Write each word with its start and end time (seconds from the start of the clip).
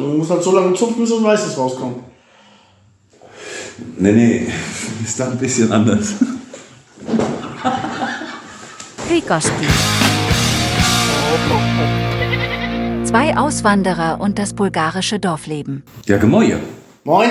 Du 0.00 0.06
musst 0.16 0.30
halt 0.30 0.42
so 0.42 0.54
lange 0.54 0.74
zupfen, 0.74 1.02
bis 1.02 1.10
das 1.10 1.22
Weißes 1.22 1.58
rauskommt. 1.58 1.98
Nee, 3.98 4.12
nee, 4.12 4.46
ist 5.04 5.20
dann 5.20 5.32
ein 5.32 5.38
bisschen 5.38 5.70
anders. 5.70 6.14
Krikoski. 9.06 9.66
Zwei 13.04 13.36
Auswanderer 13.36 14.20
und 14.20 14.38
das 14.38 14.54
bulgarische 14.54 15.18
Dorfleben. 15.18 15.82
Ja, 16.06 16.16
Gemäue. 16.16 16.60
Moin. 17.04 17.30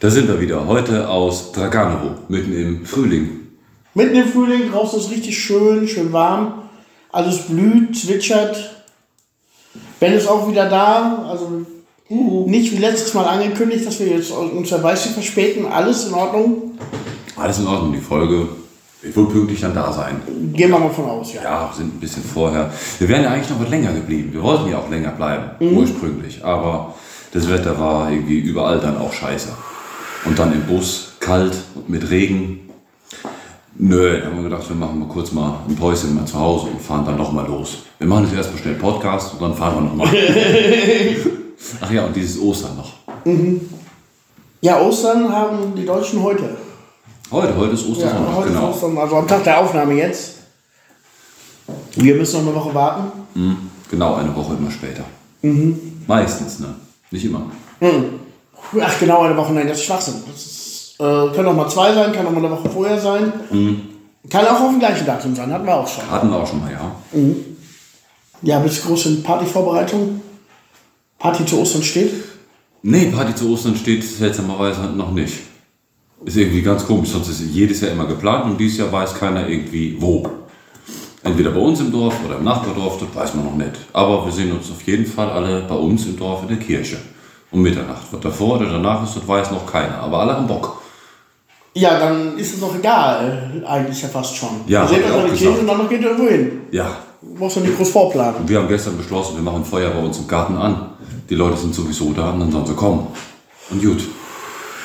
Da 0.00 0.10
sind 0.10 0.28
wir 0.28 0.40
wieder. 0.40 0.66
Heute 0.66 1.08
aus 1.08 1.52
Draganovo, 1.52 2.16
mitten 2.28 2.52
im 2.52 2.84
Frühling. 2.84 3.40
Mitten 3.94 4.16
im 4.16 4.28
Frühling, 4.28 4.70
draußen 4.70 4.98
ist 4.98 5.10
richtig 5.10 5.38
schön, 5.38 5.86
schön 5.86 6.12
warm. 6.12 6.62
Alles 7.12 7.42
blüht, 7.42 7.96
zwitschert. 7.96 8.81
Ben 10.02 10.14
ist 10.14 10.26
auch 10.26 10.50
wieder 10.50 10.68
da. 10.68 11.26
Also 11.30 11.64
nicht 12.08 12.72
wie 12.72 12.78
letztes 12.78 13.14
Mal 13.14 13.24
angekündigt, 13.24 13.86
dass 13.86 14.00
wir 14.00 14.08
jetzt 14.08 14.32
uns 14.32 14.68
der 14.68 14.82
Weiße 14.82 15.10
verspäten. 15.10 15.64
Alles 15.64 16.08
in 16.08 16.14
Ordnung. 16.14 16.72
Alles 17.36 17.60
in 17.60 17.68
Ordnung, 17.68 17.92
die 17.92 18.00
Folge 18.00 18.48
wird 19.00 19.16
wohl 19.16 19.28
pünktlich 19.28 19.60
dann 19.60 19.76
da 19.76 19.92
sein. 19.92 20.20
Gehen 20.52 20.72
wir 20.72 20.78
mal 20.80 20.90
von 20.90 21.04
aus, 21.04 21.32
ja. 21.32 21.44
Ja, 21.44 21.70
wir 21.70 21.76
sind 21.76 21.94
ein 21.94 22.00
bisschen 22.00 22.24
vorher. 22.24 22.72
Wir 22.98 23.08
wären 23.08 23.22
ja 23.22 23.30
eigentlich 23.30 23.50
noch 23.50 23.60
was 23.60 23.68
länger 23.70 23.92
geblieben. 23.92 24.30
Wir 24.32 24.42
wollten 24.42 24.68
ja 24.68 24.78
auch 24.78 24.90
länger 24.90 25.10
bleiben, 25.10 25.50
ursprünglich. 25.60 26.44
Aber 26.44 26.94
das 27.32 27.48
Wetter 27.48 27.78
war 27.78 28.10
irgendwie 28.10 28.40
überall 28.40 28.80
dann 28.80 28.98
auch 28.98 29.12
scheiße. 29.12 29.50
Und 30.24 30.36
dann 30.36 30.52
im 30.52 30.62
Bus, 30.62 31.12
kalt 31.20 31.54
und 31.76 31.88
mit 31.88 32.10
Regen. 32.10 32.71
Nö, 33.78 34.18
dann 34.20 34.26
haben 34.30 34.36
wir 34.36 34.50
gedacht, 34.50 34.68
wir 34.68 34.76
machen 34.76 34.98
mal 34.98 35.08
kurz 35.08 35.32
mal 35.32 35.60
ein 35.66 35.74
Päuschen 35.76 36.14
mal 36.14 36.26
zu 36.26 36.38
Hause 36.38 36.66
und 36.66 36.80
fahren 36.80 37.04
dann 37.06 37.16
nochmal 37.16 37.46
los. 37.46 37.78
Wir 37.98 38.06
machen 38.06 38.24
jetzt 38.26 38.34
erstmal 38.36 38.58
schnell 38.58 38.74
Podcast 38.74 39.32
und 39.34 39.42
dann 39.42 39.54
fahren 39.54 39.76
wir 39.76 39.80
nochmal. 39.82 40.08
Ach 41.80 41.90
ja, 41.90 42.04
und 42.04 42.14
dieses 42.14 42.40
Ostern 42.40 42.76
noch. 42.76 42.92
Ja, 44.60 44.80
Ostern 44.80 45.32
haben 45.32 45.74
die 45.74 45.86
Deutschen 45.86 46.22
heute. 46.22 46.56
Heute, 47.30 47.56
heute 47.56 47.72
ist 47.72 47.86
Ja, 47.86 47.92
Ostersonntag, 47.92 48.36
heute 48.36 48.48
genau. 48.48 48.70
ist 48.70 48.74
Ostern, 48.76 48.98
also 48.98 49.16
am 49.16 49.26
Tag 49.26 49.44
der 49.44 49.58
Aufnahme 49.58 49.94
jetzt. 49.94 50.34
Wir 51.94 52.14
müssen 52.14 52.44
noch 52.44 52.52
eine 52.52 52.60
Woche 52.60 52.74
warten. 52.74 53.12
Mhm, 53.34 53.56
genau, 53.90 54.14
eine 54.16 54.36
Woche 54.36 54.54
immer 54.54 54.70
später. 54.70 55.04
Meistens, 56.06 56.58
ne? 56.60 56.74
Nicht 57.10 57.24
immer. 57.24 57.42
Ach 58.80 58.98
genau, 59.00 59.22
eine 59.22 59.36
Woche, 59.36 59.52
nein, 59.52 59.66
das 59.66 59.78
ist 59.78 59.84
Schwachsinn. 59.84 60.14
Das 60.30 60.36
ist, 60.44 60.71
äh, 60.98 61.34
können 61.34 61.48
auch 61.48 61.56
mal 61.56 61.68
zwei 61.68 61.92
sein, 61.92 62.12
kann 62.12 62.26
auch 62.26 62.30
mal 62.30 62.44
eine 62.44 62.50
Woche 62.50 62.68
vorher 62.68 62.98
sein. 62.98 63.32
Kann 64.30 64.46
auch 64.46 64.60
auf 64.60 64.70
dem 64.70 64.78
gleichen 64.78 65.06
Datum 65.06 65.34
sein, 65.34 65.52
hatten 65.52 65.66
wir 65.66 65.74
auch 65.74 65.88
schon. 65.88 66.10
Hatten 66.10 66.30
wir 66.30 66.36
auch 66.36 66.46
schon 66.46 66.60
mal, 66.60 66.70
ja. 66.70 66.94
Ja, 68.42 68.58
bist 68.58 68.82
du 68.82 68.88
groß 68.88 69.06
in 69.06 69.22
Partyvorbereitung? 69.22 70.20
Party 71.18 71.46
zu 71.46 71.60
Ostern 71.60 71.82
steht? 71.82 72.12
Nee, 72.82 73.12
Party 73.14 73.34
zu 73.34 73.52
Ostern 73.52 73.76
steht 73.76 74.02
seltsamerweise 74.02 74.82
noch 74.82 75.12
nicht. 75.12 75.34
Ist 76.24 76.36
irgendwie 76.36 76.62
ganz 76.62 76.84
komisch, 76.86 77.10
sonst 77.10 77.28
ist 77.28 77.40
jedes 77.40 77.80
Jahr 77.80 77.92
immer 77.92 78.06
geplant 78.06 78.46
und 78.46 78.58
dieses 78.58 78.78
Jahr 78.78 78.92
weiß 78.92 79.14
keiner 79.14 79.48
irgendwie 79.48 79.96
wo. 80.00 80.28
Entweder 81.24 81.50
bei 81.50 81.60
uns 81.60 81.78
im 81.80 81.92
Dorf 81.92 82.14
oder 82.24 82.38
im 82.38 82.44
Nachbardorf, 82.44 82.98
das 82.98 83.14
weiß 83.14 83.34
man 83.34 83.44
noch 83.44 83.54
nicht. 83.54 83.72
Aber 83.92 84.24
wir 84.24 84.32
sehen 84.32 84.50
uns 84.50 84.70
auf 84.70 84.82
jeden 84.82 85.06
Fall 85.06 85.30
alle 85.30 85.62
bei 85.62 85.76
uns 85.76 86.06
im 86.06 86.16
Dorf 86.16 86.42
in 86.42 86.48
der 86.48 86.58
Kirche. 86.58 86.98
Um 87.52 87.62
Mitternacht. 87.62 88.06
Was 88.10 88.20
davor 88.20 88.56
oder 88.56 88.70
danach 88.70 89.04
ist, 89.04 89.16
das 89.16 89.28
weiß 89.28 89.52
noch 89.52 89.64
keiner. 89.70 89.98
Aber 89.98 90.18
alle 90.18 90.34
haben 90.34 90.48
Bock. 90.48 90.81
Ja, 91.74 91.98
dann 91.98 92.36
ist 92.36 92.54
es 92.54 92.60
doch 92.60 92.74
egal, 92.76 93.62
eigentlich 93.66 94.02
ja 94.02 94.08
fast 94.08 94.36
schon. 94.36 94.60
Ja, 94.66 94.82
Ihr 94.82 94.88
seht 94.88 95.04
euch 95.10 95.32
die. 95.32 95.36
Kirche 95.38 95.60
und 95.60 95.66
dann 95.66 95.78
noch 95.78 95.88
geht 95.88 96.02
ihr 96.02 96.10
irgendwo 96.10 96.28
hin. 96.28 96.60
Ja. 96.70 96.98
Du 97.22 97.34
brauchst 97.34 97.56
doch 97.56 97.62
nicht 97.62 97.76
groß 97.76 97.90
vorplanen. 97.90 98.46
Wir 98.46 98.58
haben 98.58 98.68
gestern 98.68 98.96
beschlossen, 98.96 99.36
wir 99.36 99.42
machen 99.42 99.64
Feuer 99.64 99.90
bei 99.90 100.00
uns 100.00 100.18
im 100.18 100.28
Garten 100.28 100.56
an. 100.56 100.90
Die 101.30 101.34
Leute 101.34 101.56
sind 101.56 101.74
sowieso 101.74 102.12
da 102.12 102.30
und 102.32 102.40
dann 102.40 102.52
sollen 102.52 102.66
sie 102.66 102.74
kommen. 102.74 103.06
Und 103.70 103.82
gut. 103.82 104.02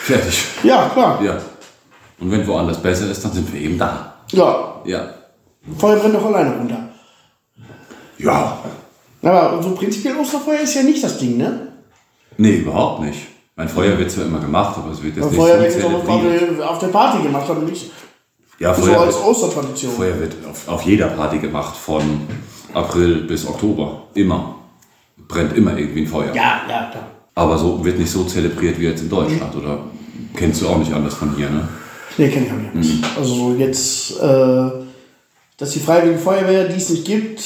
Fertig. 0.04 0.46
Ja, 0.64 0.88
klar. 0.94 1.22
Ja. 1.22 1.38
Und 2.20 2.32
wenn 2.32 2.48
woanders 2.48 2.82
besser 2.82 3.12
ist, 3.12 3.24
dann 3.26 3.34
sind 3.34 3.52
wir 3.54 3.60
eben 3.60 3.78
da. 3.78 4.14
Ja, 4.32 4.82
Ja. 4.86 5.10
Feuer 5.78 5.98
brennt 5.98 6.16
doch 6.16 6.26
alleine 6.26 6.56
runter. 6.56 6.88
Ja. 8.18 8.58
Aber 9.22 9.62
so 9.62 9.72
prinzipiell 9.72 10.16
Osterfeuer 10.16 10.62
ist 10.62 10.76
ja 10.76 10.84
nicht 10.84 11.04
das 11.04 11.18
Ding, 11.18 11.38
ne? 11.38 11.68
Nee, 12.38 12.58
überhaupt 12.58 13.02
nicht. 13.02 13.20
Mein 13.58 13.68
Feuer 13.68 13.98
wird 13.98 14.12
zwar 14.12 14.26
immer 14.26 14.40
gemacht, 14.40 14.78
aber 14.78 14.92
es 14.92 15.02
wird 15.04 15.16
jetzt 15.18 15.26
Weil 15.26 15.32
nicht 15.32 15.40
Feuer 15.40 15.56
so 15.58 15.62
wird 15.64 15.74
jetzt 15.74 15.86
auch 15.86 15.94
auf 15.94 16.06
zelebriert. 16.06 16.60
der, 16.60 16.70
auf 16.70 16.80
der 16.80 16.88
Party 16.88 17.24
gemacht, 17.24 17.50
aber 17.50 17.62
nicht 17.62 17.92
Ja, 18.60 18.74
so 18.74 18.84
Feuer, 18.84 19.02
als 19.02 19.16
wird, 19.16 19.26
Ostertradition. 19.26 19.92
Feuer 19.94 20.20
wird 20.20 20.36
auf, 20.48 20.68
auf 20.68 20.82
jeder 20.84 21.08
Party 21.08 21.40
gemacht, 21.40 21.76
von 21.76 22.02
April 22.74 23.24
bis 23.24 23.48
Oktober. 23.48 24.04
Immer. 24.14 24.56
Brennt 25.28 25.58
immer 25.58 25.76
irgendwie 25.78 26.02
ein 26.02 26.08
Feuer. 26.08 26.34
Ja, 26.36 26.62
ja, 26.70 26.90
klar. 26.92 27.08
Aber 27.34 27.58
so 27.58 27.84
wird 27.84 27.98
nicht 28.00 28.12
so 28.12 28.24
zelebriert 28.26 28.80
wie 28.80 28.86
jetzt 28.86 29.02
in 29.02 29.10
Deutschland, 29.10 29.56
oder? 29.56 29.80
Kennst 30.36 30.62
du 30.62 30.68
auch 30.68 30.78
nicht 30.78 30.94
anders 30.94 31.16
von 31.16 31.36
hier, 31.36 31.50
ne? 31.50 31.68
Nee, 32.18 32.30
kenn 32.30 32.46
ich 32.46 32.52
auch 32.52 32.74
nicht. 32.76 33.04
Also 33.18 33.56
jetzt, 33.58 34.20
äh, 34.22 34.70
dass 35.58 35.72
die 35.72 35.80
Freiwillige 35.80 36.20
Feuerwehr, 36.20 36.66
die 36.68 36.78
es 36.78 36.90
nicht 36.90 37.06
gibt, 37.06 37.42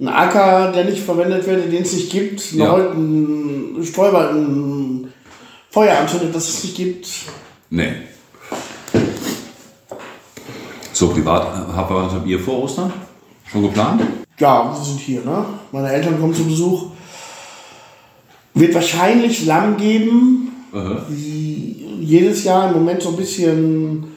ein 0.00 0.08
Acker, 0.08 0.72
der 0.72 0.84
nicht 0.84 1.02
verwendet 1.02 1.46
wird, 1.46 1.72
den 1.72 1.82
es 1.82 1.92
nicht 1.92 2.10
gibt, 2.10 2.52
Ja. 2.52 2.74
Ein 2.76 3.80
Sträuber, 3.82 4.30
ein 4.30 5.05
Feuer 5.76 5.98
anzündet, 5.98 6.34
das 6.34 6.48
es 6.48 6.64
nicht 6.64 6.74
gibt. 6.74 7.06
Nee. 7.68 7.92
So 10.94 11.08
privat 11.08 11.48
habt 11.76 11.90
ihr, 11.90 11.96
was 11.96 12.12
habt 12.14 12.26
ihr 12.26 12.40
vor 12.40 12.62
Ostern? 12.62 12.90
Schon 13.44 13.60
geplant? 13.60 14.00
Ja, 14.38 14.74
wir 14.74 14.82
sind 14.82 14.98
hier, 14.98 15.22
ne? 15.22 15.44
Meine 15.72 15.92
Eltern 15.92 16.18
kommen 16.18 16.32
zu 16.32 16.44
Besuch. 16.44 16.86
Wird 18.54 18.74
wahrscheinlich 18.74 19.44
Lamm 19.44 19.76
geben, 19.76 20.50
Aha. 20.72 21.04
wie 21.10 21.98
jedes 22.00 22.44
Jahr 22.44 22.68
im 22.68 22.76
Moment 22.78 23.02
so 23.02 23.10
ein 23.10 23.16
bisschen 23.16 24.16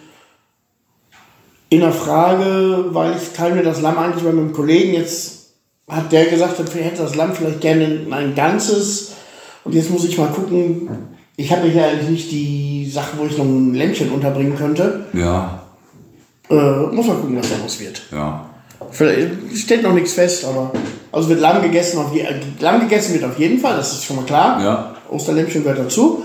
in 1.67 1.81
der 1.81 1.91
Frage, 1.91 2.85
weil 2.91 3.17
ich 3.17 3.33
teile 3.33 3.55
mir 3.55 3.63
das 3.63 3.81
Lamm 3.81 3.97
eigentlich 3.97 4.23
bei 4.23 4.31
meinem 4.31 4.53
Kollegen. 4.53 4.93
Jetzt 4.93 5.55
hat 5.89 6.09
der 6.13 6.27
gesagt, 6.27 6.57
er 6.57 6.83
hätte 6.85 7.03
das 7.03 7.15
Lamm 7.15 7.33
vielleicht 7.33 7.59
gerne 7.59 8.07
ein 8.11 8.33
ganzes. 8.33 9.11
Und 9.65 9.75
jetzt 9.75 9.89
muss 9.89 10.05
ich 10.05 10.17
mal 10.17 10.29
gucken. 10.29 11.18
Ich 11.41 11.49
habe 11.53 11.69
hier 11.69 11.85
eigentlich 11.85 12.09
nicht 12.09 12.31
die 12.31 12.89
Sache, 12.91 13.11
wo 13.17 13.25
ich 13.25 13.37
noch 13.37 13.45
ein 13.45 13.73
Lämpchen 13.73 14.11
unterbringen 14.11 14.57
könnte. 14.57 15.05
Ja, 15.13 15.61
Äh, 16.49 16.87
muss 16.93 17.07
mal 17.07 17.15
gucken, 17.15 17.37
was 17.37 17.49
daraus 17.49 17.79
wird. 17.79 18.01
ja. 18.11 18.45
Vielleicht 18.91 19.57
steht 19.57 19.83
noch 19.83 19.93
nichts 19.93 20.13
fest, 20.13 20.43
aber 20.45 20.71
also 21.11 21.29
wird 21.29 21.39
Lamm 21.41 21.61
gegessen, 21.61 21.99
auf 21.99 22.13
je, 22.13 22.21
äh, 22.21 22.39
Lamm 22.59 22.79
gegessen 22.81 23.13
wird 23.13 23.23
auf 23.23 23.37
jeden 23.39 23.59
Fall, 23.59 23.77
das 23.77 23.93
ist 23.93 24.03
schon 24.05 24.15
mal 24.17 24.25
klar. 24.25 24.61
Ja. 24.63 24.95
Osterlämpchen 25.09 25.63
gehört 25.63 25.79
dazu. 25.79 26.23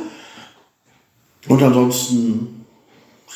Und 1.48 1.62
ansonsten, 1.62 2.64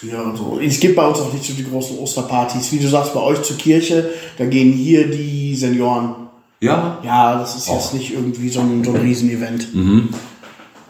ja, 0.02 0.34
so. 0.36 0.58
Es 0.60 0.80
gibt 0.80 0.96
bei 0.96 1.06
uns 1.06 1.18
auch 1.20 1.32
nicht 1.32 1.44
so 1.44 1.52
die 1.52 1.64
großen 1.68 1.98
Osterpartys. 1.98 2.72
Wie 2.72 2.78
du 2.78 2.88
sagst, 2.88 3.12
bei 3.14 3.20
euch 3.20 3.42
zur 3.42 3.56
Kirche, 3.56 4.10
da 4.38 4.46
gehen 4.46 4.72
hier 4.72 5.08
die 5.10 5.54
Senioren. 5.54 6.14
Ja, 6.60 6.98
Ja, 7.04 7.38
das 7.38 7.56
ist 7.56 7.68
jetzt 7.68 7.76
Och. 7.86 7.92
Mhm. 7.92 7.98
nicht 7.98 8.12
irgendwie 8.14 8.48
so 8.48 8.60
ein, 8.60 8.82
so 8.84 8.92
ein 8.92 9.00
Riesenevent. 9.00 9.68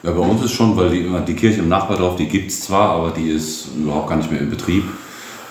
Ja, 0.03 0.12
bei 0.12 0.20
uns 0.20 0.42
ist 0.44 0.53
schon, 0.53 0.76
weil 0.76 0.91
die, 0.91 1.06
die 1.26 1.34
Kirche 1.34 1.60
im 1.60 1.69
Nachbardorf, 1.69 2.16
die 2.16 2.26
gibt 2.26 2.50
es 2.50 2.60
zwar, 2.60 2.91
aber 2.91 3.10
die 3.10 3.31
ist 3.31 3.69
überhaupt 3.76 4.09
gar 4.09 4.16
nicht 4.16 4.31
mehr 4.31 4.41
in 4.41 4.50
Betrieb. 4.50 4.84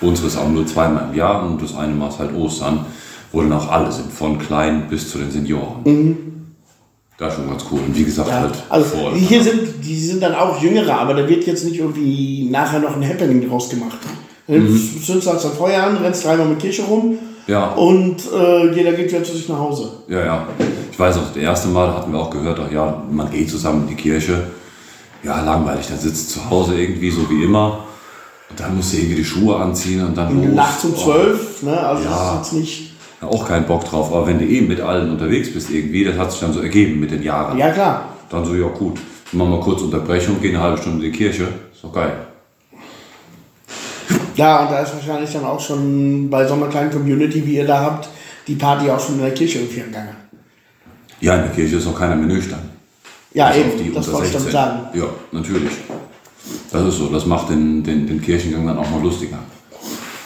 Unsere 0.00 0.28
ist 0.28 0.36
auch 0.36 0.48
nur 0.48 0.66
zweimal 0.66 1.08
im 1.10 1.16
Jahr 1.16 1.44
und 1.44 1.60
das 1.62 1.76
eine 1.76 1.92
Mal 1.94 2.08
ist 2.08 2.18
halt 2.18 2.34
Ostern, 2.34 2.86
wo 3.32 3.42
dann 3.42 3.52
auch 3.52 3.68
alle 3.70 3.92
sind, 3.92 4.10
von 4.12 4.38
klein 4.38 4.86
bis 4.88 5.10
zu 5.10 5.18
den 5.18 5.30
Senioren. 5.30 6.54
Das 7.18 7.32
ist 7.34 7.40
schon 7.40 7.50
ganz 7.50 7.64
cool. 7.70 7.80
Und 7.86 7.96
wie 7.98 8.04
gesagt, 8.04 8.28
Mhm. 8.28 8.34
Ja, 8.34 8.40
halt 8.42 8.54
also 8.70 8.84
vor. 8.96 9.14
hier 9.14 9.42
sind, 9.42 9.60
die 9.84 9.98
sind 9.98 10.22
dann 10.22 10.34
auch 10.34 10.62
Jüngere, 10.62 10.98
aber 10.98 11.14
da 11.14 11.28
wird 11.28 11.44
jetzt 11.46 11.64
nicht 11.64 11.78
irgendwie 11.78 12.48
nachher 12.50 12.78
noch 12.78 12.96
ein 12.96 13.06
Happening 13.06 13.46
draus 13.48 13.68
gemacht. 13.68 13.98
Du 14.46 14.54
Mhm. 14.54 15.02
zündest 15.04 15.26
halt 15.28 15.44
ein 15.44 15.52
Feuer 15.52 15.82
an, 15.82 15.96
rennst 15.98 16.24
dreimal 16.24 16.46
mit 16.46 16.60
Kirche 16.60 16.82
rum 16.84 17.18
Ja. 17.48 17.68
und 17.72 18.16
äh, 18.32 18.70
jeder 18.74 18.92
geht 18.92 19.10
wieder 19.10 19.24
zu 19.24 19.32
sich 19.32 19.48
nach 19.48 19.58
Hause. 19.58 19.90
Ja, 20.06 20.24
ja. 20.24 20.46
Ich 20.92 20.98
weiß 20.98 21.16
auch, 21.16 21.28
das 21.28 21.36
erste 21.36 21.68
Mal 21.68 21.92
hatten 21.94 22.12
wir 22.12 22.18
auch 22.20 22.30
gehört, 22.30 22.60
ach 22.64 22.70
ja, 22.70 23.02
man 23.10 23.30
geht 23.30 23.48
zusammen 23.50 23.82
in 23.88 23.96
die 23.96 24.02
Kirche. 24.02 24.42
Ja, 25.22 25.42
langweilig, 25.42 25.86
dann 25.88 25.98
sitzt 25.98 26.30
zu 26.30 26.48
Hause 26.50 26.78
irgendwie 26.80 27.10
so 27.10 27.28
wie 27.30 27.42
immer. 27.44 27.80
Und 28.50 28.60
dann 28.60 28.76
musst 28.76 28.92
du 28.92 28.98
irgendwie 28.98 29.16
die 29.16 29.24
Schuhe 29.24 29.56
anziehen 29.56 30.04
und 30.04 30.16
dann 30.16 30.44
los. 30.46 30.54
Nachts 30.54 30.84
um 30.84 30.92
Oh. 30.94 31.02
zwölf, 31.04 31.62
ne? 31.62 31.78
also 31.78 32.04
Ja. 32.04 32.10
das 32.10 32.20
ist 32.22 32.36
jetzt 32.36 32.52
nicht. 32.60 32.92
Ja, 33.22 33.28
auch 33.28 33.48
keinen 33.48 33.66
Bock 33.66 33.84
drauf. 33.84 34.12
Aber 34.14 34.26
wenn 34.26 34.38
du 34.38 34.44
eh 34.44 34.60
mit 34.60 34.80
allen 34.80 35.10
unterwegs 35.10 35.52
bist 35.52 35.70
irgendwie, 35.70 36.04
das 36.04 36.16
hat 36.16 36.30
sich 36.30 36.40
dann 36.40 36.52
so 36.52 36.60
ergeben 36.60 37.00
mit 37.00 37.10
den 37.10 37.22
Jahren. 37.22 37.58
Ja 37.58 37.70
klar. 37.70 38.04
Dann 38.30 38.44
so, 38.44 38.54
ja 38.54 38.68
gut, 38.68 38.98
machen 39.32 39.50
wir 39.50 39.60
kurz 39.60 39.82
Unterbrechung, 39.82 40.40
gehen 40.40 40.54
eine 40.54 40.62
halbe 40.64 40.78
Stunde 40.78 41.04
in 41.06 41.12
die 41.12 41.18
Kirche. 41.18 41.44
Ist 41.74 41.82
doch 41.82 41.92
geil. 41.92 42.12
Ja, 44.38 44.62
und 44.62 44.70
da 44.70 44.78
ist 44.80 44.94
wahrscheinlich 44.94 45.32
dann 45.32 45.44
auch 45.44 45.58
schon 45.58 46.30
bei 46.30 46.46
so 46.46 46.54
einer 46.54 46.68
kleinen 46.68 46.92
Community, 46.92 47.44
wie 47.44 47.56
ihr 47.56 47.66
da 47.66 47.80
habt, 47.80 48.08
die 48.46 48.54
Party 48.54 48.88
auch 48.88 49.00
schon 49.00 49.16
in 49.16 49.22
der 49.22 49.34
Kirche 49.34 49.58
irgendwie 49.58 49.80
gegangen. 49.80 50.14
Ja, 51.20 51.34
in 51.34 51.42
der 51.42 51.50
Kirche 51.50 51.76
ist 51.76 51.86
noch 51.86 51.98
keiner 51.98 52.14
mehr 52.14 52.28
nüchtern. 52.28 52.60
Ja, 53.34 53.48
Bis 53.48 53.58
eben, 53.58 53.70
die 53.76 53.92
das 53.92 54.12
wollte 54.12 54.28
ich 54.28 54.32
damit 54.32 54.52
16. 54.52 54.52
sagen. 54.52 54.80
Ja, 54.94 55.06
natürlich. 55.32 55.72
Das 56.70 56.86
ist 56.86 56.98
so, 56.98 57.08
das 57.08 57.26
macht 57.26 57.50
den, 57.50 57.82
den, 57.82 58.06
den 58.06 58.22
Kirchengang 58.22 58.64
dann 58.64 58.78
auch 58.78 58.88
mal 58.88 59.02
lustiger. 59.02 59.38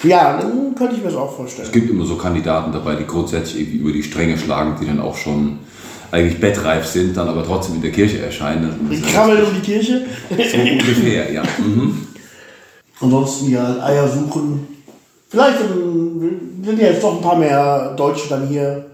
Ja, 0.02 0.36
dann 0.36 0.74
könnte 0.74 0.96
ich 0.96 1.02
mir 1.02 1.08
das 1.08 1.16
auch 1.16 1.34
vorstellen. 1.34 1.66
Es 1.68 1.72
gibt 1.72 1.88
immer 1.88 2.04
so 2.04 2.16
Kandidaten 2.16 2.70
dabei, 2.70 2.96
die 2.96 3.06
grundsätzlich 3.06 3.62
irgendwie 3.62 3.78
über 3.78 3.92
die 3.92 4.02
Stränge 4.02 4.36
schlagen, 4.36 4.76
die 4.78 4.86
dann 4.86 5.00
auch 5.00 5.16
schon 5.16 5.58
eigentlich 6.10 6.38
bettreif 6.38 6.84
sind, 6.84 7.16
dann 7.16 7.28
aber 7.28 7.46
trotzdem 7.46 7.76
in 7.76 7.82
der 7.82 7.92
Kirche 7.92 8.18
erscheinen. 8.18 8.76
Das 8.90 8.98
Ich 8.98 9.04
ist 9.04 9.10
ja 9.14 9.20
krabbel 9.22 9.42
um 9.42 9.54
die 9.54 9.60
Kirche. 9.60 10.02
so 10.28 10.58
ungefähr, 10.58 11.32
ja. 11.32 11.42
Mhm. 11.58 12.08
Ansonsten 13.02 13.50
ja 13.50 13.84
Eier 13.84 14.08
suchen. 14.08 14.66
Vielleicht 15.28 15.58
sind 15.58 16.78
ja 16.78 16.86
jetzt 16.86 17.02
doch 17.02 17.16
ein 17.16 17.22
paar 17.22 17.36
mehr 17.36 17.94
Deutsche 17.96 18.28
dann 18.28 18.46
hier. 18.46 18.86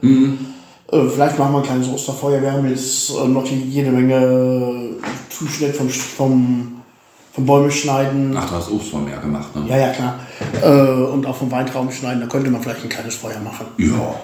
Äh, 0.90 1.08
vielleicht 1.08 1.38
machen 1.38 1.52
wir 1.52 1.58
ein 1.58 1.64
kleines 1.64 1.88
Osterfeuer. 1.88 2.40
Wir 2.40 2.52
haben 2.52 2.68
jetzt 2.68 3.10
äh, 3.10 3.28
noch 3.28 3.44
jede 3.44 3.90
Menge 3.90 4.96
Zuschnitt 5.28 5.76
vom, 5.76 5.88
vom, 5.88 6.82
vom 7.32 7.46
Bäume 7.46 7.70
schneiden. 7.70 8.34
Ach, 8.36 8.48
du 8.48 8.54
hast 8.54 8.70
Obst 8.70 8.90
von 8.90 9.04
mehr 9.04 9.18
gemacht, 9.18 9.54
ne? 9.54 9.64
Ja, 9.68 9.76
ja, 9.76 9.92
klar. 9.92 10.18
Äh, 10.62 11.02
und 11.12 11.26
auch 11.26 11.36
vom 11.36 11.50
Weintrauben 11.50 11.92
schneiden. 11.92 12.20
Da 12.20 12.26
könnte 12.26 12.50
man 12.50 12.62
vielleicht 12.62 12.84
ein 12.84 12.88
kleines 12.88 13.16
Feuer 13.16 13.40
machen. 13.40 13.66
Ja. 13.76 14.14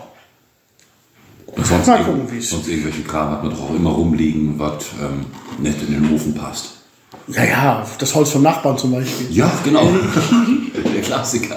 Und 1.47 1.67
sonst, 1.67 1.87
Mal 1.87 2.03
gucken, 2.03 2.41
sonst 2.41 2.69
irgendwelche 2.69 3.03
Kram 3.03 3.31
hat 3.31 3.43
man 3.45 3.53
doch 3.53 3.61
auch 3.61 3.75
immer 3.75 3.91
rumliegen, 3.91 4.59
was 4.59 4.87
ähm, 5.01 5.27
nicht 5.63 5.83
in 5.83 5.93
den 5.93 6.15
Ofen 6.15 6.35
passt. 6.35 6.84
Ja, 7.29 7.45
ja, 7.45 7.87
das 7.99 8.15
Holz 8.15 8.31
vom 8.31 8.43
Nachbarn 8.43 8.77
zum 8.77 8.93
Beispiel. 8.93 9.27
Ja, 9.31 9.51
genau. 9.65 9.89
Der 10.95 11.03
Klassiker. 11.03 11.57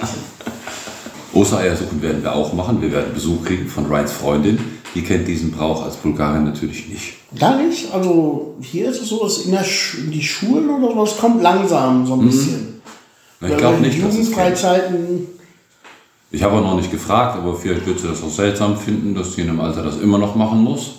Ostereier 1.32 1.76
suchen 1.76 2.00
werden 2.00 2.22
wir 2.22 2.34
auch 2.34 2.52
machen. 2.52 2.80
Wir 2.80 2.90
werden 2.90 3.12
Besuch 3.14 3.44
kriegen 3.44 3.68
von 3.68 3.86
Ryans 3.86 4.12
Freundin. 4.12 4.58
Die 4.94 5.02
kennt 5.02 5.28
diesen 5.28 5.52
Brauch 5.52 5.84
als 5.84 5.96
Bulgarin 5.96 6.44
natürlich 6.44 6.88
nicht. 6.88 7.14
Gar 7.38 7.58
nicht. 7.62 7.92
Also 7.92 8.56
hier 8.62 8.90
ist 8.90 9.02
es 9.02 9.08
so, 9.10 9.22
dass 9.22 9.38
in, 9.38 9.52
der 9.52 9.62
Sch 9.62 9.98
in 9.98 10.10
die 10.10 10.22
Schulen 10.22 10.70
oder 10.70 10.94
so, 10.94 11.02
es 11.04 11.16
kommt 11.18 11.42
langsam 11.42 12.06
so 12.06 12.14
ein 12.14 12.26
bisschen. 12.26 12.80
Na, 13.40 13.48
Ich 13.50 13.56
glaube 13.58 13.80
nicht. 13.80 13.98
Jugendfreizeiten. 13.98 15.26
Ich 16.30 16.42
habe 16.42 16.56
auch 16.56 16.62
noch 16.62 16.76
nicht 16.76 16.90
gefragt, 16.90 17.36
aber 17.36 17.54
vielleicht 17.54 17.86
wird 17.86 18.00
sie 18.00 18.08
das 18.08 18.22
auch 18.22 18.30
seltsam 18.30 18.76
finden, 18.76 19.14
dass 19.14 19.34
sie 19.34 19.42
in 19.42 19.50
einem 19.50 19.60
Alter 19.60 19.82
das 19.82 19.98
immer 19.98 20.18
noch 20.18 20.34
machen 20.34 20.62
muss. 20.62 20.94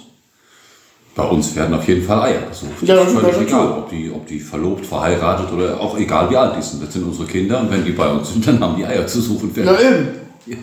Bei 1.20 1.28
uns 1.28 1.54
werden 1.54 1.74
auf 1.74 1.86
jeden 1.86 2.06
Fall 2.06 2.22
Eier 2.22 2.42
gesucht. 2.48 2.82
Ja, 2.82 2.96
das 2.96 3.12
ist 3.12 3.20
Völlig 3.20 3.42
egal, 3.42 3.72
ob 3.74 3.90
die, 3.90 4.10
ob 4.10 4.26
die 4.26 4.40
verlobt, 4.40 4.86
verheiratet 4.86 5.52
oder 5.52 5.78
auch 5.78 5.98
egal 5.98 6.30
wie 6.30 6.38
alt 6.38 6.56
die 6.58 6.62
sind. 6.62 6.82
Das 6.82 6.94
sind 6.94 7.04
unsere 7.04 7.28
Kinder 7.28 7.60
und 7.60 7.70
wenn 7.70 7.84
die 7.84 7.92
bei 7.92 8.10
uns 8.10 8.32
sind, 8.32 8.48
dann 8.48 8.58
haben 8.62 8.78
die 8.78 8.86
Eier 8.86 9.06
zu 9.06 9.20
suchen. 9.20 9.52
Ja, 9.54 9.78
eben. 9.80 10.08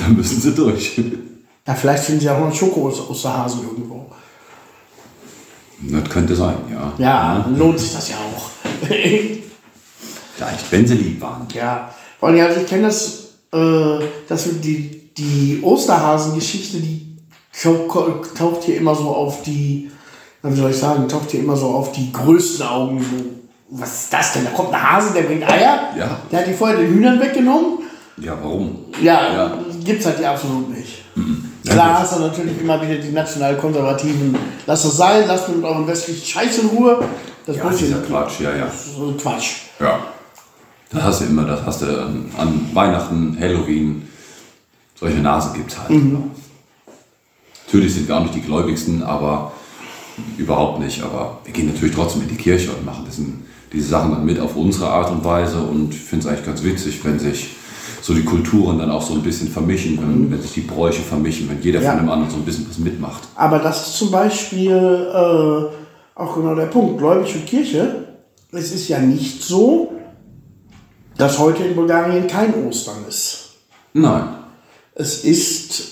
Dann 0.00 0.16
müssen 0.16 0.40
sie 0.40 0.52
durch. 0.52 1.00
Ja, 1.66 1.74
vielleicht 1.74 2.04
finden 2.04 2.20
sie 2.20 2.28
auch 2.28 2.38
noch 2.38 2.46
einen 2.46 2.54
Schoko 2.54 2.88
aus, 2.88 3.22
der 3.22 3.38
Hase 3.38 3.60
irgendwo. 3.62 4.10
Das 5.80 6.10
könnte 6.10 6.34
sein, 6.34 6.56
ja. 6.70 6.92
Ja, 6.98 7.38
dann 7.42 7.56
lohnt 7.56 7.78
sich 7.78 7.92
das 7.92 8.10
ja 8.10 8.16
auch. 8.16 8.50
Vielleicht, 10.36 10.70
wenn 10.72 10.86
sie 10.86 10.94
lieb 10.94 11.20
waren. 11.20 11.46
ja. 11.54 11.90
Vor 12.20 12.28
allem, 12.28 12.40
also 12.40 12.60
ich 12.60 12.66
kenne 12.66 12.82
das, 12.82 13.30
äh, 13.52 14.04
dass 14.28 14.44
die, 14.60 15.10
die 15.16 15.60
Osterhasen-Geschichte, 15.62 16.78
die 16.78 17.11
taucht 17.52 18.64
hier 18.64 18.76
immer 18.78 18.94
so 18.94 19.08
auf 19.08 19.42
die, 19.42 19.90
wie 20.42 20.56
soll 20.56 20.70
ich 20.70 20.76
sagen, 20.78 21.08
taucht 21.08 21.30
hier 21.30 21.40
immer 21.40 21.56
so 21.56 21.66
auf 21.68 21.92
die 21.92 22.12
größten 22.12 22.66
Augen. 22.66 23.00
So, 23.00 23.78
was 23.80 24.04
ist 24.04 24.12
das 24.12 24.32
denn? 24.34 24.44
Da 24.44 24.50
kommt 24.50 24.72
ein 24.74 24.90
Hase, 24.92 25.12
der 25.14 25.22
bringt 25.22 25.48
Eier. 25.48 25.88
Ja. 25.96 26.18
Der 26.30 26.40
hat 26.40 26.46
die 26.46 26.52
vorher 26.52 26.76
den 26.78 26.88
Hühnern 26.88 27.20
weggenommen. 27.20 27.78
Ja, 28.18 28.36
warum? 28.42 28.76
Ja, 29.02 29.32
Ja. 29.32 29.58
gibt's 29.84 30.04
halt 30.06 30.18
hier 30.18 30.30
absolut 30.30 30.68
nicht. 30.70 31.04
Ja, 31.64 31.72
Klar 31.74 32.00
hast 32.00 32.16
du 32.16 32.20
natürlich 32.20 32.60
immer 32.60 32.80
wieder 32.82 32.96
die 32.96 33.12
national-konservativen, 33.12 34.36
lasst 34.66 34.84
das 34.84 34.96
sein, 34.96 35.24
lasst 35.28 35.48
mit 35.48 35.64
eurem 35.64 35.86
westlichen 35.86 36.26
Scheiß 36.26 36.58
in 36.58 36.66
Ruhe. 36.68 37.04
Das 37.46 37.56
Ja, 37.56 37.70
dieser 37.70 38.00
Quatsch, 38.02 38.40
ja, 38.40 38.54
ja. 38.54 38.66
so 38.70 39.14
Quatsch. 39.20 39.52
Ja. 39.80 40.00
Das 40.90 41.02
hast 41.02 41.20
du 41.22 41.24
immer, 41.26 41.44
das 41.44 41.64
hast 41.64 41.82
du 41.82 41.86
an, 41.86 42.30
an 42.36 42.68
Weihnachten, 42.74 43.36
Halloween. 43.40 44.08
Solche 44.98 45.18
Nasen 45.18 45.54
gibt 45.54 45.72
es 45.72 45.78
halt. 45.78 45.90
Natürlich 47.72 47.94
sind 47.94 48.06
wir 48.06 48.18
auch 48.18 48.22
nicht 48.22 48.34
die 48.34 48.42
Gläubigsten, 48.42 49.02
aber 49.02 49.52
überhaupt 50.36 50.78
nicht. 50.80 51.02
Aber 51.02 51.38
wir 51.42 51.54
gehen 51.54 51.72
natürlich 51.72 51.94
trotzdem 51.94 52.20
in 52.20 52.28
die 52.28 52.36
Kirche 52.36 52.70
und 52.70 52.84
machen 52.84 53.06
diesen, 53.08 53.46
diese 53.72 53.88
Sachen 53.88 54.10
dann 54.10 54.26
mit 54.26 54.38
auf 54.38 54.56
unsere 54.56 54.88
Art 54.88 55.10
und 55.10 55.24
Weise. 55.24 55.56
Und 55.62 55.94
ich 55.94 56.00
finde 56.00 56.26
es 56.26 56.30
eigentlich 56.30 56.44
ganz 56.44 56.62
witzig, 56.62 57.02
wenn 57.02 57.18
sich 57.18 57.56
so 58.02 58.12
die 58.12 58.24
Kulturen 58.24 58.78
dann 58.78 58.90
auch 58.90 59.00
so 59.00 59.14
ein 59.14 59.22
bisschen 59.22 59.48
vermischen, 59.48 59.96
wenn, 60.02 60.30
wenn 60.30 60.42
sich 60.42 60.52
die 60.52 60.60
Bräuche 60.60 61.00
vermischen, 61.00 61.48
wenn 61.48 61.62
jeder 61.62 61.80
Ja. 61.80 61.92
von 61.92 62.00
dem 62.00 62.10
anderen 62.10 62.30
so 62.30 62.36
ein 62.36 62.44
bisschen 62.44 62.66
was 62.68 62.76
mitmacht. 62.76 63.22
Aber 63.36 63.58
das 63.58 63.88
ist 63.88 63.96
zum 63.96 64.10
Beispiel 64.10 64.70
äh, 64.70 66.20
auch 66.20 66.34
genau 66.34 66.54
der 66.54 66.66
Punkt. 66.66 66.98
Gläubig 66.98 67.34
und 67.34 67.46
Kirche, 67.46 68.04
es 68.52 68.70
ist 68.70 68.86
ja 68.88 68.98
nicht 68.98 69.42
so, 69.42 69.94
dass 71.16 71.38
heute 71.38 71.64
in 71.64 71.74
Bulgarien 71.74 72.26
kein 72.26 72.52
Ostern 72.66 73.06
ist. 73.08 73.52
Nein. 73.94 74.24
Es 74.94 75.24
ist 75.24 75.91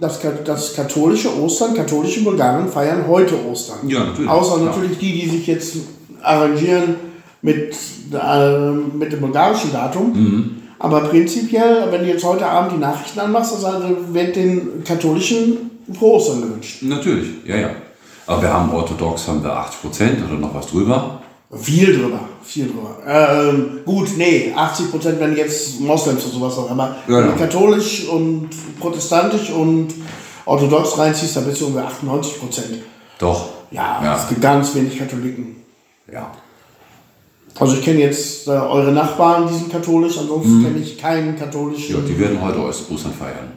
das, 0.00 0.20
Ka- 0.20 0.32
das 0.44 0.74
katholische 0.74 1.34
Ostern, 1.40 1.74
katholische 1.74 2.22
Bulgarien 2.22 2.68
feiern 2.68 3.04
heute 3.08 3.34
Ostern. 3.50 3.88
Ja, 3.88 4.04
natürlich. 4.04 4.30
Außer 4.30 4.58
natürlich 4.58 4.98
die, 4.98 5.20
die 5.20 5.28
sich 5.28 5.46
jetzt 5.46 5.76
arrangieren 6.22 6.96
mit, 7.40 7.74
äh, 8.12 8.70
mit 8.70 9.10
dem 9.12 9.20
bulgarischen 9.20 9.72
Datum. 9.72 10.12
Mhm. 10.12 10.50
Aber 10.78 11.00
prinzipiell, 11.00 11.86
wenn 11.90 12.02
du 12.02 12.08
jetzt 12.08 12.24
heute 12.24 12.44
Abend 12.46 12.72
die 12.72 12.78
Nachrichten 12.78 13.20
anmachst, 13.20 13.54
also 13.54 13.68
wird 14.12 14.36
den 14.36 14.84
katholischen 14.84 15.70
Ostern 16.00 16.42
gewünscht. 16.42 16.82
Natürlich, 16.82 17.28
ja, 17.46 17.56
ja. 17.56 17.70
Aber 18.26 18.42
wir 18.42 18.52
haben 18.52 18.70
orthodox 18.72 19.26
haben 19.28 19.42
wir 19.42 19.52
80 19.56 19.80
Prozent 19.80 20.18
oder 20.28 20.38
noch 20.38 20.54
was 20.54 20.66
drüber. 20.66 21.21
Viel 21.54 21.98
drüber, 21.98 22.20
viel 22.42 22.66
drüber. 22.68 22.96
Ähm, 23.06 23.80
gut, 23.84 24.08
nee, 24.16 24.52
80 24.56 24.90
Prozent 24.90 25.20
werden 25.20 25.36
jetzt 25.36 25.80
Moslems 25.80 26.24
und 26.24 26.32
sowas, 26.32 26.56
aber 26.58 26.96
Ja, 27.06 27.14
wenn 27.18 27.26
ja. 27.26 27.32
du 27.32 27.38
katholisch 27.38 28.08
und 28.08 28.48
protestantisch 28.80 29.50
und 29.50 29.88
orthodox 30.46 30.96
reinziehst, 30.96 31.36
dann 31.36 31.44
bist 31.44 31.60
du 31.60 31.66
ungefähr 31.66 31.88
98 31.88 32.40
Prozent. 32.40 32.78
Doch. 33.18 33.48
Ja, 33.70 34.00
Ja. 34.02 34.16
es 34.16 34.28
gibt 34.28 34.40
ganz 34.40 34.74
wenig 34.74 34.98
Katholiken. 34.98 35.56
ja. 36.12 36.30
Also 37.60 37.74
ich 37.74 37.82
kenne 37.84 38.00
jetzt 38.00 38.48
äh, 38.48 38.52
eure 38.52 38.92
Nachbarn, 38.92 39.46
die 39.46 39.52
sind 39.54 39.70
katholisch, 39.70 40.16
ansonsten 40.16 40.64
kenne 40.64 40.78
ich 40.78 40.96
keinen 40.96 41.38
katholischen. 41.38 41.96
Ja, 41.96 42.00
die 42.00 42.18
werden 42.18 42.40
heute 42.40 42.58
Ostern 42.60 43.12
feiern. 43.12 43.52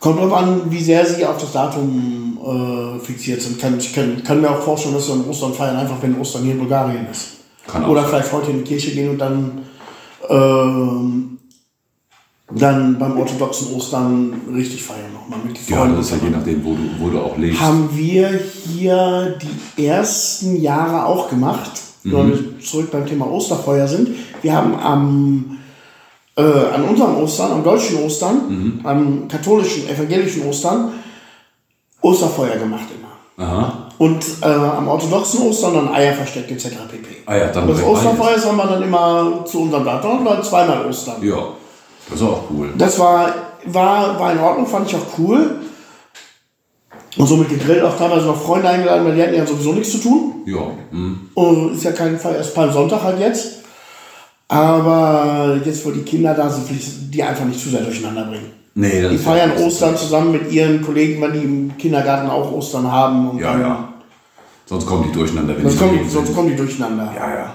Kommt 0.00 0.18
drauf 0.18 0.32
an, 0.32 0.62
wie 0.68 0.82
sehr 0.82 1.06
sie 1.06 1.24
auf 1.24 1.38
das 1.38 1.52
Datum 1.52 2.31
äh, 2.44 2.98
fixiert 2.98 3.40
sind. 3.42 3.60
Kann, 3.60 3.78
ich 3.78 3.94
kann, 3.94 4.22
kann 4.24 4.40
mir 4.40 4.50
auch 4.50 4.62
vorstellen, 4.62 4.94
dass 4.94 5.06
sie 5.06 5.12
an 5.12 5.24
Ostern 5.28 5.52
feiern, 5.54 5.76
einfach 5.76 6.00
wenn 6.02 6.18
Ostern 6.20 6.42
hier 6.42 6.52
in 6.52 6.58
Bulgarien 6.58 7.06
ist. 7.10 7.28
Kann 7.66 7.84
Oder 7.84 8.04
vielleicht 8.04 8.32
heute 8.32 8.50
in 8.50 8.58
die 8.58 8.64
Kirche 8.64 8.90
gehen 8.90 9.10
und 9.10 9.18
dann, 9.18 9.58
ähm, 10.28 11.38
dann 12.54 12.98
beim 12.98 13.18
orthodoxen 13.18 13.72
Ostern 13.74 14.32
richtig 14.54 14.82
feiern 14.82 15.12
nochmal 15.14 15.38
mit 15.46 15.56
Ja, 15.68 15.76
Freunden. 15.78 15.96
das 15.96 16.06
ist 16.06 16.12
ja 16.12 16.18
je 16.24 16.30
nachdem, 16.30 16.64
wo 16.64 16.74
du, 16.74 16.82
wo 16.98 17.08
du 17.08 17.18
auch 17.20 17.36
lebst. 17.38 17.60
Haben 17.60 17.88
wir 17.92 18.28
hier 18.74 19.38
die 19.76 19.86
ersten 19.86 20.60
Jahre 20.60 21.06
auch 21.06 21.30
gemacht, 21.30 21.70
wenn 22.04 22.28
wir 22.30 22.60
zurück 22.60 22.90
beim 22.90 23.06
Thema 23.06 23.30
Osterfeuer 23.30 23.86
sind. 23.86 24.08
Wir 24.42 24.54
haben 24.54 24.74
am, 24.74 25.58
äh, 26.36 26.42
an 26.42 26.82
unserem 26.90 27.16
Ostern, 27.18 27.52
am 27.52 27.62
deutschen 27.64 27.98
Ostern, 28.02 28.80
am 28.82 29.28
katholischen, 29.28 29.88
evangelischen 29.88 30.44
Ostern, 30.46 30.90
Osterfeuer 32.02 32.56
gemacht 32.56 32.86
immer. 32.96 33.46
Aha. 33.46 33.88
Und 33.98 34.24
äh, 34.42 34.46
am 34.46 34.88
orthodoxen 34.88 35.42
Ostern 35.42 35.74
dann 35.74 35.94
Eier 35.94 36.12
versteckt 36.12 36.50
etc. 36.50 36.68
pp. 36.90 37.22
Ah 37.26 37.36
ja, 37.36 37.46
dann 37.46 37.64
Und 37.64 37.70
das 37.70 37.80
beides. 37.80 37.98
Osterfeuer 37.98 38.44
haben 38.44 38.56
wir 38.56 38.66
dann 38.66 38.82
immer 38.82 39.44
zu 39.44 39.62
unserem 39.62 39.84
dann 39.84 40.42
zweimal 40.42 40.86
Ostern. 40.86 41.22
Ja, 41.22 41.38
das 42.10 42.20
ist 42.20 42.26
auch 42.26 42.42
cool. 42.50 42.70
Das 42.76 42.98
war, 42.98 43.32
war, 43.66 44.18
war 44.18 44.32
in 44.32 44.38
Ordnung, 44.38 44.66
fand 44.66 44.88
ich 44.88 44.96
auch 44.96 45.18
cool. 45.18 45.60
Und 47.16 47.26
somit 47.26 47.50
gegrillt, 47.50 47.82
auch 47.82 47.96
teilweise 47.96 48.26
noch 48.26 48.40
Freunde 48.40 48.68
eingeladen, 48.68 49.06
weil 49.06 49.14
die 49.14 49.22
hatten 49.22 49.34
ja 49.34 49.46
sowieso 49.46 49.72
nichts 49.72 49.92
zu 49.92 49.98
tun. 49.98 50.32
Ja, 50.46 50.62
hm. 50.90 51.28
Und 51.34 51.74
ist 51.74 51.84
ja 51.84 51.92
kein 51.92 52.18
Fall, 52.18 52.36
erst 52.36 52.54
Palmsonntag 52.54 53.02
halt 53.02 53.20
jetzt. 53.20 53.58
Aber 54.48 55.58
jetzt, 55.64 55.84
wo 55.84 55.90
die 55.90 56.02
Kinder 56.02 56.34
da 56.34 56.48
sind, 56.48 56.68
will 56.68 56.76
ich 56.76 57.10
die 57.10 57.22
einfach 57.22 57.44
nicht 57.44 57.60
zu 57.60 57.68
sehr 57.68 57.82
durcheinander 57.82 58.24
bringen. 58.24 58.50
Nee, 58.74 59.08
Die 59.08 59.18
feiern 59.18 59.52
Ostern 59.58 59.96
zusammen 59.96 60.32
mit 60.32 60.50
ihren 60.50 60.80
Kollegen, 60.82 61.20
weil 61.20 61.32
die 61.32 61.44
im 61.44 61.76
Kindergarten 61.76 62.28
auch 62.30 62.50
Ostern 62.52 62.90
haben. 62.90 63.38
Ja, 63.38 63.58
ja. 63.58 63.88
Sonst 64.64 64.86
kommen 64.86 65.04
die 65.04 65.12
durcheinander, 65.12 65.54
wenn 65.56 65.64
Sonst, 65.64 65.74
die 65.74 65.78
kommen, 65.78 66.08
sonst 66.08 66.34
kommen 66.34 66.48
die 66.48 66.56
durcheinander. 66.56 67.12
Ja, 67.14 67.34
ja. 67.34 67.54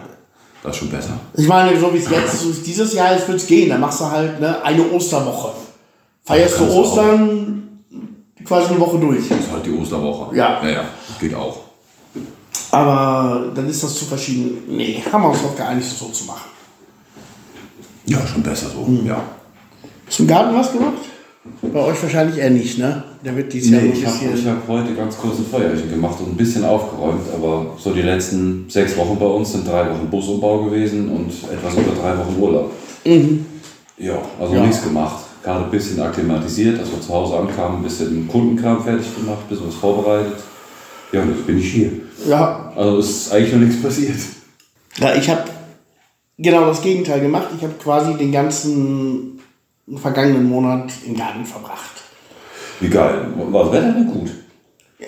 Das 0.61 0.73
ist 0.73 0.79
schon 0.79 0.89
besser. 0.89 1.13
Ich 1.35 1.47
meine, 1.47 1.79
so 1.79 1.93
wie 1.93 1.97
es 1.97 2.09
jetzt 2.09 2.39
so 2.39 2.51
dieses 2.51 2.93
Jahr 2.93 3.15
ist, 3.15 3.27
wird 3.27 3.37
es 3.37 3.47
gehen. 3.47 3.69
Dann 3.69 3.81
machst 3.81 4.01
du 4.01 4.05
halt 4.05 4.39
ne, 4.39 4.63
eine 4.63 4.83
Osterwoche. 4.91 5.53
Feierst 6.25 6.59
du. 6.59 6.65
Ostern 6.65 7.83
quasi 8.43 8.69
eine 8.69 8.79
Woche 8.79 8.99
durch. 8.99 9.27
Das 9.29 9.39
ist 9.39 9.51
halt 9.51 9.65
die 9.65 9.71
Osterwoche. 9.71 10.35
Ja. 10.35 10.61
Ja, 10.61 10.69
ja. 10.69 10.83
Das 11.07 11.19
geht 11.19 11.33
auch. 11.33 11.61
Aber 12.71 13.51
dann 13.55 13.69
ist 13.69 13.83
das 13.83 13.95
zu 13.95 14.05
verschieden. 14.05 14.63
Nee, 14.67 15.01
haben 15.11 15.23
wir 15.23 15.29
uns 15.29 15.41
doch 15.41 15.55
geeinigt, 15.55 15.87
es 15.87 15.97
so 15.97 16.07
zu 16.07 16.25
machen. 16.25 16.49
Ja, 18.05 18.25
schon 18.27 18.43
besser 18.43 18.69
so. 18.69 18.81
Mhm. 18.81 19.05
Ja. 19.05 19.21
Hast 20.07 20.19
du 20.19 20.23
im 20.23 20.29
Garten 20.29 20.55
was 20.55 20.71
gemacht? 20.71 20.93
Bei 21.61 21.79
euch 21.79 22.01
wahrscheinlich 22.03 22.37
eher 22.37 22.49
nicht, 22.49 22.77
ne? 22.77 23.03
Der 23.23 23.35
wird 23.35 23.51
dieses 23.53 23.71
Jahr 23.71 23.81
Nee, 23.81 23.89
ein 23.89 23.93
ich 23.95 24.05
habe 24.05 24.57
hab 24.57 24.67
heute 24.67 24.93
ganz 24.95 25.17
kurz 25.17 25.39
ein 25.39 25.45
Feuerchen 25.45 25.89
gemacht 25.89 26.19
und 26.19 26.33
ein 26.33 26.37
bisschen 26.37 26.63
aufgeräumt, 26.65 27.21
aber 27.33 27.75
so 27.77 27.93
die 27.93 28.01
letzten 28.01 28.65
sechs 28.69 28.95
Wochen 28.97 29.17
bei 29.17 29.25
uns 29.25 29.53
sind 29.53 29.67
drei 29.67 29.89
Wochen 29.89 30.09
Busumbau 30.09 30.63
gewesen 30.65 31.09
und 31.09 31.29
etwas 31.51 31.73
über 31.73 31.91
drei 32.01 32.17
Wochen 32.17 32.35
Urlaub. 32.39 32.71
Ja, 33.97 34.21
also 34.39 34.55
Ja. 34.55 34.61
nichts 34.65 34.83
gemacht. 34.83 35.23
gerade 35.43 35.63
ein 35.63 35.71
bisschen 35.71 36.01
akklimatisiert, 36.01 36.77
als 36.77 36.91
wir 36.91 36.99
zu 36.99 37.13
Hause 37.13 37.37
ankamen, 37.37 37.77
ein 37.79 37.83
bisschen 37.83 38.27
Kundenkram 38.27 38.83
fertig 38.83 39.15
gemacht, 39.15 39.37
ein 39.45 39.49
bisschen 39.49 39.67
was 39.67 39.75
vorbereitet. 39.75 40.33
Ja, 41.13 41.21
und 41.21 41.29
jetzt 41.29 41.47
bin 41.47 41.57
ich 41.57 41.71
hier. 41.71 41.91
Ja, 42.27 42.73
Also 42.75 42.97
es 42.97 43.09
ist 43.09 43.31
eigentlich 43.31 43.53
noch 43.53 43.61
nichts 43.61 43.81
passiert. 43.81 44.17
Ja, 44.97 45.15
ich 45.15 45.29
habe 45.29 45.43
genau 46.37 46.65
das 46.65 46.81
Gegenteil 46.81 47.21
gemacht. 47.21 47.47
Ich 47.55 47.63
habe 47.63 47.75
quasi 47.81 48.13
den 48.15 48.33
ganzen 48.33 49.36
vergangenen 49.95 50.49
Monat 50.49 50.91
im 51.05 51.15
Garten 51.15 51.45
verbracht. 51.45 51.93
Wie 52.79 52.89
geil. 52.89 53.27
War 53.51 53.63
das 53.65 53.73
Wetter 53.73 53.91
denn 53.93 54.07
gut? 54.07 54.29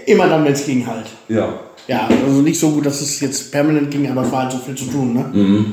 Immer 0.06 0.28
dann, 0.28 0.46
wenn 0.46 0.54
es 0.54 0.66
ging 0.66 0.86
halt. 0.88 1.08
Ja. 1.28 1.50
Ja, 1.88 2.08
also 2.26 2.42
nicht 2.42 2.60
so 2.60 2.70
gut, 2.70 2.86
dass 2.86 3.02
es 3.02 3.20
jetzt 3.20 3.52
permanent 3.52 3.90
ging, 3.90 4.10
aber 4.10 4.22
es 4.24 4.32
war 4.32 4.44
halt 4.44 4.52
so 4.52 4.60
viel 4.60 4.76
zu 4.76 4.86
tun. 4.86 5.14
Ne? 5.14 5.66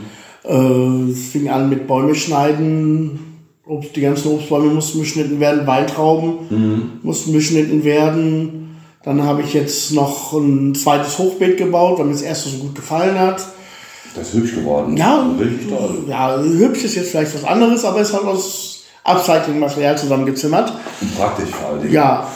Äh, 0.44 1.10
es 1.10 1.28
fing 1.28 1.48
an 1.50 1.68
mit 1.68 1.86
Bäume 1.86 2.14
schneiden. 2.14 3.18
Obst, 3.66 3.94
die 3.96 4.00
ganzen 4.00 4.32
Obstbäume 4.32 4.72
mussten 4.72 5.00
beschnitten 5.00 5.40
werden. 5.40 5.66
Weintrauben 5.66 7.00
mussten 7.02 7.32
beschnitten 7.32 7.84
werden. 7.84 8.76
Dann 9.04 9.22
habe 9.22 9.42
ich 9.42 9.52
jetzt 9.54 9.92
noch 9.92 10.32
ein 10.32 10.74
zweites 10.74 11.18
Hochbeet 11.18 11.58
gebaut, 11.58 11.98
weil 11.98 12.06
mir 12.06 12.12
das 12.12 12.22
erste 12.22 12.48
so 12.48 12.58
gut 12.58 12.74
gefallen 12.74 13.18
hat. 13.18 13.44
Das 14.14 14.28
ist 14.28 14.34
hübsch 14.34 14.54
geworden. 14.54 14.96
Ja, 14.96 15.28
Richtig 15.38 15.68
toll. 15.68 16.04
ja, 16.08 16.40
hübsch 16.40 16.84
ist 16.84 16.94
jetzt 16.94 17.10
vielleicht 17.10 17.34
was 17.34 17.44
anderes, 17.44 17.84
aber 17.84 18.00
es 18.00 18.12
hat 18.14 18.22
aus 18.24 18.75
Upcycling-Material 19.06 19.96
zusammengezimmert. 19.96 20.72
Und 21.00 21.16
praktisch 21.16 21.50
vor 21.50 21.70
allen 21.70 21.82
Dingen. 21.82 21.92
Ja, 21.92 22.26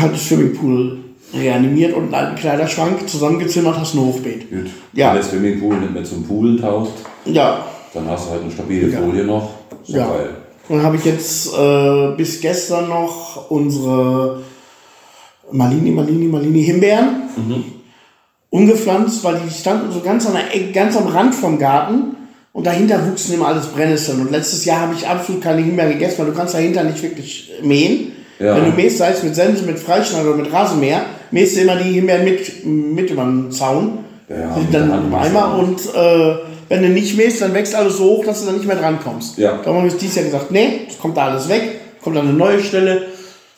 hat 0.00 0.12
das 0.12 0.26
Swimmingpool 0.26 0.98
reanimiert 1.34 1.94
und 1.94 2.04
einen 2.04 2.14
alten 2.14 2.36
Kleiderschrank 2.36 3.08
zusammengezimmert, 3.08 3.78
hast 3.78 3.94
ein 3.94 4.00
Hochbeet. 4.00 4.50
Gut. 4.50 4.70
Ja. 4.92 5.08
Wenn 5.08 5.16
der 5.16 5.24
Swimmingpool 5.24 5.76
nicht 5.76 5.92
mehr 5.92 6.04
zum 6.04 6.26
Pool 6.26 6.58
taucht, 6.60 6.92
Ja, 7.24 7.66
dann 7.92 8.08
hast 8.08 8.26
du 8.26 8.30
halt 8.32 8.42
eine 8.42 8.50
stabile 8.50 8.90
Folie 8.96 9.24
noch. 9.24 9.50
Doch 9.70 9.94
ja. 9.94 10.06
geil. 10.06 10.30
Dann 10.68 10.82
habe 10.82 10.96
ich 10.96 11.04
jetzt 11.04 11.52
äh, 11.56 12.12
bis 12.16 12.40
gestern 12.40 12.88
noch 12.88 13.50
unsere 13.50 14.42
Malini, 15.52 15.90
Malini, 15.90 16.26
Malini 16.26 16.64
Himbeeren 16.64 17.22
umgepflanzt, 18.50 19.22
weil 19.22 19.40
die 19.40 19.52
standen 19.52 19.92
so 19.92 20.00
ganz, 20.00 20.26
an 20.26 20.34
der 20.34 20.54
Ecke, 20.54 20.72
ganz 20.72 20.96
am 20.96 21.06
Rand 21.06 21.34
vom 21.34 21.58
Garten 21.58 22.16
und 22.56 22.66
dahinter 22.66 23.06
wuchsen 23.06 23.34
immer 23.34 23.48
alles 23.48 23.66
Brennnesseln. 23.66 24.20
Und 24.22 24.30
letztes 24.30 24.64
Jahr 24.64 24.80
habe 24.80 24.94
ich 24.94 25.06
absolut 25.06 25.42
keine 25.42 25.60
Himbeeren 25.60 25.92
gegessen, 25.92 26.18
weil 26.20 26.26
du 26.26 26.32
kannst 26.32 26.54
dahinter 26.54 26.84
nicht 26.84 27.02
wirklich 27.02 27.50
mähen. 27.62 28.12
Ja. 28.38 28.56
Wenn 28.56 28.64
du 28.64 28.70
mähst, 28.70 28.96
sei 28.98 29.10
es 29.10 29.22
mit 29.22 29.34
Sense, 29.34 29.62
mit 29.64 29.78
Freischneider 29.78 30.30
oder 30.30 30.42
mit 30.42 30.50
Rasenmäher, 30.52 31.02
mähst 31.30 31.54
du 31.56 31.60
immer 31.60 31.76
die 31.76 31.92
Himbeeren 31.92 32.24
mit, 32.24 32.64
mit 32.66 33.10
über 33.10 33.24
den 33.24 33.50
Zaun. 33.50 33.98
Ja, 34.28 34.56
dann 34.72 35.14
Eimer 35.14 35.58
und 35.58 35.80
äh, 35.94 36.34
wenn 36.68 36.82
du 36.82 36.88
nicht 36.88 37.16
mähst, 37.16 37.42
dann 37.42 37.52
wächst 37.54 37.74
alles 37.74 37.98
so 37.98 38.04
hoch, 38.04 38.24
dass 38.24 38.40
du 38.40 38.46
da 38.46 38.52
nicht 38.52 38.66
mehr 38.66 38.76
dran 38.76 38.98
kommst. 39.04 39.36
Ja. 39.38 39.60
Da 39.62 39.72
haben 39.72 39.84
wir 39.84 39.92
dieses 39.96 40.16
Jahr 40.16 40.24
gesagt, 40.24 40.50
nee, 40.50 40.80
das 40.88 40.98
kommt 40.98 41.16
da 41.16 41.26
alles 41.28 41.48
weg, 41.48 41.80
kommt 42.02 42.16
an 42.16 42.26
eine 42.28 42.36
neue 42.36 42.60
Stelle. 42.60 43.02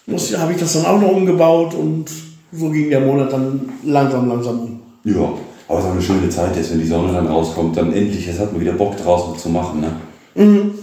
Muss- 0.06 0.36
Habe 0.36 0.52
ich 0.52 0.58
das 0.58 0.72
dann 0.74 0.84
auch 0.86 1.00
noch 1.00 1.12
umgebaut 1.12 1.72
und 1.74 2.06
so 2.52 2.68
ging 2.70 2.90
der 2.90 3.00
Monat 3.00 3.32
dann 3.32 3.68
langsam, 3.84 4.28
langsam 4.28 4.58
um. 4.60 4.80
Ja, 5.04 5.32
aber 5.68 5.78
es 5.78 5.84
ist 5.84 5.90
auch 5.90 5.94
eine 5.94 6.02
schöne 6.02 6.28
Zeit 6.30 6.56
jetzt, 6.56 6.72
wenn 6.72 6.80
die 6.80 6.87
Sonne 6.87 7.12
dann 7.12 7.26
rauskommt, 7.26 7.76
dann 7.76 7.92
endlich, 7.92 8.26
jetzt 8.26 8.40
hat 8.40 8.52
man 8.52 8.60
wieder 8.60 8.72
Bock 8.72 8.96
draußen 8.96 9.37
zu 9.37 9.50
machen. 9.50 9.80
Ne? 9.80 9.92
Mhm. 10.34 10.75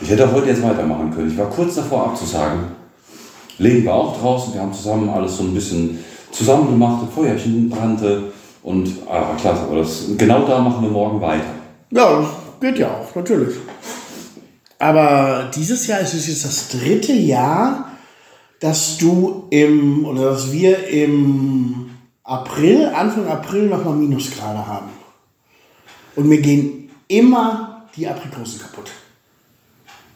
Ich 0.00 0.10
hätte 0.10 0.28
auch 0.28 0.32
heute 0.32 0.48
jetzt 0.48 0.62
weitermachen 0.62 1.12
können. 1.12 1.30
Ich 1.30 1.38
war 1.38 1.50
kurz 1.50 1.74
davor 1.74 2.06
abzusagen. 2.06 2.60
Leben 3.58 3.86
war 3.86 3.94
auch 3.94 4.20
draußen, 4.20 4.54
wir 4.54 4.60
haben 4.60 4.72
zusammen 4.72 5.08
alles 5.08 5.36
so 5.36 5.44
ein 5.44 5.54
bisschen 5.54 5.98
zusammen 6.30 6.70
gemacht, 6.70 7.04
das 7.06 7.14
Feuerchen 7.14 7.70
brannte 7.70 8.32
und 8.62 8.88
ah, 9.08 9.34
klasse, 9.40 9.62
aber 9.62 9.78
das, 9.78 10.04
genau 10.18 10.46
da 10.46 10.60
machen 10.60 10.82
wir 10.82 10.90
morgen 10.90 11.20
weiter. 11.20 11.54
Ja, 11.90 12.20
das 12.20 12.28
geht 12.60 12.78
ja 12.78 12.90
auch, 12.90 13.14
natürlich. 13.14 13.56
Aber 14.78 15.50
dieses 15.54 15.86
Jahr 15.86 16.00
ist 16.00 16.12
es 16.12 16.28
jetzt 16.28 16.44
das 16.44 16.68
dritte 16.68 17.14
Jahr, 17.14 17.92
dass 18.60 18.98
du 18.98 19.44
im, 19.50 20.04
oder 20.04 20.30
dass 20.32 20.52
wir 20.52 20.88
im 20.88 21.85
April, 22.26 22.86
Anfang 22.86 23.28
April 23.28 23.68
nochmal 23.68 23.94
Minusgrade 23.94 24.66
haben. 24.66 24.88
Und 26.16 26.28
mir 26.28 26.40
gehen 26.40 26.90
immer 27.08 27.86
die 27.96 28.06
Aprikosen 28.08 28.60
kaputt. 28.60 28.90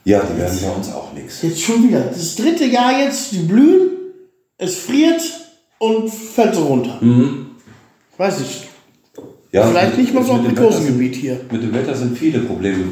Ja, 0.05 0.21
die 0.21 0.37
werden 0.37 0.59
bei 0.61 0.71
uns 0.71 0.93
auch 0.93 1.13
nichts. 1.13 1.43
Jetzt 1.43 1.63
schon 1.63 1.87
wieder. 1.87 2.01
Das 2.01 2.35
dritte 2.35 2.65
Jahr 2.65 2.99
jetzt, 2.99 3.33
die 3.33 3.39
blühen, 3.39 3.91
es 4.59 4.77
friert 4.77 5.23
und 5.79 6.11
fällt 6.11 6.55
so 6.55 6.65
runter. 6.65 6.99
Weiß 8.17 8.41
ich. 8.41 8.69
Ja, 9.53 9.67
Vielleicht 9.67 9.99
nicht 9.99 10.15
mal 10.15 10.25
so 10.25 10.35
mit 10.35 10.53
Wetter 10.53 10.63
Aprikosengebiet 10.63 11.15
hier. 11.15 11.41
Mit 11.51 11.63
dem 11.63 11.73
Wetter 11.73 11.95
sind 11.95 12.17
viele 12.17 12.41
Probleme. 12.41 12.85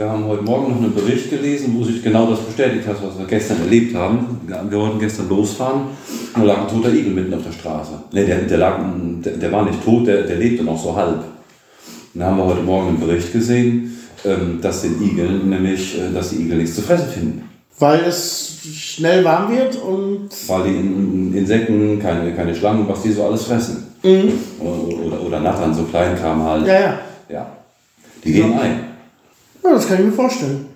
Wir 0.00 0.08
haben, 0.08 0.24
heute 0.24 0.44
Morgen 0.44 0.70
noch 0.72 0.78
einen 0.78 0.94
Bericht 0.94 1.28
gelesen, 1.28 1.74
wo 1.76 1.84
sich 1.84 2.02
genau 2.02 2.30
das 2.30 2.40
bestätigt 2.40 2.88
hat, 2.88 2.96
was 3.04 3.18
wir 3.18 3.26
gestern 3.26 3.60
erlebt 3.60 3.94
haben. 3.94 4.40
Wir 4.46 4.78
wollten 4.78 4.98
gestern 4.98 5.28
losfahren 5.28 5.82
und 6.34 6.40
da 6.40 6.42
lag 6.42 6.62
ein 6.62 6.68
toter 6.68 6.90
Igel 6.90 7.12
mitten 7.12 7.34
auf 7.34 7.42
der 7.42 7.52
Straße. 7.52 7.90
Ne, 8.10 8.24
der, 8.24 8.38
der, 8.38 8.56
lag, 8.56 8.78
der, 9.22 9.34
der 9.34 9.52
war 9.52 9.62
nicht 9.66 9.84
tot, 9.84 10.06
der, 10.06 10.22
der 10.22 10.36
lebte 10.36 10.64
noch 10.64 10.82
so 10.82 10.96
halb. 10.96 11.18
Und 12.14 12.18
da 12.18 12.28
haben 12.28 12.38
wir 12.38 12.46
heute 12.46 12.62
Morgen 12.62 12.88
einen 12.88 13.00
Bericht 13.00 13.30
gesehen, 13.30 13.98
ähm, 14.24 14.58
dass 14.62 14.80
den 14.80 15.02
Igeln, 15.02 15.50
nämlich, 15.50 15.98
äh, 15.98 16.10
dass 16.14 16.30
die 16.30 16.36
Igel 16.36 16.56
nichts 16.56 16.76
zu 16.76 16.80
fressen 16.80 17.08
finden. 17.10 17.50
Weil 17.78 18.00
es 18.00 18.56
schnell 18.72 19.22
warm 19.22 19.54
wird 19.54 19.76
und 19.82 20.30
Weil 20.46 20.62
die 20.62 20.76
In- 20.78 21.34
Insekten, 21.36 21.98
keine, 22.00 22.32
keine 22.34 22.54
Schlangen, 22.54 22.88
was 22.88 23.02
die 23.02 23.12
so 23.12 23.24
alles 23.26 23.42
fressen. 23.42 23.88
Oder, 24.02 25.06
oder, 25.06 25.20
oder 25.26 25.40
Nattern, 25.40 25.74
so 25.74 25.82
Kleinkram 25.82 26.42
halt. 26.42 26.66
ja, 26.66 26.80
ja. 26.80 26.98
Ja. 27.28 27.46
Die 28.24 28.32
gehen 28.32 28.54
ein. 28.58 28.89
Ja, 29.62 29.70
das 29.74 29.86
kann 29.88 29.98
ich 29.98 30.06
mir 30.06 30.12
vorstellen. 30.12 30.66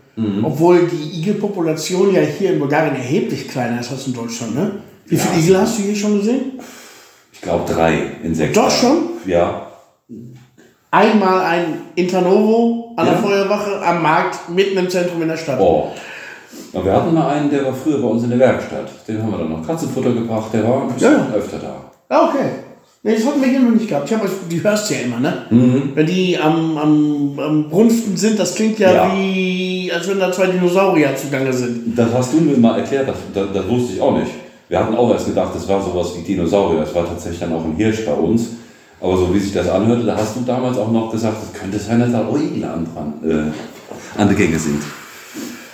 Obwohl 0.44 0.86
die 0.86 1.18
Igelpopulation 1.18 2.14
ja 2.14 2.20
hier 2.20 2.52
in 2.52 2.60
Bulgarien 2.60 2.94
erheblich 2.94 3.48
kleiner 3.48 3.80
ist 3.80 3.90
als 3.90 4.06
in 4.06 4.12
Deutschland, 4.14 4.54
ne? 4.54 4.70
Wie 5.06 5.16
viele 5.16 5.34
Ja. 5.34 5.40
Igel 5.40 5.60
hast 5.60 5.78
du 5.78 5.82
hier 5.82 5.96
schon 5.96 6.18
gesehen? 6.18 6.52
Ich 7.32 7.40
glaube 7.40 7.70
drei 7.72 7.98
Insekten. 8.22 8.54
Doch 8.54 8.70
schon? 8.70 8.98
Ja. 9.26 9.66
Einmal 10.92 11.40
ein 11.40 11.64
Internovo 11.96 12.92
an 12.96 13.06
der 13.06 13.14
Ja. 13.16 13.20
Feuerwache 13.20 13.84
am 13.84 14.02
Markt, 14.02 14.48
mitten 14.48 14.78
im 14.78 14.88
Zentrum 14.88 15.20
in 15.22 15.28
der 15.28 15.36
Stadt. 15.36 15.58
Oh. 15.60 15.88
Aber 16.72 16.84
wir 16.84 16.92
hatten 16.92 17.12
mal 17.12 17.30
einen, 17.30 17.50
der 17.50 17.64
war 17.64 17.74
früher 17.74 18.00
bei 18.00 18.06
uns 18.06 18.22
in 18.22 18.30
der 18.30 18.38
Werkstatt. 18.38 18.88
Den 19.08 19.20
haben 19.20 19.32
wir 19.32 19.38
dann 19.38 19.50
noch 19.50 19.66
Katzenfutter 19.66 20.12
gebracht, 20.12 20.52
der 20.52 20.62
war 20.62 20.82
ein 20.82 20.94
bisschen 20.94 21.12
Ja. 21.12 21.34
öfter 21.34 21.58
da. 21.58 21.74
Ah, 22.08 22.28
okay. 22.28 22.50
Nee, 23.06 23.16
das 23.16 23.26
hatten 23.26 23.40
wir 23.42 23.49
hier 23.49 23.61
noch 23.61 23.73
nicht 23.73 23.87
gehabt. 23.87 24.11
Ich 24.11 24.16
hab, 24.16 24.23
die 24.49 24.62
hörst 24.64 24.88
du 24.88 24.94
ja 24.94 25.00
immer, 25.00 25.20
ne? 25.20 25.42
Wenn 25.94 26.06
die 26.06 26.38
am, 26.38 26.78
am, 26.78 27.38
am 27.38 27.68
Brunften 27.68 28.16
sind, 28.16 28.38
das 28.38 28.54
klingt 28.54 28.78
ja, 28.78 28.92
Ja. 28.94 29.12
wie, 29.14 29.92
als 29.94 30.08
wenn 30.08 30.18
da 30.18 30.32
zwei 30.32 30.46
Dinosaurier 30.46 31.14
zugange 31.14 31.52
sind. 31.52 31.96
Das 31.99 32.11
hast 32.14 32.32
du 32.32 32.38
mir 32.40 32.56
mal 32.56 32.78
erklärt, 32.78 33.06
das, 33.06 33.16
das, 33.34 33.49
das 33.52 33.68
wusste 33.68 33.92
ich 33.92 34.00
auch 34.00 34.16
nicht. 34.18 34.30
Wir 34.70 34.78
hatten 34.78 34.94
auch 34.96 35.11
erst 35.12 35.26
gedacht, 35.26 35.54
das 35.54 35.68
war 35.68 35.82
sowas 35.82 36.12
wie 36.16 36.23
Dinosaurier. 36.23 36.80
Das 36.80 36.94
war 36.94 37.06
tatsächlich 37.06 37.40
dann 37.40 37.52
auch 37.52 37.62
ein 37.64 37.76
Hirsch 37.76 38.06
bei 38.06 38.14
uns. 38.14 38.49
Aber 39.02 39.18
so 39.18 39.34
wie 39.34 39.38
sich 39.38 39.52
das 39.52 39.68
anhörte, 39.68 40.06
da 40.06 40.16
hast 40.16 40.37
du 40.37 40.40
damals 40.40 40.78
auch 40.78 40.90
noch 40.90 41.12
gesagt, 41.12 41.37
es 41.42 41.61
könnte 41.61 41.78
sein, 41.78 42.00
dass 42.00 42.11
da 42.11 42.26
auch 42.26 42.38
Igel 42.38 42.64
an, 42.64 42.87
dran, 42.94 43.12
äh, 43.23 44.18
an 44.18 44.28
der 44.28 44.37
Gänge 44.37 44.58
sind. 44.58 44.80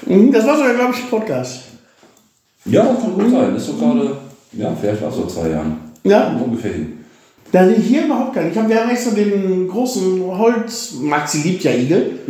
Mhm, 0.07 0.33
Das 0.33 0.45
war 0.49 0.57
sogar, 0.57 0.75
glaube 0.75 0.95
ich, 0.97 1.05
ein 1.05 1.09
Podcast. 1.11 1.61
Ja, 2.65 2.83
das 2.87 3.01
kann 3.03 3.15
gut 3.15 3.31
sein. 3.31 3.55
Das 3.55 3.63
ist 3.63 3.69
so 3.69 3.75
gerade, 3.75 4.17
ja, 4.55 4.73
vielleicht 4.81 5.05
auch 5.05 5.13
so 5.15 5.27
zwei 5.27 5.51
Jahren. 5.51 5.77
Ja. 6.03 6.37
Ungefähr 6.45 6.73
hin. 6.73 6.93
Da 7.53 7.69
ich 7.69 7.85
hier 7.85 8.05
überhaupt 8.05 8.35
gar 8.35 8.43
nicht. 8.43 8.53
Ich 8.55 8.59
hab, 8.59 8.69
wir 8.69 8.81
haben 8.81 8.91
extra 8.91 9.11
den 9.11 9.69
großen 9.69 10.23
Holz, 10.25 10.95
Maxi 11.01 11.39
liebt 11.39 11.65
ja 11.65 11.73
Igel, 11.73 12.21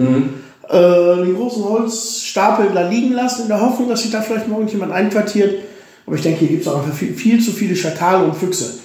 äh, 0.68 1.24
den 1.24 1.34
großen 1.34 1.62
Holzstapel 1.64 2.70
da 2.72 2.88
liegen 2.88 3.12
lassen, 3.12 3.42
in 3.42 3.48
der 3.48 3.60
Hoffnung, 3.60 3.88
dass 3.88 4.02
sich 4.02 4.10
da 4.10 4.22
vielleicht 4.22 4.48
morgen 4.48 4.68
jemand 4.68 4.92
einquartiert. 4.92 5.64
Aber 6.06 6.16
ich 6.16 6.22
denke, 6.22 6.40
hier 6.40 6.48
gibt 6.48 6.62
es 6.62 6.68
auch 6.68 6.82
einfach 6.82 6.94
viel, 6.96 7.12
viel 7.14 7.40
zu 7.40 7.52
viele 7.52 7.76
Schakale 7.76 8.24
und 8.24 8.36
Füchse. 8.36 8.78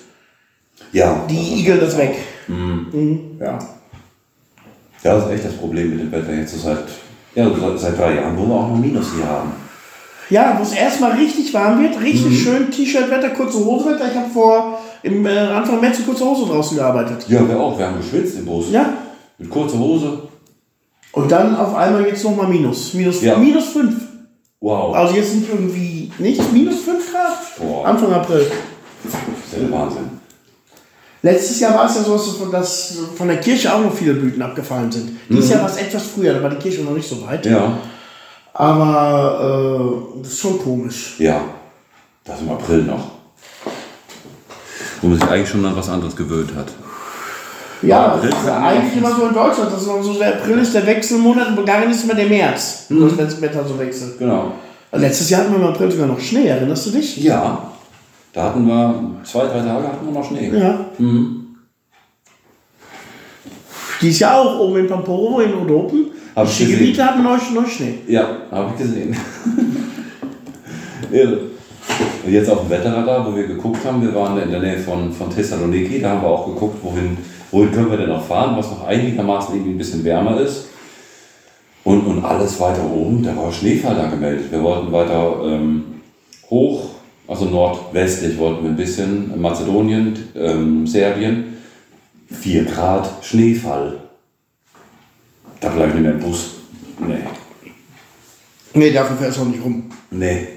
Ja. 0.91 1.25
Die 1.29 1.59
igeln 1.59 1.79
das 1.79 1.97
weg. 1.97 2.15
Ja. 3.39 3.59
Ja, 5.03 5.15
das 5.15 5.25
ist 5.25 5.31
echt 5.31 5.45
das 5.45 5.53
Problem 5.53 5.91
mit 5.91 5.99
dem 5.99 6.11
Wetter 6.11 6.33
jetzt 6.33 6.53
so 6.53 6.59
seit, 6.59 6.83
ja, 7.35 7.49
seit, 7.59 7.79
seit 7.79 7.97
drei 7.97 8.15
Jahren, 8.15 8.37
wo 8.37 8.45
wir 8.47 8.55
auch 8.55 8.69
noch 8.69 8.77
Minus 8.77 9.13
hier 9.15 9.27
haben. 9.27 9.51
Ja, 10.29 10.55
wo 10.57 10.63
es 10.63 10.73
erstmal 10.73 11.11
richtig 11.11 11.53
warm 11.53 11.83
wird, 11.83 12.01
richtig 12.01 12.41
schön 12.41 12.71
T-Shirt-Wetter, 12.71 13.29
kurze 13.29 13.63
Hosenwetter. 13.63 14.09
Ich 14.09 14.17
habe 14.17 14.29
vor 14.31 14.79
im 15.05 15.25
äh, 15.25 15.37
Anfang 15.37 15.79
März 15.81 15.99
in 15.99 16.05
kurzer 16.05 16.25
Hose 16.25 16.45
draußen 16.51 16.77
gearbeitet. 16.77 17.25
Ja, 17.29 17.47
wir 17.47 17.59
auch. 17.59 17.77
Wir 17.77 17.87
haben 17.87 17.97
geschwitzt 17.97 18.37
im 18.39 18.45
Bus. 18.45 18.65
Ja. 18.71 18.93
Mit 19.37 19.49
kurzer 19.49 19.77
Hose. 19.79 20.19
Und 21.11 21.31
dann 21.31 21.55
auf 21.55 21.75
einmal 21.75 22.05
jetzt 22.07 22.23
nochmal 22.23 22.47
Minus. 22.47 22.93
Minus, 22.93 23.21
Ja. 23.21 23.37
minus 23.37 23.65
5. 23.69 23.93
Wow. 24.59 24.95
Also 24.95 25.15
jetzt 25.15 25.35
nicht 25.35 25.49
irgendwie, 25.49 26.11
nicht 26.17 26.51
minus 26.51 26.79
5 26.81 27.11
Grad? 27.11 27.37
Boah. 27.59 27.85
Anfang 27.87 28.11
April. 28.13 28.45
Das 29.03 29.13
ist 29.13 29.53
ja 29.53 29.59
der 29.59 29.71
Wahnsinn. 29.71 30.09
Letztes 31.21 31.59
Jahr 31.59 31.73
war 31.75 31.85
es 31.85 31.95
ja 31.95 32.03
so, 32.03 32.45
dass 32.51 32.97
von- 33.17 33.27
der 33.27 33.39
Kirche 33.39 33.73
auch 33.73 33.81
noch 33.81 33.93
viele 33.93 34.13
Blüten 34.13 34.41
abgefallen 34.41 34.91
sind. 34.91 35.11
Dieses 35.29 35.49
Jahr 35.49 35.61
war 35.61 35.69
es 35.69 35.77
etwas 35.77 36.03
früher, 36.03 36.33
da 36.33 36.43
war 36.43 36.49
die 36.49 36.57
Kirche 36.57 36.81
noch 36.83 36.91
nicht 36.93 37.07
so 37.07 37.25
weit. 37.25 37.45
Ja. 37.45 37.77
Aber 38.53 40.11
äh, 40.15 40.19
das 40.21 40.31
ist 40.33 40.39
schon 40.39 40.59
komisch. 40.59 41.15
Ja. 41.19 41.41
Das 42.23 42.41
im 42.41 42.49
April 42.49 42.83
noch. 42.83 43.14
Wo 45.01 45.07
man 45.07 45.19
sich 45.19 45.29
eigentlich 45.29 45.49
schon 45.49 45.65
an 45.65 45.75
was 45.75 45.89
anderes 45.89 46.15
gewöhnt 46.15 46.53
hat. 46.55 46.67
Ja, 47.81 48.15
das 48.17 48.25
ist 48.25 48.47
eigentlich 48.49 49.01
man- 49.01 49.11
immer 49.11 49.15
so 49.19 49.27
in 49.27 49.33
Deutschland. 49.33 49.71
Das 49.73 49.81
ist 49.81 49.87
immer 49.87 50.01
so 50.03 50.13
der 50.13 50.35
April 50.35 50.59
ist 50.59 50.73
der 50.73 50.85
Wechselmonat, 50.87 51.49
in 51.49 51.55
Bulgarien 51.55 51.91
ist 51.91 52.03
immer 52.05 52.15
der 52.15 52.27
März. 52.27 52.85
Mhm. 52.89 53.17
Wenn 53.17 53.25
das 53.25 53.41
Wetter 53.41 53.65
so 53.65 53.77
wechselt. 53.77 54.17
Genau. 54.17 54.53
Letztes 54.93 55.29
Jahr 55.29 55.41
hatten 55.41 55.51
wir 55.53 55.59
im 55.59 55.67
April 55.67 55.91
sogar 55.91 56.07
noch 56.07 56.19
Schnee, 56.19 56.47
erinnerst 56.47 56.85
du 56.87 56.91
dich? 56.91 57.17
Ja, 57.17 57.69
da 58.33 58.43
hatten 58.43 58.65
wir 58.65 58.95
zwei, 59.25 59.45
drei 59.45 59.59
Tage 59.59 59.87
hatten 59.87 60.05
wir 60.05 60.13
noch 60.13 60.25
Schnee. 60.27 60.49
Ja. 60.57 60.85
Mhm. 60.97 61.41
Dies 64.01 64.19
Jahr 64.19 64.39
auch 64.39 64.59
oben 64.59 64.77
in 64.77 64.87
Pamporovo 64.87 65.39
in 65.41 65.53
Odopen. 65.53 66.07
Hab 66.35 66.47
Die. 66.47 66.53
Skigebiete 66.53 67.03
hatten 67.05 67.23
noch, 67.23 67.51
noch 67.51 67.67
Schnee. 67.67 67.99
Ja, 68.07 68.27
habe 68.51 68.71
ich 68.73 68.77
gesehen. 68.81 69.15
Irre. 71.11 71.39
Und 72.25 72.33
jetzt 72.33 72.49
auf 72.49 72.61
dem 72.61 72.71
Wetterradar, 72.71 73.27
wo 73.27 73.35
wir 73.35 73.45
geguckt 73.45 73.85
haben, 73.85 74.01
wir 74.01 74.15
waren 74.15 74.41
in 74.41 74.49
der 74.49 74.59
Nähe 74.59 74.79
von, 74.79 75.13
von 75.13 75.29
Thessaloniki, 75.29 76.01
da 76.01 76.09
haben 76.09 76.23
wir 76.23 76.27
auch 76.27 76.47
geguckt, 76.47 76.83
wohin, 76.83 77.17
wohin 77.51 77.71
können 77.71 77.91
wir 77.91 77.97
denn 77.97 78.09
noch 78.09 78.25
fahren, 78.25 78.57
was 78.57 78.71
noch 78.71 78.87
einigermaßen 78.87 79.53
irgendwie 79.53 79.75
ein 79.75 79.77
bisschen 79.77 80.03
wärmer 80.03 80.41
ist. 80.41 80.65
Und, 81.83 82.01
und 82.01 82.25
alles 82.25 82.59
weiter 82.59 82.83
oben, 82.83 83.21
da 83.21 83.37
war 83.37 83.51
Schneefall 83.51 83.95
da 83.95 84.07
gemeldet. 84.07 84.51
Wir 84.51 84.63
wollten 84.63 84.91
weiter 84.91 85.39
ähm, 85.45 85.83
hoch, 86.49 86.89
also 87.27 87.45
nordwestlich 87.45 88.39
wollten 88.39 88.63
wir 88.63 88.71
ein 88.71 88.75
bisschen, 88.75 89.39
Mazedonien, 89.39 90.17
ähm, 90.35 90.87
Serbien, 90.87 91.57
4 92.31 92.65
Grad 92.65 93.07
Schneefall. 93.21 93.99
Da 95.59 95.69
bleibe 95.69 95.89
ich 95.89 95.93
nicht 95.93 96.03
mehr 96.03 96.13
im 96.13 96.19
Bus. 96.19 96.55
Nee. 96.97 97.19
Nee, 98.73 98.91
dafür 98.91 99.15
fährst 99.15 99.37
du 99.37 99.43
auch 99.43 99.45
nicht 99.45 99.63
rum. 99.63 99.91
Nee. 100.09 100.54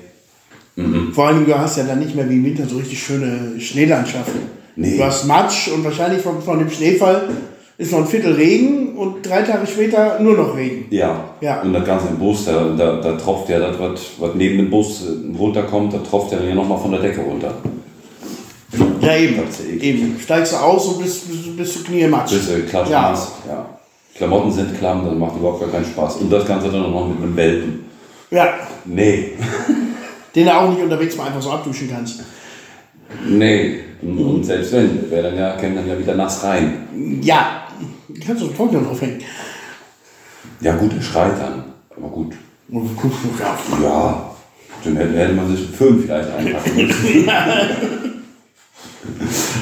Vor 1.13 1.27
allem, 1.27 1.45
du 1.45 1.59
hast 1.59 1.77
ja 1.77 1.85
dann 1.85 1.99
nicht 1.99 2.15
mehr 2.15 2.29
wie 2.29 2.35
im 2.35 2.45
Winter 2.45 2.67
so 2.67 2.77
richtig 2.77 3.03
schöne 3.03 3.59
Schneelandschaften. 3.59 4.41
Nee. 4.77 4.97
Du 4.97 5.05
hast 5.05 5.27
Matsch 5.27 5.69
und 5.69 5.85
wahrscheinlich 5.85 6.23
von, 6.23 6.41
von 6.41 6.61
dem 6.61 6.71
Schneefall 6.71 7.29
ist 7.79 7.93
noch 7.93 8.01
ein 8.01 8.07
Viertel 8.07 8.35
Regen 8.35 8.97
und 8.97 9.27
drei 9.27 9.43
Tage 9.43 9.67
später 9.67 10.21
nur 10.21 10.37
noch 10.37 10.57
Regen. 10.57 10.87
Ja. 10.91 11.25
Ja. 11.41 11.63
Und 11.63 11.73
das 11.73 11.85
Ganze 11.85 12.09
im 12.09 12.19
Bus, 12.19 12.45
da, 12.45 12.75
da, 12.77 13.01
da 13.01 13.13
tropft 13.17 13.49
ja 13.49 13.59
das, 13.59 13.79
was, 13.79 14.01
was 14.19 14.35
neben 14.35 14.59
dem 14.59 14.71
Bus 14.71 15.05
runterkommt, 15.37 15.95
da 15.95 15.99
tropft 15.99 16.33
ja 16.33 16.39
dann 16.39 16.55
nochmal 16.55 16.79
von 16.79 16.93
der 16.93 17.01
Decke 17.01 17.21
runter. 17.21 17.55
Ja, 19.01 19.17
eben. 19.17 19.37
Ja 19.37 19.83
eben. 19.83 20.17
Steigst 20.21 20.53
du 20.53 20.57
aus 20.59 20.87
und 20.87 21.03
bist, 21.03 21.29
bist, 21.29 21.57
bist 21.57 21.79
du 21.79 21.85
Kniematsch. 21.85 22.33
Bis 22.33 22.51
äh, 22.51 22.61
klatsch 22.61 22.91
Ja. 22.91 23.13
Ja. 23.49 23.67
Klamotten 24.15 24.51
sind 24.51 24.77
klamm, 24.79 25.05
dann 25.05 25.19
macht 25.19 25.37
überhaupt 25.37 25.61
gar 25.61 25.71
keinen 25.71 25.85
Spaß. 25.85 26.17
Und 26.17 26.33
das 26.33 26.45
Ganze 26.45 26.69
dann 26.69 26.91
noch 26.91 27.09
mit 27.09 27.23
einem 27.23 27.37
Welpen. 27.37 27.85
Ja. 28.31 28.55
Nee. 28.85 29.33
Den 30.39 30.47
du 30.47 30.57
auch 30.57 30.71
nicht 30.71 30.81
unterwegs 30.81 31.17
mal 31.17 31.27
einfach 31.27 31.43
so 31.43 31.51
abduschen 31.51 31.91
kannst. 31.91 32.23
Nee. 33.27 33.81
Und, 34.01 34.19
und 34.19 34.45
selbst 34.45 34.71
wenn, 34.71 35.11
wäre 35.11 35.31
dann 35.31 35.37
ja, 35.37 35.57
käme 35.57 35.75
dann 35.75 35.89
ja 35.89 35.99
wieder 35.99 36.15
nass 36.15 36.45
rein. 36.45 36.87
Ja. 37.21 37.67
Kannst 38.25 38.43
du 38.43 38.47
so 38.47 38.53
Trockner 38.53 38.89
aufhängen. 38.89 39.21
Ja 40.61 40.77
gut, 40.77 40.93
er 40.95 41.03
schreit 41.03 41.41
dann. 41.41 41.65
Aber 41.97 42.07
gut. 42.07 42.37
Ja. 42.69 42.81
Ja. 43.83 44.37
Dann 44.85 44.97
hätte, 44.97 45.33
man 45.33 45.49
sich 45.49 45.67
einen 45.67 45.75
Föhn 45.75 46.01
vielleicht 46.01 46.31
einpacken 46.31 46.77
müssen. 46.77 47.03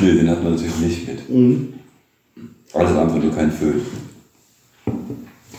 nee, 0.02 0.12
den 0.12 0.28
hat 0.28 0.42
man 0.42 0.52
natürlich 0.52 0.76
nicht 0.76 1.08
mit. 1.08 1.20
Alles 2.74 2.98
andere 2.98 3.18
nur 3.18 3.34
kein 3.34 3.50
Föhn. 3.50 3.80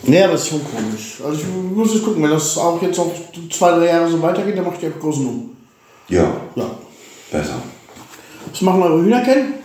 Nee, 0.10 0.24
aber 0.24 0.34
ist 0.36 0.48
schon 0.48 0.62
komisch. 0.64 1.20
Also 1.24 1.38
ich 1.40 1.46
muss 1.76 1.94
jetzt 1.94 2.04
gucken, 2.06 2.24
wenn 2.24 2.30
das 2.32 2.58
auch 2.58 2.82
jetzt 2.82 2.98
noch 2.98 3.12
zwei, 3.52 3.72
drei 3.72 3.88
Jahre 3.88 4.10
so 4.10 4.22
weitergeht, 4.22 4.58
dann 4.58 4.66
macht 4.66 4.82
ihr 4.82 4.90
großen 4.92 5.26
um. 5.28 5.50
Ja, 6.08 6.32
Ja. 6.56 6.72
besser. 7.32 7.56
Was 8.50 8.62
machen 8.62 8.82
eure 8.82 9.04
Hühner 9.04 9.22
kennen? 9.22 9.56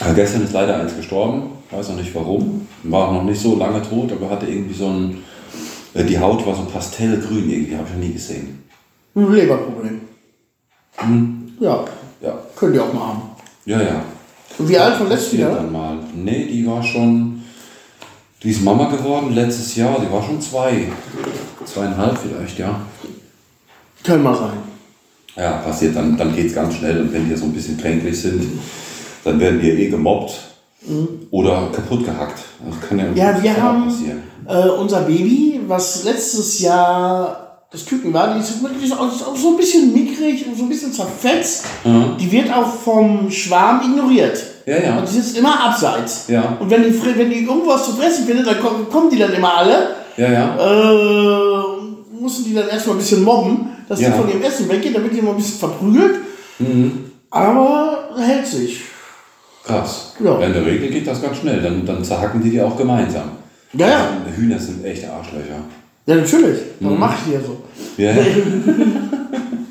Aber 0.00 0.14
gestern 0.14 0.42
ist 0.42 0.52
leider 0.52 0.80
eins 0.80 0.96
gestorben, 0.96 1.52
weiß 1.70 1.90
noch 1.90 1.96
nicht 1.96 2.12
warum. 2.14 2.66
War 2.82 3.08
auch 3.08 3.12
noch 3.12 3.22
nicht 3.24 3.40
so 3.40 3.56
lange 3.56 3.80
tot, 3.82 4.10
aber 4.10 4.28
hatte 4.30 4.46
irgendwie 4.46 4.74
so 4.74 4.88
ein. 4.88 5.22
äh, 5.94 6.02
Die 6.04 6.18
Haut 6.18 6.44
war 6.44 6.56
so 6.56 6.64
pastellgrün 6.64 7.48
irgendwie, 7.48 7.76
habe 7.76 7.86
ich 7.88 7.94
noch 7.94 8.04
nie 8.04 8.12
gesehen. 8.14 8.64
Ein 9.14 9.32
Leberproblem. 9.32 10.00
Ja, 11.60 11.84
Ja, 12.20 12.38
könnt 12.56 12.74
ihr 12.74 12.82
auch 12.82 12.92
mal 12.92 13.06
haben. 13.08 13.22
ja, 13.64 13.80
ja. 13.80 14.02
Und 14.58 14.68
wie 14.68 14.76
alt 14.78 14.96
von 14.96 15.08
letztes 15.08 15.38
Jahr? 15.38 15.54
dann 15.54 15.70
mal. 15.72 15.98
Nee, 16.14 16.46
die 16.46 16.66
war 16.66 16.82
schon. 16.82 17.31
Die 18.42 18.50
ist 18.50 18.62
Mama 18.62 18.86
geworden 18.90 19.34
letztes 19.34 19.76
Jahr, 19.76 19.98
die 20.00 20.12
war 20.12 20.22
schon 20.22 20.40
zwei. 20.40 20.88
Zweieinhalb 21.64 22.18
vielleicht, 22.18 22.58
ja. 22.58 22.80
Kann 24.02 24.22
mal 24.22 24.34
sein. 24.34 24.58
Ja, 25.36 25.52
passiert, 25.58 25.94
dann, 25.96 26.16
dann 26.16 26.34
geht 26.34 26.46
es 26.48 26.54
ganz 26.54 26.74
schnell 26.74 27.00
und 27.00 27.12
wenn 27.12 27.28
die 27.28 27.36
so 27.36 27.44
ein 27.44 27.52
bisschen 27.52 27.78
kränklich 27.78 28.20
sind, 28.20 28.44
dann 29.24 29.38
werden 29.38 29.60
die 29.60 29.70
eh 29.70 29.88
gemobbt 29.88 30.40
oder 31.30 31.68
kaputt 31.72 32.04
gehackt. 32.04 32.40
Das 32.68 32.88
kann 32.88 32.98
ja, 32.98 33.04
Mhm. 33.06 33.16
Ja, 33.16 33.42
wir 33.42 33.62
haben 33.62 33.84
passieren. 33.86 34.22
äh, 34.48 34.68
unser 34.70 35.02
Baby, 35.02 35.60
was 35.68 36.02
letztes 36.04 36.58
Jahr 36.58 37.64
das 37.70 37.86
Küken 37.86 38.12
war, 38.12 38.34
die 38.34 38.40
ist, 38.40 38.52
die 38.80 38.84
ist 38.84 38.92
auch, 38.92 39.10
so 39.36 39.50
ein 39.50 39.56
bisschen 39.56 39.92
mickrig 39.94 40.44
und 40.46 40.56
so 40.58 40.64
ein 40.64 40.68
bisschen 40.68 40.92
zerfetzt. 40.92 41.64
Die 42.20 42.30
wird 42.30 42.52
auch 42.52 42.66
vom 42.66 43.30
Schwarm 43.30 43.80
ignoriert. 43.88 44.42
Ja, 44.66 44.76
ja. 44.80 44.98
Und 44.98 45.08
die 45.08 45.12
sitzt 45.14 45.36
immer 45.38 45.64
abseits. 45.68 46.28
Ja. 46.28 46.56
Und 46.60 46.70
wenn 46.70 46.82
die, 46.84 46.94
wenn 47.18 47.30
die 47.30 47.44
irgendwo 47.44 47.68
was 47.68 47.84
zu 47.86 47.92
fressen 47.92 48.26
findet, 48.26 48.46
dann 48.46 48.60
kommen, 48.60 48.88
kommen 48.88 49.10
die 49.10 49.18
dann 49.18 49.32
immer 49.32 49.56
alle. 49.58 49.88
Ja, 50.16 50.30
ja. 50.30 50.56
Äh, 50.56 51.62
mussten 52.20 52.44
die 52.44 52.54
dann 52.54 52.68
erstmal 52.68 52.96
ein 52.96 52.98
bisschen 52.98 53.24
mobben, 53.24 53.70
dass 53.88 54.00
Ja. 54.00 54.10
die 54.10 54.16
von 54.18 54.28
ihrem 54.28 54.42
Essen 54.42 54.68
weggeht, 54.68 54.94
damit 54.94 55.12
die 55.12 55.18
immer 55.18 55.30
ein 55.30 55.36
bisschen 55.36 55.58
verprügelt. 55.58 56.16
Aber 57.30 58.10
hält 58.18 58.46
sich. 58.46 58.82
Krass. 59.64 60.14
Ja. 60.22 60.38
In 60.40 60.52
der 60.52 60.64
Regel 60.66 60.90
geht 60.90 61.06
das 61.06 61.22
ganz 61.22 61.38
schnell, 61.38 61.60
dann, 61.62 61.86
dann 61.86 62.04
zerhacken 62.04 62.42
die 62.42 62.50
die 62.50 62.60
auch 62.60 62.76
gemeinsam. 62.76 63.30
Ja, 63.72 63.88
ja. 63.88 63.96
Also, 64.24 64.36
Hühner 64.36 64.58
sind 64.58 64.84
echte 64.84 65.10
Arschlöcher. 65.12 65.56
Ja, 66.06 66.16
natürlich. 66.16 66.58
Warum 66.80 66.98
mache 67.00 67.14
ich 67.18 67.24
die 67.26 67.32
ja 67.34 67.40
so? 67.40 67.62
Ja. 67.96 68.12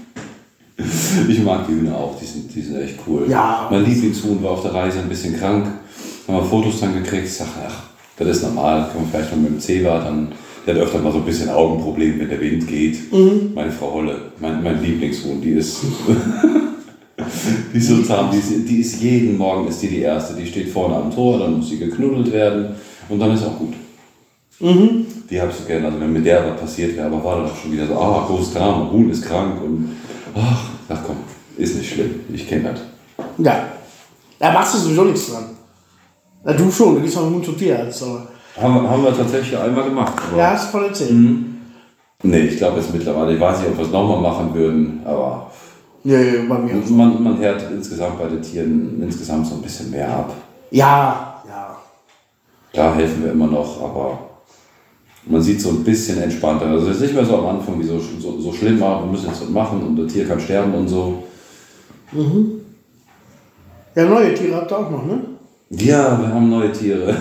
ich 1.27 1.43
mag 1.43 1.67
die 1.67 1.73
Hühner 1.73 1.95
auch, 1.95 2.17
die 2.19 2.25
sind, 2.25 2.54
die 2.54 2.62
sind 2.62 2.82
echt 2.82 2.95
cool. 3.08 3.25
Ja. 3.30 3.67
Mein 3.69 3.86
Lieblingshuhn 3.86 4.41
war 4.43 4.51
auf 4.51 4.62
der 4.62 4.73
Reise 4.73 4.99
ein 4.99 5.10
bisschen 5.10 5.38
krank. 5.38 5.67
Haben 6.27 6.38
wir 6.38 6.43
Fotos 6.43 6.80
dann 6.80 6.93
gekriegt. 6.93 7.25
Ich 7.25 7.34
sag, 7.34 7.47
ach, 7.67 7.84
das 8.17 8.38
ist 8.38 8.43
normal. 8.43 8.89
Kann 8.91 9.01
man 9.01 9.12
vielleicht 9.12 9.32
mal 9.32 9.41
mit 9.41 9.51
dem 9.51 9.60
Zewa 9.60 9.99
dann. 9.99 10.32
Der 10.65 10.75
hat 10.75 10.82
öfter 10.84 10.99
mal 10.99 11.12
so 11.12 11.17
ein 11.17 11.25
bisschen 11.25 11.49
Augenprobleme, 11.49 12.19
wenn 12.19 12.30
der 12.30 12.39
Wind 12.39 12.67
geht. 12.67 13.12
Mhm. 13.12 13.51
Meine 13.56 13.71
Frau 13.71 13.93
Holle, 13.93 14.15
mein, 14.39 14.62
mein 14.62 14.82
Lieblingshuhn, 14.82 15.41
die 15.41 15.51
ist. 15.51 15.80
die 17.73 17.77
ist 17.77 17.88
so 17.88 18.01
zahm, 18.04 18.30
die 18.32 18.38
ist, 18.38 18.69
die 18.69 18.80
ist 18.80 19.01
jeden 19.01 19.38
Morgen 19.38 19.67
ist 19.67 19.82
die 19.82 19.88
die 19.88 20.01
erste. 20.01 20.36
Die 20.36 20.45
steht 20.45 20.69
vorne 20.69 20.95
am 20.95 21.13
Tor, 21.13 21.39
dann 21.39 21.58
muss 21.58 21.69
sie 21.69 21.80
geknuddelt 21.80 22.32
werden 22.32 22.75
und 23.10 23.19
dann 23.19 23.34
ist 23.34 23.43
auch 23.43 23.58
gut. 23.58 23.73
Mhm. 24.60 25.06
Die 25.30 25.41
habe 25.41 25.49
ich 25.51 25.58
so 25.58 25.65
gerne. 25.65 25.88
Also 25.88 25.99
wenn 25.99 26.13
mit 26.13 26.25
der 26.25 26.45
was 26.45 26.62
passiert 26.62 26.95
wäre, 26.95 27.08
aber 27.08 27.23
war 27.23 27.38
dann 27.38 27.45
auch 27.45 27.56
schon 27.56 27.71
wieder 27.71 27.88
so, 27.88 27.95
ah, 27.95 28.25
großes 28.27 28.54
Drama, 28.54 28.89
Huhn 28.91 29.10
ist 29.10 29.25
krank 29.25 29.62
und 29.63 29.95
ach, 30.36 30.69
ach 30.91 30.99
komm, 31.06 31.17
ist 31.58 31.75
nicht 31.77 31.93
schlimm. 31.93 32.21
Ich 32.34 32.47
kenne 32.47 32.71
das. 32.73 32.82
Ja. 33.38 33.63
Da 34.39 34.51
machst 34.51 34.73
du 34.73 34.77
sowieso 34.80 35.04
nichts 35.06 35.32
dran. 35.32 35.45
Na, 36.43 36.54
du 36.54 36.71
schon, 36.71 36.95
du 36.95 37.01
gehst 37.01 37.17
auch 37.17 37.30
mit 37.30 37.45
zum 37.45 37.58
Tierarzt. 37.58 38.01
Aber 38.04 38.27
Haben, 38.60 38.82
wir- 38.84 38.89
haben 38.89 39.04
wir 39.04 39.15
tatsächlich 39.15 39.58
einmal 39.58 39.84
gemacht. 39.86 40.13
Ja, 40.38 40.51
hast 40.51 40.67
du 40.67 40.71
voll 40.71 40.86
erzählt. 40.86 41.12
Nee, 42.23 42.39
ich 42.39 42.58
glaube 42.58 42.80
jetzt 42.80 42.93
mittlerweile, 42.93 43.34
ich 43.36 43.39
weiß 43.39 43.60
nicht, 43.60 43.69
ob 43.69 43.77
wir 43.77 43.86
es 43.86 43.91
nochmal 43.91 44.21
machen 44.21 44.54
würden, 44.54 45.01
aber 45.06 45.51
Ja, 46.04 46.19
ja, 46.19 46.41
bei 46.47 46.58
mir. 46.58 46.75
man, 46.89 47.23
man 47.23 47.38
hört 47.39 47.63
insgesamt 47.71 48.19
bei 48.19 48.27
den 48.27 48.41
Tieren 48.41 49.01
insgesamt 49.01 49.47
so 49.47 49.56
ein 49.56 49.62
bisschen 49.62 49.89
mehr 49.91 50.10
ab. 50.10 50.34
Ja, 50.71 51.41
ja. 51.47 51.77
Klar 52.73 52.95
helfen 52.95 53.23
wir 53.23 53.32
immer 53.32 53.47
noch, 53.47 53.84
aber 53.84 54.19
man 55.25 55.41
sieht 55.41 55.62
so 55.62 55.69
ein 55.69 55.84
bisschen 55.84 56.21
entspannter. 56.21 56.67
Also 56.67 56.88
es 56.88 56.95
ist 56.97 57.01
nicht 57.01 57.15
mehr 57.15 57.25
so 57.25 57.38
am 57.38 57.57
Anfang 57.57 57.79
wie 57.79 57.86
so, 57.86 57.99
so, 57.99 58.39
so 58.39 58.51
schlimm, 58.53 58.81
ah, 58.81 59.01
wir 59.03 59.12
müssen 59.12 59.27
jetzt 59.27 59.41
was 59.41 59.49
machen 59.49 59.81
und 59.84 59.95
das 59.95 60.12
Tier 60.12 60.27
kann 60.27 60.39
sterben 60.39 60.73
und 60.73 60.88
so. 60.88 61.23
Ja, 63.95 64.05
neue 64.05 64.34
Tiere 64.34 64.55
habt 64.55 64.71
ihr 64.71 64.79
auch 64.79 64.89
noch, 64.89 65.05
ne? 65.05 65.21
Ja, 65.69 66.19
wir 66.19 66.27
haben 66.27 66.49
neue 66.49 66.71
Tiere. 66.71 67.15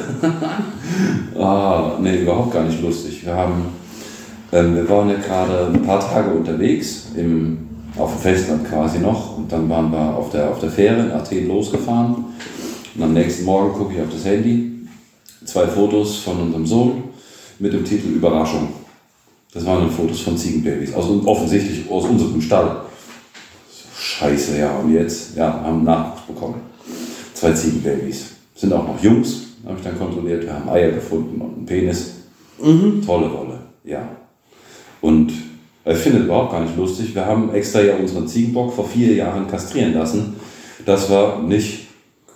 ah, 1.39 1.93
nee, 2.01 2.23
überhaupt 2.23 2.53
gar 2.53 2.65
nicht 2.65 2.83
lustig. 2.83 3.25
Wir 3.25 3.35
haben, 3.35 3.67
ähm, 4.51 4.75
wir 4.75 4.89
waren 4.89 5.09
ja 5.09 5.17
gerade 5.17 5.67
ein 5.73 5.83
paar 5.83 6.01
Tage 6.01 6.31
unterwegs, 6.31 7.09
im, 7.17 7.59
auf 7.97 8.13
dem 8.13 8.21
Festland 8.21 8.69
quasi 8.69 8.99
noch. 8.99 9.37
Und 9.39 9.53
dann 9.53 9.69
waren 9.69 9.93
wir 9.93 10.17
auf 10.17 10.31
der, 10.31 10.51
auf 10.51 10.59
der 10.59 10.71
Fähre 10.71 11.01
in 11.01 11.13
Athen 11.13 11.47
losgefahren. 11.47 12.25
Und 12.97 13.03
am 13.03 13.13
nächsten 13.13 13.45
Morgen 13.45 13.73
gucke 13.73 13.95
ich 13.95 14.01
auf 14.01 14.11
das 14.11 14.25
Handy. 14.25 14.89
Zwei 15.45 15.69
Fotos 15.69 16.19
von 16.19 16.41
unserem 16.41 16.67
Sohn 16.67 17.10
mit 17.61 17.73
dem 17.73 17.85
Titel 17.85 18.09
Überraschung. 18.09 18.69
Das 19.53 19.65
waren 19.67 19.81
dann 19.81 19.91
Fotos 19.91 20.21
von 20.21 20.37
Ziegenbabys. 20.37 20.95
Also 20.95 21.23
offensichtlich 21.27 21.89
aus 21.91 22.05
unserem 22.05 22.41
Stall. 22.41 22.83
Scheiße, 23.99 24.59
ja. 24.59 24.77
Und 24.79 24.93
jetzt, 24.93 25.37
ja, 25.37 25.61
haben 25.63 25.85
Nachwuchs 25.85 26.23
bekommen. 26.27 26.61
Zwei 27.35 27.53
Ziegenbabys. 27.53 28.27
Sind 28.55 28.73
auch 28.73 28.87
noch 28.87 29.03
Jungs, 29.03 29.47
habe 29.65 29.77
ich 29.79 29.85
dann 29.85 29.99
kontrolliert. 29.99 30.45
Wir 30.45 30.55
haben 30.55 30.69
Eier 30.69 30.93
gefunden 30.93 31.41
und 31.41 31.57
einen 31.57 31.67
Penis. 31.67 32.13
Tolle 33.05 33.33
Wolle, 33.33 33.59
ja. 33.85 34.07
Und 35.01 35.33
ich 35.85 35.97
finde 35.97 36.19
es 36.19 36.25
überhaupt 36.25 36.53
gar 36.53 36.61
nicht 36.61 36.77
lustig. 36.77 37.15
Wir 37.15 37.25
haben 37.25 37.53
extra 37.55 37.81
ja 37.81 37.97
unseren 37.97 38.29
Ziegenbock 38.29 38.75
vor 38.75 38.87
vier 38.87 39.15
Jahren 39.15 39.49
kastrieren 39.49 39.95
lassen, 39.95 40.37
dass 40.85 41.09
wir 41.09 41.43
nicht 41.43 41.89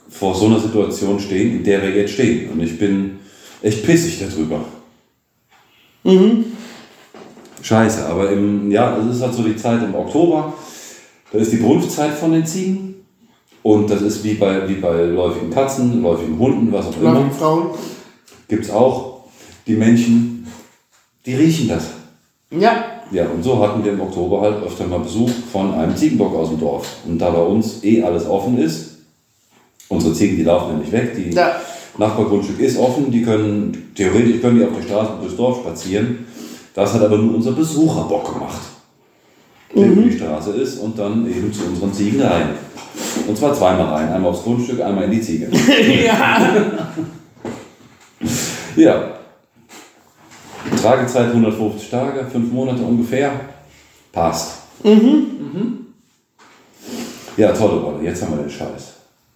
vor 0.09 0.35
so 0.35 0.47
einer 0.47 0.59
Situation 0.59 1.21
stehen, 1.21 1.57
in 1.57 1.65
der 1.65 1.83
wir 1.83 1.91
jetzt 1.91 2.15
stehen. 2.15 2.51
Und 2.51 2.61
ich 2.63 2.79
bin 2.79 3.19
echt 3.63 3.85
pissig 3.85 4.19
darüber. 4.21 4.65
Scheiße, 7.63 8.07
aber 8.07 8.31
im, 8.31 8.71
ja, 8.71 8.97
es 8.99 9.17
ist 9.17 9.23
halt 9.23 9.35
so 9.35 9.43
die 9.43 9.57
Zeit 9.57 9.83
im 9.83 9.95
Oktober, 9.95 10.53
da 11.33 11.39
ist 11.39 11.51
die 11.51 11.57
Brunftzeit 11.57 12.13
von 12.13 12.33
den 12.33 12.47
Ziegen. 12.47 12.95
Und 13.63 13.89
das 13.89 14.03
ist 14.03 14.23
wie 14.23 14.35
bei, 14.35 14.69
wie 14.69 14.75
bei 14.75 15.05
läufigen 15.05 15.51
Katzen, 15.51 16.03
läufigen 16.03 16.39
Hunden, 16.39 16.71
was 16.71 16.87
auch 16.87 16.97
immer. 17.01 17.15
Laufen 17.15 17.33
Frauen. 17.33 17.71
Gibt 18.47 18.67
es 18.67 18.71
auch 18.71 19.25
die 19.67 19.75
Menschen, 19.75 20.47
die 21.25 21.35
riechen 21.35 21.69
das. 21.69 21.85
Ja. 22.51 22.85
Ja, 23.11 23.27
und 23.29 23.43
so 23.43 23.59
hatten 23.61 23.83
wir 23.83 23.93
im 23.93 24.01
Oktober 24.01 24.43
halt 24.43 24.63
öfter 24.63 24.87
mal 24.87 24.99
Besuch 24.99 25.31
von 25.51 25.73
einem 25.73 25.97
Ziegenbock 25.97 26.35
aus 26.35 26.51
dem 26.51 26.61
Dorf. 26.61 26.87
Und 27.07 27.19
da 27.19 27.31
bei 27.31 27.41
uns 27.41 27.83
eh 27.83 28.03
alles 28.03 28.27
offen 28.27 28.59
ist, 28.59 28.99
unsere 29.89 30.13
Ziegen, 30.13 30.37
die 30.37 30.43
laufen 30.43 30.73
ja 30.73 30.79
nicht 30.79 30.93
weg, 30.93 31.15
die 31.17 31.35
Ja. 31.35 31.57
Nachbargrundstück 31.99 32.59
ist 32.61 32.79
offen, 32.79 33.11
die 33.11 33.23
können, 33.23 33.93
theoretisch 33.95 34.41
können 34.41 34.59
die 34.59 34.65
auf 34.65 34.75
der 34.77 34.83
Straße 34.83 35.13
durchs 35.21 35.37
Dorf 35.37 35.59
spazieren. 35.61 36.27
Das 36.75 36.93
hat 36.93 37.03
aber 37.03 37.19
nur 37.19 37.37
unser 37.37 37.53
Besucherbock 37.53 38.35
gemacht, 38.35 38.61
der 39.75 39.87
über 39.87 40.03
die 40.03 40.17
Straße 40.17 40.51
ist 40.53 40.79
und 40.79 40.99
dann 40.99 41.27
eben 41.31 41.53
zu 41.53 41.65
unseren 41.67 41.93
Ziegen 41.93 42.21
rein. 42.21 42.51
Und 43.29 43.37
zwar 43.39 43.55
zweimal 43.55 43.87
rein, 43.87 44.13
einmal 44.13 44.33
aufs 44.33 44.43
Grundstück, 44.43 44.81
einmal 44.81 45.05
in 45.05 45.13
die 45.13 45.21
Ziege. 45.21 45.49
ja. 46.07 46.89
Ja. 48.77 49.15
Tragezeit 50.81 51.29
150 51.29 51.91
Tage, 51.91 52.27
fünf 52.27 52.53
Monate 52.53 52.83
ungefähr. 52.83 53.31
Passt. 54.11 54.63
Mhm. 54.83 55.87
Ja, 57.37 57.53
tolle 57.53 57.81
Rolle. 57.81 58.05
Jetzt 58.05 58.23
haben 58.23 58.37
wir 58.37 58.43
den 58.43 58.51
Scheiß. 58.51 58.95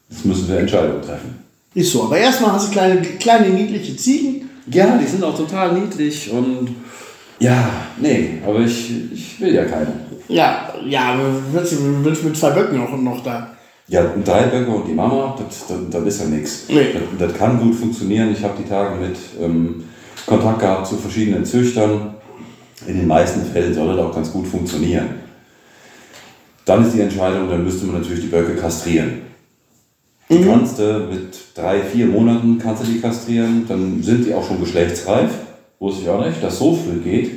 Jetzt 0.08 0.24
müssen 0.24 0.48
wir 0.48 0.58
Entscheidungen 0.58 1.02
treffen. 1.02 1.47
Ist 1.74 1.92
so. 1.92 2.04
Aber 2.04 2.18
erstmal 2.18 2.52
hast 2.52 2.68
du 2.68 2.72
kleine, 2.72 3.00
kleine 3.00 3.48
niedliche 3.50 3.96
Ziegen. 3.96 4.48
Ja, 4.70 4.98
die 4.98 5.06
sind 5.06 5.22
auch 5.24 5.36
total 5.36 5.72
niedlich 5.72 6.30
und. 6.30 6.74
Ja, 7.40 7.70
nee, 8.00 8.38
aber 8.44 8.60
ich, 8.60 9.12
ich 9.12 9.40
will 9.40 9.54
ja 9.54 9.64
keine. 9.64 9.92
Ja, 10.28 10.74
ja, 10.84 11.18
willst 11.52 11.72
du 11.72 12.04
willst 12.04 12.22
du 12.22 12.28
mit 12.28 12.36
zwei 12.36 12.50
Böcken 12.50 12.78
noch, 12.78 12.96
noch 12.98 13.22
da? 13.22 13.50
Ja, 13.86 14.02
drei 14.22 14.42
Böcke 14.42 14.70
und 14.70 14.86
die 14.86 14.92
Mama, 14.92 15.34
das, 15.38 15.66
das, 15.66 15.78
das 15.90 16.02
ist 16.02 16.20
ja 16.20 16.26
nichts. 16.26 16.64
Nee. 16.68 16.88
Das, 16.92 17.28
das 17.30 17.38
kann 17.38 17.58
gut 17.58 17.74
funktionieren. 17.74 18.32
Ich 18.32 18.42
habe 18.42 18.54
die 18.62 18.68
Tage 18.68 18.96
mit 18.96 19.16
ähm, 19.40 19.84
Kontakt 20.26 20.60
gehabt 20.60 20.86
zu 20.86 20.96
verschiedenen 20.96 21.44
Züchtern. 21.44 22.14
In 22.86 22.98
den 22.98 23.06
meisten 23.06 23.50
Fällen 23.50 23.72
soll 23.72 23.96
das 23.96 24.04
auch 24.04 24.14
ganz 24.14 24.30
gut 24.30 24.46
funktionieren. 24.46 25.08
Dann 26.66 26.84
ist 26.84 26.94
die 26.94 27.00
Entscheidung, 27.00 27.48
dann 27.48 27.64
müsste 27.64 27.86
man 27.86 28.02
natürlich 28.02 28.20
die 28.20 28.26
Böcke 28.26 28.54
kastrieren. 28.56 29.22
Die 30.30 30.44
kannst 30.44 30.78
du 30.78 31.08
mit 31.10 31.34
drei, 31.54 31.80
vier 31.80 32.06
Monaten 32.06 32.58
kannst 32.58 32.82
du 32.82 32.86
die 32.86 33.00
kastrieren, 33.00 33.64
dann 33.66 34.02
sind 34.02 34.26
die 34.26 34.34
auch 34.34 34.46
schon 34.46 34.60
geschlechtsreif. 34.60 35.30
Wusste 35.78 36.02
ich 36.02 36.08
auch 36.08 36.24
nicht, 36.24 36.42
dass 36.42 36.58
so 36.58 36.74
früh 36.74 36.98
geht. 36.98 37.30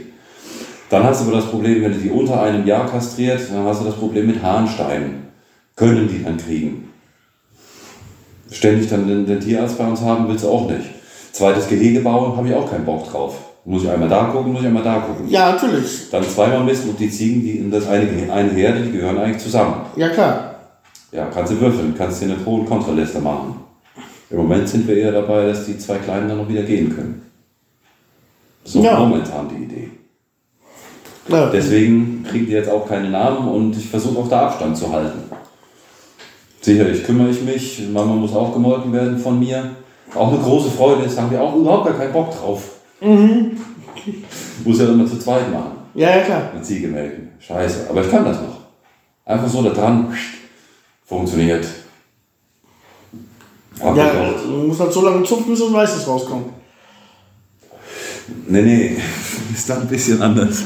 Dann 0.89 1.03
hast 1.03 1.21
du 1.21 1.27
aber 1.27 1.37
das 1.37 1.49
Problem, 1.49 1.81
wenn 1.81 1.93
du 1.93 1.99
die 1.99 2.09
unter 2.09 2.41
einem 2.41 2.65
Jahr 2.67 2.89
kastriert, 2.89 3.39
dann 3.49 3.63
hast 3.63 3.81
du 3.81 3.85
das 3.85 3.95
Problem 3.95 4.27
mit 4.27 4.43
Harnsteinen. 4.43 5.27
Können 5.75 6.09
die 6.09 6.21
dann 6.21 6.35
kriegen. 6.35 6.89
Ständig 8.51 8.89
dann 8.89 9.07
den, 9.07 9.25
den 9.25 9.39
Tierarzt 9.39 9.77
bei 9.77 9.87
uns 9.87 10.01
haben, 10.01 10.27
willst 10.27 10.43
du 10.43 10.49
auch 10.49 10.69
nicht. 10.69 10.89
Zweites 11.31 11.69
Gehege 11.69 12.01
bauen, 12.01 12.35
habe 12.35 12.49
ich 12.49 12.53
auch 12.53 12.69
keinen 12.69 12.83
Bock 12.83 13.09
drauf. 13.09 13.37
Muss 13.63 13.83
ich 13.83 13.89
einmal 13.89 14.09
da 14.09 14.25
gucken, 14.25 14.51
muss 14.51 14.61
ich 14.61 14.67
einmal 14.67 14.83
da 14.83 14.99
gucken. 14.99 15.29
Ja, 15.29 15.53
natürlich. 15.53 16.09
Dann 16.11 16.23
zweimal 16.23 16.63
messen, 16.65 16.89
ob 16.89 16.97
die 16.97 17.09
Ziegen, 17.09 17.41
die 17.41 17.59
in 17.59 17.71
das 17.71 17.87
eine, 17.87 18.07
eine 18.31 18.51
Herde, 18.51 18.81
die 18.81 18.91
gehören 18.91 19.17
eigentlich 19.17 19.41
zusammen. 19.41 19.75
Ja, 19.95 20.09
klar. 20.09 20.50
Ja, 21.11 21.25
kannst 21.25 21.51
du 21.53 21.59
würfeln, 21.59 21.93
kannst 21.97 22.21
dir 22.21 22.25
eine 22.25 22.35
Pro- 22.35 22.55
und 22.55 22.65
Kontraliste 22.65 23.19
machen. 23.19 23.55
Im 24.29 24.37
Moment 24.37 24.67
sind 24.69 24.87
wir 24.87 24.95
eher 24.95 25.11
dabei, 25.11 25.47
dass 25.47 25.65
die 25.65 25.77
zwei 25.77 25.97
Kleinen 25.97 26.29
dann 26.29 26.37
noch 26.37 26.47
wieder 26.47 26.63
gehen 26.63 26.95
können. 26.95 27.21
So 28.63 28.81
Ja. 28.83 28.97
momentan 28.99 29.49
die 29.49 29.63
Idee. 29.63 29.89
Ja. 31.27 31.49
Deswegen 31.49 32.23
kriegen 32.23 32.45
die 32.45 32.53
jetzt 32.53 32.69
auch 32.69 32.87
keine 32.87 33.09
Namen 33.09 33.47
und 33.49 33.75
ich 33.77 33.89
versuche 33.89 34.19
auch 34.19 34.29
da 34.29 34.47
Abstand 34.47 34.77
zu 34.77 34.91
halten. 34.91 35.19
Sicherlich 36.61 37.03
kümmere 37.03 37.29
ich 37.29 37.41
mich, 37.41 37.87
Mama 37.91 38.13
muss 38.13 38.33
auch 38.35 38.53
gemolken 38.53 38.93
werden 38.93 39.17
von 39.17 39.39
mir. 39.39 39.71
Auch 40.13 40.31
eine 40.31 40.41
große 40.41 40.69
Freude 40.69 41.03
ist, 41.05 41.19
haben 41.19 41.31
wir 41.31 41.41
auch 41.41 41.55
überhaupt 41.55 41.87
gar 41.87 41.97
keinen 41.97 42.13
Bock 42.13 42.31
drauf. 42.31 42.69
Muss 44.63 44.79
ja 44.79 44.85
immer 44.89 45.05
zu 45.07 45.17
zweit 45.19 45.51
machen, 45.51 45.71
ja, 45.95 46.09
ja, 46.17 46.21
klar. 46.23 46.51
eine 46.53 46.61
Ziege 46.61 46.87
melken. 46.87 47.29
Scheiße, 47.39 47.87
aber 47.89 48.01
ich 48.01 48.11
kann 48.11 48.23
das 48.25 48.37
noch. 48.41 48.57
Einfach 49.25 49.47
so 49.47 49.63
da 49.63 49.69
dran, 49.69 50.13
funktioniert. 51.11 51.67
Hab 53.81 53.97
Ja, 53.97 54.11
gekocht. 54.11 54.45
du 54.45 54.51
musst 54.67 54.79
halt 54.79 54.93
so 54.93 55.03
lange 55.03 55.23
zupfen, 55.25 55.51
bis 55.51 55.59
das 55.59 55.73
Weißes 55.73 56.07
rauskommt. 56.07 56.53
Nee, 58.47 58.61
nee, 58.61 58.97
ist 59.53 59.69
da 59.69 59.81
ein 59.81 59.87
bisschen 59.87 60.21
anders. 60.21 60.63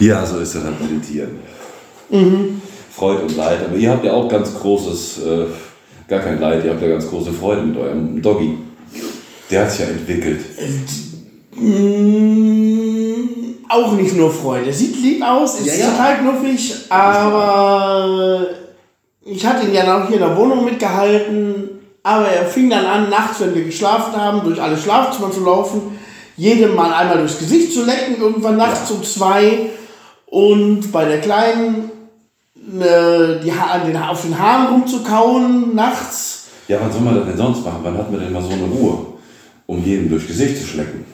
ja, 0.00 0.24
so 0.24 0.38
ist 0.38 0.54
das 0.54 0.64
halt 0.64 0.80
mit 0.80 0.90
den 0.90 1.02
Tieren. 1.02 1.38
Freude 2.94 3.22
und 3.24 3.36
Leid. 3.36 3.58
Aber 3.66 3.76
ihr 3.76 3.90
habt 3.90 4.04
ja 4.04 4.14
auch 4.14 4.30
ganz 4.30 4.54
großes, 4.54 5.18
äh, 5.26 5.44
gar 6.08 6.20
kein 6.20 6.40
Leid, 6.40 6.64
ihr 6.64 6.70
habt 6.70 6.80
ja 6.80 6.88
ganz 6.88 7.06
große 7.06 7.32
Freude 7.34 7.62
mit 7.62 7.76
eurem 7.76 8.22
Doggy. 8.22 8.56
Der 9.50 9.62
hat 9.64 9.70
sich 9.70 9.80
ja 9.80 9.86
entwickelt. 9.88 10.40
Auch 13.68 13.92
nicht 13.92 14.14
nur 14.14 14.30
Freude. 14.30 14.72
Sieht 14.72 14.96
lieb 15.02 15.22
aus, 15.22 15.60
ist 15.60 15.66
Ja, 15.66 15.74
ja. 15.74 15.90
total 15.90 16.18
knuffig, 16.18 16.74
aber 16.88 18.46
ich 19.24 19.44
hatte 19.44 19.66
ihn 19.66 19.74
ja 19.74 19.84
noch 19.84 20.06
hier 20.06 20.16
in 20.16 20.22
der 20.22 20.36
Wohnung 20.36 20.64
mitgehalten. 20.64 21.70
Aber 22.02 22.28
er 22.28 22.46
fing 22.46 22.70
dann 22.70 22.86
an, 22.86 23.10
nachts, 23.10 23.40
wenn 23.40 23.54
wir 23.54 23.64
geschlafen 23.64 24.14
haben, 24.14 24.44
durch 24.44 24.62
alle 24.62 24.76
Schlafzimmer 24.76 25.32
zu 25.32 25.42
laufen, 25.44 25.98
jedem 26.36 26.76
mal 26.76 26.92
einmal 26.92 27.18
durchs 27.18 27.38
Gesicht 27.38 27.72
zu 27.72 27.84
lecken, 27.84 28.20
irgendwann 28.20 28.56
nachts 28.56 28.90
um 28.92 29.02
zwei. 29.02 29.70
Und 30.26 30.92
bei 30.92 31.04
der 31.04 31.20
Kleinen 31.20 31.90
äh, 32.80 33.40
die 33.42 33.52
ha 33.52 33.78
den, 33.78 33.96
auf 33.96 34.22
den 34.22 34.38
Haaren 34.38 34.66
rumzukauen 34.66 35.74
nachts. 35.74 36.48
Ja, 36.68 36.78
was 36.80 36.92
soll 36.92 37.02
man 37.02 37.14
das 37.14 37.26
denn 37.26 37.36
sonst 37.36 37.64
machen? 37.64 37.80
Wann 37.82 37.96
hat 37.96 38.10
man 38.10 38.20
denn 38.20 38.32
mal 38.32 38.42
so 38.42 38.50
eine 38.50 38.64
Ruhe, 38.64 39.06
um 39.66 39.82
jedem 39.84 40.08
durchs 40.08 40.26
Gesicht 40.26 40.58
zu 40.58 40.66
schlecken? 40.66 41.04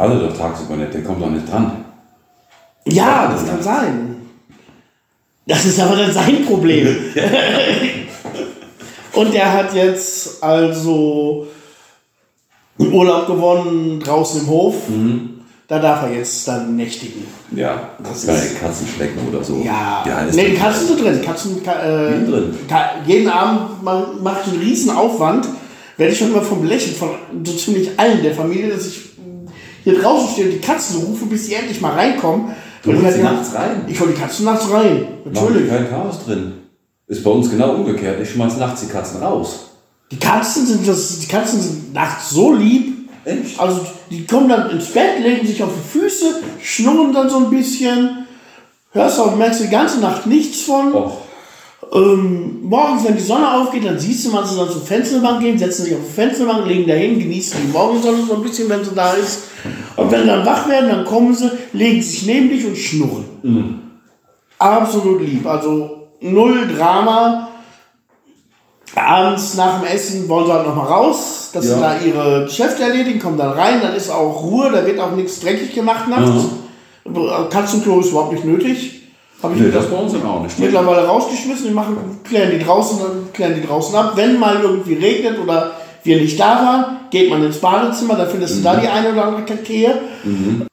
Alle 0.00 0.18
doch 0.18 0.34
tagsüber 0.36 0.76
nicht, 0.76 0.94
der 0.94 1.02
kommt 1.04 1.20
doch 1.20 1.28
nicht 1.28 1.50
dran. 1.50 1.84
Ja, 2.86 3.30
das 3.30 3.46
kann 3.46 3.62
sein. 3.62 4.16
Das 5.46 5.64
ist 5.66 5.78
aber 5.78 5.96
dann 5.96 6.10
sein 6.12 6.46
Problem. 6.46 6.86
Und 9.12 9.34
er 9.34 9.52
hat 9.52 9.74
jetzt 9.74 10.42
also 10.42 11.46
einen 12.78 12.92
Urlaub 12.92 13.26
gewonnen 13.26 14.00
draußen 14.00 14.40
im 14.42 14.46
Hof. 14.48 14.74
Da 15.68 15.78
darf 15.78 16.02
er 16.04 16.14
jetzt 16.16 16.48
dann 16.48 16.74
nächtigen. 16.76 17.26
Ja, 17.54 17.90
Das 18.02 18.24
ist- 18.24 18.26
ja 18.26 18.58
Katzen 18.60 18.88
schlecken 18.88 19.20
oder 19.28 19.44
so. 19.44 19.62
Ja, 19.64 20.02
ja 20.06 20.20
ist 20.22 20.34
nee, 20.34 20.54
Katzen 20.54 20.86
sind 20.88 21.00
drin. 21.04 21.20
Katzen, 21.22 21.62
ka- 21.62 21.82
äh, 21.82 22.24
drin. 22.24 22.54
Jeden 23.06 23.28
Abend 23.28 23.82
ma- 23.82 24.08
mache 24.22 24.40
ich 24.46 24.52
einen 24.54 24.62
riesen 24.62 24.90
Aufwand. 24.90 25.46
Werde 25.96 26.12
ich 26.14 26.18
schon 26.18 26.28
immer 26.32 26.40
von 26.42 26.62
belächelt, 26.62 26.96
von 26.96 27.10
so 27.44 27.52
ziemlich 27.52 27.90
allen 27.98 28.22
der 28.22 28.34
Familie, 28.34 28.70
dass 28.70 28.86
ich 28.86 29.09
hier 29.84 30.00
draußen 30.00 30.30
stehe 30.30 30.46
und 30.48 30.54
die 30.54 30.60
Katzen 30.60 31.02
rufe, 31.02 31.26
bis 31.26 31.46
sie 31.46 31.54
endlich 31.54 31.80
mal 31.80 31.92
reinkommen. 31.92 32.54
Du 32.82 32.90
Und 32.90 33.02
holst 33.02 33.16
die 33.16 33.20
sie 33.20 33.24
nachts 33.24 33.54
rein? 33.54 33.84
Ich 33.86 34.00
hole 34.00 34.12
die 34.12 34.20
Katzen 34.20 34.44
nachts 34.44 34.70
rein. 34.70 35.08
Natürlich. 35.24 35.70
wir 35.70 35.78
kein 35.78 35.90
Chaos 35.90 36.24
drin. 36.24 36.52
Ist 37.06 37.24
bei 37.24 37.30
uns 37.30 37.50
genau 37.50 37.74
umgekehrt. 37.74 38.20
Ich 38.20 38.30
schmeiß 38.30 38.56
nachts 38.56 38.82
die 38.82 38.86
Katzen 38.86 39.22
raus. 39.22 39.70
Die 40.10 40.18
Katzen 40.18 40.66
sind 40.66 40.86
das, 40.86 41.18
die 41.18 41.26
Katzen 41.26 41.60
sind 41.60 41.92
nachts 41.92 42.30
so 42.30 42.52
lieb. 42.54 43.08
Echt? 43.24 43.58
Also 43.60 43.84
die 44.10 44.26
kommen 44.26 44.48
dann 44.48 44.70
ins 44.70 44.86
Bett, 44.86 45.20
legen 45.22 45.46
sich 45.46 45.62
auf 45.62 45.70
die 45.76 45.98
Füße, 45.98 46.42
schnurren 46.62 47.12
dann 47.12 47.28
so 47.28 47.38
ein 47.38 47.50
bisschen. 47.50 48.26
Hörst 48.92 49.18
du, 49.18 49.30
merkst 49.32 49.60
du 49.60 49.64
die 49.64 49.70
ganze 49.70 50.00
Nacht 50.00 50.26
nichts 50.26 50.62
von. 50.62 50.92
Och, 50.94 51.18
Ähm, 51.92 52.60
morgens, 52.62 53.04
wenn 53.04 53.16
die 53.16 53.22
Sonne 53.22 53.52
aufgeht, 53.52 53.84
dann 53.84 53.98
siehst 53.98 54.24
du, 54.24 54.30
sie 54.30 54.36
dann 54.56 54.70
zur 54.70 54.80
Fensterbank 54.80 55.40
gehen, 55.40 55.58
setzen 55.58 55.84
sich 55.84 55.94
auf 55.94 56.00
die 56.06 56.12
Fensterbank, 56.12 56.66
legen 56.66 56.86
dahin, 56.86 57.18
genießen 57.18 57.58
die 57.66 57.72
Morgensonne 57.72 58.18
so 58.28 58.34
ein 58.34 58.42
bisschen, 58.42 58.68
wenn 58.68 58.84
sie 58.84 58.94
da 58.94 59.12
ist. 59.14 59.40
Und 59.96 60.10
wenn 60.10 60.20
sie 60.20 60.26
dann 60.28 60.46
wach 60.46 60.68
werden, 60.68 60.88
dann 60.88 61.04
kommen 61.04 61.34
sie, 61.34 61.50
legen 61.72 62.00
sich 62.00 62.26
neben 62.26 62.48
dich 62.48 62.64
und 62.64 62.76
schnurren. 62.76 63.80
Absolut 64.58 65.20
lieb. 65.22 65.44
Also 65.46 66.08
null 66.20 66.68
Drama. 66.76 67.48
Abends 68.94 69.54
nach 69.54 69.80
dem 69.80 69.86
Essen 69.88 70.28
wollen 70.28 70.46
sie 70.46 70.52
halt 70.52 70.66
nochmal 70.66 70.86
raus, 70.86 71.50
dass 71.52 71.64
sie 71.64 71.70
Ja. 71.72 71.80
da 71.80 72.00
ihre 72.00 72.44
Geschäfte 72.44 72.82
erledigen, 72.82 73.20
kommen 73.20 73.38
dann 73.38 73.52
rein, 73.52 73.80
dann 73.80 73.94
ist 73.94 74.10
auch 74.10 74.42
Ruhe, 74.42 74.70
da 74.70 74.84
wird 74.84 74.98
auch 74.98 75.12
nichts 75.12 75.40
dreckig 75.40 75.74
gemacht 75.74 76.08
nachts. 76.08 76.46
Katzenklo 77.50 78.00
ist 78.00 78.10
überhaupt 78.10 78.32
nicht 78.32 78.44
nötig. 78.44 78.99
Habe 79.42 79.54
ich 79.54 79.60
nee, 79.60 79.70
das 79.70 79.86
bei 79.86 79.96
uns 79.96 80.12
dann 80.12 80.24
auch 80.26 80.42
nicht. 80.42 80.58
mittlerweile 80.58 81.06
rausgeschmissen. 81.06 81.66
Wir 81.68 81.74
machen, 81.74 81.96
klären 82.24 82.50
die 82.58 82.62
draußen, 82.62 82.98
dann 82.98 83.32
klären 83.32 83.54
die 83.54 83.66
draußen 83.66 83.94
ab. 83.94 84.12
Wenn 84.16 84.38
mal 84.38 84.60
irgendwie 84.60 84.94
regnet 84.94 85.38
oder 85.42 85.72
wir 86.02 86.20
nicht 86.20 86.38
da 86.38 86.44
waren, 86.56 86.96
geht 87.10 87.30
man 87.30 87.42
ins 87.44 87.58
Badezimmer, 87.58 88.14
da 88.16 88.26
findest 88.26 88.58
du 88.58 88.62
da 88.62 88.76
die 88.76 88.88
eine 88.88 89.12
oder 89.12 89.24
andere 89.26 89.44
Kakee. 89.44 89.88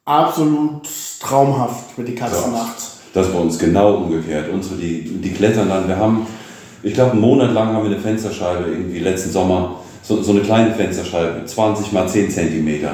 Absolut 0.05 0.87
traumhaft 1.19 1.97
mit 1.97 2.07
den 2.07 2.15
Katzen 2.15 2.51
Ja. 2.53 2.59
nachts. 2.59 2.97
Das 3.13 3.27
bei 3.31 3.39
uns 3.39 3.57
genau 3.57 3.95
umgekehrt. 3.95 4.49
Unsere, 4.51 4.75
die, 4.75 5.03
die 5.21 5.31
klettern 5.31 5.69
dann, 5.69 5.87
wir 5.87 5.97
haben, 5.97 6.27
ich 6.83 6.93
glaube, 6.93 7.11
einen 7.11 7.21
Monat 7.21 7.53
lang 7.53 7.73
haben 7.73 7.83
wir 7.83 7.91
eine 7.91 7.99
Fensterscheibe, 7.99 8.69
irgendwie 8.69 8.99
letzten 8.99 9.31
Sommer, 9.31 9.77
so, 10.03 10.21
so 10.21 10.31
eine 10.31 10.41
kleine 10.41 10.73
Fensterscheibe, 10.75 11.43
20 11.45 11.91
mal 11.93 12.07
10 12.07 12.29
Zentimeter. 12.29 12.91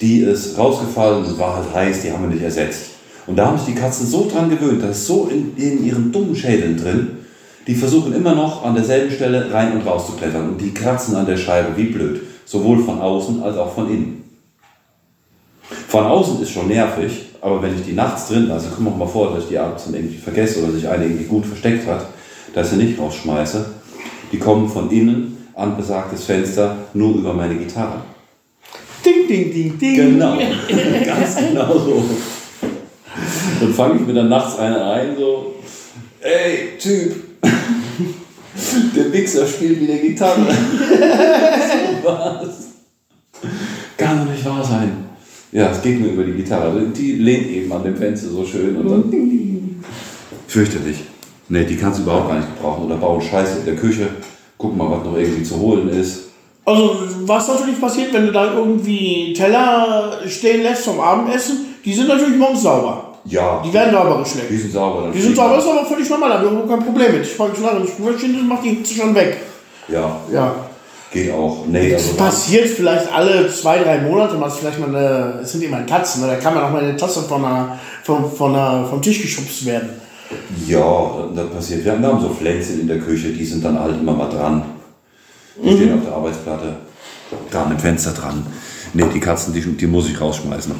Die 0.00 0.20
ist 0.20 0.56
rausgefallen 0.56 1.24
und 1.24 1.38
war 1.38 1.56
halt 1.56 1.74
heiß, 1.74 2.02
die 2.02 2.10
haben 2.12 2.22
wir 2.22 2.30
nicht 2.30 2.42
ersetzt. 2.42 2.89
Und 3.30 3.36
da 3.36 3.46
haben 3.46 3.58
sich 3.58 3.74
die 3.74 3.80
Katzen 3.80 4.08
so 4.08 4.28
dran 4.28 4.50
gewöhnt, 4.50 4.82
das 4.82 4.98
ist 4.98 5.06
so 5.06 5.30
in, 5.30 5.56
in 5.56 5.84
ihren 5.84 6.10
dummen 6.10 6.34
Schädeln 6.34 6.76
drin, 6.76 7.10
die 7.64 7.76
versuchen 7.76 8.12
immer 8.12 8.34
noch 8.34 8.64
an 8.64 8.74
derselben 8.74 9.14
Stelle 9.14 9.54
rein 9.54 9.72
und 9.72 9.86
raus 9.86 10.06
zu 10.06 10.12
klettern 10.14 10.48
und 10.48 10.60
die 10.60 10.74
kratzen 10.74 11.14
an 11.14 11.26
der 11.26 11.36
Scheibe 11.36 11.76
wie 11.76 11.84
blöd. 11.84 12.22
Sowohl 12.44 12.82
von 12.82 13.00
außen 13.00 13.40
als 13.40 13.56
auch 13.56 13.72
von 13.72 13.88
innen. 13.88 14.24
Von 15.86 16.06
außen 16.06 16.42
ist 16.42 16.50
schon 16.50 16.66
nervig, 16.66 17.26
aber 17.40 17.62
wenn 17.62 17.76
ich 17.76 17.84
die 17.84 17.92
nachts 17.92 18.26
drin 18.26 18.48
lasse, 18.48 18.70
kommt 18.70 18.88
auch 18.88 18.96
mal 18.96 19.06
vor, 19.06 19.32
dass 19.32 19.44
ich 19.44 19.50
die 19.50 19.58
abends 19.58 19.84
dann 19.84 19.94
irgendwie 19.94 20.18
vergesse 20.18 20.64
oder 20.64 20.72
sich 20.72 20.88
eine 20.88 21.04
irgendwie 21.04 21.26
gut 21.26 21.46
versteckt 21.46 21.86
hat, 21.86 22.06
dass 22.52 22.72
ich 22.72 22.78
sie 22.78 22.84
nicht 22.84 22.98
rausschmeiße. 22.98 23.64
Die 24.32 24.38
kommen 24.40 24.68
von 24.68 24.90
innen 24.90 25.46
an 25.54 25.76
besagtes 25.76 26.24
Fenster 26.24 26.74
nur 26.94 27.14
über 27.14 27.32
meine 27.32 27.54
Gitarre. 27.54 28.00
Ding, 29.06 29.28
ding, 29.28 29.52
ding, 29.52 29.78
ding. 29.78 29.94
Genau, 29.94 30.36
ganz 31.06 31.36
genau 31.36 31.78
so. 31.78 32.04
Dann 33.60 33.74
fange 33.74 34.00
ich 34.00 34.06
mir 34.06 34.14
dann 34.14 34.28
nachts 34.28 34.58
eine 34.58 34.84
ein, 34.84 35.16
so, 35.16 35.54
ey, 36.20 36.78
Typ, 36.78 37.14
der 38.96 39.12
Wichser 39.12 39.46
spielt 39.46 39.80
wieder 39.80 39.96
Gitarre. 39.96 40.46
Was? 42.02 42.68
Kann 43.96 44.24
doch 44.24 44.32
nicht 44.32 44.44
wahr 44.44 44.64
sein. 44.64 45.10
Ja, 45.52 45.70
es 45.70 45.82
geht 45.82 46.00
nur 46.00 46.12
über 46.12 46.24
die 46.24 46.32
Gitarre. 46.32 46.80
Die 46.96 47.12
lehnt 47.12 47.48
eben 47.50 47.72
an 47.72 47.82
dem 47.82 47.96
Fenster 47.96 48.28
so 48.28 48.44
schön 48.44 48.76
und 48.76 48.88
dann. 48.88 49.82
Fürchterlich. 50.46 50.98
Nee, 51.48 51.64
die 51.64 51.76
kannst 51.76 51.98
du 51.98 52.02
überhaupt 52.04 52.28
gar 52.28 52.36
nicht 52.36 52.56
gebrauchen. 52.56 52.84
Oder 52.84 52.96
bauen 52.96 53.20
Scheiße 53.20 53.60
in 53.60 53.64
der 53.64 53.76
Küche. 53.76 54.08
Guck 54.56 54.76
mal, 54.76 54.90
was 54.90 55.04
noch 55.04 55.16
irgendwie 55.16 55.42
zu 55.42 55.58
holen 55.58 55.88
ist. 55.88 56.28
Also, 56.64 56.98
was 57.22 57.48
natürlich 57.48 57.80
passiert, 57.80 58.12
wenn 58.12 58.26
du 58.26 58.32
da 58.32 58.54
irgendwie 58.54 59.32
Teller 59.32 60.20
stehen 60.26 60.62
lässt 60.62 60.84
vom 60.84 61.00
Abendessen, 61.00 61.74
die 61.84 61.92
sind 61.92 62.08
natürlich 62.08 62.36
morgens 62.36 62.62
sauber. 62.62 63.09
Ja, 63.24 63.62
Die 63.64 63.72
werden 63.72 63.92
sauber 63.92 64.18
geschleckt. 64.22 64.50
die 64.50 64.56
sind 64.56 64.72
sauber. 64.72 65.02
dann 65.02 65.12
Die 65.12 65.20
sind 65.20 65.36
sauber, 65.36 65.58
ist 65.58 65.66
aber 65.68 65.84
völlig 65.84 66.08
normal, 66.08 66.30
da 66.30 66.34
habe 66.36 66.46
ich 66.46 66.52
überhaupt 66.52 66.70
kein 66.70 66.84
Problem 66.84 67.12
mit. 67.12 67.22
Ich 67.22 67.32
fange 67.34 67.54
schon 67.54 67.64
an, 67.66 67.84
ich 67.84 67.98
macht 68.48 68.64
die 68.64 68.68
Hitze 68.70 68.94
schon 68.94 69.14
weg. 69.14 69.36
Ja, 69.88 70.16
Ja. 70.32 70.54
geht 71.12 71.32
auch. 71.32 71.64
Nee, 71.66 71.90
Das 71.90 72.02
also 72.04 72.16
passiert 72.16 72.68
vielleicht 72.68 73.12
alle 73.12 73.48
zwei, 73.52 73.78
drei 73.82 73.98
Monate 73.98 74.36
mal, 74.36 74.48
vielleicht 74.50 74.78
mal 74.78 74.88
eine, 74.88 75.40
es 75.42 75.52
sind 75.52 75.62
immer 75.64 75.82
Katzen, 75.82 76.22
ne? 76.22 76.28
da 76.28 76.36
kann 76.36 76.54
man 76.54 76.64
auch 76.64 76.70
mal 76.70 76.82
eine 76.82 76.96
Tasse 76.96 77.22
von 77.22 77.44
einer, 77.44 77.78
von, 78.04 78.30
von 78.32 78.54
einer, 78.54 78.86
vom 78.86 79.02
Tisch 79.02 79.20
geschubst 79.20 79.66
werden. 79.66 79.90
Ja, 80.66 81.28
das 81.34 81.48
passiert. 81.50 81.84
Wir 81.84 81.92
haben, 81.92 82.02
wir 82.02 82.08
haben 82.08 82.20
so 82.20 82.30
Pflänzchen 82.30 82.80
in 82.82 82.88
der 82.88 82.98
Küche, 83.00 83.28
die 83.30 83.44
sind 83.44 83.64
dann 83.64 83.78
halt 83.78 83.98
immer 84.00 84.12
mal 84.12 84.28
dran. 84.30 84.62
Die 85.62 85.74
stehen 85.76 85.92
auf 85.98 86.04
der 86.06 86.14
Arbeitsplatte, 86.14 86.76
da 87.50 87.64
an 87.64 87.70
dem 87.70 87.78
Fenster 87.78 88.12
dran. 88.12 88.46
Nee, 88.94 89.04
die 89.12 89.20
Katzen, 89.20 89.52
die, 89.52 89.60
die 89.60 89.86
muss 89.86 90.08
ich 90.08 90.18
rausschmeißen. 90.20 90.72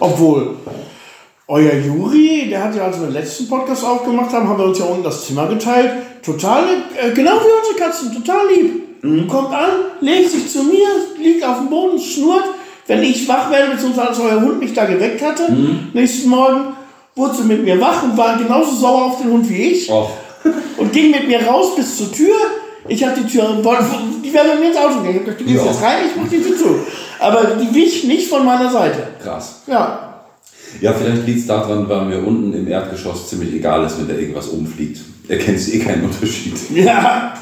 Obwohl, 0.00 0.56
euer 1.48 1.74
Juri, 1.74 2.48
der 2.50 2.62
hat 2.64 2.76
ja, 2.76 2.84
als 2.84 3.00
wir 3.00 3.06
den 3.06 3.14
letzten 3.14 3.48
Podcast 3.48 3.82
aufgemacht 3.84 4.30
haben, 4.32 4.48
haben 4.48 4.58
wir 4.58 4.66
uns 4.66 4.78
ja 4.78 4.84
unten 4.84 5.02
das 5.02 5.26
Zimmer 5.26 5.46
geteilt. 5.48 5.90
Total, 6.22 6.64
äh, 6.94 7.10
genau 7.12 7.32
wie 7.32 7.68
unsere 7.68 7.78
Katzen, 7.78 8.12
total 8.12 8.48
lieb. 8.54 9.28
Kommt 9.28 9.54
an, 9.54 9.70
legt 10.00 10.30
sich 10.30 10.50
zu 10.50 10.64
mir, 10.64 10.88
liegt 11.18 11.44
auf 11.44 11.58
dem 11.58 11.70
Boden, 11.70 11.98
schnurrt. 11.98 12.44
Wenn 12.86 13.02
ich 13.02 13.28
wach 13.28 13.50
werde, 13.50 13.72
beziehungsweise 13.72 14.08
als 14.08 14.20
euer 14.20 14.40
Hund 14.40 14.58
mich 14.60 14.74
da 14.74 14.84
geweckt 14.84 15.22
hatte, 15.22 15.56
nächsten 15.92 16.28
Morgen 16.28 16.72
wurde 17.14 17.34
sie 17.36 17.44
mit 17.44 17.62
mir 17.64 17.80
wach 17.80 18.02
und 18.02 18.16
war 18.16 18.36
genauso 18.36 18.74
sauer 18.74 19.06
auf 19.06 19.22
den 19.22 19.30
Hund 19.30 19.48
wie 19.48 19.70
ich. 19.72 19.90
Och, 19.90 20.10
und 20.76 20.92
ging 20.92 21.10
mit 21.12 21.28
mir 21.28 21.46
raus 21.46 21.76
bis 21.76 21.96
zur 21.96 22.12
Tür. 22.12 22.34
Ich 22.88 23.04
habe 23.04 23.20
die 23.20 23.26
Tür, 23.26 23.56
die 24.24 24.32
wäre 24.32 24.48
mit 24.48 24.60
mir 24.60 24.68
ins 24.68 24.76
Auto 24.76 24.98
gegangen. 24.98 25.10
Ich 25.10 25.16
hab 25.16 25.24
gedacht, 25.24 25.40
du 25.40 25.44
gehst 25.44 25.64
jetzt 25.64 25.82
rein, 25.82 25.98
ich 26.06 26.20
mach 26.20 26.28
die 26.28 26.42
Tür 26.42 26.56
zu. 26.56 26.80
Aber 27.20 27.44
die 27.60 27.74
wich 27.74 28.04
nicht 28.04 28.28
von 28.28 28.44
meiner 28.44 28.70
Seite. 28.70 29.08
krass. 29.22 29.62
Ja, 29.66 30.07
Ja, 30.80 30.92
vielleicht 30.92 31.26
liegt 31.26 31.40
es 31.40 31.46
daran, 31.46 31.88
weil 31.88 32.04
mir 32.06 32.18
unten 32.18 32.52
im 32.52 32.68
Erdgeschoss 32.68 33.28
ziemlich 33.28 33.54
egal 33.54 33.84
ist, 33.84 33.98
wenn 33.98 34.08
da 34.08 34.14
irgendwas 34.14 34.48
umfliegt. 34.48 35.00
Erkennst 35.28 35.74
eh 35.74 35.78
keinen 35.78 36.04
Unterschied. 36.04 36.54
ja, 36.74 37.34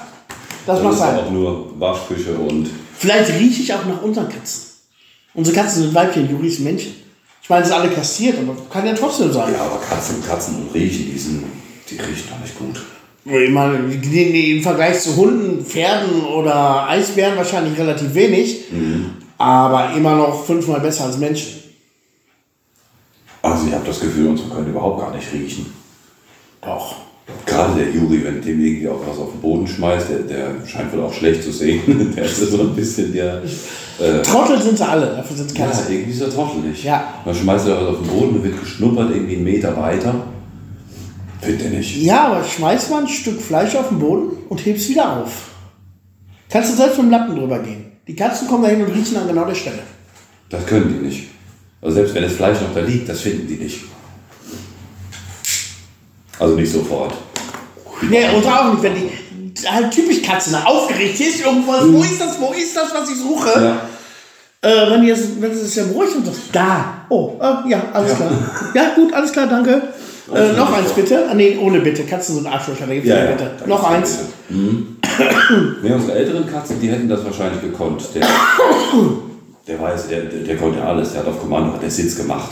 das 0.67 0.81
ist 0.81 0.99
sein. 0.99 1.19
auch 1.19 1.31
nur 1.31 1.79
Waschküche 1.79 2.33
und. 2.35 2.69
Vielleicht 2.99 3.31
rieche 3.39 3.63
ich 3.63 3.75
auch 3.75 3.85
nach 3.87 4.03
unseren 4.03 4.29
Katzen. 4.29 4.63
Unsere 5.35 5.57
Katzen 5.57 5.83
sind 5.83 5.95
Weibchen, 5.95 6.31
Juri 6.31 6.49
ist 6.49 6.61
Männchen. 6.61 6.95
Ich 7.43 7.51
meine, 7.51 7.65
sie 7.65 7.71
sind 7.71 7.81
alle 7.81 7.91
kastriert, 7.91 8.39
aber 8.39 8.57
kann 8.73 8.87
ja 8.87 8.95
trotzdem 8.95 9.33
sein. 9.33 9.53
Ja, 9.53 9.67
aber 9.67 9.79
Katzen, 9.79 10.17
Katzen 10.27 10.57
und 10.57 10.75
Riechen, 10.75 11.13
die, 11.13 11.19
sind, 11.19 11.45
die 11.89 11.95
riechen 11.95 12.29
doch 12.29 12.41
nicht 12.41 12.59
gut. 12.59 12.83
Ich 13.25 13.51
meine, 13.51 13.79
im 13.79 14.63
Vergleich 14.63 15.01
zu 15.01 15.15
Hunden, 15.17 15.65
Pferden 15.65 16.25
oder 16.25 16.89
Eisbären 16.89 17.37
wahrscheinlich 17.37 17.79
relativ 17.79 18.15
wenig, 18.15 18.65
aber 19.37 19.95
immer 19.97 20.17
noch 20.17 20.45
fünfmal 20.45 20.81
besser 20.81 21.05
als 21.05 21.19
Menschen. 21.19 21.66
Also 23.53 23.67
ich 23.69 23.75
habe 23.75 23.87
das 23.87 24.01
Gefühl, 24.01 24.29
unsere 24.29 24.51
können 24.51 24.69
überhaupt 24.69 25.01
gar 25.01 25.15
nicht 25.15 25.33
riechen. 25.33 25.67
Doch. 26.61 26.97
Gerade 27.45 27.75
der 27.75 27.91
Juri, 27.91 28.25
wenn 28.25 28.41
dem 28.41 28.61
irgendwie 28.61 28.89
auch 28.89 29.01
was 29.07 29.19
auf 29.19 29.33
den 29.33 29.41
Boden 29.41 29.67
schmeißt, 29.67 30.11
der, 30.11 30.19
der 30.21 30.67
scheint 30.67 30.93
wohl 30.93 31.03
auch 31.03 31.13
schlecht 31.13 31.43
zu 31.43 31.51
sehen. 31.51 32.13
Der 32.17 32.25
ist 32.25 32.39
so 32.39 32.61
ein 32.61 32.75
bisschen 32.75 33.13
der. 33.13 33.43
Äh, 33.99 34.23
Trottel 34.23 34.63
sind 34.63 34.79
sie 34.79 34.87
alle, 34.87 35.07
dafür 35.07 35.37
sind 35.37 35.51
es 35.51 35.59
ja, 35.59 35.69
irgendwie 35.89 36.13
ist 36.13 36.21
er 36.21 36.31
trottelig. 36.31 36.85
Ja. 36.85 37.15
Dann 37.25 37.35
schmeißt 37.35 37.67
er 37.67 37.81
was 37.81 37.89
auf 37.95 37.99
den 38.03 38.07
Boden 38.07 38.37
und 38.37 38.45
wird 38.45 38.61
geschnuppert, 38.61 39.11
irgendwie 39.11 39.37
einen 39.37 39.45
Meter 39.45 39.77
weiter. 39.77 40.15
Findet 41.41 41.63
er 41.65 41.71
nicht. 41.71 41.97
Ja, 42.03 42.27
aber 42.29 42.45
schmeiß 42.45 42.91
mal 42.91 43.03
ein 43.03 43.09
Stück 43.09 43.41
Fleisch 43.41 43.75
auf 43.75 43.89
den 43.89 43.99
Boden 43.99 44.37
und 44.49 44.65
heb's 44.65 44.89
wieder 44.89 45.19
auf. 45.19 45.49
Kannst 46.49 46.73
du 46.73 46.77
selbst 46.77 46.99
mit 46.99 47.07
dem 47.07 47.11
Lappen 47.11 47.35
drüber 47.35 47.59
gehen. 47.59 47.93
Die 48.07 48.15
Katzen 48.15 48.47
kommen 48.47 48.63
dahin 48.63 48.85
und 48.85 48.93
riechen 48.93 49.17
an 49.17 49.27
genau 49.27 49.45
der 49.45 49.55
Stelle. 49.55 49.81
Das 50.49 50.65
können 50.67 50.89
die 50.89 51.07
nicht. 51.07 51.36
Also 51.83 51.95
selbst 51.97 52.15
wenn 52.15 52.23
das 52.23 52.33
Fleisch 52.33 52.59
noch 52.61 52.75
da 52.75 52.81
liegt, 52.81 53.09
das 53.09 53.21
finden 53.21 53.47
die 53.47 53.57
nicht. 53.57 53.81
Also 56.39 56.55
nicht 56.55 56.71
sofort. 56.73 57.15
Nee, 58.03 58.25
und 58.35 58.45
auch 58.47 58.73
nicht, 58.73 58.83
wenn 58.83 58.95
die 58.95 59.11
halt 59.67 59.91
typisch 59.91 60.23
Katzen 60.23 60.55
aufgeregt 60.55 61.17
hier 61.17 61.29
ist 61.29 61.41
irgendwas, 61.45 61.83
wo 61.91 62.03
ist 62.03 62.21
das, 62.21 62.39
wo 62.41 62.53
ist 62.53 62.77
das, 62.77 62.93
was 62.95 63.09
ich 63.11 63.17
suche? 63.17 63.49
Ja. 63.61 63.81
Äh, 64.69 64.91
wenn, 64.91 65.05
jetzt, 65.05 65.41
wenn 65.41 65.55
sie 65.55 65.63
es 65.63 65.75
ja 65.77 65.85
beruhigt 65.85 66.15
und 66.17 66.27
sagt, 66.27 66.39
da, 66.53 67.07
oh, 67.09 67.33
äh, 67.41 67.71
ja, 67.71 67.83
alles 67.93 68.11
Ja. 68.13 68.17
klar. 68.17 68.33
Ja, 68.75 68.95
gut, 68.95 69.13
alles 69.15 69.33
klar, 69.33 69.47
danke. 69.47 69.83
Äh, 70.35 70.53
noch 70.55 70.73
eins 70.77 70.91
bitte. 70.93 71.27
Ah, 71.31 71.35
nee, 71.35 71.57
ohne 71.57 71.81
bitte. 71.81 72.03
Katzen 72.03 72.35
sind 72.35 72.47
Arschlöcher, 72.47 72.87
da 72.87 72.93
gibt's 72.95 73.09
ja, 73.09 73.27
bitte. 73.27 73.51
da 73.61 73.67
Noch 73.67 73.85
eins. 73.85 74.17
Bitte. 74.17 74.59
Mhm. 74.61 74.97
Nee, 75.83 75.93
unsere 75.93 76.19
älteren 76.19 76.51
Katzen, 76.51 76.81
die 76.81 76.89
hätten 76.91 77.09
das 77.09 77.25
wahrscheinlich 77.25 77.63
gekonnt. 77.63 78.03
Der, 78.15 78.27
der 79.67 79.81
weiß, 79.81 80.09
der, 80.09 80.23
der, 80.23 80.57
konnte 80.57 80.83
alles. 80.83 81.13
Der 81.13 81.21
hat 81.21 81.29
auf 81.29 81.41
Kommando 81.41 81.73
hat 81.73 81.83
der 81.83 81.91
Sitz 81.91 82.17
gemacht. 82.17 82.51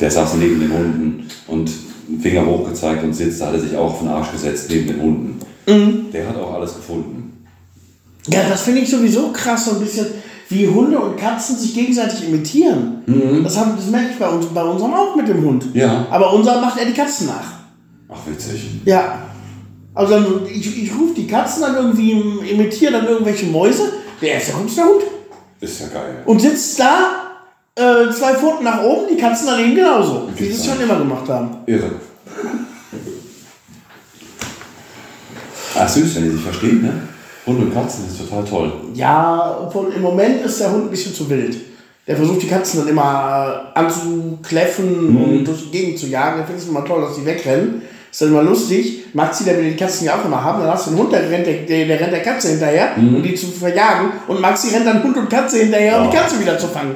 Der 0.00 0.10
saß 0.10 0.34
neben 0.34 0.60
den 0.60 0.72
Hunden 0.72 1.28
und 1.46 1.70
einen 2.08 2.20
Finger 2.20 2.46
hochgezeigt 2.46 3.02
und 3.02 3.12
sitzt, 3.12 3.40
da 3.40 3.46
hat 3.46 3.54
er 3.54 3.60
sich 3.60 3.76
auch 3.76 3.92
auf 3.92 3.98
den 3.98 4.08
Arsch 4.08 4.32
gesetzt 4.32 4.66
neben 4.70 4.86
den 4.86 5.00
Hunden. 5.00 5.40
Mhm. 5.66 6.10
Der 6.12 6.28
hat 6.28 6.36
auch 6.36 6.54
alles 6.54 6.76
gefunden. 6.76 7.46
Ja, 8.28 8.48
das 8.48 8.62
finde 8.62 8.80
ich 8.80 8.90
sowieso 8.90 9.32
krass, 9.32 9.66
so 9.66 9.72
ein 9.72 9.80
bisschen, 9.80 10.06
wie 10.48 10.68
Hunde 10.68 10.98
und 10.98 11.16
Katzen 11.16 11.58
sich 11.58 11.74
gegenseitig 11.74 12.26
imitieren. 12.26 13.02
Das, 13.42 13.58
haben, 13.58 13.72
das 13.76 13.86
merke 13.86 14.10
ich 14.12 14.18
bei, 14.18 14.28
uns, 14.28 14.46
bei 14.46 14.62
unserem 14.62 14.94
auch 14.94 15.16
mit 15.16 15.28
dem 15.28 15.44
Hund. 15.44 15.66
Ja. 15.74 16.06
Aber 16.10 16.32
unser 16.32 16.60
macht 16.60 16.78
er 16.78 16.86
die 16.86 16.92
Katzen 16.92 17.26
nach. 17.26 17.52
Ach, 18.08 18.18
witzig. 18.26 18.66
Ja. 18.84 19.18
Also 19.94 20.42
ich, 20.50 20.84
ich 20.84 20.90
rufe 20.94 21.14
die 21.14 21.26
Katzen 21.26 21.62
dann 21.62 21.76
irgendwie, 21.76 22.12
imitiere 22.50 22.92
dann 22.92 23.06
irgendwelche 23.06 23.46
Mäuse. 23.46 23.92
Der 24.20 24.34
erste 24.34 24.52
kommt 24.52 24.68
ist 24.68 24.78
der 24.78 24.84
Hund. 24.84 25.02
Ist 25.60 25.80
ja 25.80 25.86
geil. 25.88 26.22
Und 26.26 26.40
sitzt 26.40 26.78
da, 26.78 27.24
äh, 27.76 28.12
zwei 28.12 28.34
Pfoten 28.34 28.64
nach 28.64 28.82
oben, 28.82 29.08
die 29.10 29.16
Katzen 29.16 29.46
daneben 29.46 29.74
genauso. 29.74 30.28
Wie 30.34 30.44
sie 30.44 30.52
es 30.52 30.66
schon 30.66 30.80
immer 30.80 30.98
gemacht 30.98 31.28
haben. 31.28 31.58
Irre. 31.66 31.90
Ach 35.76 35.88
süß, 35.88 36.14
wenn 36.14 36.24
die 36.24 36.30
sich 36.30 36.42
verstehen, 36.42 36.82
ne? 36.82 36.92
Hunde 37.46 37.66
und 37.66 37.74
Katzen 37.74 38.06
ist 38.06 38.18
total 38.18 38.44
toll. 38.44 38.72
Ja, 38.94 39.58
obwohl 39.60 39.92
im 39.92 40.02
Moment 40.02 40.44
ist 40.44 40.60
der 40.60 40.70
Hund 40.70 40.84
ein 40.84 40.90
bisschen 40.90 41.14
zu 41.14 41.28
wild. 41.28 41.56
Der 42.06 42.16
versucht 42.16 42.42
die 42.42 42.48
Katzen 42.48 42.80
dann 42.80 42.88
immer 42.88 43.72
äh, 43.74 43.78
anzukläffen 43.78 45.16
und 45.16 45.44
durch 45.44 45.64
die 45.64 45.70
Gegend 45.70 45.98
zu 45.98 46.06
jagen. 46.06 46.40
Ich 46.40 46.46
finde 46.46 46.62
es 46.62 46.68
immer 46.68 46.84
toll, 46.84 47.00
dass 47.00 47.16
die 47.16 47.24
wegrennen. 47.26 47.82
Ist 48.14 48.20
dann 48.22 48.28
immer 48.28 48.44
lustig. 48.44 49.06
Maxi, 49.12 49.42
der 49.42 49.58
will 49.58 49.70
die 49.70 49.76
Katzen 49.76 50.06
ja 50.06 50.14
auch 50.16 50.24
immer 50.24 50.40
haben. 50.40 50.60
Dann 50.62 50.70
hast 50.70 50.86
du 50.86 50.90
einen 50.92 51.00
Hund, 51.00 51.12
der 51.12 51.28
rennt 51.28 51.48
der, 51.48 51.54
der, 51.66 51.98
rennt 51.98 52.12
der 52.12 52.22
Katze 52.22 52.50
hinterher, 52.50 52.90
um 52.96 53.20
die 53.20 53.34
zu 53.34 53.46
verjagen. 53.48 54.10
Und 54.28 54.40
Maxi 54.40 54.72
rennt 54.72 54.86
dann 54.86 55.02
Hund 55.02 55.16
und 55.16 55.28
Katze 55.28 55.58
hinterher, 55.64 56.00
um 56.00 56.08
die 56.08 56.14
Ja. 56.14 56.22
Katze 56.22 56.38
wieder 56.40 56.56
zu 56.56 56.68
fangen. 56.68 56.94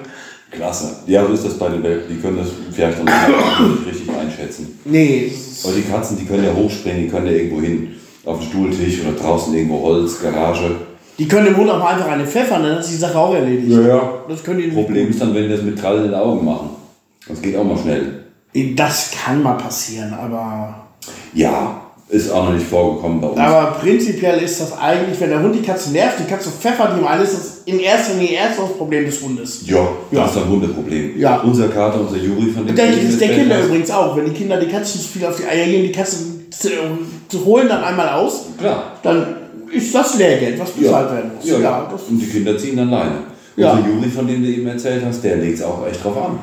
Klasse. 0.52 0.94
Ja, 1.06 1.26
so 1.26 1.32
ist 1.32 1.44
das 1.44 1.54
bei 1.54 1.70
den 1.70 1.82
Welpen. 1.82 2.14
Die 2.16 2.22
können 2.22 2.36
das 2.36 2.46
vielleicht 2.72 2.98
auch 3.00 3.04
nicht 3.04 3.86
richtig 3.88 4.08
einschätzen. 4.16 4.78
Nee, 4.84 5.32
Aber 5.64 5.72
die 5.72 5.82
Katzen, 5.82 6.18
die 6.20 6.24
können 6.24 6.44
ja 6.44 6.54
hochspringen, 6.54 7.02
die 7.02 7.08
können 7.08 7.26
ja 7.26 7.32
irgendwo 7.32 7.60
hin. 7.62 7.96
Auf 8.24 8.38
den 8.38 8.48
Stuhltisch 8.50 9.00
oder 9.00 9.18
draußen 9.20 9.52
irgendwo 9.52 9.82
Holz, 9.82 10.22
Garage. 10.22 10.70
die 11.18 11.26
können 11.26 11.46
dem 11.46 11.56
Hund 11.56 11.68
auch 11.68 11.80
mal 11.80 11.94
einfach 11.94 12.08
eine 12.12 12.26
pfeffern, 12.26 12.62
dann 12.62 12.78
ist 12.78 12.90
die 12.92 12.96
Sache 12.96 13.18
auch 13.18 13.34
erledigt. 13.34 13.72
ja. 13.72 14.08
Das 14.28 14.44
können 14.44 14.58
die 14.60 14.66
nicht. 14.66 14.74
Problem 14.76 15.10
ist 15.10 15.20
dann, 15.20 15.34
wenn 15.34 15.42
die 15.44 15.48
das 15.48 15.62
mit 15.62 15.80
Krallen 15.80 16.04
in 16.04 16.10
den 16.12 16.20
Augen 16.20 16.44
machen. 16.44 16.70
Das 17.26 17.42
geht 17.42 17.56
auch 17.56 17.64
mal 17.64 17.76
schnell. 17.76 18.22
Das 18.76 19.10
kann 19.10 19.42
mal 19.42 19.54
passieren, 19.54 20.14
aber. 20.14 20.84
Ja, 21.34 21.80
ist 22.08 22.30
auch 22.32 22.46
noch 22.46 22.52
nicht 22.54 22.66
vorgekommen 22.66 23.20
bei 23.20 23.26
uns. 23.28 23.38
Aber 23.38 23.72
prinzipiell 23.72 24.38
ist 24.42 24.60
das 24.62 24.72
eigentlich, 24.78 25.20
wenn 25.20 25.28
der 25.28 25.42
Hund 25.42 25.54
die 25.54 25.60
Katze 25.62 25.90
nervt, 25.90 26.18
die 26.20 26.24
Katze 26.24 26.48
pfeffert 26.50 26.96
ihm 26.98 27.06
alles, 27.06 27.32
ist 27.32 27.38
das 27.40 27.62
in 27.66 27.80
erster 27.80 28.14
Linie 28.14 28.36
erst 28.38 28.58
das 28.58 28.72
Problem 28.78 29.04
des 29.04 29.20
Hundes. 29.20 29.60
ja, 29.66 29.86
Ja. 30.10 30.22
das 30.22 30.30
ist 30.36 30.42
ein 30.42 30.48
Hundeproblem. 30.48 31.18
Ja. 31.20 31.40
Unser 31.42 31.68
Kater, 31.68 32.00
unser 32.00 32.16
Juri, 32.16 32.50
von 32.50 32.66
dem 32.66 32.74
Denke 32.74 32.96
ich, 32.98 33.08
ist 33.10 33.20
der 33.20 33.28
Kinder 33.28 33.58
hast. 33.58 33.66
übrigens 33.66 33.90
auch. 33.90 34.16
Wenn 34.16 34.24
die 34.24 34.30
Kinder 34.32 34.56
die 34.58 34.68
Katzen 34.68 35.00
zu 35.02 35.06
viel 35.08 35.26
auf 35.26 35.36
die 35.36 35.44
Eier 35.44 35.66
gehen, 35.66 35.82
die 35.82 35.92
Katzen 35.92 36.46
zu, 36.50 36.68
zu 37.28 37.44
holen 37.44 37.68
dann 37.68 37.84
einmal 37.84 38.08
aus, 38.08 38.46
Klar. 38.58 38.92
dann 39.02 39.26
ist 39.70 39.94
das 39.94 40.16
Lehrgeld, 40.16 40.58
was 40.58 40.70
bezahlt 40.70 41.12
werden 41.12 41.32
muss. 41.36 41.46
Ja, 41.46 41.58
ja. 41.58 41.88
Und 42.08 42.18
die 42.18 42.26
Kinder 42.26 42.56
ziehen 42.56 42.78
dann 42.78 42.88
Leine. 42.90 43.12
Ja. 43.56 43.72
Unser 43.72 43.86
Juri, 43.86 44.08
von 44.08 44.26
dem 44.26 44.42
du 44.42 44.48
eben 44.48 44.66
erzählt 44.66 45.02
hast, 45.04 45.22
der 45.22 45.36
legt 45.36 45.58
es 45.58 45.62
auch 45.62 45.86
echt 45.86 46.02
drauf 46.02 46.16
an. 46.16 46.38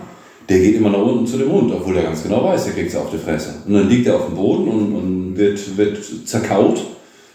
Der 0.47 0.60
geht 0.60 0.75
immer 0.75 0.89
nach 0.91 0.99
unten 1.01 1.25
zu 1.25 1.38
dem 1.38 1.51
Hund, 1.51 1.71
obwohl 1.73 1.97
er 1.97 2.03
ganz 2.03 2.21
genau 2.23 2.43
weiß, 2.43 2.65
der 2.65 2.73
kriegt 2.73 2.89
es 2.89 2.95
auf 2.95 3.10
die 3.12 3.17
Fresse. 3.17 3.55
Und 3.67 3.73
dann 3.73 3.89
liegt 3.89 4.05
er 4.08 4.15
auf 4.17 4.27
dem 4.27 4.36
Boden 4.36 4.67
und, 4.67 4.95
und 4.95 5.38
wird, 5.38 5.77
wird 5.77 5.97
zerkaut. 6.27 6.81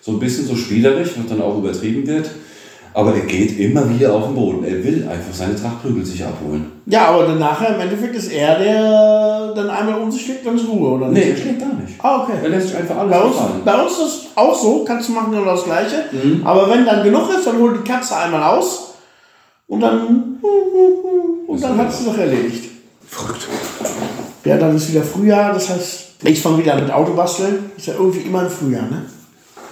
So 0.00 0.12
ein 0.12 0.18
bisschen 0.20 0.46
so 0.46 0.54
spielerisch, 0.56 1.10
was 1.16 1.26
dann 1.28 1.42
auch 1.42 1.58
übertrieben 1.58 2.06
wird. 2.06 2.30
Aber 2.94 3.14
er 3.14 3.20
geht 3.20 3.58
immer 3.60 3.88
wieder 3.88 4.12
auf 4.14 4.26
den 4.26 4.34
Boden. 4.34 4.64
Er 4.64 4.82
will 4.82 5.06
einfach 5.08 5.32
seine 5.32 5.54
Trachtprügel 5.54 6.04
sich 6.04 6.24
abholen. 6.24 6.66
ja, 6.86 7.06
aber 7.06 7.24
dann 7.24 7.38
nachher 7.38 7.74
im 7.74 7.80
Endeffekt 7.80 8.16
ist 8.16 8.32
er, 8.32 8.58
der 8.58 9.52
dann 9.54 9.70
einmal 9.70 10.00
um 10.00 10.10
sich 10.10 10.22
schlägt, 10.24 10.44
dann 10.46 10.56
ist 10.56 10.66
Ruhe, 10.68 10.92
oder 10.96 11.08
Nee, 11.08 11.20
er 11.20 11.26
nicht? 11.30 11.42
schlägt 11.42 11.60
gar 11.60 11.74
nicht. 11.74 11.94
Ah, 12.02 12.22
okay. 12.24 12.32
Er 12.42 12.48
lässt 12.48 12.68
sich 12.68 12.76
einfach 12.76 12.96
alles 12.96 13.10
Bei 13.12 13.22
uns, 13.22 13.36
bei 13.64 13.82
uns 13.82 13.92
ist 13.92 14.00
das 14.00 14.26
auch 14.36 14.54
so, 14.60 14.84
kannst 14.84 15.08
du 15.08 15.12
machen 15.12 15.30
genau 15.32 15.44
das 15.44 15.64
Gleiche. 15.64 16.04
Mhm. 16.10 16.40
Aber 16.44 16.68
wenn 16.70 16.84
dann 16.84 17.04
genug 17.04 17.28
ist, 17.36 17.46
dann 17.46 17.58
holt 17.60 17.76
die 17.84 17.88
Katze 17.88 18.16
einmal 18.16 18.42
aus 18.56 18.94
und 19.68 19.80
dann 19.80 20.36
und 21.46 21.62
dann 21.62 21.76
hat 21.76 21.92
sie 21.92 22.04
doch 22.06 22.18
erledigt. 22.18 22.70
Verrückt. 23.10 23.48
Ja, 24.44 24.56
dann 24.56 24.76
ist 24.76 24.90
wieder 24.90 25.02
Frühjahr, 25.02 25.52
das 25.52 25.68
heißt, 25.68 26.06
ich 26.22 26.40
fange 26.40 26.58
wieder 26.58 26.76
mit 26.76 26.90
Autobasteln. 26.90 27.70
Ist 27.76 27.86
ja 27.88 27.94
irgendwie 27.94 28.20
immer 28.20 28.42
im 28.42 28.50
Frühjahr, 28.50 28.84
ne? 28.84 29.04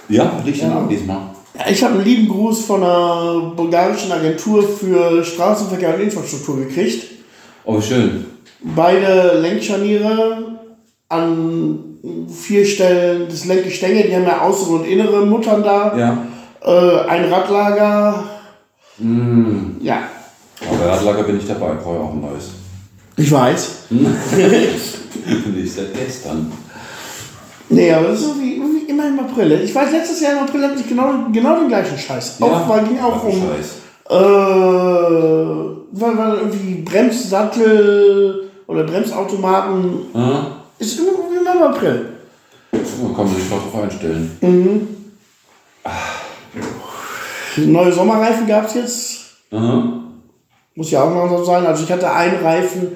Ja, 0.09 0.40
liegt 0.44 0.59
Ja. 0.59 0.87
diesmal. 0.90 1.18
Ja, 1.55 1.64
ich 1.70 1.83
habe 1.83 1.94
einen 1.94 2.05
lieben 2.05 2.29
Gruß 2.29 2.64
von 2.64 2.83
einer 2.83 3.53
bulgarischen 3.57 4.11
Agentur 4.12 4.62
für 4.62 5.22
Straßenverkehr 5.24 5.94
und 5.94 6.01
Infrastruktur 6.03 6.57
gekriegt. 6.57 7.05
Oh, 7.64 7.81
schön. 7.81 8.27
Beide 8.61 9.38
Lenkscharniere 9.40 10.59
an 11.09 11.79
vier 12.29 12.64
Stellen 12.66 13.29
des 13.29 13.44
Lenkgestänge, 13.44 14.05
die 14.05 14.14
haben 14.14 14.24
ja 14.24 14.46
äußere 14.46 14.70
und 14.77 14.85
innere 14.87 15.24
Muttern 15.27 15.62
da. 15.62 15.96
Ja. 15.96 16.27
Äh, 16.61 17.09
ein 17.09 17.33
Radlager. 17.33 18.24
Mm. 18.98 19.79
Ja, 19.81 20.03
Aber 20.68 20.92
Radlager 20.92 21.22
bin 21.22 21.38
ich 21.38 21.46
dabei, 21.46 21.74
brauche 21.74 21.96
ich 21.96 22.03
auch 22.03 22.12
ein 22.12 22.20
neues. 22.20 22.51
Ich 23.19 23.31
weiß. 23.31 23.71
Nicht 23.91 25.75
seit 25.75 25.93
gestern. 25.95 26.53
Nee, 27.71 27.93
aber 27.93 28.09
das 28.09 28.21
ist 28.21 28.29
irgendwie, 28.29 28.57
irgendwie 28.57 28.91
immer 28.91 29.09
im 29.09 29.21
April. 29.21 29.61
Ich 29.63 29.75
weiß, 29.75 29.93
letztes 29.93 30.21
Jahr 30.21 30.33
im 30.33 30.39
April 30.39 30.63
hatte 30.63 30.81
ich 30.81 30.89
genau, 30.89 31.27
genau 31.33 31.59
den 31.59 31.69
gleichen 31.69 31.99
Scheiß. 31.99 32.41
Auch, 32.41 32.69
weil 32.69 32.85
ging 32.85 32.99
auch 32.99 33.23
um. 33.25 33.33
Scheiß. 33.33 33.75
Äh, 34.09 34.15
weil, 35.93 36.19
weil 36.19 36.39
irgendwie 36.39 36.83
Bremssattel 36.83 38.51
oder 38.67 38.85
Bremsautomaten. 38.85 40.07
Aha. 40.15 40.47
Ist 40.79 40.99
irgendwie 40.99 41.37
immer 41.41 41.55
im 41.57 41.63
April. 41.63 42.13
Da 42.71 42.79
kann 42.79 43.27
man 43.27 43.35
sich 43.35 43.49
drauf 43.49 43.83
einstellen. 43.83 45.01
Neue 47.57 47.93
Sommerreifen 47.93 48.47
gab 48.47 48.67
es 48.67 48.75
jetzt. 48.75 49.21
Aha. 49.51 50.08
Muss 50.79 50.93
ja 50.93 51.03
auch 51.03 51.12
noch 51.12 51.38
so 51.38 51.45
sein. 51.45 51.67
Also 51.67 51.83
ich 51.83 51.91
hatte 51.91 52.09
einen 52.09 52.41
Reifen, 52.41 52.87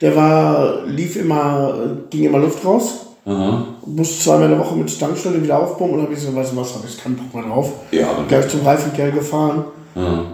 der 0.00 0.16
war, 0.16 0.84
lief 0.86 1.14
immer, 1.14 1.72
ging 2.10 2.24
immer 2.24 2.38
Luft 2.38 2.64
raus. 2.64 3.06
Aha. 3.24 3.64
Musste 3.86 4.24
zweimal 4.24 4.46
in 4.46 4.50
der 4.50 4.58
Woche 4.58 4.74
mit 4.74 4.98
Tankstelle 4.98 5.40
wieder 5.40 5.56
aufpumpen 5.56 5.98
und 5.98 6.02
habe 6.02 6.14
ich 6.14 6.18
so, 6.18 6.34
weißt 6.34 6.50
du 6.50 6.56
was, 6.56 6.74
habe 6.74 6.84
ich 6.88 7.00
keinen 7.00 7.14
Bock 7.14 7.32
mehr 7.32 7.44
drauf. 7.44 7.72
Ja, 7.92 8.10
aber. 8.10 8.24
Gleich 8.26 8.48
zum 8.48 8.62
Reifenkerl 8.62 9.12
gefahren, 9.12 9.66
Aha. 9.94 10.24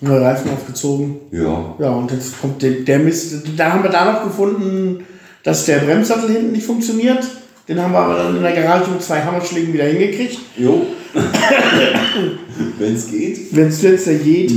neue 0.00 0.20
Reifen 0.20 0.52
aufgezogen. 0.52 1.16
Ja. 1.32 1.74
Ja, 1.80 1.90
und 1.90 2.12
jetzt 2.12 2.40
kommt 2.40 2.62
der, 2.62 2.70
der 2.70 3.00
Mist. 3.00 3.42
Da 3.56 3.72
haben 3.72 3.82
wir 3.82 3.90
da 3.90 4.12
noch 4.12 4.22
gefunden, 4.22 5.04
dass 5.42 5.66
der 5.66 5.78
Bremssattel 5.78 6.30
hinten 6.30 6.52
nicht 6.52 6.64
funktioniert. 6.64 7.26
Den 7.66 7.82
haben 7.82 7.92
wir 7.92 7.98
aber 7.98 8.18
dann 8.18 8.36
in 8.36 8.42
der 8.42 8.52
Garage 8.52 8.88
mit 8.88 9.02
zwei 9.02 9.20
Hammerschlägen 9.20 9.72
wieder 9.72 9.86
hingekriegt. 9.86 10.38
Jo. 10.56 10.86
Wenn 12.78 12.94
es 12.94 13.10
geht. 13.10 13.52
Wenn 13.56 13.66
es 13.66 13.82
jetzt 13.82 14.06
der 14.06 14.14
geht. 14.14 14.52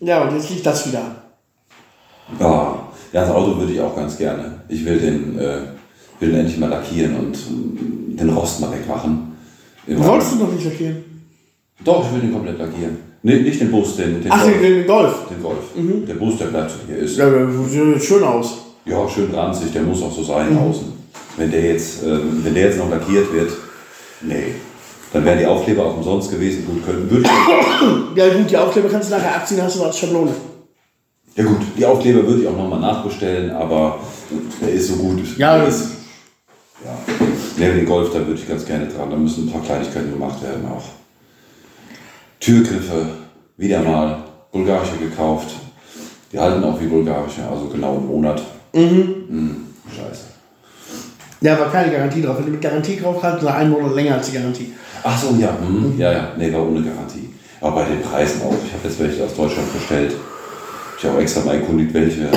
Ja, 0.00 0.22
und 0.22 0.34
jetzt 0.36 0.50
liegt 0.50 0.66
das 0.66 0.86
wieder. 0.88 1.02
Ja. 2.40 2.46
ja, 3.12 3.20
das 3.20 3.30
Auto 3.30 3.58
würde 3.58 3.72
ich 3.72 3.80
auch 3.80 3.94
ganz 3.94 4.16
gerne. 4.16 4.60
Ich 4.68 4.84
will 4.84 4.98
den, 4.98 5.38
äh, 5.38 5.58
will 6.20 6.30
den 6.30 6.40
endlich 6.40 6.58
mal 6.58 6.70
lackieren 6.70 7.16
und 7.16 7.36
äh, 7.36 8.16
den 8.16 8.30
Rost 8.30 8.60
mal 8.60 8.72
wegmachen. 8.72 9.32
Immer- 9.86 10.06
Wolltest 10.06 10.32
du 10.32 10.36
noch 10.36 10.52
nicht 10.52 10.64
lackieren? 10.64 11.04
Doch, 11.84 12.06
ich 12.06 12.14
will 12.14 12.20
den 12.22 12.32
komplett 12.32 12.58
lackieren. 12.58 12.96
Nee, 13.22 13.40
nicht 13.40 13.60
den 13.60 13.70
Bus, 13.70 13.96
den, 13.96 14.22
den 14.22 14.30
Ach, 14.30 14.42
Golf. 14.42 14.60
den, 14.60 14.86
Golf. 14.86 15.14
Den 15.30 15.42
Golf. 15.42 16.06
Der 16.06 16.14
Bus, 16.14 16.38
der 16.38 16.46
bleibt 16.46 16.70
so 16.70 16.76
wie 16.86 16.92
er 16.92 16.98
ist. 16.98 17.16
Ja, 17.16 17.30
der 17.30 17.48
sieht 17.68 18.02
schön 18.04 18.22
aus. 18.22 18.58
Ja, 18.84 19.08
schön 19.08 19.34
ranzig, 19.34 19.72
der 19.72 19.82
muss 19.82 20.02
auch 20.02 20.12
so 20.14 20.22
sein 20.22 20.56
außen. 20.58 20.92
Wenn 21.38 21.50
der, 21.50 21.62
jetzt, 21.72 22.02
ähm, 22.04 22.40
wenn 22.44 22.54
der 22.54 22.64
jetzt 22.64 22.78
noch 22.78 22.90
lackiert 22.90 23.32
wird, 23.32 23.50
nee. 24.20 24.54
Dann 25.14 25.24
wären 25.24 25.38
die 25.38 25.46
Aufkleber 25.46 25.86
auch 25.86 25.96
umsonst 25.96 26.30
gewesen. 26.30 26.66
Gut, 26.66 26.84
können, 26.84 27.08
würde 27.10 27.22
ich, 27.24 28.16
Ja, 28.18 28.34
gut, 28.34 28.50
die 28.50 28.56
Aufkleber 28.58 28.88
kannst 28.90 29.10
du 29.10 29.14
nachher 29.14 29.36
abziehen, 29.36 29.62
hast 29.62 29.76
du 29.76 29.84
als 29.84 29.96
Schablone. 29.98 30.32
ja 31.36 31.44
gut, 31.44 31.60
die 31.78 31.86
Aufkleber 31.86 32.26
würde 32.26 32.42
ich 32.42 32.48
auch 32.48 32.56
nochmal 32.56 32.80
nachbestellen, 32.80 33.50
aber 33.52 34.00
der 34.60 34.70
ist 34.72 34.88
so 34.88 34.96
gut. 34.96 35.20
Ja, 35.38 35.56
der 35.56 35.66
das- 35.66 35.80
ist. 35.80 35.90
Ja. 36.84 36.90
Nee, 37.56 37.72
den 37.72 37.86
Golf, 37.86 38.10
da 38.12 38.18
würde 38.18 38.34
ich 38.34 38.46
ganz 38.48 38.66
gerne 38.66 38.86
dran. 38.88 39.08
Da 39.08 39.16
müssen 39.16 39.46
ein 39.48 39.52
paar 39.52 39.62
Kleinigkeiten 39.62 40.10
gemacht 40.12 40.42
werden 40.42 40.66
auch. 40.66 40.82
Türgriffe, 42.40 43.06
wieder 43.56 43.80
mal 43.80 44.18
bulgarische 44.52 44.96
gekauft. 44.96 45.54
Die 46.32 46.38
halten 46.38 46.62
auch 46.64 46.78
wie 46.80 46.86
bulgarische, 46.86 47.42
also 47.48 47.66
genau 47.68 47.94
einen 47.96 48.06
Monat. 48.08 48.42
Mhm. 48.74 49.66
Scheiße. 49.88 50.24
Ja, 51.40 51.58
war 51.60 51.70
keine 51.70 51.92
Garantie 51.92 52.22
drauf. 52.22 52.36
Wenn 52.38 52.46
du 52.46 52.50
mit 52.52 52.60
Garantie 52.62 52.96
drauf 52.96 53.22
hast, 53.22 53.42
dann 53.42 53.54
einen 53.54 53.70
Monat 53.70 53.94
länger 53.94 54.14
als 54.14 54.26
die 54.30 54.36
Garantie. 54.36 54.72
Ach 55.06 55.18
so, 55.18 55.36
ja, 55.38 55.54
hm, 55.60 55.98
ja, 55.98 56.12
ja, 56.12 56.32
nee, 56.38 56.50
war 56.50 56.66
ohne 56.66 56.82
Garantie. 56.82 57.28
Aber 57.60 57.76
bei 57.76 57.84
den 57.84 58.00
Preisen 58.00 58.40
auch. 58.40 58.54
Ich 58.66 58.72
habe 58.72 58.84
jetzt 58.84 58.98
welche 58.98 59.22
aus 59.22 59.34
Deutschland 59.34 59.70
bestellt. 59.74 60.14
Ich 60.96 61.04
habe 61.04 61.18
auch 61.18 61.20
extra 61.20 61.44
mal 61.44 61.56
erkundigt, 61.56 61.92
welche. 61.92 62.30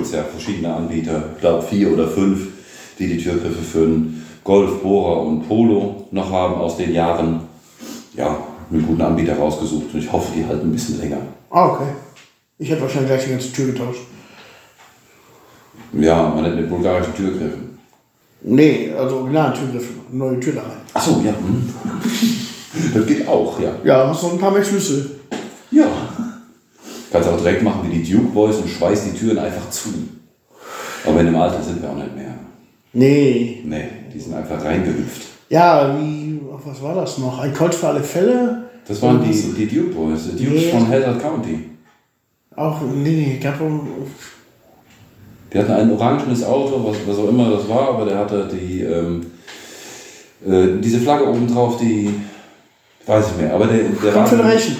Es 0.00 0.12
ja 0.12 0.22
verschiedene 0.22 0.72
Anbieter, 0.72 1.30
ich 1.34 1.40
glaube 1.40 1.64
vier 1.64 1.92
oder 1.92 2.06
fünf, 2.06 2.46
die 2.98 3.08
die 3.08 3.18
Türgriffe 3.22 3.62
für 3.62 3.82
einen 3.82 4.24
Golf, 4.44 4.82
Bohrer 4.82 5.22
und 5.22 5.48
Polo 5.48 6.06
noch 6.12 6.30
haben 6.30 6.54
aus 6.54 6.76
den 6.76 6.94
Jahren. 6.94 7.40
Ja, 8.14 8.38
einen 8.70 8.86
guten 8.86 9.02
Anbieter 9.02 9.36
rausgesucht 9.36 9.92
und 9.92 9.98
ich 9.98 10.10
hoffe, 10.10 10.30
die 10.36 10.46
halten 10.46 10.68
ein 10.68 10.72
bisschen 10.72 11.00
länger. 11.00 11.18
Ah, 11.50 11.66
okay. 11.70 11.88
Ich 12.58 12.70
hätte 12.70 12.82
wahrscheinlich 12.82 13.10
gleich 13.10 13.24
die 13.24 13.30
ganze 13.30 13.52
Tür 13.52 13.66
getauscht. 13.66 14.02
Ja, 15.92 16.28
man 16.28 16.44
nennt 16.44 16.56
mit 16.56 16.68
bulgarischen 16.68 17.14
Türgriffen. 17.14 17.65
Nee, 18.42 18.92
also 18.96 19.18
original 19.18 19.52
Türgriffe. 19.52 19.92
Neue 20.12 20.38
Tür 20.40 20.52
da 20.54 20.62
rein. 20.62 20.70
Ach 20.94 21.02
so, 21.02 21.22
ja. 21.24 21.32
Hm. 21.32 21.68
Das 22.94 23.06
geht 23.06 23.26
auch, 23.26 23.58
ja. 23.60 23.72
Ja, 23.84 24.08
hast 24.08 24.22
noch 24.22 24.32
ein 24.32 24.38
paar 24.38 24.50
mehr 24.52 24.64
Schlüssel. 24.64 25.10
Ja. 25.70 25.86
Kannst 27.10 27.28
auch 27.28 27.38
direkt 27.38 27.62
machen 27.62 27.88
wie 27.88 27.98
die 27.98 28.12
Duke 28.12 28.26
Boys 28.28 28.56
und 28.56 28.68
schweißt 28.68 29.06
die 29.06 29.18
Türen 29.18 29.38
einfach 29.38 29.68
zu. 29.70 29.88
Aber 31.06 31.20
in 31.20 31.26
dem 31.26 31.36
Alter 31.36 31.62
sind 31.62 31.80
wir 31.82 31.90
auch 31.90 31.96
nicht 31.96 32.14
mehr. 32.14 32.34
Nee. 32.92 33.62
Nee, 33.64 33.88
die 34.12 34.20
sind 34.20 34.34
einfach 34.34 34.62
reingehüpft. 34.64 35.22
Ja, 35.48 35.96
wie, 35.98 36.40
was 36.64 36.82
war 36.82 36.94
das 36.96 37.18
noch? 37.18 37.38
Ein 37.38 37.54
Colt 37.54 37.74
für 37.74 37.88
alle 37.88 38.02
Fälle? 38.02 38.64
Das 38.86 39.00
waren 39.02 39.22
die, 39.22 39.32
die 39.32 39.66
Duke 39.66 39.94
Boys, 39.94 40.20
die 40.36 40.44
Dukes 40.44 40.62
Nee. 40.64 40.70
von 40.70 40.88
Hazard 40.88 41.20
County. 41.20 41.70
Auch, 42.54 42.80
nee, 42.80 43.10
nee, 43.10 43.38
gab 43.42 43.60
auch, 43.60 43.80
Die 45.56 45.62
hatten 45.62 45.72
ein 45.72 45.90
orangenes 45.90 46.44
Auto, 46.44 46.84
was, 46.84 46.98
was 47.06 47.16
auch 47.16 47.30
immer 47.30 47.48
das 47.48 47.66
war, 47.66 47.88
aber 47.88 48.04
der 48.04 48.18
hatte 48.18 48.46
die, 48.46 48.82
ähm, 48.82 49.24
äh, 50.46 50.78
diese 50.82 51.00
Flagge 51.00 51.26
oben 51.26 51.50
drauf, 51.50 51.78
die, 51.78 52.12
weiß 53.06 53.28
ich 53.30 53.40
mehr, 53.40 53.54
aber 53.54 53.66
der, 53.66 53.84
der 53.84 54.14
Wagen, 54.14 54.28
Confederation. 54.28 54.76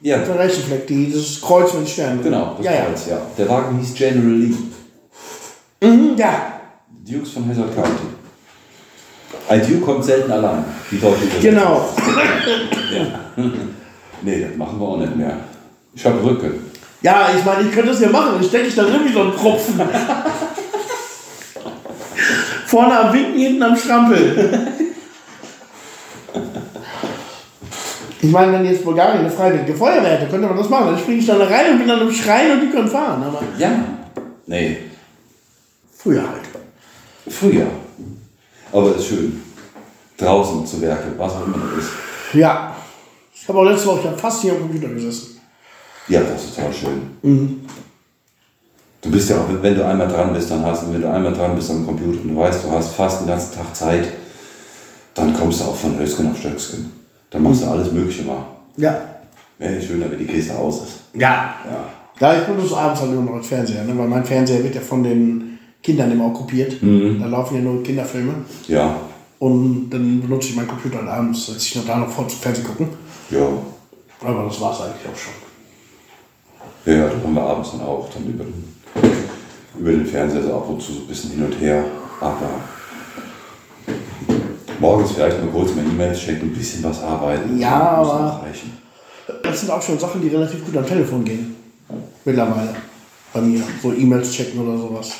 ja, 0.00 0.18
Flag, 0.18 0.86
die, 0.88 1.12
das 1.12 1.40
Kreuz 1.40 1.72
mit 1.74 1.88
Sternen. 1.88 2.20
genau, 2.20 2.54
das 2.56 2.66
ja, 2.66 2.72
ja. 2.72 2.84
Kreuz, 2.86 3.06
ja. 3.08 3.20
Der 3.38 3.48
Wagen 3.48 3.78
hieß 3.78 3.94
General 3.94 4.32
Lee. 4.32 4.54
Mhm, 5.84 6.16
ja, 6.16 6.52
Dukes 7.08 7.30
von 7.30 7.48
Hazard 7.48 7.72
County. 7.76 8.08
Ein 9.48 9.60
Duke 9.60 9.80
kommt 9.82 10.04
selten 10.04 10.32
allein, 10.32 10.64
die 10.90 10.98
deutsche 10.98 11.26
Übersetzung. 11.26 11.42
genau. 11.42 11.88
Nee, 14.22 14.40
das 14.40 14.56
machen 14.56 14.80
wir 14.80 14.88
auch 14.88 14.98
nicht 14.98 15.14
mehr. 15.14 15.36
Ich 15.94 16.04
habe 16.04 16.20
Rücken. 16.24 16.67
Ja, 17.02 17.28
ich 17.36 17.44
meine, 17.44 17.68
ich 17.68 17.72
könnte 17.72 17.90
das 17.92 18.00
ja 18.00 18.08
machen, 18.10 18.32
dann 18.34 18.44
stecke 18.44 18.66
ich 18.68 18.74
da 18.74 18.82
drin 18.82 19.00
wie 19.04 19.12
so 19.12 19.22
ein 19.22 19.32
Tropfen. 19.32 19.80
Vorne 22.66 22.98
am 22.98 23.12
Winken, 23.12 23.38
hinten 23.38 23.62
am 23.62 23.76
Strampel. 23.76 24.68
Ich 28.20 28.30
meine, 28.32 28.52
wenn 28.52 28.64
jetzt 28.64 28.84
Bulgarien 28.84 29.20
eine 29.20 29.30
freiwillige 29.30 29.74
Feuerwehr 29.74 30.18
hätte, 30.18 30.28
könnte 30.28 30.48
man 30.48 30.56
das 30.56 30.68
machen. 30.68 30.86
Dann 30.88 30.98
springe 30.98 31.18
ich 31.20 31.26
da 31.26 31.36
rein 31.36 31.72
und 31.72 31.78
bin 31.78 31.88
dann 31.88 32.00
im 32.00 32.12
Schrein 32.12 32.50
und 32.52 32.60
die 32.62 32.68
können 32.68 32.88
fahren. 32.88 33.22
Aber 33.22 33.40
Ja. 33.56 33.70
Nee. 34.46 34.78
früher 35.96 36.22
halt. 36.22 36.42
Frühjahr. 37.32 37.68
Aber 38.72 38.90
es 38.90 38.96
ist 38.98 39.06
schön. 39.08 39.42
Draußen 40.16 40.66
zu 40.66 40.80
werkeln, 40.80 41.14
was 41.16 41.32
auch 41.32 41.46
immer 41.46 41.58
das 41.76 41.84
ist. 41.84 41.92
Ja. 42.34 42.74
Ich 43.32 43.48
habe 43.48 43.58
auch 43.60 43.64
letzte 43.64 43.86
Woche 43.86 44.12
fast 44.16 44.42
hier 44.42 44.52
am 44.52 44.58
Computer 44.60 44.88
gesessen. 44.88 45.37
Ja, 46.08 46.20
das 46.22 46.44
ist 46.44 46.56
total 46.56 46.72
schön. 46.72 47.60
Du 49.00 49.10
bist 49.10 49.30
ja 49.30 49.36
auch, 49.36 49.44
wenn 49.62 49.74
du 49.74 49.86
einmal 49.86 50.08
dran 50.08 50.32
bist, 50.32 50.50
dann 50.50 50.64
hast 50.64 50.82
du, 50.82 50.92
wenn 50.92 51.02
du 51.02 51.10
einmal 51.10 51.32
dran 51.32 51.54
bist 51.54 51.70
am 51.70 51.86
Computer 51.86 52.20
und 52.20 52.28
du 52.28 52.36
weißt, 52.36 52.64
du 52.64 52.70
hast 52.70 52.94
fast 52.94 53.20
den 53.20 53.28
ganzen 53.28 53.54
Tag 53.54 53.74
Zeit, 53.74 54.08
dann 55.14 55.34
kommst 55.34 55.60
du 55.60 55.64
auch 55.64 55.76
von 55.76 55.98
Höchstgen 55.98 56.30
auf 56.30 56.38
Stöcksken. 56.38 56.90
Dann 57.30 57.42
machst 57.42 57.62
du 57.62 57.66
alles 57.66 57.92
Mögliche 57.92 58.24
mal. 58.24 58.44
Ja. 58.76 59.00
Wäre 59.58 59.80
schöner, 59.80 60.10
wenn 60.10 60.18
die 60.18 60.26
Kiste 60.26 60.54
aus 60.54 60.82
ist. 60.82 60.92
Ja. 61.14 61.54
Ja. 61.64 61.84
Ja, 62.20 62.40
ich 62.40 62.46
benutze 62.46 62.76
abends 62.76 63.00
halt 63.00 63.12
immer 63.12 63.22
noch 63.22 63.34
als 63.34 63.46
Fernseher, 63.46 63.84
ne? 63.84 63.96
weil 63.96 64.08
mein 64.08 64.24
Fernseher 64.24 64.62
wird 64.64 64.74
ja 64.74 64.80
von 64.80 65.02
den 65.04 65.58
Kindern 65.82 66.10
immer 66.10 66.26
okkupiert. 66.26 66.76
Da 66.82 67.26
laufen 67.26 67.54
ja 67.56 67.60
nur 67.60 67.82
Kinderfilme. 67.82 68.34
Ja. 68.66 68.96
Und 69.38 69.90
dann 69.90 70.20
benutze 70.20 70.48
ich 70.48 70.56
meinen 70.56 70.66
Computer 70.66 70.98
halt 70.98 71.08
abends, 71.08 71.46
setze 71.46 71.58
ich 71.58 71.76
noch 71.76 71.86
da 71.86 71.96
noch 71.96 72.08
vor 72.10 72.26
zum 72.26 72.40
Fernsehen 72.40 72.66
gucken. 72.66 72.88
Ja. 73.30 73.46
Aber 74.20 74.44
das 74.44 74.60
war 74.60 74.72
es 74.72 74.80
eigentlich 74.80 75.06
auch 75.12 75.16
schon. 75.16 75.47
Ja, 76.84 77.08
da 77.08 77.10
haben 77.10 77.34
wir 77.34 77.42
abends 77.42 77.72
dann 77.72 77.82
auch 77.82 78.08
dann 78.12 78.24
über 78.26 78.44
den, 78.44 78.74
über 79.78 79.90
den 79.90 80.06
Fernseher 80.06 80.42
so 80.42 80.54
ab 80.54 80.68
und 80.68 80.80
zu 80.80 80.92
so 80.92 81.00
ein 81.00 81.06
bisschen 81.06 81.30
hin 81.32 81.44
und 81.44 81.60
her. 81.60 81.84
Aber 82.20 82.48
morgens 84.78 85.12
vielleicht 85.12 85.42
mal 85.42 85.50
kurz 85.50 85.74
mal 85.74 85.84
E-Mails 85.84 86.18
checken, 86.18 86.48
ein 86.48 86.54
bisschen 86.54 86.82
was 86.84 87.02
arbeiten. 87.02 87.58
Ja, 87.58 87.78
aber-. 87.78 88.40
Das 89.42 89.60
sind 89.60 89.70
auch 89.70 89.82
schon 89.82 89.98
Sachen, 89.98 90.22
die 90.22 90.28
relativ 90.28 90.64
gut 90.64 90.76
am 90.76 90.86
Telefon 90.86 91.24
gehen. 91.24 91.56
Mittlerweile. 92.24 92.74
Bei 93.32 93.40
mir. 93.42 93.62
So 93.82 93.92
E-Mails 93.92 94.32
checken 94.32 94.66
oder 94.66 94.78
sowas. 94.78 95.12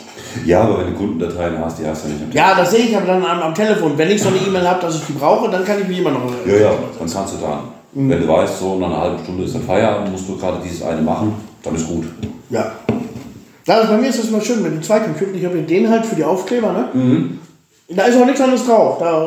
Ja, 0.46 0.62
aber 0.62 0.78
wenn 0.78 0.92
du 0.92 0.98
Kundendateien 0.98 1.58
hast, 1.62 1.78
die 1.78 1.86
hast 1.86 2.04
du 2.04 2.08
nicht 2.08 2.22
am 2.22 2.32
Ja, 2.32 2.54
das 2.54 2.70
sehe 2.70 2.86
ich 2.86 2.96
aber 2.96 3.06
dann 3.06 3.22
am, 3.22 3.42
am 3.42 3.54
Telefon. 3.54 3.98
Wenn 3.98 4.10
ich 4.10 4.22
so 4.22 4.28
eine 4.28 4.38
E-Mail 4.38 4.66
habe, 4.66 4.80
dass 4.80 4.96
ich 4.96 5.06
die 5.06 5.12
brauche, 5.12 5.50
dann 5.50 5.64
kann 5.64 5.80
ich 5.80 5.88
mich 5.88 5.98
immer 5.98 6.12
noch. 6.12 6.22
Ja, 6.46 6.56
ja, 6.56 6.70
dann 6.70 7.10
kannst 7.10 7.34
du 7.34 7.38
dran. 7.94 8.08
Wenn 8.10 8.20
du 8.20 8.28
weißt, 8.28 8.58
so 8.58 8.78
nach 8.78 8.86
einer 8.88 9.00
halben 9.00 9.18
Stunde 9.24 9.44
ist 9.44 9.54
der 9.54 9.62
Feierabend, 9.62 10.12
musst 10.12 10.28
du 10.28 10.36
gerade 10.36 10.58
dieses 10.64 10.82
eine 10.82 11.02
machen, 11.02 11.34
dann 11.62 11.74
ist 11.74 11.86
gut. 11.88 12.04
Ja. 12.50 12.72
Also 13.66 13.88
bei 13.92 13.98
mir 13.98 14.08
ist 14.08 14.18
das 14.18 14.28
immer 14.28 14.40
schön 14.40 14.62
mit 14.62 14.72
den 14.72 14.82
zwei 14.82 15.00
Computern. 15.00 15.34
Ich 15.34 15.44
habe 15.44 15.60
den 15.60 15.90
halt 15.90 16.06
für 16.06 16.16
die 16.16 16.24
Aufkleber, 16.24 16.72
ne? 16.72 17.38
Da 17.90 18.04
ist 18.04 18.16
auch 18.18 18.24
nichts 18.24 18.40
anderes 18.40 18.64
drauf. 18.66 18.96
Da, 18.98 19.20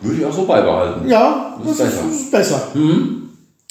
Würde 0.00 0.18
ich 0.20 0.24
auch 0.24 0.32
so 0.32 0.44
beibehalten. 0.44 1.08
ja, 1.08 1.58
Das 1.64 1.76
das, 1.76 1.88
ist 1.88 1.94
besser. 1.94 2.04
das 2.08 2.16
ist 2.20 2.30
besser. 2.30 2.68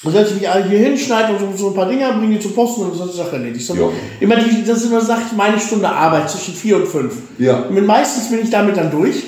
Dann 0.04 0.14
setze 0.14 0.34
ich 0.36 0.42
mich 0.42 0.50
alle 0.50 0.66
hier 0.66 0.78
hin, 0.78 0.96
schneide 0.96 1.34
und 1.34 1.40
so, 1.40 1.48
so 1.58 1.68
ein 1.70 1.74
paar 1.74 1.88
Dinger, 1.90 2.14
bringe 2.14 2.36
die 2.36 2.40
zur 2.40 2.54
Post 2.54 2.78
und 2.78 3.00
dann 3.00 3.10
ist 3.10 3.16
Sache 3.16 3.38
erledigt. 3.38 3.68
Ja. 3.70 3.90
immer 4.20 4.36
die, 4.36 4.64
das 4.64 4.78
ist 4.84 4.92
immer, 4.92 5.02
sag 5.02 5.22
ich, 5.26 5.36
meine 5.36 5.60
Stunde 5.60 5.90
Arbeit 5.90 6.30
zwischen 6.30 6.54
vier 6.54 6.78
und 6.78 6.88
fünf. 6.88 7.16
Ja. 7.40 7.62
Und 7.64 7.86
meistens 7.88 8.30
bin 8.30 8.42
ich 8.44 8.52
damit 8.52 8.78
dann 8.78 8.92
durch. 8.92 9.24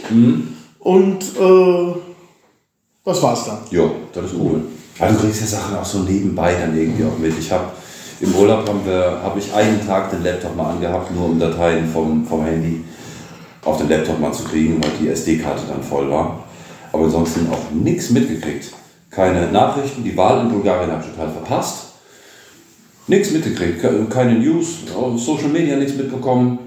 Und 0.79 1.23
äh, 1.23 1.93
das 3.03 3.23
war's 3.23 3.45
dann. 3.45 3.57
Ja, 3.71 3.89
das 4.13 4.25
ist 4.25 4.33
cool. 4.39 4.61
Aber 4.99 5.11
du 5.13 5.19
kriegst 5.19 5.41
ja 5.41 5.47
Sachen 5.47 5.75
auch 5.77 5.85
so 5.85 5.99
nebenbei 5.99 6.53
dann 6.59 6.77
irgendwie 6.77 7.05
auch 7.05 7.17
mit. 7.17 7.37
Ich 7.39 7.51
habe 7.51 7.71
im 8.21 8.35
Urlaub 8.35 8.67
habe 8.67 9.39
ich 9.39 9.53
einen 9.53 9.85
Tag 9.85 10.11
den 10.11 10.23
Laptop 10.23 10.55
mal 10.55 10.71
angehabt, 10.71 11.13
nur 11.15 11.25
um 11.25 11.39
Dateien 11.39 11.89
vom, 11.89 12.25
vom 12.25 12.43
Handy 12.43 12.83
auf 13.63 13.77
den 13.77 13.87
Laptop 13.89 14.19
mal 14.19 14.33
zu 14.33 14.43
kriegen, 14.43 14.81
weil 14.83 14.91
die 14.99 15.07
SD-Karte 15.09 15.63
dann 15.69 15.81
voll 15.83 16.09
war. 16.09 16.43
Aber 16.91 17.05
ansonsten 17.05 17.47
auch 17.51 17.71
nichts 17.71 18.09
mitgekriegt. 18.09 18.73
Keine 19.09 19.51
Nachrichten, 19.51 20.03
die 20.03 20.15
Wahl 20.17 20.41
in 20.41 20.49
Bulgarien 20.51 20.91
habe 20.91 21.03
ich 21.03 21.11
total 21.11 21.31
verpasst. 21.31 21.85
Nichts 23.07 23.31
mitgekriegt, 23.31 23.79
ke- 23.81 24.05
keine 24.09 24.33
News, 24.37 24.79
Social 25.17 25.47
Media 25.49 25.75
nichts 25.77 25.95
mitbekommen, 25.95 26.59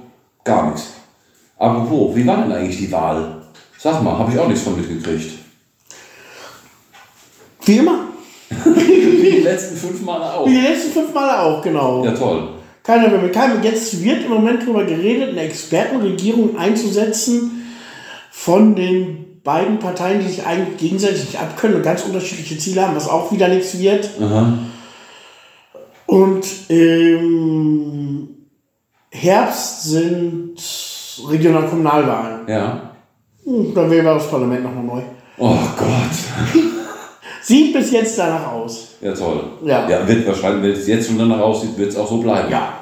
gar 0.44 0.66
nichts. 0.70 0.84
Apropos, 1.58 2.16
wie 2.16 2.26
war 2.26 2.38
denn 2.42 2.52
eigentlich 2.52 2.78
die 2.78 2.90
Wahl? 2.90 3.42
Sag 3.78 4.02
mal, 4.02 4.18
habe 4.18 4.32
ich 4.32 4.38
auch 4.38 4.48
nichts 4.48 4.62
von 4.64 4.76
mitgekriegt. 4.76 5.32
Wie 7.64 7.76
immer. 7.78 8.06
Wie 8.64 9.30
die 9.30 9.40
letzten 9.42 9.76
fünf 9.76 10.02
Male 10.02 10.24
auch. 10.34 10.46
Wie 10.46 10.54
die 10.54 10.60
letzten 10.66 10.92
fünf 10.92 11.12
Male 11.14 11.40
auch, 11.40 11.62
genau. 11.62 12.04
Ja, 12.04 12.12
toll. 12.12 12.48
Keiner 12.82 13.08
mehr 13.08 13.18
mit 13.20 13.32
keinem. 13.32 13.62
Jetzt 13.62 14.02
wird 14.02 14.24
im 14.24 14.30
Moment 14.30 14.62
darüber 14.62 14.84
geredet, 14.84 15.30
eine 15.30 15.42
Expertenregierung 15.42 16.56
einzusetzen 16.58 17.62
von 18.30 18.74
den 18.74 19.40
beiden 19.44 19.78
Parteien, 19.78 20.20
die 20.20 20.28
sich 20.28 20.44
eigentlich 20.46 20.78
gegenseitig 20.78 21.24
nicht 21.26 21.40
abkönnen 21.40 21.76
und 21.76 21.82
ganz 21.82 22.02
unterschiedliche 22.02 22.58
Ziele 22.58 22.82
haben, 22.86 22.96
was 22.96 23.08
auch 23.08 23.30
wieder 23.32 23.48
nichts 23.48 23.78
wird. 23.78 24.10
Und 26.06 26.44
im 26.68 28.28
Herbst 29.10 29.84
sind 29.84 30.54
Regionalkommunalwahlen. 31.28 32.48
Ja. 32.48 32.90
Hm, 33.44 33.74
Dann 33.74 33.90
wählen 33.90 34.04
wir 34.04 34.14
das 34.14 34.28
Parlament 34.30 34.62
nochmal 34.64 34.84
neu. 34.84 35.02
Oh 35.38 35.56
Gott. 35.76 36.62
Sieht 37.42 37.72
bis 37.72 37.90
jetzt 37.90 38.18
danach 38.18 38.52
aus. 38.52 38.88
Ja, 39.00 39.12
toll. 39.12 39.42
Ja. 39.64 39.88
ja 39.88 40.06
wird 40.06 40.26
wahrscheinlich, 40.26 40.62
wenn 40.62 40.80
es 40.80 40.86
jetzt 40.86 41.08
schon 41.08 41.18
danach 41.18 41.40
aussieht, 41.40 41.76
wird 41.76 41.90
es 41.90 41.96
auch 41.96 42.08
so 42.08 42.18
bleiben. 42.18 42.50
Ja. 42.50 42.74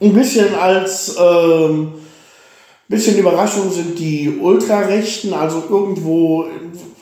Ein 0.00 0.12
bisschen 0.12 0.54
als 0.54 1.16
ähm, 1.18 1.92
bisschen 2.88 3.18
Überraschung 3.18 3.70
sind 3.70 3.98
die 3.98 4.38
Ultrarechten, 4.40 5.32
also 5.32 5.64
irgendwo 5.68 6.46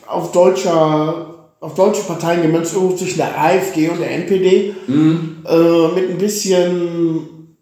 auf 0.07 0.33
deutscher 0.33 1.33
auf 1.59 1.75
deutsche 1.75 2.03
Parteien 2.03 2.43
gemünzt, 2.43 2.75
irgendwo 2.75 2.95
zwischen 2.95 3.17
der 3.17 3.41
AfD 3.41 3.89
und 3.89 3.99
der 3.99 4.11
NPD, 4.13 4.75
äh, 4.87 5.89
mit 5.95 6.11
ein 6.11 6.19
bisschen, 6.19 7.57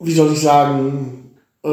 wie 0.00 0.12
soll 0.12 0.32
ich 0.32 0.40
sagen, 0.40 1.30
äh, 1.62 1.68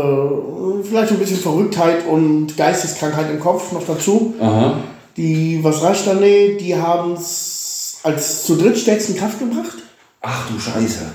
vielleicht 0.84 1.12
ein 1.12 1.20
bisschen 1.20 1.38
Verrücktheit 1.38 2.08
und 2.08 2.56
Geisteskrankheit 2.56 3.32
im 3.32 3.40
Kopf 3.40 3.72
noch 3.72 3.86
dazu. 3.86 4.36
Aha. 4.40 4.78
Die, 5.18 5.60
was? 5.64 5.82
Nee, 6.20 6.58
die 6.58 6.76
haben 6.76 7.14
es 7.14 8.00
als 8.04 8.46
zu 8.46 8.56
drittstärksten 8.56 9.18
Kraft 9.18 9.40
gebracht. 9.40 9.78
Ach 10.22 10.48
du 10.50 10.60
Scheiße. 10.60 11.06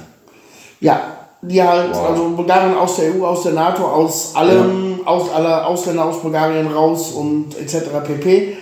Ja, 0.81 1.01
die 1.41 1.63
halt, 1.63 1.95
Wow. 1.95 2.11
also 2.11 2.29
Bulgarien 2.31 2.77
aus 2.77 2.97
der 2.97 3.15
EU, 3.15 3.25
aus 3.25 3.45
der 3.45 3.53
NATO, 3.53 3.85
aus 3.85 4.35
allem, 4.35 5.01
aus 5.05 5.31
aller 5.31 5.67
Ausländer 5.67 6.05
aus 6.05 6.21
Bulgarien 6.21 6.67
raus 6.67 7.13
und 7.13 7.57
etc. 7.59 7.91
pp. 8.05 8.57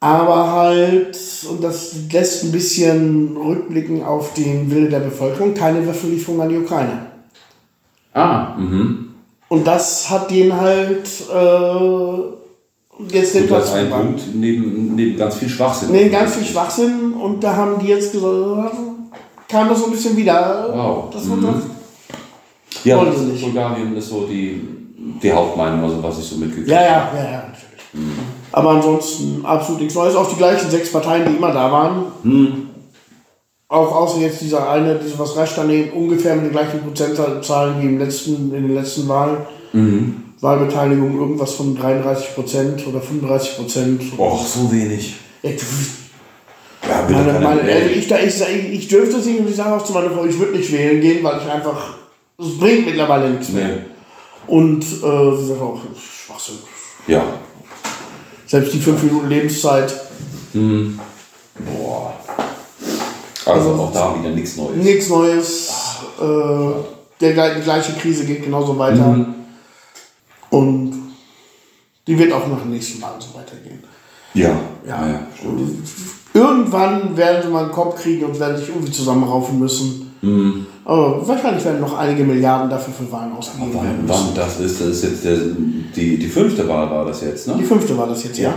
Aber 0.00 0.50
halt, 0.52 1.18
und 1.50 1.62
das 1.62 1.94
lässt 2.10 2.44
ein 2.44 2.52
bisschen 2.52 3.36
rückblicken 3.36 4.02
auf 4.02 4.32
den 4.32 4.70
Wille 4.70 4.88
der 4.88 5.00
Bevölkerung, 5.00 5.52
keine 5.52 5.86
Waffenlieferung 5.86 6.40
an 6.40 6.48
die 6.48 6.56
Ukraine. 6.58 7.06
Ah, 8.14 8.54
mhm. 8.56 9.14
Und 9.48 9.66
das 9.66 10.08
hat 10.08 10.30
den 10.30 10.58
halt 10.58 11.06
äh, 11.30 12.39
jetzt 13.12 13.34
den 13.34 13.48
das 13.48 13.48
Platz 13.48 13.72
ein. 13.72 13.90
Punkt 13.90 14.22
neben, 14.34 14.94
neben 14.94 15.16
ganz 15.16 15.36
viel 15.36 15.48
Schwachsinn. 15.48 15.90
Nee, 15.92 16.08
ganz 16.08 16.34
viel 16.36 16.46
Schwachsinn 16.46 17.12
und 17.12 17.42
da 17.42 17.54
haben 17.56 17.78
die 17.80 17.88
jetzt 17.88 18.12
gesagt, 18.12 18.74
kam 19.48 19.68
das 19.68 19.78
so 19.80 19.86
ein 19.86 19.92
bisschen 19.92 20.16
wieder. 20.16 20.70
Wow. 20.72 21.10
Das 21.12 21.28
wird 21.28 21.42
doch 21.42 21.54
Ja, 22.84 22.96
Wollen 22.98 23.10
das 23.10 23.20
sie 23.20 23.26
nicht. 23.26 23.42
Bulgarien 23.42 23.96
ist 23.96 24.08
so 24.08 24.26
die, 24.26 24.60
die 25.22 25.32
Hauptmeinung, 25.32 25.84
also 25.84 26.02
was 26.02 26.18
ich 26.18 26.24
so 26.24 26.36
mitgekriegt 26.36 26.68
Ja, 26.68 26.82
ja, 26.82 27.12
ja, 27.14 27.24
ja, 27.24 27.44
natürlich. 27.48 28.16
Aber 28.52 28.70
ansonsten 28.70 29.44
absolut 29.44 29.80
nichts 29.80 29.94
Neues. 29.94 30.14
Auch 30.14 30.28
die 30.28 30.36
gleichen 30.36 30.70
sechs 30.70 30.90
Parteien, 30.90 31.24
die 31.28 31.36
immer 31.36 31.52
da 31.52 31.70
waren. 31.70 32.68
Auch 33.68 33.94
außer 33.94 34.18
jetzt 34.20 34.40
dieser 34.40 34.68
eine, 34.68 34.96
diese 34.96 35.18
was 35.18 35.36
reicht 35.36 35.56
daneben, 35.56 35.92
ungefähr 35.92 36.34
mit 36.34 36.46
den 36.46 36.52
gleichen 36.52 36.80
Prozentzahlen 36.80 37.80
wie 37.80 37.86
im 37.86 37.98
letzten, 37.98 38.52
in 38.52 38.66
den 38.66 38.74
letzten 38.74 39.06
Wahlen. 39.08 39.38
Wahlbeteiligung 40.40 41.18
irgendwas 41.18 41.54
von 41.54 41.76
33 41.76 42.34
Prozent 42.34 42.86
oder 42.86 43.00
35 43.00 43.56
Prozent. 43.56 44.02
Och, 44.18 44.46
so 44.46 44.72
wenig. 44.72 45.16
Ja, 45.42 45.50
Meine, 47.08 47.38
meine, 47.40 47.60
also 47.60 47.88
ich, 47.94 48.08
da, 48.08 48.18
ich, 48.18 48.40
ich, 48.72 48.88
dürfte 48.88 49.18
es 49.18 49.26
nicht 49.26 49.40
und 49.40 49.48
ich 49.48 49.56
sage 49.56 49.74
auch 49.74 49.84
zu 49.84 49.92
meiner 49.92 50.10
Frau, 50.10 50.24
ich 50.24 50.38
würde 50.38 50.56
nicht 50.56 50.72
wählen 50.72 51.00
gehen, 51.00 51.22
weil 51.22 51.38
ich 51.38 51.50
einfach, 51.50 51.94
es 52.38 52.58
bringt 52.58 52.86
mittlerweile 52.86 53.30
nichts 53.30 53.50
mehr. 53.50 53.68
Nee. 53.68 53.74
Und 54.46 54.82
äh, 54.82 55.36
sie 55.36 55.46
sagt 55.48 55.60
auch, 55.60 55.80
Schwachsinn. 55.94 56.56
Ja. 57.06 57.22
Selbst 58.46 58.72
die 58.72 58.80
fünf 58.80 59.02
Minuten 59.02 59.28
Lebenszeit, 59.28 59.94
Boah. 60.52 62.14
Also 63.46 63.70
auch 63.70 63.92
da 63.92 64.14
wieder 64.18 64.30
nichts 64.30 64.56
Neues. 64.56 64.76
nichts 64.76 65.08
Neues. 65.08 65.70
Äh, 66.20 66.24
der, 67.20 67.54
die 67.54 67.60
gleiche 67.62 67.92
Krise 67.94 68.24
geht 68.24 68.44
genauso 68.44 68.78
weiter. 68.78 69.26
Und 70.50 70.92
die 72.06 72.18
wird 72.18 72.32
auch 72.32 72.46
nach 72.48 72.60
dem 72.60 72.70
nächsten 72.70 73.00
Mal 73.00 73.12
so 73.18 73.38
weitergehen. 73.38 73.82
Ja. 74.34 74.50
Ja. 74.86 75.06
ja, 75.08 75.26
stimmt. 75.36 75.78
Irgendwann 76.32 77.16
werden 77.16 77.42
sie 77.42 77.48
mal 77.48 77.64
einen 77.64 77.72
Kopf 77.72 78.00
kriegen 78.00 78.24
und 78.24 78.38
werden 78.38 78.56
sich 78.56 78.68
irgendwie 78.68 78.92
zusammenraufen 78.92 79.58
müssen. 79.58 80.06
Aber 80.84 81.26
wahrscheinlich 81.26 81.64
werden 81.64 81.80
noch 81.80 81.96
einige 81.96 82.24
Milliarden 82.24 82.68
dafür 82.68 82.92
für 82.92 83.10
Wahlen 83.10 83.32
ausgegeben 83.32 83.72
werden 83.74 84.02
müssen. 84.06 84.26
wann 84.26 84.34
das 84.34 84.60
ist, 84.60 84.80
das 84.80 84.88
ist 84.88 85.04
jetzt 85.04 85.24
der, 85.24 85.36
die, 85.96 86.18
die 86.18 86.28
fünfte 86.28 86.68
Wahl 86.68 86.90
war 86.90 87.06
das 87.06 87.22
jetzt, 87.22 87.46
Die 87.46 87.52
ne? 87.52 87.62
fünfte 87.62 87.96
war 87.96 88.06
das 88.06 88.22
jetzt, 88.24 88.38
ja. 88.38 88.52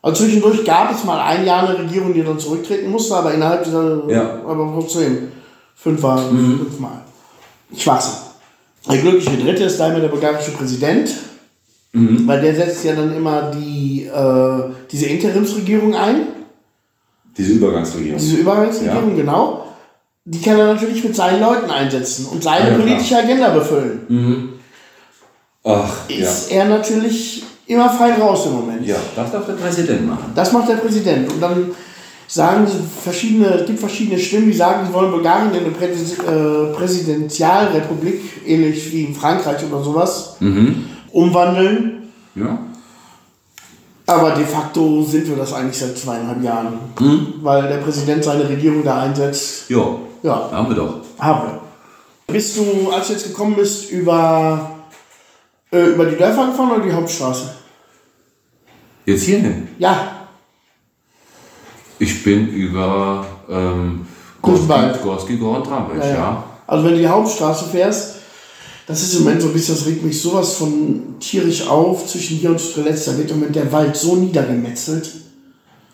Also 0.00 0.24
zwischendurch 0.24 0.64
gab 0.64 0.90
es 0.92 1.04
mal 1.04 1.20
ein 1.20 1.44
Jahr 1.46 1.68
eine 1.68 1.78
Regierung, 1.78 2.12
die 2.14 2.22
dann 2.24 2.38
zurücktreten 2.38 2.90
musste, 2.90 3.14
aber 3.14 3.34
innerhalb 3.34 3.62
dieser, 3.64 4.08
Ja. 4.08 4.40
aber 4.46 4.72
trotzdem, 4.74 5.28
fünfmal, 5.74 6.18
fünfmal. 6.28 7.02
Schwachsinn. 7.76 8.14
Der 8.90 8.98
glückliche 8.98 9.36
Dritte 9.36 9.64
ist 9.64 9.78
daher 9.78 10.00
der 10.00 10.08
bulgarische 10.08 10.50
Präsident, 10.52 11.10
Weil 11.94 12.40
der 12.40 12.54
setzt 12.54 12.84
ja 12.84 12.94
dann 12.94 13.14
immer 13.14 13.50
die, 13.50 14.04
äh, 14.06 14.62
diese 14.90 15.06
Interimsregierung 15.06 15.94
ein, 15.94 16.22
Diese 17.36 17.52
Übergangsregierung. 17.52 18.18
diese 18.18 18.36
Übergangsregierung, 18.36 19.14
genau. 19.14 19.66
Die 20.24 20.40
kann 20.40 20.58
er 20.58 20.72
natürlich 20.74 21.04
mit 21.04 21.14
seinen 21.14 21.40
Leuten 21.42 21.70
einsetzen 21.70 22.26
und 22.26 22.42
seine 22.42 22.60
Ja, 22.70 22.74
klar. 22.74 22.78
politische 22.86 23.18
Agenda 23.18 23.48
befüllen. 23.50 24.48
Ach, 25.64 26.08
ja. 26.08 26.16
Ist 26.16 26.50
er 26.50 26.64
natürlich 26.66 27.42
immer 27.66 27.90
fein 27.90 28.20
raus 28.20 28.46
im 28.46 28.52
Moment. 28.54 28.86
Ja, 28.86 28.96
das 29.14 29.30
darf 29.32 29.46
der 29.46 29.52
Präsident 29.54 30.06
machen. 30.06 30.32
Das 30.34 30.50
macht 30.52 30.68
der 30.68 30.76
Präsident. 30.76 31.30
Und 31.32 31.40
dann 31.42 31.70
sagen 32.26 32.66
sie 32.66 32.78
verschiedene, 33.02 33.48
es 33.48 33.66
gibt 33.66 33.78
verschiedene 33.80 34.18
Stimmen, 34.18 34.46
die 34.50 34.56
sagen, 34.56 34.86
sie 34.86 34.92
wollen 34.94 35.10
Bulgarien 35.10 35.52
in 35.52 35.60
eine 35.60 35.70
Präsi 35.70 36.14
äh, 36.22 36.72
Präsidentialrepublik, 36.74 38.20
ähnlich 38.46 38.90
wie 38.92 39.04
in 39.04 39.14
Frankreich 39.14 39.62
oder 39.70 39.82
sowas, 39.84 40.36
umwandeln. 41.12 42.12
Ja. 42.34 42.58
Aber 44.06 44.32
de 44.32 44.44
facto 44.44 45.02
sind 45.02 45.28
wir 45.28 45.36
das 45.36 45.52
eigentlich 45.52 45.78
seit 45.78 45.96
zweieinhalb 45.96 46.42
Jahren. 46.42 46.78
Weil 47.42 47.68
der 47.68 47.78
Präsident 47.78 48.24
seine 48.24 48.48
Regierung 48.48 48.82
da 48.82 49.02
einsetzt. 49.02 49.70
Jo. 49.70 50.00
Ja, 50.22 50.50
Haben 50.52 50.68
wir 50.68 50.76
doch. 50.76 50.94
haben 51.18 51.42
wir. 51.48 51.60
Bist 52.32 52.56
du, 52.56 52.90
als 52.90 53.08
du 53.08 53.12
jetzt 53.14 53.26
gekommen 53.26 53.56
bist, 53.56 53.90
über, 53.90 54.70
äh, 55.70 55.86
über 55.86 56.06
die 56.06 56.16
Dörfer 56.16 56.46
gefahren 56.46 56.70
oder 56.72 56.84
die 56.84 56.92
Hauptstraße? 56.92 57.54
Jetzt 59.04 59.24
hierhin. 59.24 59.68
Ja, 59.78 60.08
Ich 61.98 62.24
bin 62.24 62.48
über 62.48 63.24
ähm. 63.48 64.06
Gorski, 64.40 64.98
Gorski, 65.02 65.38
Ja, 65.40 66.04
ja. 66.04 66.14
ja. 66.14 66.44
Also 66.66 66.84
wenn 66.84 66.92
du 66.94 66.98
die 66.98 67.08
Hauptstraße 67.08 67.66
fährst, 67.66 68.16
das 68.86 69.02
ist 69.02 69.14
im 69.14 69.24
Moment 69.24 69.42
so 69.42 69.48
ein 69.48 69.54
bisschen, 69.54 69.76
das 69.76 69.86
regt 69.86 70.04
mich 70.04 70.20
sowas 70.20 70.54
von 70.54 71.14
tierisch 71.20 71.66
auf 71.66 72.06
zwischen 72.06 72.36
hier 72.36 72.50
und 72.50 72.60
Strelitz. 72.60 73.04
Da 73.04 73.16
wird 73.16 73.30
im 73.30 73.38
Moment 73.38 73.56
der 73.56 73.70
Wald 73.72 73.96
so 73.96 74.16
niedergemetzelt. 74.16 75.08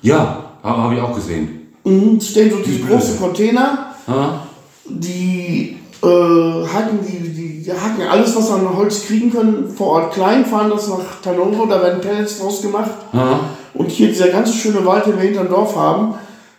Ja, 0.01 0.53
habe 0.63 0.83
hab 0.83 0.93
ich 0.93 1.01
auch 1.01 1.15
gesehen. 1.15 1.69
Mhm, 1.85 2.17
es 2.17 2.31
stehen 2.31 2.51
so 2.51 2.59
diese 2.59 2.81
großen 2.81 3.19
Container, 3.19 3.95
Ha? 4.07 4.47
die 4.89 5.77
äh, 6.03 6.07
hacken, 6.07 7.01
die, 7.07 7.29
die, 7.29 7.63
die 7.63 7.73
hacken 7.73 8.07
alles, 8.09 8.35
was 8.35 8.47
sie 8.47 8.55
an 8.55 8.75
Holz 8.75 9.05
kriegen 9.05 9.31
können, 9.31 9.71
vor 9.71 9.89
Ort 9.89 10.15
klein, 10.15 10.47
fahren 10.47 10.71
das 10.71 10.89
nach 10.89 11.21
Tanovo, 11.23 11.67
da 11.67 11.83
werden 11.83 12.01
Pellets 12.01 12.39
draus 12.39 12.63
gemacht. 12.63 12.91
Ha? 13.13 13.41
Und 13.75 13.91
hier 13.91 14.09
dieser 14.09 14.29
ganze 14.29 14.53
schöne 14.55 14.85
Wald, 14.87 15.07
den 15.07 15.17
wir 15.17 15.25
hinterm 15.25 15.49
Dorf 15.49 15.77
haben, 15.77 16.15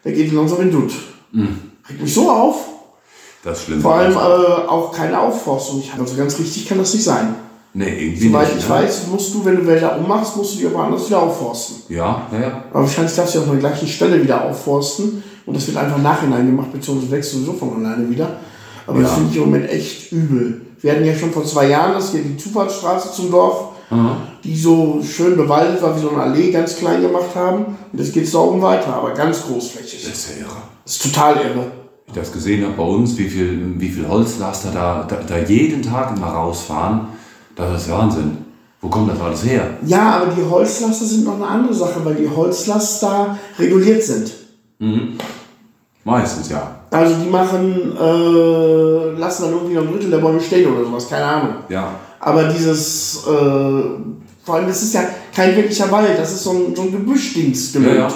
der 0.05 0.11
geht 0.11 0.31
langsam 0.31 0.61
in 0.61 0.71
Dutt. 0.71 0.93
Regt 1.89 2.01
mich 2.01 2.13
so 2.13 2.29
auf. 2.29 2.67
Das 3.43 3.59
ist 3.59 3.65
schlimm. 3.65 3.81
Vor 3.81 3.95
allem 3.95 4.13
äh, 4.13 4.17
auch 4.17 4.91
keine 4.91 5.19
Aufforstung. 5.19 5.83
Also 5.97 6.15
ganz 6.15 6.37
richtig 6.39 6.67
kann 6.67 6.77
das 6.77 6.93
nicht 6.93 7.03
sein. 7.03 7.35
nee, 7.73 7.87
irgendwie 8.07 8.27
Soweit 8.27 8.47
nicht. 8.53 8.63
ich 8.63 8.69
ne? 8.69 8.75
weiß, 8.75 9.07
musst 9.07 9.33
du, 9.33 9.45
wenn 9.45 9.55
du 9.57 9.65
Wälder 9.67 9.97
ummachst, 9.97 10.35
musst 10.35 10.55
du 10.55 10.59
die 10.59 10.67
aber 10.67 10.83
anders 10.83 11.07
wieder 11.07 11.21
aufforsten. 11.21 11.77
Ja, 11.89 12.23
ja, 12.31 12.39
ja. 12.39 12.63
Aber 12.71 12.81
wahrscheinlich 12.81 13.15
darfst 13.15 13.35
du 13.35 13.39
ja 13.39 13.45
auch 13.45 13.49
an 13.49 13.59
der 13.61 13.69
gleichen 13.69 13.87
Stelle 13.87 14.21
wieder 14.21 14.43
aufforsten. 14.43 15.23
Und 15.45 15.55
das 15.55 15.65
wird 15.67 15.77
einfach 15.77 15.97
nachhinein 15.97 16.45
gemacht, 16.45 16.71
beziehungsweise 16.71 17.11
wächst 17.11 17.31
sowieso 17.31 17.53
von 17.53 17.83
alleine 17.85 18.09
wieder. 18.09 18.29
Aber 18.85 19.01
das 19.01 19.11
Ja. 19.11 19.15
finde 19.15 19.29
ich 19.31 19.37
im 19.37 19.43
Moment 19.45 19.69
echt 19.69 20.11
übel. 20.11 20.61
Wir 20.81 20.91
hatten 20.93 21.05
ja 21.05 21.15
schon 21.15 21.31
vor 21.31 21.43
zwei 21.45 21.67
Jahren 21.69 21.93
das 21.93 22.11
hier 22.11 22.21
die 22.21 22.37
Zufahrtsstraße 22.37 23.11
zum 23.13 23.31
Dorf, 23.31 23.69
die 24.43 24.55
so 24.57 25.01
schön 25.03 25.35
bewaldet 25.35 25.81
war, 25.81 25.95
wie 25.95 26.01
so 26.01 26.09
eine 26.11 26.21
Allee 26.21 26.51
ganz 26.51 26.75
klein 26.77 27.01
gemacht 27.01 27.35
haben. 27.35 27.65
Und 27.91 27.99
jetzt 27.99 28.13
geht 28.13 28.25
es 28.25 28.31
da 28.31 28.37
oben 28.39 28.61
weiter, 28.61 28.93
aber 28.93 29.11
ganz 29.13 29.41
großflächig. 29.43 30.03
Das 30.07 30.13
ist 30.19 30.29
ja 30.29 30.45
irre. 30.45 30.57
Das 30.85 30.95
ist 30.95 31.03
total 31.03 31.35
irre. 31.37 31.71
Ich 32.11 32.15
das 32.15 32.31
gesehen 32.31 32.65
habe 32.65 32.73
bei 32.73 32.83
uns, 32.83 33.17
wie 33.17 33.29
viel, 33.29 33.75
wie 33.77 33.89
viel 33.89 34.07
Holzlaster 34.07 34.71
da, 34.71 35.05
da, 35.07 35.17
da 35.27 35.37
jeden 35.37 35.83
Tag 35.83 36.17
immer 36.17 36.27
rausfahren, 36.27 37.01
das 37.55 37.83
ist 37.83 37.91
Wahnsinn. 37.91 38.37
Wo 38.81 38.87
kommt 38.87 39.11
das 39.11 39.19
alles 39.19 39.45
her? 39.45 39.77
Ja, 39.85 40.21
aber 40.21 40.33
die 40.33 40.49
Holzlaster 40.49 41.05
sind 41.05 41.25
noch 41.25 41.35
eine 41.35 41.45
andere 41.45 41.73
Sache, 41.73 42.03
weil 42.03 42.15
die 42.15 42.29
Holzlaster 42.29 43.37
reguliert 43.59 44.01
sind. 44.01 44.31
Meistens 46.03 46.49
ja. 46.49 46.75
Also 46.89 47.15
die 47.23 47.29
machen, 47.29 47.95
äh, 47.95 49.19
lassen 49.19 49.43
dann 49.43 49.53
irgendwie 49.53 49.75
noch 49.75 49.83
ein 49.83 49.91
Drittel 49.91 50.09
der 50.09 50.17
Bäume 50.17 50.41
stehen 50.41 50.73
oder 50.73 50.85
sowas, 50.85 51.07
keine 51.07 51.25
Ahnung. 51.25 51.53
Ja. 51.67 51.91
Aber 52.19 52.45
dieses, 52.45 53.17
äh, 53.27 53.83
vor 54.43 54.55
allem, 54.55 54.67
das 54.67 54.81
ist 54.81 54.93
ja 54.93 55.03
kein 55.35 55.55
wirklicher 55.55 55.91
Wald, 55.91 56.17
das 56.17 56.33
ist 56.33 56.43
so 56.43 56.51
ein, 56.51 56.75
so 56.75 56.81
ein 56.83 56.91
Gebüschdings 56.91 57.73
Ja, 57.75 57.93
ja. 57.93 58.07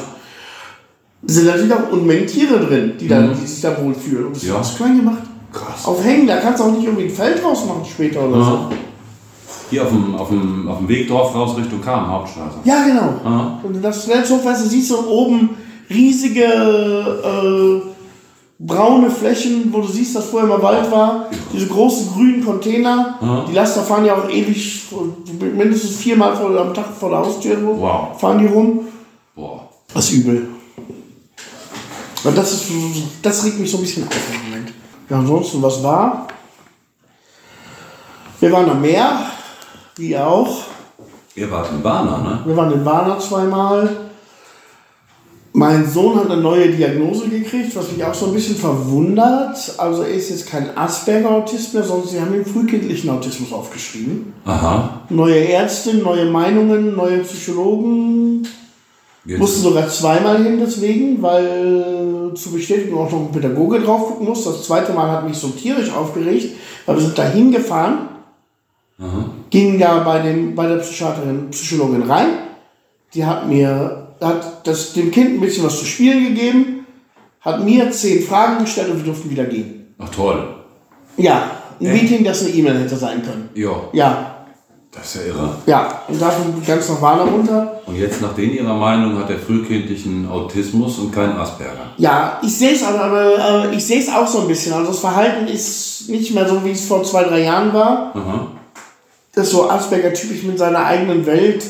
Sind 1.26 1.46
natürlich 1.46 1.74
auch 1.74 1.92
Unmengen 1.92 2.28
Tiere 2.28 2.60
drin, 2.60 2.94
die, 3.00 3.08
dann, 3.08 3.34
die 3.40 3.48
sich 3.48 3.62
da 3.62 3.76
wohlfühlen. 3.82 4.28
Und 4.28 4.36
das 4.36 4.44
Ja. 4.44 4.60
ist 4.60 4.76
klein 4.78 4.98
gemacht. 4.98 5.24
Krass. 5.54 5.86
Auf 5.86 6.04
Hängen, 6.04 6.28
da 6.28 6.38
kannst 6.38 6.60
du 6.60 6.66
auch 6.66 6.72
nicht 6.72 6.84
irgendwie 6.84 7.04
ein 7.06 7.10
Feld 7.10 7.42
draus 7.44 7.66
machen 7.66 7.84
später 7.90 8.28
oder 8.28 8.44
so. 8.44 8.60
Hier 9.70 9.84
auf 9.84 9.90
dem, 9.90 10.16
auf 10.16 10.28
dem, 10.30 10.68
auf 10.68 10.78
dem 10.80 10.88
Weg 10.90 11.08
Dorf 11.08 11.34
raus 11.34 11.56
Richtung 11.58 11.80
Kahn, 11.82 12.08
Hauptstraße. 12.10 12.58
Ja, 12.66 12.84
genau. 12.86 13.14
Aha. 13.24 13.60
Und 13.64 13.82
das 13.82 14.08
Letzthof, 14.08 14.44
weißt 14.44 14.66
du, 14.66 14.70
siehst 14.70 14.92
du 14.92 14.98
oben 15.08 15.52
riesige 15.90 16.44
äh, 16.44 17.82
braune 18.60 19.10
Flächen, 19.10 19.70
wo 19.72 19.80
du 19.82 19.88
siehst, 19.88 20.16
dass 20.16 20.26
vorher 20.26 20.50
mal 20.50 20.62
Wald 20.62 20.92
war. 20.92 21.28
Diese 21.54 21.68
großen 21.68 22.08
grünen 22.14 22.44
Container. 22.44 23.18
Aha. 23.22 23.46
Die 23.50 23.54
Laster 23.54 23.82
fahren 23.82 24.06
ja 24.06 24.16
auch 24.16 24.30
ewig, 24.30 24.84
mindestens 25.56 25.96
viermal 25.98 26.36
vor, 26.36 26.56
am 26.60 26.74
Tag 26.74 26.86
vor 27.00 27.10
der 27.10 27.20
Haustür 27.20 27.58
rum. 27.58 27.80
Wow. 27.80 28.20
Fahren 28.20 28.40
die 28.40 28.48
rum. 28.48 28.82
Boah. 29.36 29.70
Das 29.94 30.06
ist 30.10 30.18
übel. 30.18 30.48
Und 32.24 32.38
das, 32.38 32.54
ist, 32.54 32.72
das 33.22 33.44
regt 33.44 33.60
mich 33.60 33.70
so 33.70 33.78
ein 33.78 33.84
bisschen 33.84 34.08
auf 34.08 34.16
im 34.34 34.50
Moment. 34.50 34.74
Ja, 35.10 35.18
ansonsten, 35.18 35.62
was 35.62 35.84
war? 35.84 36.28
Wir 38.40 38.52
waren 38.52 38.70
am 38.70 38.82
Meer, 38.82 39.20
wie 39.98 40.18
auch. 40.18 40.64
Ihr 41.36 41.50
wart 41.52 41.72
in 41.72 41.84
Warner, 41.84 42.18
ne? 42.18 42.40
Wir 42.46 42.56
waren 42.56 42.72
in 42.72 42.86
Warna 42.86 43.20
zweimal. 43.20 43.90
Mein 45.56 45.88
Sohn 45.88 46.20
hat 46.20 46.32
eine 46.32 46.42
neue 46.42 46.70
Diagnose 46.70 47.30
gekriegt, 47.30 47.76
was 47.76 47.92
mich 47.92 48.04
auch 48.04 48.14
so 48.14 48.26
ein 48.28 48.34
bisschen 48.34 48.56
verwundert. 48.56 49.76
Also 49.78 50.02
er 50.02 50.10
ist 50.10 50.32
jetzt 50.32 50.48
kein 50.48 50.76
Asperger-Autist 50.76 51.76
mehr, 51.76 51.84
sondern 51.84 52.10
sie 52.10 52.20
haben 52.20 52.34
ihm 52.34 52.46
frühkindlichen 52.46 53.10
Autismus 53.12 53.54
aufgeschrieben. 53.54 54.34
Aha. 54.46 55.02
Neue 55.10 55.48
Ärztin, 55.48 56.02
neue 56.02 56.26
Meinungen, 56.26 56.96
neue 56.96 57.20
Psychologen. 57.20 58.48
Jetzt, 59.26 59.40
Mussten 59.40 59.62
sogar 59.64 59.88
zweimal 59.88 60.44
hin 60.44 60.60
deswegen, 60.60 61.22
weil 61.22 62.32
zur 62.36 62.54
Bestätigung 62.54 63.00
auch 63.00 63.12
noch 63.12 63.22
ein 63.22 63.32
Pädagoge 63.32 63.80
drauf 63.80 64.08
gucken 64.08 64.28
muss. 64.28 64.44
Das 64.44 64.64
zweite 64.64 64.92
Mal 64.92 65.10
hat 65.10 65.26
mich 65.26 65.38
so 65.38 65.48
tierisch 65.50 65.92
aufgeregt, 65.94 66.56
weil 66.86 66.98
wir 66.98 67.04
sind 67.04 67.18
da 67.18 67.30
hingefahren, 67.30 68.10
gingen 69.50 69.80
da 69.80 70.00
bei, 70.00 70.20
dem, 70.20 70.56
bei 70.56 70.68
der 70.68 70.78
Psychiaterin, 70.78 71.50
Psychologin 71.52 72.04
rein. 72.04 72.28
Die 73.14 73.26
hat 73.26 73.48
mir, 73.48 74.10
hat 74.20 74.68
das, 74.68 74.92
dem 74.94 75.10
Kind 75.12 75.36
ein 75.36 75.40
bisschen 75.40 75.64
was 75.64 75.80
zu 75.80 75.86
spielen 75.86 76.36
gegeben, 76.36 76.86
hat 77.40 77.64
mir 77.64 77.92
zehn 77.92 78.24
Fragen 78.24 78.64
gestellt 78.64 78.90
und 78.90 78.98
wir 78.98 79.06
durften 79.06 79.30
wieder 79.30 79.46
gehen. 79.46 79.94
Ach 80.00 80.10
toll. 80.10 80.48
Ja, 81.16 81.52
ein 81.80 81.94
Meeting, 81.94 82.24
das 82.26 82.44
eine 82.44 82.54
E-Mail 82.54 82.80
hätte 82.80 82.96
sein 82.98 83.24
können. 83.24 83.50
Ja, 83.54 83.84
Ja, 83.94 84.33
das 84.96 85.16
ist 85.16 85.16
ja 85.16 85.34
irre. 85.34 85.56
ja. 85.66 86.02
Und 86.08 86.22
dafür 86.22 86.46
ganz 86.66 86.88
nach 86.90 87.02
Warner 87.02 87.24
runter. 87.24 87.82
Und 87.86 87.96
jetzt 87.96 88.22
nach 88.22 88.34
denen 88.34 88.54
ihrer 88.54 88.76
Meinung 88.76 89.18
hat 89.18 89.30
er 89.30 89.40
frühkindlichen 89.40 90.30
Autismus 90.30 91.00
und 91.00 91.12
keinen 91.12 91.38
Asperger. 91.38 91.92
Ja, 91.98 92.40
ich 92.44 92.56
sehe 92.56 92.74
es 92.74 92.84
aber, 92.84 93.04
aber 93.04 93.72
ich 93.72 93.86
sehe 93.86 94.00
es 94.00 94.10
auch 94.10 94.28
so 94.28 94.42
ein 94.42 94.48
bisschen. 94.48 94.74
Also 94.74 94.92
das 94.92 95.00
Verhalten 95.00 95.48
ist 95.48 96.10
nicht 96.10 96.34
mehr 96.34 96.48
so, 96.48 96.64
wie 96.64 96.72
es 96.72 96.86
vor 96.86 97.04
zwei, 97.04 97.24
drei 97.24 97.42
Jahren 97.44 97.74
war. 97.74 98.14
Aha. 98.16 98.48
Das 99.34 99.48
ist 99.48 99.52
so 99.52 99.70
Asperger 99.70 100.14
typisch 100.14 100.44
mit 100.44 100.60
seiner 100.60 100.86
eigenen 100.86 101.26
Welt, 101.26 101.66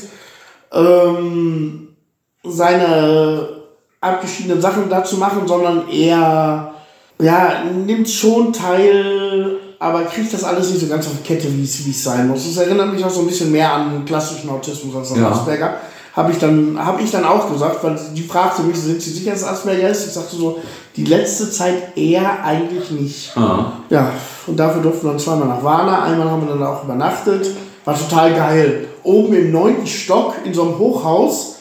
ähm, 0.73 1.87
seine 2.43 3.47
abgeschiedenen 4.01 4.61
Sachen 4.61 4.89
dazu 4.89 5.15
machen, 5.17 5.47
sondern 5.47 5.87
eher, 5.87 6.73
ja, 7.21 7.63
nimmt 7.63 8.09
schon 8.09 8.51
teil, 8.51 9.59
aber 9.83 10.05
kriegt 10.05 10.33
das 10.33 10.45
alles 10.45 10.69
nicht 10.69 10.79
so 10.79 10.87
ganz 10.87 11.05
auf 11.05 11.11
die 11.21 11.27
Kette, 11.27 11.47
wie 11.53 11.63
es 11.63 12.03
sein 12.03 12.29
muss. 12.29 12.45
Es 12.45 12.55
erinnert 12.55 12.93
mich 12.93 13.03
auch 13.03 13.09
so 13.09 13.19
ein 13.19 13.27
bisschen 13.27 13.51
mehr 13.51 13.73
an 13.73 14.05
klassischen 14.05 14.49
Autismus 14.49 14.95
als 14.95 15.11
an 15.11 15.21
Ja. 15.21 15.31
Asperger. 15.31 15.73
Habe 16.15 16.31
ich, 16.31 16.37
dann, 16.37 16.77
hab 16.77 17.01
ich 17.01 17.11
dann 17.11 17.25
auch 17.25 17.51
gesagt, 17.51 17.83
weil 17.83 17.99
die 18.15 18.21
fragte 18.21 18.61
mich, 18.61 18.77
sind 18.77 19.01
Sie 19.01 19.09
sicher, 19.09 19.31
dass 19.31 19.43
Asperger 19.43 19.89
ist? 19.89 20.05
Ich 20.07 20.13
sagte 20.13 20.35
so, 20.35 20.59
die 20.95 21.03
letzte 21.03 21.51
Zeit 21.51 21.97
eher 21.97 22.43
eigentlich 22.45 22.91
nicht. 22.91 23.35
Ah. 23.35 23.73
Ja, 23.89 24.11
und 24.47 24.57
dafür 24.57 24.81
durften 24.81 25.07
wir 25.07 25.11
dann 25.11 25.19
zweimal 25.19 25.47
nach 25.47 25.63
Warna. 25.63 26.03
Einmal 26.03 26.29
haben 26.29 26.47
wir 26.47 26.53
dann 26.53 26.63
auch 26.63 26.83
übernachtet. 26.83 27.47
War 27.83 27.97
total 27.97 28.33
geil. 28.35 28.87
Oben 29.03 29.33
im 29.33 29.51
neunten 29.51 29.87
Stock 29.87 30.35
in 30.45 30.53
so 30.53 30.61
einem 30.61 30.77
Hochhaus. 30.77 31.52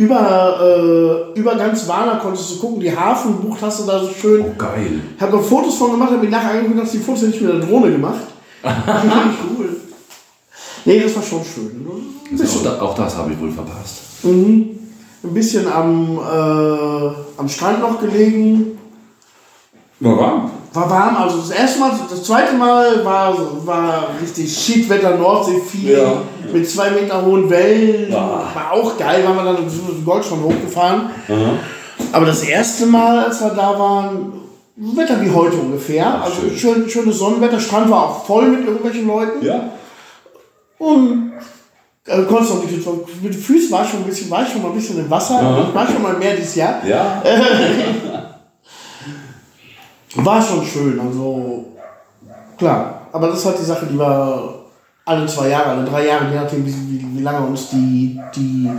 Über, 0.00 1.28
äh, 1.34 1.38
über 1.38 1.56
ganz 1.56 1.86
Warna 1.86 2.14
konntest 2.14 2.52
du 2.52 2.58
gucken. 2.58 2.80
Die 2.80 2.96
Hafenbucht 2.96 3.60
hast 3.60 3.80
du 3.80 3.84
da 3.84 4.02
so 4.02 4.08
schön. 4.08 4.46
Oh, 4.46 4.54
geil. 4.56 4.98
Ich 5.14 5.20
habe 5.20 5.36
noch 5.36 5.42
Fotos 5.42 5.74
von 5.76 5.90
gemacht, 5.90 6.12
habe 6.12 6.24
mir 6.24 6.30
nachher 6.30 6.52
angeguckt, 6.52 6.80
dass 6.80 6.92
die 6.92 6.98
Fotos 7.00 7.20
hätte 7.20 7.36
ich 7.36 7.42
mit 7.42 7.52
der 7.52 7.60
Drohne 7.60 7.92
gemacht. 7.92 8.22
cool. 8.64 9.76
Nee, 10.86 11.00
das 11.00 11.14
war 11.14 11.22
schon 11.22 11.42
schön. 11.44 11.86
Ein 12.30 12.38
bisschen, 12.38 12.66
auch, 12.66 12.78
da, 12.78 12.82
auch 12.82 12.94
das 12.94 13.14
habe 13.14 13.30
ich 13.30 13.38
wohl 13.38 13.52
verpasst. 13.52 14.24
ein 14.24 14.78
bisschen 15.22 15.70
am, 15.70 16.16
äh, 16.16 17.10
am 17.36 17.48
Strand 17.50 17.80
noch 17.80 18.00
gelegen. 18.00 18.78
War 20.00 20.16
warm? 20.16 20.50
War 20.72 20.88
warm. 20.90 21.16
Also 21.16 21.38
das 21.38 21.50
erste 21.50 21.80
Mal, 21.80 21.92
das 22.08 22.22
zweite 22.22 22.54
Mal 22.54 23.04
war, 23.04 23.36
war 23.66 24.08
richtig 24.20 24.56
Schiedwetter, 24.56 25.16
Nordsee-Feeling 25.16 25.96
Ja. 25.96 26.22
mit 26.52 26.68
zwei 26.68 26.90
Meter 26.90 27.24
hohen 27.24 27.48
Wellen. 27.50 28.12
Ah. 28.14 28.44
War 28.54 28.72
auch 28.72 28.96
geil, 28.96 29.24
waren 29.24 29.36
wir 29.36 29.44
dann 29.44 29.56
in 29.56 30.04
Goldschwand 30.04 30.42
hochgefahren. 30.42 31.10
Aha. 31.28 31.52
Aber 32.12 32.26
das 32.26 32.42
erste 32.42 32.86
Mal, 32.86 33.24
als 33.24 33.40
wir 33.40 33.50
da 33.50 33.78
waren, 33.78 34.32
Wetter 34.76 35.20
wie 35.20 35.30
heute 35.30 35.56
ungefähr. 35.56 36.22
also 36.22 36.42
schön. 36.48 36.56
schön. 36.56 36.88
schönes 36.88 37.18
Sonnenwetter. 37.18 37.60
Strand 37.60 37.90
war 37.90 38.04
auch 38.04 38.24
voll 38.24 38.48
mit 38.48 38.66
irgendwelchen 38.66 39.06
Leuten. 39.06 39.44
Ja. 39.44 39.70
Und 40.78 41.32
äh, 42.06 42.22
konntest 42.22 42.52
auch 42.52 42.62
nicht, 42.64 43.22
mit 43.22 43.34
den 43.34 43.40
Füßen 43.40 43.70
war 43.70 43.84
ich 43.84 43.90
schon 43.90 44.00
ein 44.00 44.06
bisschen, 44.06 44.30
war 44.30 44.42
ich 44.42 44.48
schon 44.48 44.62
mal 44.62 44.68
ein 44.68 44.74
bisschen 44.74 44.98
im 44.98 45.10
Wasser. 45.10 45.66
Ich 45.68 45.74
war 45.74 45.86
schon 45.86 46.02
mal 46.02 46.14
mehr 46.16 46.34
dieses 46.34 46.54
Jahr. 46.54 46.76
Ja. 46.86 47.22
War 50.16 50.42
schon 50.42 50.64
schön, 50.64 51.00
also 51.00 51.66
klar. 52.58 53.08
Aber 53.12 53.28
das 53.28 53.38
ist 53.38 53.46
halt 53.46 53.58
die 53.58 53.64
Sache, 53.64 53.86
die 53.86 53.98
wir 53.98 54.54
alle 55.04 55.26
zwei 55.26 55.48
Jahre, 55.48 55.70
alle 55.70 55.84
drei 55.84 56.06
Jahre, 56.06 56.28
je 56.30 56.36
nachdem, 56.36 56.66
wie, 56.66 57.06
wie, 57.16 57.22
lange 57.22 57.46
uns 57.46 57.70
die, 57.70 58.20
die 58.34 58.70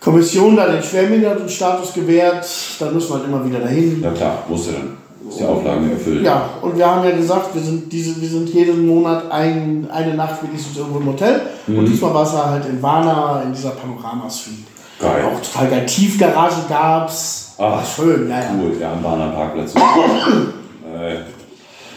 Kommission 0.00 0.56
da 0.56 0.68
den 0.68 0.82
Schwerbehindertenstatus 0.82 1.94
gewährt, 1.94 2.46
dann 2.78 2.94
müssen 2.94 3.10
wir 3.10 3.14
halt 3.16 3.24
immer 3.26 3.44
wieder 3.44 3.60
dahin. 3.60 4.02
Ja 4.02 4.10
klar, 4.10 4.44
musste 4.48 4.72
dann. 4.72 5.04
Ist 5.28 5.40
die 5.40 5.44
Auflagen 5.44 5.90
erfüllt. 5.90 6.22
Ja, 6.22 6.50
und 6.60 6.76
wir 6.76 6.86
haben 6.86 7.02
ja 7.02 7.16
gesagt, 7.16 7.54
wir 7.54 7.62
sind, 7.62 7.90
diese, 7.90 8.20
wir 8.20 8.28
sind 8.28 8.48
jeden 8.50 8.86
Monat 8.86 9.30
ein, 9.30 9.88
eine 9.90 10.14
Nacht 10.14 10.42
wenigstens 10.42 10.76
irgendwo 10.76 10.98
im 10.98 11.06
Hotel. 11.06 11.40
Und 11.66 11.86
diesmal 11.86 12.12
war 12.12 12.24
es 12.24 12.32
ja 12.34 12.50
halt 12.50 12.66
in 12.66 12.82
Varna, 12.82 13.42
in 13.42 13.52
dieser 13.52 13.70
Panorama-Suite. 13.70 14.73
Geil. 15.00 15.24
Auch 15.24 15.40
total 15.40 15.68
geil. 15.70 15.86
Tiefgarage 15.86 16.62
gab's. 16.68 17.54
Ah, 17.58 17.80
schön, 17.84 18.28
ja. 18.28 18.42
Cool, 18.58 18.76
ja, 18.80 18.92
am 18.92 19.02
Bahner 19.02 19.30
Parkplatz. 19.30 19.74
äh, 19.76 21.16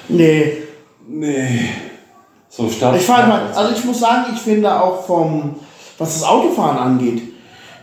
Nee, 0.10 0.54
nee. 1.08 1.70
So 2.50 2.70
Stadt. 2.70 2.96
Ich 2.96 3.04
fahre 3.06 3.28
mal, 3.28 3.42
also 3.54 3.76
ich 3.76 3.84
muss 3.84 4.00
sagen, 4.00 4.26
ich 4.34 4.40
finde 4.40 4.74
auch 4.82 5.06
vom, 5.06 5.56
was 5.98 6.14
das 6.20 6.24
Autofahren 6.24 6.78
angeht, 6.78 7.22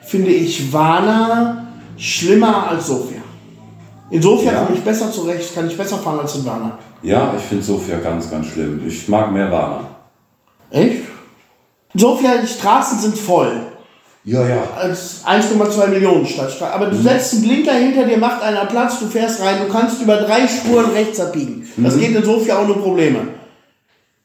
finde 0.02 0.30
ich 0.30 0.72
Warna 0.72 1.66
schlimmer 1.96 2.68
als 2.68 2.86
Sofia. 2.86 3.20
In 4.10 4.22
Sofia 4.22 4.52
Ja. 4.52 4.64
komme 4.64 4.76
ich 4.76 4.82
besser 4.84 5.10
zurecht, 5.12 5.54
kann 5.54 5.66
ich 5.68 5.76
besser 5.76 5.98
fahren 5.98 6.20
als 6.20 6.34
in 6.36 6.44
Warna. 6.46 6.78
Ja, 7.02 7.34
ich 7.36 7.42
finde 7.42 7.62
Sofia 7.64 7.98
ganz, 7.98 8.30
ganz 8.30 8.46
schlimm. 8.46 8.82
Ich 8.86 9.06
mag 9.08 9.30
mehr 9.32 9.50
Warner. 9.52 9.84
Echt? 10.70 11.02
In 11.92 12.00
Sofia, 12.00 12.38
die 12.42 12.46
Straßen 12.46 12.98
sind 12.98 13.18
voll. 13.18 13.60
Ja, 14.24 14.46
ja. 14.48 14.66
Als 14.76 15.22
1,2 15.26 15.86
Millionen 15.88 16.26
Stadtstraße. 16.26 16.72
Aber 16.72 16.86
du 16.86 16.96
setzt 16.96 17.34
einen 17.34 17.42
Blinker 17.42 17.74
hinter 17.74 18.04
dir, 18.04 18.16
macht 18.16 18.42
einer 18.42 18.64
Platz, 18.64 18.98
du 18.98 19.06
fährst 19.06 19.40
rein, 19.42 19.56
du 19.66 19.70
kannst 19.72 20.00
über 20.00 20.16
drei 20.16 20.48
Spuren 20.48 20.90
rechts 20.92 21.20
abbiegen. 21.20 21.68
Das 21.76 21.98
geht 21.98 22.16
in 22.16 22.24
Sofia 22.24 22.62
ohne 22.62 22.72
Probleme. 22.74 23.28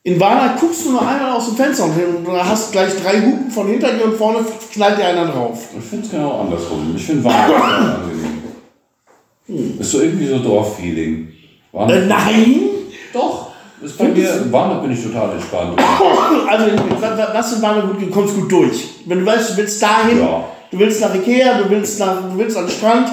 In 0.04 0.18
Warna 0.18 0.56
guckst 0.58 0.86
du 0.86 0.92
nur 0.92 1.06
einmal 1.06 1.32
aus 1.32 1.48
dem 1.48 1.56
Fenster 1.58 1.84
und 1.84 2.26
du 2.26 2.32
hast 2.32 2.72
gleich 2.72 2.92
drei 3.04 3.22
Hupen 3.22 3.52
von 3.52 3.68
hinter 3.68 3.92
dir 3.92 4.06
und 4.06 4.16
vorne 4.18 4.40
knallt 4.74 4.98
dir 4.98 5.06
einer 5.08 5.26
drauf. 5.28 5.60
Ich 5.78 5.86
finde 5.86 6.06
es 6.06 6.12
genau 6.12 6.42
andersrum. 6.42 6.94
Ich 6.96 7.06
finde 7.06 7.24
Warner 7.26 7.96
angenehm. 7.96 9.80
Ist 9.80 9.92
so 9.92 10.00
irgendwie 10.02 10.28
so 10.28 10.40
Dorffeeling. 10.40 11.28
Warner, 11.74 11.94
Äh, 11.96 12.06
nein! 12.06 12.62
Doch. 13.12 13.39
Ist 13.82 13.98
bei 13.98 14.10
mir, 14.10 14.52
Warner 14.52 14.82
bin 14.82 14.92
ich 14.92 15.04
total 15.04 15.32
entspannt. 15.34 15.80
Also, 16.50 16.66
was 17.34 17.54
in 17.54 17.62
Warna 17.62 17.82
gut 17.82 18.12
kommst 18.12 18.36
gut 18.36 18.52
durch. 18.52 18.90
Wenn 19.06 19.20
du 19.20 19.26
weißt, 19.26 19.52
du 19.52 19.58
willst 19.58 19.82
dahin, 19.82 20.20
Ja. 20.20 20.44
du 20.72 20.80
willst 20.80 21.00
nach 21.02 21.14
Ikea, 21.14 21.60
du 21.60 21.70
willst, 21.70 22.00
nach, 22.00 22.16
du 22.22 22.38
willst 22.38 22.58
an 22.58 22.66
den 22.66 22.72
Strand, 22.72 23.08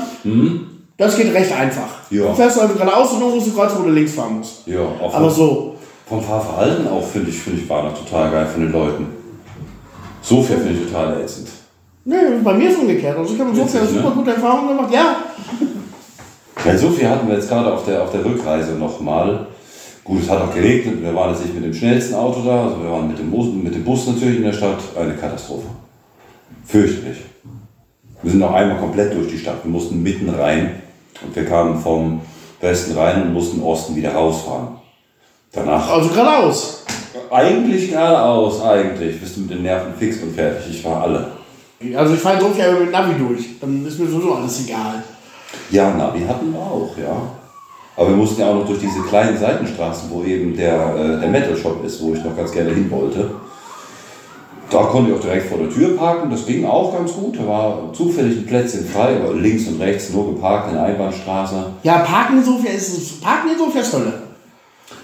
das 0.97 1.17
geht 1.17 1.33
recht 1.35 1.53
einfach. 1.53 1.89
Ja. 2.11 2.27
Du 2.29 2.35
fährst 2.35 2.59
einfach 2.59 2.75
geradeaus 2.77 3.13
und 3.13 3.21
irgendwo 3.21 3.39
ist 3.39 3.47
ein 3.49 3.55
Kreuz, 3.55 3.73
wo 3.77 3.83
du 3.83 3.91
links 3.91 4.13
fahren 4.15 4.39
musst. 4.39 4.67
Ja, 4.67 4.81
auch 4.81 5.15
Aber 5.15 5.31
so, 5.31 5.75
vom 6.09 6.23
Fahrverhalten 6.23 6.89
auch 6.89 7.05
finde 7.07 7.31
ich, 7.31 7.39
finde 7.39 7.61
ich 7.61 7.69
Warner 7.69 7.93
total 7.95 8.31
geil 8.31 8.47
von 8.47 8.63
den 8.63 8.73
Leuten. 8.73 9.07
Sofia 10.23 10.57
finde 10.57 10.73
ich 10.81 10.87
total 10.91 11.21
ätzend. 11.21 11.49
Nee, 12.05 12.17
bei 12.43 12.55
mir 12.55 12.69
ist 12.69 12.77
es 12.77 12.81
umgekehrt. 12.81 13.19
Also 13.19 13.35
ich 13.35 13.41
habe 13.41 13.51
insofern 13.51 13.83
ne? 13.85 13.89
super 13.91 14.11
gute 14.11 14.31
Erfahrungen 14.33 14.69
gemacht. 14.69 14.93
Ja, 14.93 15.17
Ja, 16.65 16.79
so 16.79 16.91
viel 16.91 17.09
hatten 17.09 17.29
wir 17.29 17.35
jetzt 17.35 17.49
gerade 17.49 17.73
auf 17.73 17.85
der, 17.85 18.03
auf 18.03 18.11
der 18.11 18.25
Rückreise 18.25 18.73
nochmal. 18.73 19.47
Gut, 20.07 20.23
es 20.23 20.31
hat 20.31 20.41
auch 20.41 20.55
geregnet. 20.55 21.03
Wir 21.03 21.13
waren 21.15 21.31
jetzt 21.31 21.43
nicht 21.43 21.55
mit 21.55 21.65
dem 21.65 21.75
schnellsten 21.75 22.15
Auto 22.15 22.41
da. 22.43 22.67
Also 22.67 22.81
wir 22.81 22.91
waren 22.91 23.09
mit 23.09 23.19
dem, 23.19 23.29
Bus, 23.29 23.53
mit 23.53 23.75
dem 23.75 23.83
Bus 23.83 24.07
natürlich 24.07 24.37
in 24.37 24.45
der 24.45 24.53
Stadt. 24.53 24.79
Eine 24.97 25.15
Katastrophe. 25.15 25.67
Fürchterlich. 26.65 27.19
Wir 28.23 28.31
sind 28.31 28.39
noch 28.39 28.55
einmal 28.55 28.79
komplett 28.79 29.13
durch 29.15 29.29
die 29.29 29.39
Stadt. 29.39 29.65
Wir 29.65 29.71
mussten 29.71 30.01
mitten 30.01 30.29
rein. 30.29 30.83
Und 31.25 31.35
wir 31.35 31.45
kamen 31.45 31.81
vom 31.81 32.21
Westen 32.61 32.97
rein 32.97 33.23
und 33.23 33.33
mussten 33.33 33.61
Osten 33.63 33.97
wieder 33.97 34.15
rausfahren. 34.15 34.77
Danach 35.51 35.91
also 35.91 36.09
geradeaus. 36.11 36.85
eigentlich 37.31 37.91
geradeaus, 37.91 38.63
eigentlich. 38.63 39.21
Bist 39.21 39.37
du 39.37 39.41
mit 39.41 39.51
den 39.51 39.63
Nerven 39.63 39.93
fix 39.99 40.23
und 40.23 40.37
fertig. 40.37 40.71
Ich 40.71 40.85
war 40.85 41.03
alle. 41.03 41.33
Also 41.97 42.15
ich 42.15 42.21
fahre 42.21 42.37
insofern 42.37 42.71
immer 42.71 42.81
mit 42.81 42.93
Navi 42.93 43.15
durch. 43.19 43.59
Dann 43.61 43.85
ist 43.85 43.99
mir 43.99 44.07
sowieso 44.07 44.35
alles 44.35 44.65
egal. 44.65 45.03
Ja, 45.71 45.91
Navi 45.91 46.21
hatten 46.21 46.53
wir 46.53 46.61
auch, 46.61 46.97
ja. 46.97 47.46
Aber 47.97 48.11
wir 48.11 48.17
mussten 48.17 48.41
ja 48.41 48.51
auch 48.51 48.57
noch 48.57 48.67
durch 48.67 48.81
diese 48.81 49.01
kleinen 49.03 49.39
Seitenstraßen, 49.39 50.11
wo 50.11 50.23
eben 50.23 50.55
der, 50.55 50.95
äh, 50.95 51.21
der 51.21 51.29
Metal 51.29 51.57
Shop 51.57 51.83
ist, 51.85 52.03
wo 52.03 52.13
ich 52.13 52.23
noch 52.23 52.37
ganz 52.37 52.53
gerne 52.53 52.71
hin 52.71 52.91
wollte. 52.91 53.31
Da 54.69 54.83
konnte 54.83 55.11
ich 55.11 55.17
auch 55.17 55.21
direkt 55.23 55.49
vor 55.49 55.59
der 55.59 55.71
Tür 55.71 55.97
parken, 55.97 56.29
das 56.29 56.45
ging 56.45 56.67
auch 56.67 56.93
ganz 56.93 57.13
gut. 57.13 57.39
Da 57.39 57.47
war 57.47 57.93
zufällig 57.93 58.39
ein 58.39 58.47
Plätzchen 58.47 58.85
frei, 58.85 59.17
aber 59.17 59.35
links 59.35 59.69
und 59.69 59.81
rechts 59.81 60.11
nur 60.11 60.35
geparkt 60.35 60.69
in 60.69 60.75
der 60.75 60.85
Einbahnstraße. 60.85 61.67
Ja, 61.85 61.99
Parken 61.99 62.39
insofern 62.39 62.75
ist 62.75 63.23
Parken 63.23 63.51
insofern 63.53 63.83
ist 63.83 63.93
Hölle. 63.93 64.13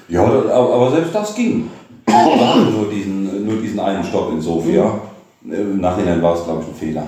Ja, 0.09 0.25
aber 0.25 0.91
selbst 0.91 1.15
das 1.15 1.35
ging. 1.35 1.71
Da 2.05 2.13
hatten 2.13 2.67
wir 2.67 2.73
nur 2.73 2.91
diesen, 2.91 3.47
nur 3.47 3.57
diesen 3.63 3.79
einen 3.79 4.05
Stopp 4.05 4.33
in 4.33 4.41
Sofia. 4.41 4.93
Im 5.45 5.81
Nachhinein 5.81 6.21
war 6.21 6.35
es, 6.35 6.45
glaube 6.45 6.63
ich, 6.63 6.69
ein 6.69 6.89
Fehler. 6.89 7.07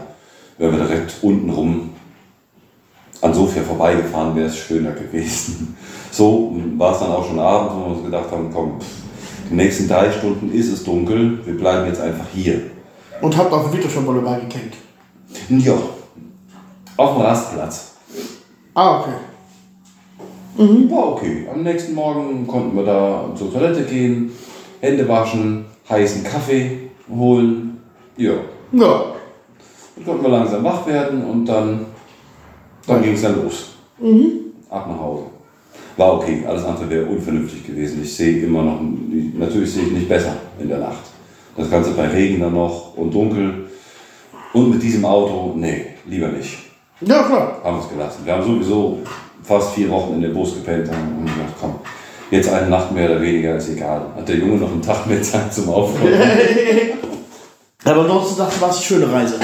Wenn 0.57 0.73
wir 0.73 0.87
direkt 0.87 1.13
unten 1.23 1.51
rum 1.51 1.91
an 3.25 3.35
Sofia 3.35 3.63
vorbeigefahren, 3.63 4.37
wäre 4.37 4.47
es 4.49 4.57
schöner 4.57 4.93
gewesen. 4.93 5.77
So 6.15 6.55
war 6.77 6.93
es 6.93 7.01
dann 7.01 7.11
auch 7.11 7.27
schon 7.27 7.41
abends, 7.41 7.75
wo 7.75 7.81
wir 7.81 7.97
uns 7.97 8.05
gedacht 8.05 8.31
haben, 8.31 8.49
komm, 8.55 8.79
pff, 8.81 8.87
die 9.51 9.55
nächsten 9.57 9.89
drei 9.89 10.13
Stunden 10.13 10.53
ist 10.53 10.73
es 10.73 10.85
dunkel, 10.85 11.45
wir 11.45 11.57
bleiben 11.59 11.89
jetzt 11.89 12.01
einfach 12.01 12.27
hier. 12.33 12.61
Und 13.21 13.37
habt 13.37 13.53
auf 13.53 13.69
dem 13.69 13.77
Vitoschon 13.77 14.07
Boulevard 14.07 14.41
gekämpft. 14.43 14.77
Ja, 15.49 15.75
auf 16.97 17.15
dem 17.15 17.21
Rastplatz. 17.21 17.95
Ah, 18.75 19.01
okay. 19.01 19.11
War 20.89 21.09
okay. 21.15 21.49
Am 21.53 21.65
nächsten 21.65 21.95
Morgen 21.97 22.47
konnten 22.47 22.77
wir 22.77 22.85
da 22.85 23.25
zur 23.35 23.53
Toilette 23.53 23.83
gehen, 23.83 24.31
Hände 24.81 25.09
waschen, 25.09 25.65
heißen 25.91 26.23
Kaffee 26.23 26.91
holen. 27.13 27.79
Ja, 28.17 28.35
Ja. 28.71 29.05
dann 29.97 30.05
konnten 30.05 30.23
wir 30.23 30.31
langsam 30.31 30.63
wach 30.63 30.87
werden 30.87 31.25
und 31.25 31.45
dann, 31.47 31.87
dann 32.87 33.03
ging 33.03 33.15
es 33.15 33.23
dann 33.23 33.43
los. 33.43 33.71
Ab 34.71 34.89
nach 34.89 34.99
Hause. 34.99 35.25
War 35.97 36.15
okay, 36.15 36.45
alles 36.47 36.65
andere 36.65 36.91
wäre 36.91 37.07
unvernünftig 37.07 37.67
gewesen. 37.67 38.03
Ich 38.03 38.15
sehe 38.17 38.45
immer 38.45 38.63
noch, 38.63 38.81
natürlich 39.39 39.73
sehe 39.73 39.85
ich 39.85 39.93
nicht 39.93 40.09
besser 40.09 40.37
in 40.59 40.69
der 40.69 40.79
Nacht. 40.79 41.05
Das 41.57 41.71
Ganze 41.71 41.93
bei 41.93 42.09
Regen 42.09 42.41
dann 42.41 42.55
noch 42.55 42.97
und 42.97 43.15
dunkel. 43.15 43.69
Und 44.53 44.71
mit 44.71 44.83
diesem 44.83 45.05
Auto, 45.05 45.55
nee, 45.57 45.87
lieber 46.07 46.29
nicht. 46.29 46.59
Ja, 47.01 47.23
klar. 47.23 47.61
Haben 47.63 47.77
wir 47.77 47.83
es 47.83 47.89
gelassen. 47.89 48.21
Wir 48.25 48.33
haben 48.33 48.45
sowieso 48.45 48.99
fast 49.43 49.75
vier 49.75 49.89
Wochen 49.91 50.15
in 50.15 50.23
dem 50.23 50.35
Bus 50.35 50.55
gepennt 50.55 50.89
und 50.89 50.95
haben 50.95 51.25
gedacht, 51.25 51.55
komm, 51.61 51.75
jetzt 52.31 52.49
eine 52.49 52.69
Nacht 52.69 52.93
mehr 52.93 53.11
oder 53.11 53.21
weniger 53.21 53.57
ist 53.57 53.69
egal. 53.69 54.07
Hat 54.17 54.29
der 54.29 54.37
Junge 54.37 54.57
noch 54.57 54.73
einen 54.73 54.83
Tag 54.83 55.07
mehr 55.07 55.23
Zeit 55.23 55.53
zum 55.53 55.69
Aufräumen? 55.69 56.19
Aber 57.85 58.01
ansonsten 58.01 58.39
dachte 58.39 58.61
war 58.61 58.71
es 58.71 58.77
eine 58.77 58.85
schöne 58.85 59.13
Reise. 59.13 59.39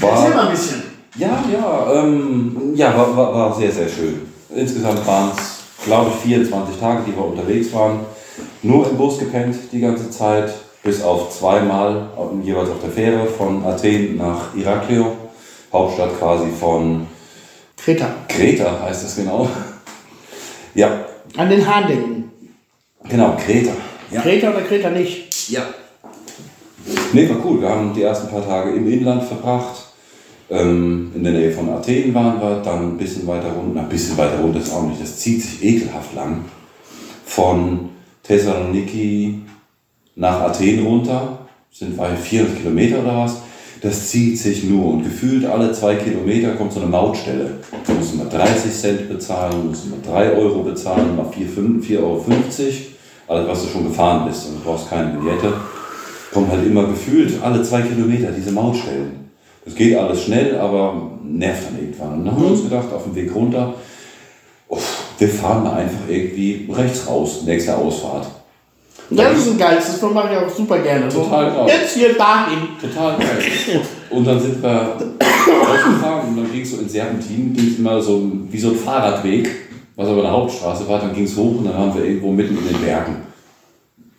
Erzähl 0.00 0.34
mal 0.34 0.46
ein 0.46 0.52
bisschen. 0.52 0.91
Ja, 1.16 1.44
ja, 1.52 1.92
ähm, 1.94 2.72
ja, 2.74 2.96
war, 2.96 3.14
war, 3.16 3.34
war 3.34 3.54
sehr, 3.54 3.70
sehr 3.70 3.88
schön. 3.88 4.22
Insgesamt 4.54 5.06
waren 5.06 5.30
es, 5.36 5.84
glaube 5.84 6.10
ich, 6.10 6.22
24 6.22 6.78
Tage, 6.80 7.02
die 7.06 7.14
wir 7.14 7.24
unterwegs 7.24 7.72
waren. 7.74 8.00
Nur 8.62 8.88
im 8.88 8.96
Bus 8.96 9.18
gepennt 9.18 9.56
die 9.72 9.80
ganze 9.80 10.10
Zeit, 10.10 10.54
bis 10.82 11.02
auf 11.02 11.30
zweimal, 11.36 12.08
jeweils 12.42 12.70
auf 12.70 12.80
der 12.82 12.90
Fähre 12.90 13.26
von 13.26 13.64
Athen 13.64 14.16
nach 14.16 14.54
Iraklio, 14.54 15.12
Hauptstadt 15.72 16.18
quasi 16.18 16.46
von 16.58 17.06
Kreta. 17.76 18.06
Kreta, 18.28 18.80
heißt 18.82 19.04
das 19.04 19.16
genau. 19.16 19.48
Ja, 20.74 21.04
An 21.36 21.50
den 21.50 21.66
Hahn 21.66 21.88
denken. 21.88 22.30
genau, 23.08 23.36
Kreta. 23.36 23.72
Ja. 24.10 24.22
Kreta 24.22 24.50
oder 24.50 24.62
Kreta 24.62 24.88
nicht. 24.90 25.50
Ja. 25.50 25.62
Nee, 27.12 27.28
war 27.28 27.36
cool. 27.44 27.60
Wir 27.60 27.68
haben 27.68 27.92
die 27.94 28.02
ersten 28.02 28.28
paar 28.28 28.46
Tage 28.46 28.70
im 28.72 28.90
Inland 28.90 29.24
verbracht. 29.24 29.91
Ähm, 30.52 31.10
in 31.14 31.24
der 31.24 31.32
Nähe 31.32 31.50
von 31.50 31.70
Athen 31.70 32.12
waren 32.12 32.38
wir, 32.38 32.60
dann 32.62 32.82
ein 32.82 32.98
bisschen 32.98 33.26
weiter 33.26 33.50
runter. 33.52 33.80
Ein 33.80 33.88
bisschen 33.88 34.18
weiter 34.18 34.38
runter 34.38 34.58
ist 34.58 34.72
auch 34.72 34.86
nicht. 34.86 35.00
Das 35.00 35.16
zieht 35.16 35.42
sich 35.42 35.64
ekelhaft 35.64 36.14
lang. 36.14 36.44
Von 37.24 37.88
Thessaloniki 38.22 39.40
nach 40.14 40.42
Athen 40.42 40.84
runter. 40.84 41.38
Sind 41.70 41.96
wir 41.96 42.10
400 42.10 42.58
Kilometer 42.58 43.00
oder 43.00 43.16
was. 43.16 43.36
Das 43.80 44.08
zieht 44.08 44.38
sich 44.38 44.64
nur 44.64 44.92
und 44.92 45.04
gefühlt 45.04 45.46
alle 45.46 45.72
zwei 45.72 45.94
Kilometer 45.94 46.52
kommt 46.54 46.72
so 46.72 46.80
eine 46.80 46.88
Mautstelle. 46.90 47.58
Da 47.86 47.94
muss 47.94 48.14
man 48.14 48.28
30 48.28 48.72
Cent 48.72 49.08
bezahlen, 49.08 49.68
muss 49.68 49.86
man 49.86 50.02
3 50.02 50.36
Euro 50.36 50.62
bezahlen, 50.62 51.16
mal 51.16 51.26
4,50 51.26 51.98
Euro. 51.98 52.24
Alles, 53.26 53.48
was 53.48 53.62
du 53.62 53.68
schon 53.70 53.88
gefahren 53.88 54.28
bist 54.28 54.46
und 54.46 54.56
du 54.56 54.64
brauchst 54.64 54.90
keine 54.90 55.14
Vignette. 55.14 55.54
Kommt 56.32 56.50
halt 56.50 56.64
immer 56.64 56.86
gefühlt 56.86 57.42
alle 57.42 57.62
zwei 57.62 57.80
Kilometer 57.80 58.30
diese 58.30 58.52
Mautstellen. 58.52 59.21
Das 59.64 59.74
geht 59.74 59.96
alles 59.96 60.24
schnell, 60.24 60.58
aber 60.58 61.10
nervt 61.22 61.68
dann 61.68 61.78
irgendwann. 61.78 62.12
Und 62.14 62.24
dann 62.24 62.34
haben 62.34 62.42
wir 62.42 62.50
uns 62.50 62.62
gedacht, 62.62 62.92
auf 62.92 63.04
dem 63.04 63.14
Weg 63.14 63.34
runter, 63.34 63.74
uff, 64.68 65.04
wir 65.18 65.28
fahren 65.28 65.62
mal 65.62 65.74
einfach 65.74 66.08
irgendwie 66.08 66.68
rechts 66.72 67.06
raus, 67.06 67.42
nächste 67.44 67.76
Ausfahrt. 67.76 68.26
Das 69.10 69.36
ist 69.36 69.48
ein 69.48 69.58
geiles, 69.58 69.84
das 69.86 70.10
mache 70.10 70.32
ich 70.32 70.38
auch 70.38 70.48
super 70.48 70.78
gerne. 70.78 71.08
Total 71.08 71.52
geil. 71.52 71.66
Jetzt 71.68 71.94
hier 71.94 72.14
dahin. 72.14 72.68
Total 72.80 73.18
geil. 73.18 73.82
Und 74.10 74.26
dann 74.26 74.40
sind 74.40 74.62
wir 74.62 74.70
rausgefahren 74.70 76.28
und 76.28 76.36
dann 76.36 76.52
ging 76.52 76.62
es 76.62 76.70
so 76.70 76.78
in 76.78 76.88
Serpentin, 76.88 77.52
ging 77.52 77.68
es 77.68 77.78
immer 77.78 78.00
so 78.00 78.22
wie 78.50 78.58
so 78.58 78.70
ein 78.70 78.76
Fahrradweg, 78.76 79.48
was 79.96 80.08
aber 80.08 80.20
eine 80.20 80.30
Hauptstraße 80.30 80.88
war, 80.88 81.00
dann 81.00 81.14
ging 81.14 81.24
es 81.24 81.36
hoch 81.36 81.58
und 81.58 81.64
dann 81.64 81.74
waren 81.74 81.94
wir 81.94 82.04
irgendwo 82.04 82.30
mitten 82.30 82.56
in 82.56 82.68
den 82.68 82.80
Bergen. 82.80 83.16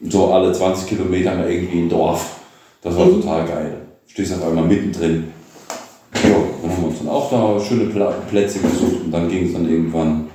So 0.10 0.32
alle 0.32 0.52
20 0.52 0.88
Kilometer 0.88 1.36
mal 1.36 1.50
irgendwie 1.50 1.80
ein 1.80 1.90
Dorf. 1.90 2.38
Das 2.82 2.96
war 2.98 3.06
total 3.06 3.46
geil. 3.46 3.83
Stehst 4.08 4.34
auf 4.34 4.48
einmal 4.48 4.66
mittendrin. 4.66 5.26
Ja, 6.14 6.30
dann 6.62 6.72
haben 6.72 6.82
wir 6.82 6.88
uns 6.90 7.00
dann 7.00 7.10
auch 7.10 7.30
da 7.30 7.60
schöne 7.60 7.86
Plätze 8.30 8.60
gesucht 8.60 9.06
und 9.06 9.12
dann 9.12 9.30
ging 9.30 9.48
es 9.48 9.54
dann 9.54 9.70
irgendwann 9.70 10.28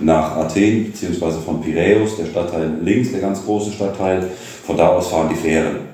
nach 0.00 0.36
Athen, 0.36 0.86
beziehungsweise 0.86 1.40
von 1.40 1.60
Piräus, 1.60 2.16
der 2.16 2.26
Stadtteil 2.26 2.78
links, 2.82 3.12
der 3.12 3.20
ganz 3.20 3.44
große 3.44 3.72
Stadtteil. 3.72 4.30
Von 4.64 4.76
da 4.76 4.88
aus 4.88 5.08
fahren 5.08 5.28
die 5.30 5.36
Fähren 5.36 5.90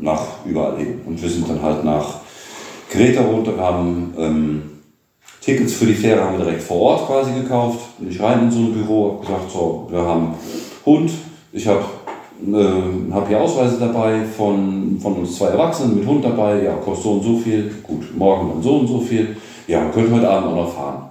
nach 0.00 0.44
überall 0.46 0.76
hin. 0.78 1.00
Und 1.04 1.20
wir 1.20 1.28
sind 1.28 1.48
dann 1.48 1.62
halt 1.62 1.84
nach 1.84 2.20
Kreta 2.90 3.22
runter. 3.22 3.56
Haben 3.58 4.14
ähm, 4.18 4.62
Tickets 5.40 5.74
für 5.74 5.86
die 5.86 5.94
Fähre 5.94 6.22
haben 6.22 6.38
wir 6.38 6.44
direkt 6.44 6.62
vor 6.62 6.80
Ort 6.80 7.06
quasi 7.06 7.32
gekauft. 7.32 7.98
Bin 7.98 8.10
ich 8.10 8.20
rein 8.20 8.44
in 8.44 8.50
so 8.50 8.58
ein 8.58 8.72
Büro, 8.72 9.12
habe 9.12 9.26
gesagt, 9.26 9.50
so, 9.50 9.88
wir 9.90 10.00
haben 10.00 10.34
Hund, 10.84 11.10
ich 11.52 11.66
habe 11.66 11.84
äh, 12.46 13.12
hab 13.12 13.28
hier 13.28 13.40
Ausweise 13.40 13.78
dabei 13.78 14.24
von, 14.24 14.98
von 15.00 15.14
uns 15.14 15.36
zwei 15.36 15.48
Erwachsenen 15.48 15.98
mit 15.98 16.06
Hund 16.06 16.24
dabei. 16.24 16.62
Ja, 16.62 16.74
kostet 16.74 17.04
so 17.04 17.12
und 17.12 17.22
so 17.22 17.38
viel. 17.38 17.74
Gut, 17.82 18.16
morgen 18.16 18.50
dann 18.50 18.62
so 18.62 18.76
und 18.78 18.86
so 18.86 19.00
viel. 19.00 19.36
Ja, 19.66 19.88
könnt 19.90 20.12
heute 20.12 20.28
Abend 20.28 20.48
auch 20.48 20.56
noch 20.56 20.74
fahren. 20.74 21.10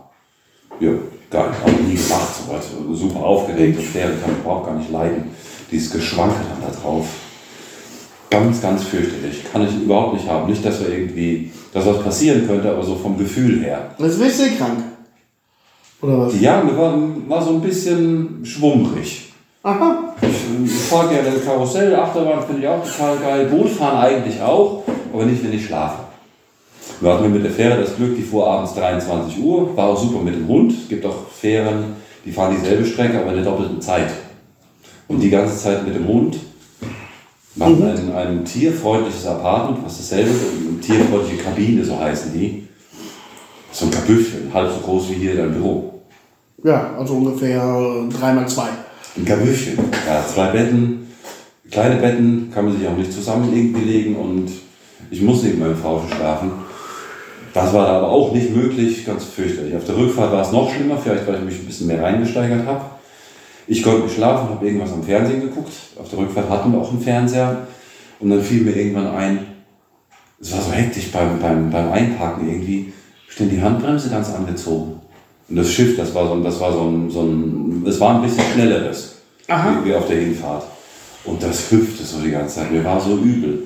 Ja, 0.80 0.92
geil. 1.30 1.50
Habe 1.62 1.72
ich 1.72 1.88
nie 1.88 1.96
gemacht. 1.96 2.30
So 2.34 2.54
was. 2.54 3.00
Super 3.00 3.20
aufgeregt. 3.20 3.80
Die 3.80 3.86
Fähre 3.86 4.14
kann 4.22 4.32
ich 4.32 4.44
überhaupt 4.44 4.68
gar 4.68 4.76
nicht 4.76 4.92
leiden. 4.92 5.32
Dieses 5.72 5.92
Geschwanke 5.92 6.38
dann 6.50 6.72
da 6.72 6.80
drauf. 6.80 7.08
Ganz, 8.30 8.62
ganz 8.62 8.84
fürchterlich. 8.84 9.44
Kann 9.52 9.68
ich 9.68 9.76
überhaupt 9.76 10.14
nicht 10.14 10.28
haben. 10.28 10.50
Nicht, 10.50 10.64
dass 10.66 10.82
wir 10.82 10.90
irgendwie, 10.90 11.52
dass 11.74 11.86
was 11.86 12.04
passieren 12.04 12.46
könnte, 12.48 12.70
aber 12.70 12.84
so 12.84 12.96
vom 12.96 13.18
Gefühl 13.18 13.62
her. 13.62 13.92
Jetzt 13.98 14.20
bist 14.20 14.40
du 14.40 14.56
krank. 14.58 14.84
Oder 16.02 16.20
was? 16.20 16.40
Ja, 16.40 16.62
mir 16.64 16.78
war, 16.78 16.98
war 17.28 17.42
so 17.42 17.52
ein 17.52 17.62
bisschen 17.62 18.42
schwummrig. 18.44 19.27
Aha. 19.68 20.16
Ich, 20.22 20.72
fahre 20.74 21.10
gerne 21.10 21.38
Karussell, 21.40 21.94
Achterbahn 21.94 22.42
finde 22.42 22.62
ich 22.62 22.68
auch 22.70 22.82
total 22.82 23.18
geil. 23.18 23.48
Bootfahren 23.48 23.98
eigentlich 23.98 24.42
auch, 24.42 24.86
aber 25.14 25.26
nicht, 25.26 25.44
wenn 25.44 25.52
ich 25.52 25.66
schlafe. 25.66 26.04
Wir 27.02 27.14
hatten 27.14 27.34
mit 27.34 27.44
der 27.44 27.52
Fähre 27.52 27.82
das 27.82 27.98
Glück, 27.98 28.16
die 28.16 28.22
fuhr 28.22 28.50
abends 28.50 28.76
23 28.76 29.44
Uhr, 29.44 29.76
war 29.76 29.90
auch 29.90 30.02
super 30.02 30.24
mit 30.24 30.36
dem 30.36 30.48
Hund. 30.48 30.72
Es 30.72 30.88
gibt 30.88 31.06
auch 31.06 31.28
Fähren, 31.38 31.98
die 32.24 32.32
fahren 32.32 32.56
dieselbe 32.58 32.86
Strecke, 32.86 33.20
aber 33.20 33.32
in 33.32 33.44
der 33.44 33.44
doppelten 33.44 33.82
Zeit. 33.82 34.10
Und 35.10 35.20
die 35.20 35.30
ganze 35.30 35.58
Zeit 35.58 35.86
mit 35.86 35.96
dem 35.96 36.08
Hund. 36.08 36.38
Wir 37.56 37.66
hatten 37.66 37.84
ein, 37.84 38.16
ein 38.16 38.46
tierfreundliches 38.46 39.28
Apartment, 39.28 39.84
was 39.84 39.98
dasselbe 39.98 40.30
ist, 40.30 40.44
eine 40.46 40.80
tierfreundliche 40.80 41.44
Kabine, 41.44 41.84
so 41.84 42.00
heißen 42.00 42.32
die. 42.32 42.70
So 43.74 43.88
ein 43.88 43.92
Kabüffchen, 43.92 44.50
halb 44.54 44.72
so 44.72 44.80
groß 44.80 45.10
wie 45.10 45.16
hier 45.16 45.36
dein 45.36 45.52
Büro. 45.52 45.94
Ja, 46.64 46.96
also 46.98 47.16
ungefähr 47.16 47.62
3x2. 47.62 48.87
Ein 49.18 49.26
Kabüffchen. 49.26 49.80
Ja, 50.08 50.24
zwei 50.26 50.48
Betten, 50.52 51.08
kleine 51.72 51.96
Betten, 51.96 52.52
kann 52.54 52.66
man 52.66 52.78
sich 52.78 52.88
auch 52.88 52.96
nicht 52.96 53.12
zusammen 53.12 53.52
irgendwie 53.56 53.84
legen 53.84 54.16
und 54.16 54.52
ich 55.10 55.22
muss 55.22 55.44
neben 55.44 55.60
meinem 55.60 55.76
Frau 55.76 56.04
schlafen. 56.08 56.52
Das 57.54 57.74
war 57.74 57.88
aber 57.88 58.10
auch 58.10 58.34
nicht 58.34 58.56
möglich, 58.56 59.06
ganz 59.06 59.24
fürchterlich. 59.24 59.76
Auf 59.76 59.86
der 59.86 59.98
Rückfahrt 59.98 60.32
war 60.32 60.42
es 60.42 60.52
noch 60.52 60.72
schlimmer, 60.72 60.98
vielleicht 60.98 61.28
weil 61.28 61.40
ich 61.40 61.46
mich 61.46 61.60
ein 61.60 61.66
bisschen 61.66 61.88
mehr 61.88 62.04
reingesteigert 62.04 62.68
habe. 62.68 62.86
Ich 63.66 63.82
konnte 63.82 64.04
nicht 64.04 64.16
schlafen, 64.16 64.50
habe 64.50 64.66
irgendwas 64.66 64.94
am 64.94 65.04
Fernsehen 65.04 65.42
geguckt. 65.42 65.74
Auf 65.98 66.10
der 66.10 66.20
Rückfahrt 66.20 66.50
hatten 66.50 66.72
wir 66.72 66.80
auch 66.80 66.92
einen 66.92 67.02
Fernseher. 67.02 67.68
Und 68.20 68.30
dann 68.30 68.42
fiel 68.42 68.62
mir 68.62 68.76
irgendwann 68.76 69.08
ein, 69.08 69.40
es 70.40 70.54
war 70.54 70.62
so 70.62 70.72
hektisch 70.72 71.12
beim, 71.12 71.40
beim, 71.40 71.72
beim 71.72 71.92
Einparken 71.92 72.48
irgendwie, 72.48 72.94
stehen 73.28 73.50
die 73.50 73.62
Handbremse 73.62 74.10
ganz 74.10 74.30
angezogen. 74.34 75.02
Und 75.50 75.56
das 75.56 75.72
Schiff, 75.72 75.96
das 75.98 76.14
war 76.14 76.28
so, 76.28 76.34
ein- 76.34 76.44
das 76.44 76.60
war 76.60 76.72
so 76.74 76.82
ein, 76.82 77.10
so 77.10 77.22
ein, 77.22 77.84
es 77.88 78.00
war 78.00 78.16
ein 78.16 78.22
bisschen 78.22 78.44
schnelleres, 78.54 79.16
Aha. 79.48 79.80
wie, 79.84 79.90
wie 79.90 79.96
auf 79.96 80.08
der 80.08 80.18
Hinfahrt. 80.20 80.64
Und 81.26 81.42
das 81.42 81.72
hüpfte 81.72 82.04
so 82.04 82.20
die 82.20 82.32
ganze 82.32 82.56
Zeit, 82.56 82.72
mir 82.72 82.84
war 82.84 83.00
so 83.00 83.16
übel. 83.18 83.64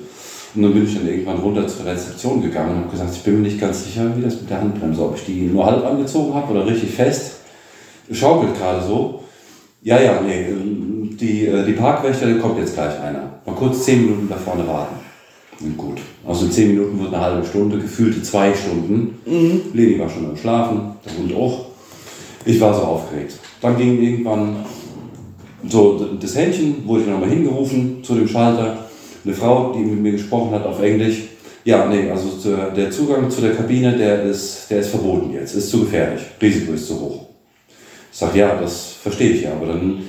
Und 0.54 0.62
dann 0.62 0.74
bin 0.74 0.84
ich 0.86 0.94
dann 0.94 1.08
irgendwann 1.08 1.38
runter 1.38 1.66
zur 1.66 1.86
Rezeption 1.86 2.42
gegangen 2.42 2.70
und 2.70 2.76
habe 2.82 2.90
gesagt, 2.90 3.10
ich 3.14 3.22
bin 3.22 3.36
mir 3.40 3.48
nicht 3.48 3.60
ganz 3.60 3.84
sicher, 3.84 4.12
wie 4.16 4.22
das 4.22 4.34
mit 4.40 4.50
der 4.50 4.60
Handbremse, 4.60 5.00
ob 5.02 5.16
ich 5.16 5.24
die 5.24 5.42
nur 5.42 5.64
halb 5.64 5.84
angezogen 5.86 6.34
habe 6.34 6.52
oder 6.52 6.66
richtig 6.66 6.90
fest. 6.90 7.32
Schaukelt 8.12 8.56
gerade 8.58 8.86
so. 8.86 9.20
Ja, 9.82 10.00
ja, 10.00 10.20
nee, 10.20 10.46
die, 11.18 11.46
äh, 11.46 11.64
die 11.64 11.72
Parkwächter, 11.72 12.26
da 12.26 12.38
kommt 12.38 12.58
jetzt 12.58 12.74
gleich 12.74 13.00
einer. 13.00 13.30
Mal 13.46 13.54
kurz 13.56 13.84
zehn 13.84 14.02
Minuten 14.02 14.28
da 14.28 14.36
vorne 14.36 14.66
warten. 14.66 14.96
Und 15.60 15.76
gut. 15.76 15.98
Aus 16.26 16.40
den 16.40 16.50
zehn 16.52 16.68
Minuten 16.74 17.00
wird 17.00 17.14
eine 17.14 17.22
halbe 17.22 17.46
Stunde, 17.46 17.78
gefühlte 17.78 18.22
zwei 18.22 18.52
Stunden. 18.54 19.18
Leni 19.72 19.98
war 19.98 20.08
schon 20.08 20.26
am 20.26 20.36
Schlafen, 20.36 20.80
der 21.04 21.16
Hund 21.18 21.34
auch. 21.34 21.66
Ich 22.44 22.60
war 22.60 22.74
so 22.74 22.82
aufgeregt. 22.82 23.34
Dann 23.60 23.76
ging 23.76 24.02
irgendwann 24.02 24.56
so 25.68 26.08
das 26.20 26.34
Händchen, 26.36 26.86
wurde 26.86 27.02
ich 27.02 27.08
nochmal 27.08 27.30
hingerufen 27.30 28.02
zu 28.02 28.14
dem 28.14 28.26
Schalter. 28.26 28.78
Eine 29.24 29.34
Frau, 29.34 29.72
die 29.72 29.84
mit 29.84 30.00
mir 30.00 30.12
gesprochen 30.12 30.52
hat 30.52 30.66
auf 30.66 30.82
Englisch. 30.82 31.28
Ja, 31.64 31.86
nee, 31.86 32.10
also 32.10 32.28
der 32.74 32.90
Zugang 32.90 33.30
zu 33.30 33.40
der 33.40 33.54
Kabine, 33.54 33.96
der 33.96 34.24
ist, 34.24 34.66
der 34.68 34.80
ist 34.80 34.88
verboten 34.88 35.32
jetzt. 35.32 35.54
Ist 35.54 35.70
zu 35.70 35.80
gefährlich. 35.80 36.22
Risiko 36.40 36.72
ist 36.72 36.88
zu 36.88 36.98
hoch. 36.98 37.26
Ich 38.10 38.18
sage, 38.18 38.40
ja, 38.40 38.56
das 38.60 38.94
verstehe 39.00 39.30
ich 39.30 39.42
ja, 39.42 39.52
aber 39.52 39.66
dann, 39.66 40.02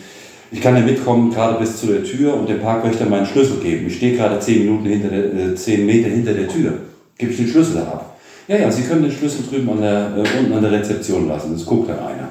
ich 0.51 0.59
kann 0.59 0.75
ja 0.75 0.81
mitkommen, 0.81 1.31
gerade 1.31 1.59
bis 1.59 1.79
zu 1.79 1.88
der 1.88 2.03
Tür 2.03 2.34
und 2.34 2.49
dem 2.49 2.59
Parkwächter 2.59 3.05
meinen 3.05 3.25
Schlüssel 3.25 3.57
geben. 3.61 3.88
Ich 3.88 3.97
stehe 3.97 4.17
gerade 4.17 4.39
zehn 4.39 4.65
Minuten 4.65 4.88
hinter 4.88 5.09
der, 5.09 5.34
äh, 5.34 5.55
zehn 5.55 5.86
Meter 5.86 6.09
hinter 6.09 6.34
der 6.34 6.47
Tür. 6.47 6.73
Gebe 7.17 7.31
ich 7.31 7.38
den 7.38 7.47
Schlüssel 7.47 7.77
ab? 7.77 8.12
Ja, 8.48 8.58
ja, 8.58 8.72
Sie 8.72 8.84
können 8.84 9.04
den 9.04 9.12
Schlüssel 9.12 9.46
drüben 9.50 9.70
an 9.70 9.82
der, 9.82 10.12
äh, 10.18 10.39
unten 10.39 10.54
an 10.54 10.62
der 10.62 10.72
Rezeption 10.72 11.28
lassen. 11.28 11.54
Das 11.54 11.66
guckt 11.66 11.89
dann 11.89 12.00
einer. 12.00 12.30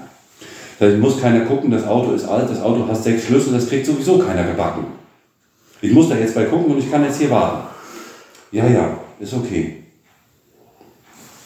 Da 0.79 0.89
muss 0.99 1.21
keiner 1.21 1.41
gucken, 1.45 1.71
das 1.71 1.87
Auto 1.87 2.13
ist 2.13 2.25
alt, 2.27 2.51
das 2.51 2.61
Auto 2.61 2.87
hat 2.87 3.03
sechs 3.03 3.25
Schlüssel, 3.27 3.53
das 3.53 3.69
kriegt 3.69 3.87
sowieso 3.87 4.19
keiner 4.19 4.45
gebacken. 4.45 4.85
Ich 5.81 5.93
muss 5.93 6.09
da 6.09 6.17
jetzt 6.17 6.35
bei 6.35 6.45
gucken 6.45 6.73
und 6.73 6.79
ich 6.79 6.91
kann 6.91 7.05
jetzt 7.05 7.19
hier 7.19 7.31
warten. 7.31 7.69
Ja, 8.51 8.67
ja, 8.67 8.91
ist 9.21 9.33
okay. 9.33 9.85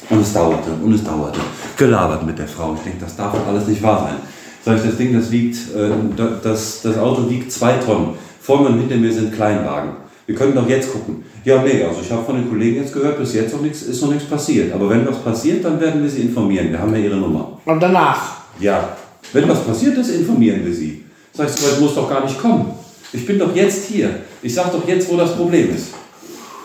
Und 0.09 0.21
es 0.23 0.33
dauerte 0.33 0.71
und 0.83 0.93
es 0.95 1.05
dauerte. 1.05 1.41
Gelabert 1.77 2.25
mit 2.25 2.39
der 2.39 2.47
Frau. 2.49 2.75
Ich 2.75 2.83
denke, 2.83 2.99
das 3.05 3.17
darf 3.17 3.33
doch 3.35 3.47
alles 3.47 3.67
nicht 3.67 3.83
wahr 3.83 4.01
sein. 4.09 4.17
Sag 4.65 4.77
ich, 4.79 4.89
das 4.91 4.97
Ding, 4.97 5.13
das 5.13 5.31
wiegt, 5.31 5.57
äh, 5.75 5.91
da- 6.17 6.39
das, 6.43 6.83
das 6.83 6.97
Auto 6.99 7.29
wiegt 7.29 7.51
zwei 7.53 7.75
Tonnen. 7.75 8.15
Vor 8.41 8.61
mir 8.63 8.69
und 8.71 8.81
hinter 8.81 8.97
mir 8.97 9.13
sind 9.13 9.35
Kleinwagen. 9.35 9.91
Wir 10.27 10.35
können 10.35 10.55
doch 10.55 10.69
jetzt 10.69 10.93
gucken. 10.93 11.25
Ja, 11.45 11.63
nee, 11.63 11.85
also 11.85 12.01
ich 12.03 12.11
habe 12.11 12.25
von 12.25 12.35
den 12.35 12.49
Kollegen 12.49 12.77
jetzt 12.77 12.93
gehört, 12.93 13.19
bis 13.19 13.35
jetzt 13.35 13.53
noch 13.53 13.61
nichts, 13.61 13.83
ist 13.83 14.03
noch 14.03 14.11
nichts 14.11 14.29
passiert. 14.29 14.73
Aber 14.75 14.91
wenn 14.91 15.07
was 15.07 15.19
passiert, 15.19 15.65
dann 15.65 15.81
werden 15.81 16.03
wir 16.03 16.11
Sie 16.11 16.23
informieren. 16.23 16.73
Wir 16.73 16.81
haben 16.81 16.93
ja 16.95 17.01
Ihre 17.01 17.17
Nummer. 17.17 17.59
Und 17.65 17.81
danach. 17.81 18.37
Ja, 18.59 18.97
wenn 19.33 19.49
was 19.49 19.65
passiert 19.65 19.97
ist, 19.99 20.11
informieren 20.11 20.65
wir 20.65 20.75
Sie. 20.75 21.05
Sag 21.33 21.49
ich, 21.49 21.55
so 21.55 21.71
weit 21.71 21.81
muss 21.81 21.95
doch 21.95 22.11
gar 22.11 22.25
nicht 22.25 22.41
kommen. 22.41 22.73
Ich 23.13 23.25
bin 23.25 23.39
doch 23.39 23.55
jetzt 23.55 23.87
hier. 23.87 24.11
Ich 24.43 24.53
sag 24.53 24.73
doch 24.73 24.87
jetzt, 24.89 25.09
wo 25.11 25.17
das 25.17 25.37
Problem 25.37 25.75
ist. 25.75 25.89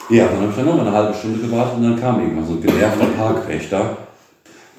Ja, 0.09 0.26
dann 0.26 0.41
habe 0.41 0.47
ich 0.49 0.55
dann 0.55 0.66
nochmal 0.66 0.88
eine 0.88 0.95
halbe 0.95 1.14
Stunde 1.14 1.39
gewartet 1.39 1.78
und 1.78 1.84
dann 1.84 1.99
kam 1.99 2.20
irgendwann 2.20 2.47
so 2.47 2.53
ein 2.53 2.62
genervter 2.62 3.05
Parkwächter. 3.05 3.97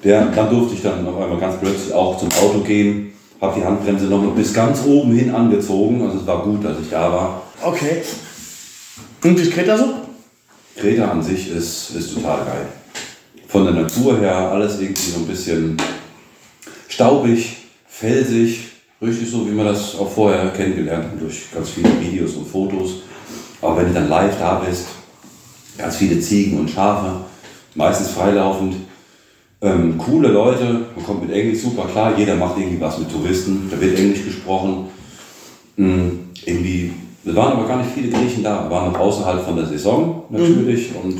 Der, 0.03 0.25
dann 0.25 0.49
durfte 0.49 0.75
ich 0.75 0.81
dann 0.81 1.07
auf 1.07 1.19
einmal 1.19 1.39
ganz 1.39 1.55
plötzlich 1.61 1.93
auch 1.93 2.17
zum 2.17 2.27
Auto 2.41 2.59
gehen, 2.59 3.13
habe 3.39 3.59
die 3.59 3.65
Handbremse 3.65 4.05
nochmal 4.05 4.35
bis 4.35 4.53
ganz 4.53 4.83
oben 4.85 5.13
hin 5.13 5.33
angezogen. 5.33 6.01
Also 6.01 6.19
es 6.19 6.27
war 6.27 6.43
gut, 6.43 6.63
dass 6.63 6.79
ich 6.79 6.89
da 6.89 7.11
war. 7.11 7.41
Okay. 7.61 8.01
Und 9.23 9.37
wie 9.37 9.41
ist 9.41 9.53
Kreta 9.53 9.77
so? 9.77 9.93
Kreta 10.75 11.09
an 11.09 11.23
sich 11.23 11.49
ist, 11.49 11.91
ist 11.91 12.13
total 12.13 12.45
geil. 12.45 12.65
Von 13.47 13.65
der 13.65 13.73
Natur 13.73 14.19
her 14.19 14.35
alles 14.35 14.81
irgendwie 14.81 15.11
so 15.11 15.19
ein 15.19 15.27
bisschen 15.27 15.77
staubig, 16.89 17.57
felsig, 17.87 18.59
richtig 19.01 19.29
so, 19.29 19.47
wie 19.47 19.53
man 19.53 19.67
das 19.67 19.95
auch 19.95 20.11
vorher 20.11 20.49
kennengelernt 20.49 21.05
hat 21.05 21.21
durch 21.21 21.51
ganz 21.53 21.69
viele 21.69 21.89
Videos 22.01 22.33
und 22.33 22.47
Fotos. 22.47 23.03
Aber 23.61 23.77
wenn 23.77 23.87
du 23.87 23.93
dann 23.93 24.09
live 24.09 24.37
da 24.37 24.55
bist, 24.55 24.87
ganz 25.77 25.95
viele 25.95 26.19
Ziegen 26.19 26.59
und 26.59 26.69
Schafe, 26.69 27.21
meistens 27.75 28.09
freilaufend, 28.09 28.75
ähm, 29.61 29.97
coole 29.97 30.27
Leute, 30.27 30.87
man 30.95 31.05
kommt 31.05 31.21
mit 31.25 31.31
Englisch 31.31 31.61
super 31.61 31.85
klar, 31.85 32.17
jeder 32.17 32.35
macht 32.35 32.57
irgendwie 32.57 32.81
was 32.81 32.97
mit 32.97 33.09
Touristen, 33.09 33.69
da 33.71 33.79
wird 33.79 33.97
Englisch 33.97 34.25
gesprochen. 34.25 34.89
Mm, 35.77 36.09
irgendwie, 36.45 36.91
es 37.25 37.35
waren 37.35 37.53
aber 37.53 37.67
gar 37.67 37.77
nicht 37.77 37.91
viele 37.93 38.09
Griechen 38.09 38.43
da, 38.43 38.63
wir 38.63 38.69
waren 38.69 38.91
noch 38.91 38.99
außerhalb 38.99 39.43
von 39.43 39.55
der 39.55 39.65
Saison 39.65 40.23
natürlich 40.29 40.91
und 41.01 41.19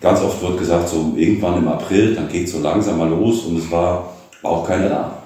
Ganz 0.00 0.20
oft 0.20 0.42
wird 0.42 0.58
gesagt, 0.58 0.88
so 0.88 1.14
irgendwann 1.16 1.58
im 1.58 1.68
April, 1.68 2.14
dann 2.14 2.28
geht 2.28 2.46
es 2.46 2.52
so 2.52 2.60
langsam 2.60 2.98
mal 2.98 3.08
los 3.08 3.44
und 3.44 3.58
es 3.58 3.70
war, 3.70 4.14
war 4.42 4.50
auch 4.52 4.66
keiner 4.66 4.88
da. 4.88 5.22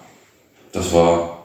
Das 0.71 0.93
war, 0.95 1.45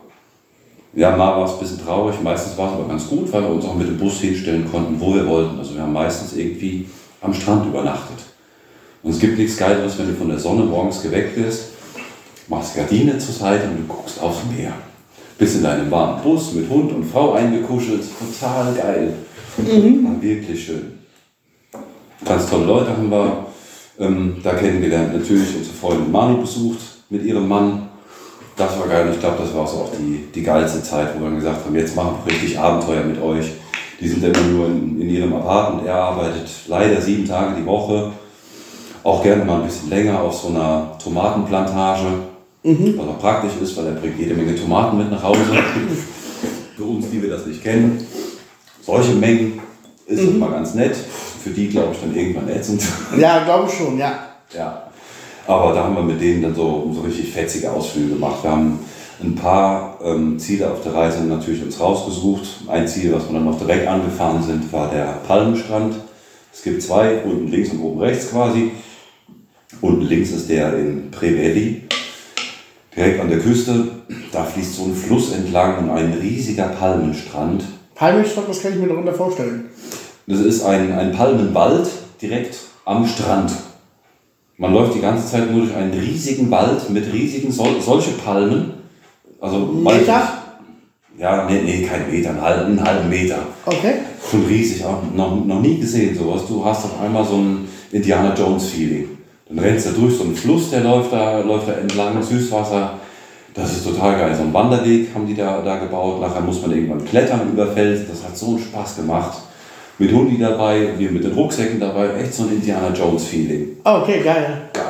ja, 0.93 1.09
mal 1.17 1.37
war 1.37 1.45
es 1.45 1.53
ein 1.53 1.59
bisschen 1.59 1.83
traurig, 1.83 2.15
meistens 2.21 2.55
war 2.57 2.67
es 2.67 2.73
aber 2.73 2.87
ganz 2.87 3.07
gut, 3.07 3.33
weil 3.33 3.41
wir 3.41 3.49
uns 3.49 3.65
auch 3.65 3.73
mit 3.73 3.87
dem 3.87 3.97
Bus 3.97 4.19
hinstellen 4.19 4.69
konnten, 4.69 4.99
wo 4.99 5.15
wir 5.15 5.27
wollten. 5.27 5.57
Also 5.57 5.73
wir 5.73 5.81
haben 5.81 5.93
meistens 5.93 6.33
irgendwie 6.33 6.87
am 7.21 7.33
Strand 7.33 7.65
übernachtet. 7.65 8.23
Und 9.01 9.11
es 9.11 9.19
gibt 9.19 9.39
nichts 9.39 9.57
Geileres, 9.57 9.97
wenn 9.97 10.07
du 10.07 10.13
von 10.13 10.29
der 10.29 10.39
Sonne 10.39 10.63
morgens 10.63 11.01
geweckt 11.01 11.35
wirst, 11.35 11.69
machst 12.47 12.75
Gardine 12.75 13.17
zur 13.17 13.33
Seite 13.33 13.67
und 13.67 13.77
du 13.77 13.93
guckst 13.93 14.21
aufs 14.21 14.43
Meer. 14.55 14.73
Bist 15.37 15.57
in 15.57 15.63
deinem 15.63 15.91
warmen 15.91 16.21
Bus 16.23 16.53
mit 16.53 16.69
Hund 16.69 16.93
und 16.93 17.03
Frau 17.03 17.33
eingekuschelt, 17.33 18.03
total 18.19 18.73
geil. 18.73 19.13
War 19.57 20.21
wirklich 20.21 20.65
schön. 20.65 20.99
Ganz 22.23 22.49
tolle 22.49 22.65
Leute 22.65 22.89
haben 22.91 23.09
wir 23.09 23.45
ähm, 23.99 24.37
da 24.41 24.53
kennengelernt. 24.53 25.13
Natürlich 25.13 25.55
unsere 25.57 25.75
Freundin 25.75 26.11
Manu 26.11 26.37
besucht 26.37 26.79
mit 27.09 27.23
ihrem 27.23 27.47
Mann. 27.47 27.89
Das 28.55 28.79
war 28.79 28.87
geil. 28.87 29.09
Ich 29.13 29.19
glaube, 29.19 29.37
das 29.41 29.53
war 29.53 29.63
auch 29.63 29.91
die, 29.97 30.25
die 30.33 30.43
geilste 30.43 30.81
Zeit, 30.81 31.09
wo 31.15 31.19
wir 31.19 31.27
dann 31.27 31.35
gesagt 31.35 31.65
haben, 31.65 31.75
jetzt 31.75 31.95
machen 31.95 32.15
wir 32.23 32.33
richtig 32.33 32.57
Abenteuer 32.57 33.03
mit 33.03 33.21
euch. 33.21 33.51
Die 33.99 34.07
sind 34.07 34.23
immer 34.23 34.47
nur 34.47 34.67
in, 34.67 35.01
in 35.01 35.09
ihrem 35.09 35.33
Apartment. 35.33 35.87
Er 35.87 35.95
arbeitet 35.95 36.49
leider 36.67 37.01
sieben 37.01 37.27
Tage 37.27 37.55
die 37.59 37.65
Woche. 37.65 38.11
Auch 39.03 39.21
gerne 39.21 39.45
mal 39.45 39.59
ein 39.59 39.67
bisschen 39.67 39.89
länger 39.89 40.21
auf 40.21 40.35
so 40.35 40.47
einer 40.47 40.97
Tomatenplantage. 41.03 42.07
Was 42.65 43.07
auch 43.07 43.19
praktisch 43.19 43.61
ist, 43.61 43.77
weil 43.77 43.87
er 43.87 43.93
bringt 43.93 44.17
jede 44.17 44.33
Menge 44.33 44.55
Tomaten 44.55 44.97
mit 44.97 45.11
nach 45.11 45.21
Hause. 45.21 45.39
Für 46.75 46.83
uns, 46.83 47.09
die 47.11 47.21
wir 47.21 47.29
das 47.29 47.45
nicht 47.45 47.61
kennen. 47.61 48.05
Solche 48.81 49.13
Mengen 49.13 49.59
ist 50.07 50.23
das 50.23 50.33
mal 50.33 50.49
ganz 50.49 50.73
nett. 50.73 50.95
Für 50.95 51.51
die, 51.51 51.67
glaube 51.69 51.93
ich, 51.93 51.99
dann 51.99 52.15
irgendwann 52.15 52.49
ätzend. 52.49 52.81
Ja, 53.17 53.43
glaube 53.43 53.69
ich 53.69 53.77
schon, 53.77 53.99
ja. 53.99 54.29
Ja. 54.55 54.83
Aber 55.45 55.73
da 55.73 55.83
haben 55.83 55.95
wir 55.95 56.01
mit 56.01 56.19
denen 56.19 56.41
dann 56.41 56.55
so, 56.55 56.91
so 56.91 57.01
richtig 57.01 57.31
fetzige 57.31 57.71
Ausflüge 57.71 58.15
gemacht. 58.15 58.43
Wir 58.43 58.51
haben 58.51 58.79
ein 59.21 59.35
paar 59.35 59.99
ähm, 60.03 60.39
Ziele 60.39 60.71
auf 60.71 60.81
der 60.81 60.95
Reise 60.95 61.23
natürlich 61.23 61.63
uns 61.63 61.79
rausgesucht. 61.79 62.47
Ein 62.67 62.87
Ziel, 62.87 63.13
was 63.13 63.27
wir 63.27 63.33
dann 63.35 63.45
noch 63.45 63.59
direkt 63.59 63.87
angefahren 63.87 64.41
sind, 64.41 64.73
war 64.73 64.89
der 64.89 65.19
Palmenstrand. 65.27 65.95
Es 66.51 66.63
gibt 66.63 66.81
zwei, 66.81 67.21
unten 67.23 67.47
links 67.47 67.69
und 67.69 67.81
oben 67.81 67.99
rechts 67.99 68.31
quasi. 68.31 68.71
Unten 69.81 70.01
links 70.01 70.31
ist 70.31 70.49
der 70.49 70.75
in 70.77 71.11
Preveli, 71.11 71.83
direkt 72.95 73.19
an 73.19 73.29
der 73.29 73.39
Küste. 73.39 73.87
Da 74.31 74.43
fließt 74.43 74.75
so 74.75 74.85
ein 74.85 74.95
Fluss 74.95 75.33
entlang 75.33 75.77
und 75.83 75.89
ein 75.91 76.13
riesiger 76.13 76.67
Palmenstrand. 76.67 77.63
Palmenstock, 77.95 78.49
was 78.49 78.61
kann 78.61 78.73
ich 78.73 78.79
mir 78.79 78.87
darunter 78.87 79.13
vorstellen? 79.13 79.65
Das 80.27 80.39
ist 80.39 80.63
ein, 80.63 80.91
ein 80.91 81.11
Palmenwald 81.11 81.87
direkt 82.21 82.57
am 82.85 83.07
Strand. 83.07 83.51
Man 84.57 84.73
läuft 84.73 84.95
die 84.95 85.01
ganze 85.01 85.29
Zeit 85.29 85.51
nur 85.51 85.65
durch 85.65 85.75
einen 85.75 85.93
riesigen 85.93 86.49
Wald 86.49 86.89
mit 86.89 87.11
riesigen, 87.11 87.51
sol 87.51 87.81
solche 87.81 88.11
Palmen. 88.11 88.73
Also 89.39 89.59
Meter? 89.59 90.29
Ja, 91.17 91.45
nee, 91.49 91.61
nee, 91.63 91.85
kein 91.85 92.09
Meter, 92.09 92.31
einen 92.31 92.41
halben, 92.41 92.65
einen 92.65 92.83
halben 92.83 93.09
Meter. 93.09 93.39
Okay. 93.65 93.95
Schon 94.29 94.45
riesig, 94.45 94.83
auch 94.83 95.01
noch, 95.13 95.45
noch 95.45 95.61
nie 95.61 95.77
gesehen 95.77 96.17
sowas. 96.17 96.43
Du 96.47 96.63
hast 96.63 96.85
auf 96.85 97.01
einmal 97.01 97.25
so 97.25 97.35
ein 97.35 97.67
Indiana 97.91 98.33
Jones 98.33 98.69
Feeling. 98.69 99.14
Dann 99.47 99.59
rennst 99.59 99.85
du 99.87 99.91
durch 99.91 100.17
so 100.17 100.23
einen 100.23 100.35
Fluss, 100.35 100.71
der 100.71 100.81
läuft 100.81 101.11
da, 101.13 101.39
läuft 101.39 101.67
da 101.67 101.73
entlang, 101.73 102.21
Süßwasser. 102.21 102.93
Das 103.53 103.71
ist 103.71 103.85
total 103.85 104.17
geil. 104.19 104.35
So 104.35 104.41
einen 104.41 104.53
Wanderweg 104.53 105.09
haben 105.13 105.27
die 105.27 105.35
da, 105.35 105.61
da 105.61 105.77
gebaut. 105.77 106.19
Nachher 106.19 106.41
muss 106.41 106.61
man 106.61 106.71
irgendwann 106.71 107.05
klettern 107.05 107.49
über 107.53 107.67
Fels. 107.67 108.01
Das 108.09 108.23
hat 108.23 108.35
so 108.37 108.47
einen 108.47 108.59
Spaß 108.59 108.97
gemacht. 108.97 109.37
Mit 109.97 110.11
Hundi 110.11 110.37
dabei, 110.37 110.89
wir 110.97 111.09
mit 111.11 111.23
den 111.23 111.31
Rucksäcken 111.31 111.79
dabei. 111.79 112.15
Echt 112.15 112.33
so 112.33 112.43
ein 112.43 112.49
Indiana 112.49 112.89
Jones 112.93 113.23
Feeling. 113.25 113.77
Oh, 113.85 113.99
okay, 114.01 114.21
geil. 114.21 114.63
Geil. 114.73 114.83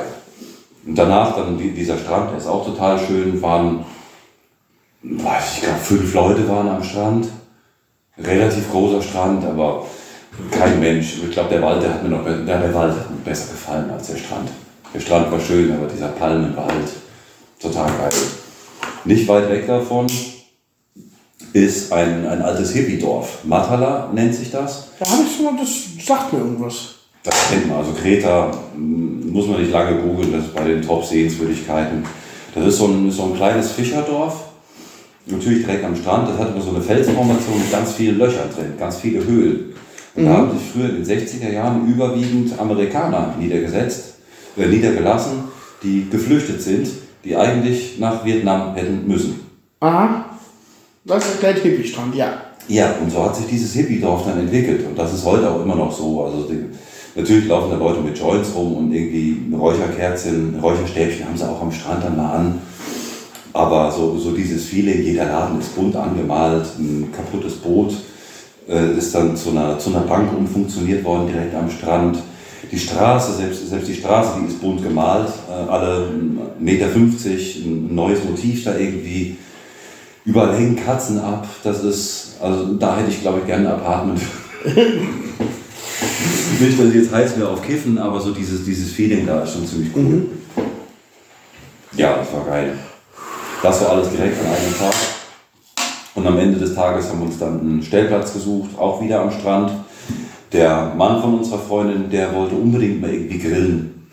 Und 0.87 0.95
danach 0.95 1.35
dann 1.35 1.57
die- 1.59 1.71
dieser 1.71 1.97
Strand, 1.97 2.31
der 2.31 2.37
ist 2.39 2.47
auch 2.47 2.65
total 2.65 2.97
schön, 2.97 3.39
waren, 3.41 3.85
weiß 5.03 5.57
ich 5.57 5.61
glaube, 5.63 5.77
fünf 5.79 6.13
Leute 6.15 6.47
waren 6.49 6.67
am 6.69 6.83
Strand. 6.83 7.27
Relativ 8.17 8.71
großer 8.71 9.01
Strand, 9.01 9.45
aber 9.45 9.85
kein 10.51 10.79
Mensch. 10.79 11.17
Ich 11.23 11.31
glaube, 11.31 11.49
der 11.49 11.61
Wald, 11.61 11.81
der 11.81 11.93
hat 11.93 12.03
mir 12.03 12.09
noch, 12.09 12.23
der, 12.23 12.73
Wald 12.73 12.91
hat 12.91 13.09
mir 13.09 13.17
besser 13.23 13.51
gefallen 13.51 13.89
als 13.89 14.07
der 14.07 14.17
Strand. 14.17 14.49
Der 14.93 14.99
Strand 14.99 15.31
war 15.31 15.39
schön, 15.39 15.71
aber 15.73 15.87
dieser 15.87 16.09
Palmenwald, 16.09 16.89
total 17.61 17.87
geil. 17.87 18.11
Nicht 19.05 19.27
weit 19.27 19.49
weg 19.49 19.67
davon 19.67 20.07
ist 21.53 21.91
ein, 21.93 22.27
ein 22.27 22.41
altes 22.41 22.71
Hippie-Dorf. 22.73 23.45
Matala 23.45 24.11
nennt 24.13 24.35
sich 24.35 24.51
das. 24.51 24.89
Da 24.99 25.09
habe 25.09 25.23
ich 25.23 25.35
schon 25.35 25.45
mal, 25.45 25.53
das 25.57 26.05
sagt 26.05 26.33
mir 26.33 26.39
irgendwas. 26.39 26.95
Das 27.23 27.49
kennt 27.49 27.67
man. 27.67 27.77
Also 27.77 27.93
Kreta 27.93 28.51
muss 28.75 29.47
man 29.47 29.61
nicht 29.61 29.71
lange 29.71 30.01
googeln, 30.01 30.31
das 30.31 30.45
ist 30.45 30.55
bei 30.55 30.65
den 30.65 30.81
Top-Sehenswürdigkeiten. 30.81 32.03
Das 32.53 32.65
ist 32.65 32.77
so 32.77 32.87
ein, 32.87 33.11
so 33.11 33.23
ein 33.23 33.35
kleines 33.35 33.71
Fischerdorf, 33.71 34.35
natürlich 35.25 35.65
direkt 35.65 35.83
am 35.83 35.95
Strand. 35.95 36.29
Das 36.29 36.37
hat 36.37 36.51
immer 36.51 36.61
so 36.61 36.69
eine 36.69 36.81
Felsformation 36.81 37.59
mit 37.59 37.71
ganz 37.71 37.93
vielen 37.93 38.17
Löchern 38.17 38.49
drin, 38.53 38.73
ganz 38.77 38.97
viele 38.97 39.23
Höhlen. 39.25 39.74
Und 40.15 40.25
da 40.25 40.33
haben 40.37 40.51
sich 40.57 40.69
früher 40.71 40.89
in 40.89 41.03
den 41.03 41.05
60er 41.05 41.51
Jahren 41.51 41.87
überwiegend 41.87 42.57
Amerikaner 42.57 43.35
niedergesetzt, 43.37 44.15
äh, 44.57 44.67
niedergelassen, 44.67 45.43
die 45.83 46.07
geflüchtet 46.09 46.61
sind, 46.61 46.87
die 47.23 47.35
eigentlich 47.35 47.99
nach 47.99 48.23
Vietnam 48.23 48.75
hätten 48.75 49.05
müssen. 49.07 49.41
Aha. 49.81 50.25
Das 51.03 51.29
erklärt 51.31 51.59
Hippie-Strand, 51.59 52.15
ja. 52.15 52.33
Ja, 52.67 52.95
und 53.01 53.11
so 53.11 53.23
hat 53.23 53.35
sich 53.35 53.45
dieses 53.45 53.73
Hippie-Dorf 53.73 54.25
dann 54.25 54.39
entwickelt. 54.39 54.87
Und 54.87 54.97
das 54.97 55.13
ist 55.13 55.25
heute 55.25 55.49
auch 55.49 55.61
immer 55.61 55.75
noch 55.75 55.91
so. 55.91 56.23
Also 56.23 56.43
die, 56.43 56.65
natürlich 57.15 57.47
laufen 57.47 57.71
da 57.71 57.77
Leute 57.77 57.99
mit 57.99 58.17
Joints 58.17 58.55
rum 58.55 58.77
und 58.77 58.93
irgendwie 58.93 59.53
Räucherkerzen, 59.53 60.57
Räucherstäbchen 60.59 61.27
haben 61.27 61.37
sie 61.37 61.47
auch 61.47 61.61
am 61.61 61.71
Strand 61.71 62.03
dann 62.05 62.17
mal 62.17 62.31
an. 62.31 62.61
Aber 63.53 63.91
so, 63.91 64.17
so 64.17 64.31
dieses 64.31 64.65
Feeling, 64.65 65.03
jeder 65.03 65.25
Laden 65.25 65.59
ist 65.59 65.75
bunt 65.75 65.95
angemalt, 65.95 66.65
ein 66.79 67.11
kaputtes 67.15 67.55
Boot 67.55 67.93
ist 68.67 69.13
dann 69.13 69.35
zu 69.35 69.51
einer, 69.51 69.77
zu 69.77 69.89
einer 69.91 70.01
Bank 70.01 70.35
umfunktioniert 70.35 71.03
worden, 71.03 71.27
direkt 71.27 71.55
am 71.55 71.69
Strand. 71.69 72.17
Die 72.71 72.79
Straße, 72.79 73.33
selbst, 73.33 73.69
selbst 73.69 73.87
die 73.87 73.95
Straße, 73.95 74.39
die 74.41 74.47
ist 74.47 74.59
bunt 74.59 74.81
gemalt, 74.81 75.29
äh, 75.49 75.69
alle 75.69 76.09
1,50 76.59 76.59
Meter, 76.59 76.87
ein 76.87 77.93
neues 77.93 78.23
Motiv 78.23 78.63
da 78.63 78.75
irgendwie. 78.75 79.37
Überall 80.25 80.55
hängen 80.55 80.75
Katzen 80.75 81.19
ab. 81.19 81.47
Das 81.63 81.83
ist, 81.83 82.37
also 82.41 82.73
da 82.73 82.97
hätte 82.97 83.11
ich 83.11 83.21
glaube 83.21 83.39
ich 83.41 83.45
gerne 83.45 83.67
ein 83.67 83.73
Apartment. 83.75 84.19
Nicht, 86.59 86.79
dass 86.79 86.87
ich 86.87 86.95
jetzt 86.95 87.11
heiß 87.11 87.37
wäre 87.37 87.49
auf 87.49 87.61
Kiffen, 87.61 87.97
aber 87.97 88.19
so 88.19 88.31
dieses, 88.31 88.65
dieses 88.65 88.91
Feeling 88.91 89.27
da 89.27 89.43
ist 89.43 89.53
schon 89.53 89.67
ziemlich 89.67 89.91
cool. 89.95 90.25
Ja, 91.95 92.17
das 92.17 92.33
war 92.33 92.45
geil. 92.45 92.73
Das 93.61 93.81
war 93.81 93.91
alles 93.91 94.09
direkt 94.09 94.39
an 94.39 94.47
einem 94.47 94.77
Tag. 94.77 95.14
Und 96.15 96.25
am 96.25 96.39
Ende 96.39 96.57
des 96.57 96.73
Tages 96.73 97.09
haben 97.09 97.19
wir 97.19 97.27
uns 97.27 97.37
dann 97.37 97.59
einen 97.59 97.83
Stellplatz 97.83 98.33
gesucht, 98.33 98.69
auch 98.79 99.01
wieder 99.01 99.21
am 99.21 99.31
Strand. 99.31 99.71
Der 100.53 100.93
Mann 100.97 101.21
von 101.21 101.39
unserer 101.39 101.59
Freundin, 101.59 102.09
der 102.09 102.33
wollte 102.33 102.55
unbedingt 102.55 103.01
mal 103.01 103.13
irgendwie 103.13 103.37
grillen. 103.37 104.07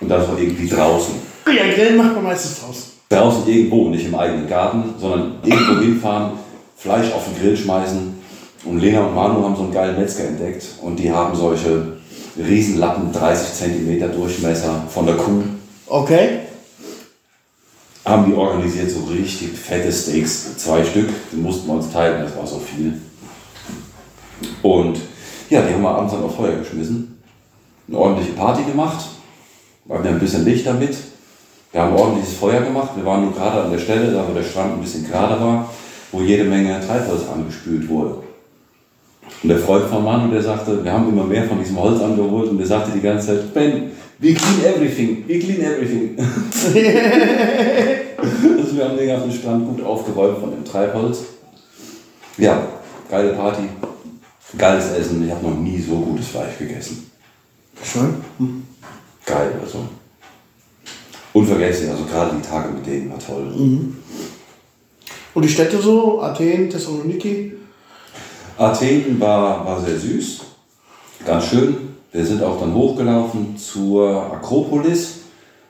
Und 0.00 0.08
das 0.08 0.28
war 0.28 0.38
irgendwie 0.38 0.68
draußen. 0.68 1.14
Ja, 1.46 1.72
Grillen 1.74 1.96
macht 1.96 2.14
man 2.14 2.24
meistens 2.24 2.60
draus. 2.60 2.92
Draußen 3.08 3.46
irgendwo, 3.46 3.88
nicht 3.88 4.06
im 4.06 4.14
eigenen 4.14 4.48
Garten, 4.48 4.94
sondern 4.98 5.34
irgendwo 5.42 5.80
hinfahren, 5.80 6.32
Fleisch 6.76 7.12
auf 7.12 7.24
den 7.24 7.40
Grill 7.40 7.56
schmeißen. 7.56 8.14
Und 8.64 8.78
Lena 8.78 9.06
und 9.06 9.14
Manu 9.14 9.42
haben 9.42 9.56
so 9.56 9.62
einen 9.62 9.72
geilen 9.72 9.98
Metzger 9.98 10.24
entdeckt. 10.24 10.64
Und 10.82 10.98
die 10.98 11.10
haben 11.10 11.34
solche 11.34 11.98
Riesenlappen, 12.36 13.12
30 13.12 13.54
cm 13.54 14.12
Durchmesser 14.12 14.84
von 14.88 15.06
der 15.06 15.16
Kuh. 15.16 15.42
Okay. 15.86 16.40
Haben 18.04 18.26
die 18.26 18.34
organisiert, 18.34 18.90
so 18.90 19.04
richtig 19.04 19.52
fette 19.52 19.92
Steaks, 19.92 20.56
zwei 20.56 20.84
Stück. 20.84 21.08
Die 21.32 21.36
mussten 21.36 21.66
wir 21.66 21.74
uns 21.74 21.92
teilen, 21.92 22.22
das 22.22 22.36
war 22.36 22.46
so 22.46 22.58
viel. 22.58 23.00
Und 24.62 24.98
ja, 25.50 25.62
die 25.62 25.74
haben 25.74 25.82
wir 25.82 25.90
abends 25.90 26.12
dann 26.12 26.22
auf 26.22 26.36
Feuer 26.36 26.56
geschmissen. 26.56 27.20
Eine 27.88 27.98
ordentliche 27.98 28.32
Party 28.32 28.62
gemacht. 28.64 29.04
War 29.84 30.00
wieder 30.00 30.10
ein 30.10 30.20
bisschen 30.20 30.44
Licht 30.44 30.66
damit. 30.66 30.96
Wir 31.72 31.82
haben 31.82 31.94
ordentliches 31.94 32.34
Feuer 32.34 32.60
gemacht. 32.60 32.90
Wir 32.96 33.04
waren 33.04 33.24
nur 33.24 33.32
gerade 33.32 33.62
an 33.62 33.70
der 33.70 33.78
Stelle, 33.78 34.12
da 34.12 34.26
wo 34.28 34.32
der 34.32 34.42
Strand 34.42 34.74
ein 34.74 34.80
bisschen 34.80 35.08
gerade 35.08 35.40
war, 35.40 35.68
wo 36.12 36.20
jede 36.20 36.44
Menge 36.44 36.80
Treibholz 36.80 37.22
angespült 37.28 37.88
wurde. 37.88 38.16
Und 39.42 39.48
der 39.48 39.58
Freund 39.58 39.86
von 39.86 40.04
Manu, 40.04 40.30
der 40.30 40.42
sagte, 40.42 40.84
wir 40.84 40.92
haben 40.92 41.08
immer 41.08 41.24
mehr 41.24 41.44
von 41.44 41.58
diesem 41.58 41.80
Holz 41.80 42.00
angeholt 42.00 42.50
und 42.50 42.58
der 42.58 42.66
sagte 42.66 42.90
die 42.92 43.00
ganze 43.00 43.28
Zeit, 43.28 43.54
Ben, 43.54 43.90
we 44.20 44.34
clean 44.34 44.64
everything, 44.64 45.26
we 45.26 45.40
clean 45.40 45.62
everything. 45.62 46.16
also 48.58 48.76
wir 48.76 48.84
haben 48.84 48.96
den 48.96 49.08
ganzen 49.08 49.32
Strand 49.32 49.66
gut 49.66 49.82
aufgeräumt 49.84 50.38
von 50.38 50.50
dem 50.50 50.64
Treibholz. 50.64 51.20
Ja, 52.36 52.66
geile 53.10 53.32
Party, 53.32 53.62
geiles 54.56 54.92
Essen. 54.92 55.24
Ich 55.24 55.30
habe 55.30 55.46
noch 55.46 55.56
nie 55.56 55.80
so 55.80 55.96
gutes 55.98 56.28
Fleisch 56.28 56.58
gegessen. 56.58 57.10
Schön. 57.82 58.22
Geil, 59.24 59.52
also. 59.60 59.86
Unvergesslich, 61.32 61.90
also 61.90 62.04
gerade 62.04 62.36
die 62.36 62.42
Tage 62.42 62.72
mit 62.74 62.86
denen 62.86 63.10
war 63.10 63.18
toll. 63.18 63.54
Und 65.32 65.42
die 65.44 65.48
Städte 65.48 65.80
so, 65.80 66.20
Athen, 66.20 66.68
Thessaloniki. 66.68 67.52
Athen 68.58 69.18
war, 69.20 69.64
war 69.64 69.80
sehr 69.80 69.98
süß. 69.98 70.40
Ganz 71.24 71.46
schön. 71.46 71.89
Wir 72.12 72.26
sind 72.26 72.42
auch 72.42 72.58
dann 72.58 72.74
hochgelaufen 72.74 73.56
zur 73.56 74.32
Akropolis. 74.32 75.20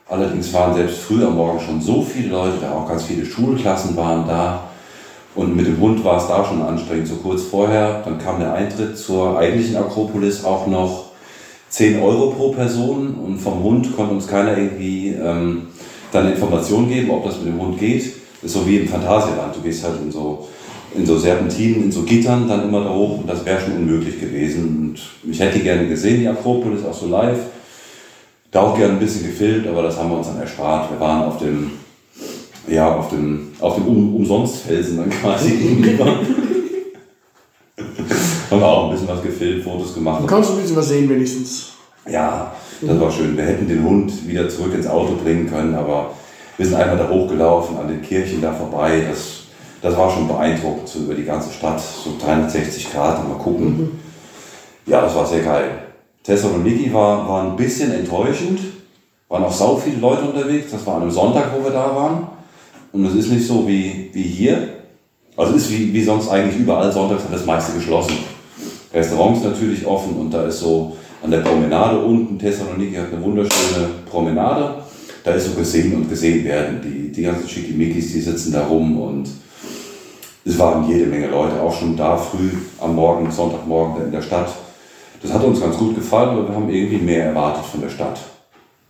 Allerdings 0.09 0.51
waren 0.51 0.73
selbst 0.73 0.97
früh 1.01 1.23
am 1.23 1.35
Morgen 1.35 1.59
schon 1.59 1.79
so 1.79 2.01
viele 2.01 2.29
Leute 2.29 2.71
auch 2.71 2.87
ganz 2.87 3.03
viele 3.03 3.23
Schulklassen 3.23 3.95
waren 3.95 4.27
da. 4.27 4.63
Und 5.35 5.55
mit 5.55 5.67
dem 5.67 5.79
Hund 5.79 6.03
war 6.03 6.17
es 6.17 6.27
da 6.27 6.43
schon 6.43 6.63
anstrengend, 6.63 7.07
so 7.07 7.15
kurz 7.17 7.43
vorher. 7.43 8.01
Dann 8.03 8.17
kam 8.17 8.39
der 8.39 8.53
Eintritt 8.53 8.97
zur 8.97 9.37
eigentlichen 9.37 9.77
Akropolis 9.77 10.43
auch 10.43 10.65
noch 10.65 11.11
10 11.69 12.01
Euro 12.01 12.31
pro 12.31 12.51
Person. 12.51 13.13
Und 13.23 13.37
vom 13.37 13.61
Hund 13.61 13.95
konnte 13.95 14.15
uns 14.15 14.27
keiner 14.27 14.57
irgendwie 14.57 15.09
ähm, 15.09 15.67
dann 16.11 16.31
Informationen 16.31 16.89
geben, 16.89 17.11
ob 17.11 17.23
das 17.23 17.37
mit 17.37 17.49
dem 17.49 17.61
Hund 17.61 17.77
geht. 17.77 18.15
Das 18.41 18.51
ist 18.51 18.53
so 18.53 18.67
wie 18.67 18.77
im 18.77 18.87
Phantasialand. 18.87 19.55
Du 19.55 19.61
gehst 19.61 19.83
halt 19.83 20.01
in 20.01 20.11
so, 20.11 20.47
in 20.95 21.05
so 21.05 21.17
Serpentinen, 21.17 21.83
in 21.83 21.91
so 21.91 22.03
Gittern 22.03 22.47
dann 22.47 22.63
immer 22.63 22.83
da 22.83 22.93
hoch 22.93 23.19
und 23.19 23.29
das 23.29 23.45
wäre 23.45 23.61
schon 23.61 23.73
unmöglich 23.73 24.19
gewesen. 24.19 24.95
Und 25.23 25.31
ich 25.31 25.39
hätte 25.39 25.59
gerne 25.59 25.87
gesehen, 25.87 26.19
die 26.19 26.27
Akropolis 26.27 26.83
auch 26.85 26.93
so 26.93 27.07
live. 27.07 27.39
Da 28.51 28.61
auch 28.61 28.77
gerne 28.77 28.93
ein 28.93 28.99
bisschen 28.99 29.25
gefilmt, 29.25 29.67
aber 29.67 29.83
das 29.83 29.97
haben 29.97 30.09
wir 30.09 30.17
uns 30.17 30.27
dann 30.27 30.41
erspart. 30.41 30.91
Wir 30.91 30.99
waren 30.99 31.23
auf 31.23 31.37
dem, 31.37 31.71
ja, 32.67 32.93
auf 32.93 33.09
dem, 33.09 33.53
auf 33.59 33.75
dem 33.75 33.87
um 33.87 34.15
Umsonstfelsen 34.17 34.97
dann 34.97 35.09
quasi 35.09 35.51
gegenüber. 35.57 36.17
haben 38.51 38.63
auch 38.63 38.85
ein 38.85 38.91
bisschen 38.91 39.07
was 39.07 39.21
gefilmt, 39.21 39.63
Fotos 39.63 39.93
gemacht. 39.93 40.21
Du 40.23 40.27
kannst 40.27 40.51
ein 40.51 40.57
bisschen 40.57 40.75
was 40.75 40.89
sehen 40.89 41.09
wenigstens. 41.09 41.71
Ja, 42.11 42.51
das 42.81 42.99
war 42.99 43.11
schön. 43.11 43.37
Wir 43.37 43.45
hätten 43.45 43.67
den 43.67 43.83
Hund 43.83 44.27
wieder 44.27 44.49
zurück 44.49 44.73
ins 44.73 44.87
Auto 44.87 45.13
bringen 45.23 45.49
können, 45.49 45.73
aber 45.75 46.11
wir 46.57 46.65
sind 46.65 46.75
einmal 46.75 46.97
da 46.97 47.09
hochgelaufen, 47.09 47.77
an 47.77 47.87
den 47.87 48.01
Kirchen 48.01 48.41
da 48.41 48.51
vorbei. 48.51 49.05
Das, 49.07 49.40
das 49.81 49.97
war 49.97 50.11
schon 50.11 50.27
beeindruckend, 50.27 50.87
so 50.87 50.99
über 50.99 51.15
die 51.15 51.25
ganze 51.25 51.51
Stadt, 51.51 51.81
so 51.81 52.11
360 52.23 52.91
Grad 52.91 53.27
mal 53.27 53.35
gucken. 53.35 53.99
Ja, 54.85 55.01
das 55.01 55.15
war 55.15 55.25
sehr 55.25 55.41
geil. 55.41 55.69
Thessaloniki 56.23 56.93
war, 56.93 57.27
war 57.27 57.43
ein 57.43 57.55
bisschen 57.55 57.91
enttäuschend. 57.91 58.59
Waren 59.27 59.43
auch 59.43 59.53
sau 59.53 59.77
viele 59.77 59.97
Leute 59.97 60.23
unterwegs. 60.23 60.71
Das 60.71 60.85
war 60.85 60.95
an 60.95 61.03
einem 61.03 61.11
Sonntag, 61.11 61.51
wo 61.57 61.63
wir 61.63 61.71
da 61.71 61.95
waren. 61.95 62.27
Und 62.91 63.05
es 63.05 63.15
ist 63.15 63.31
nicht 63.31 63.47
so 63.47 63.67
wie, 63.67 64.09
wie 64.13 64.23
hier. 64.23 64.69
Also 65.37 65.55
es 65.55 65.63
ist 65.63 65.71
wie, 65.71 65.93
wie 65.93 66.03
sonst 66.03 66.29
eigentlich 66.29 66.59
überall 66.59 66.91
sonntags 66.91 67.23
hat 67.23 67.33
das 67.33 67.45
meiste 67.45 67.73
geschlossen. 67.73 68.17
Restaurants 68.93 69.43
natürlich 69.43 69.85
offen 69.85 70.17
und 70.17 70.31
da 70.31 70.45
ist 70.45 70.59
so 70.59 70.97
an 71.23 71.31
der 71.31 71.39
Promenade 71.39 71.99
unten, 71.99 72.37
Thessaloniki 72.37 72.95
hat 72.95 73.13
eine 73.13 73.23
wunderschöne 73.23 73.87
Promenade. 74.09 74.83
Da 75.23 75.31
ist 75.31 75.45
so 75.45 75.51
gesehen 75.51 75.95
und 75.95 76.09
gesehen 76.09 76.43
werden. 76.43 76.81
Die, 76.83 77.11
die 77.11 77.21
ganzen 77.21 77.47
Schickimickis, 77.47 78.11
die 78.11 78.21
sitzen 78.21 78.51
da 78.51 78.65
rum 78.65 78.99
und 78.99 79.29
es 80.45 80.57
waren 80.57 80.87
jede 80.89 81.05
Menge 81.05 81.27
Leute, 81.27 81.61
auch 81.61 81.73
schon 81.73 81.95
da 81.95 82.17
früh 82.17 82.49
am 82.79 82.95
Morgen, 82.95 83.31
Sonntagmorgen 83.31 84.05
in 84.05 84.11
der 84.11 84.21
Stadt. 84.21 84.49
Das 85.21 85.31
hat 85.31 85.43
uns 85.43 85.61
ganz 85.61 85.77
gut 85.77 85.95
gefallen, 85.95 86.29
aber 86.29 86.47
wir 86.47 86.55
haben 86.55 86.69
irgendwie 86.69 86.97
mehr 86.97 87.25
erwartet 87.25 87.63
von 87.65 87.81
der 87.81 87.89
Stadt. 87.89 88.19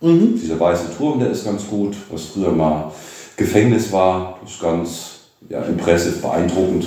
Dieser 0.02 0.60
weiße 0.60 0.96
Turm, 0.98 1.20
der 1.20 1.30
ist 1.30 1.46
ganz 1.46 1.68
gut, 1.68 1.96
was 2.10 2.24
früher 2.26 2.52
mal 2.52 2.92
Gefängnis 3.36 3.92
war, 3.92 4.40
das 4.42 4.52
ist 4.52 4.62
ganz 4.62 5.12
ja, 5.50 5.62
impressive, 5.64 6.16
beeindruckend. 6.20 6.86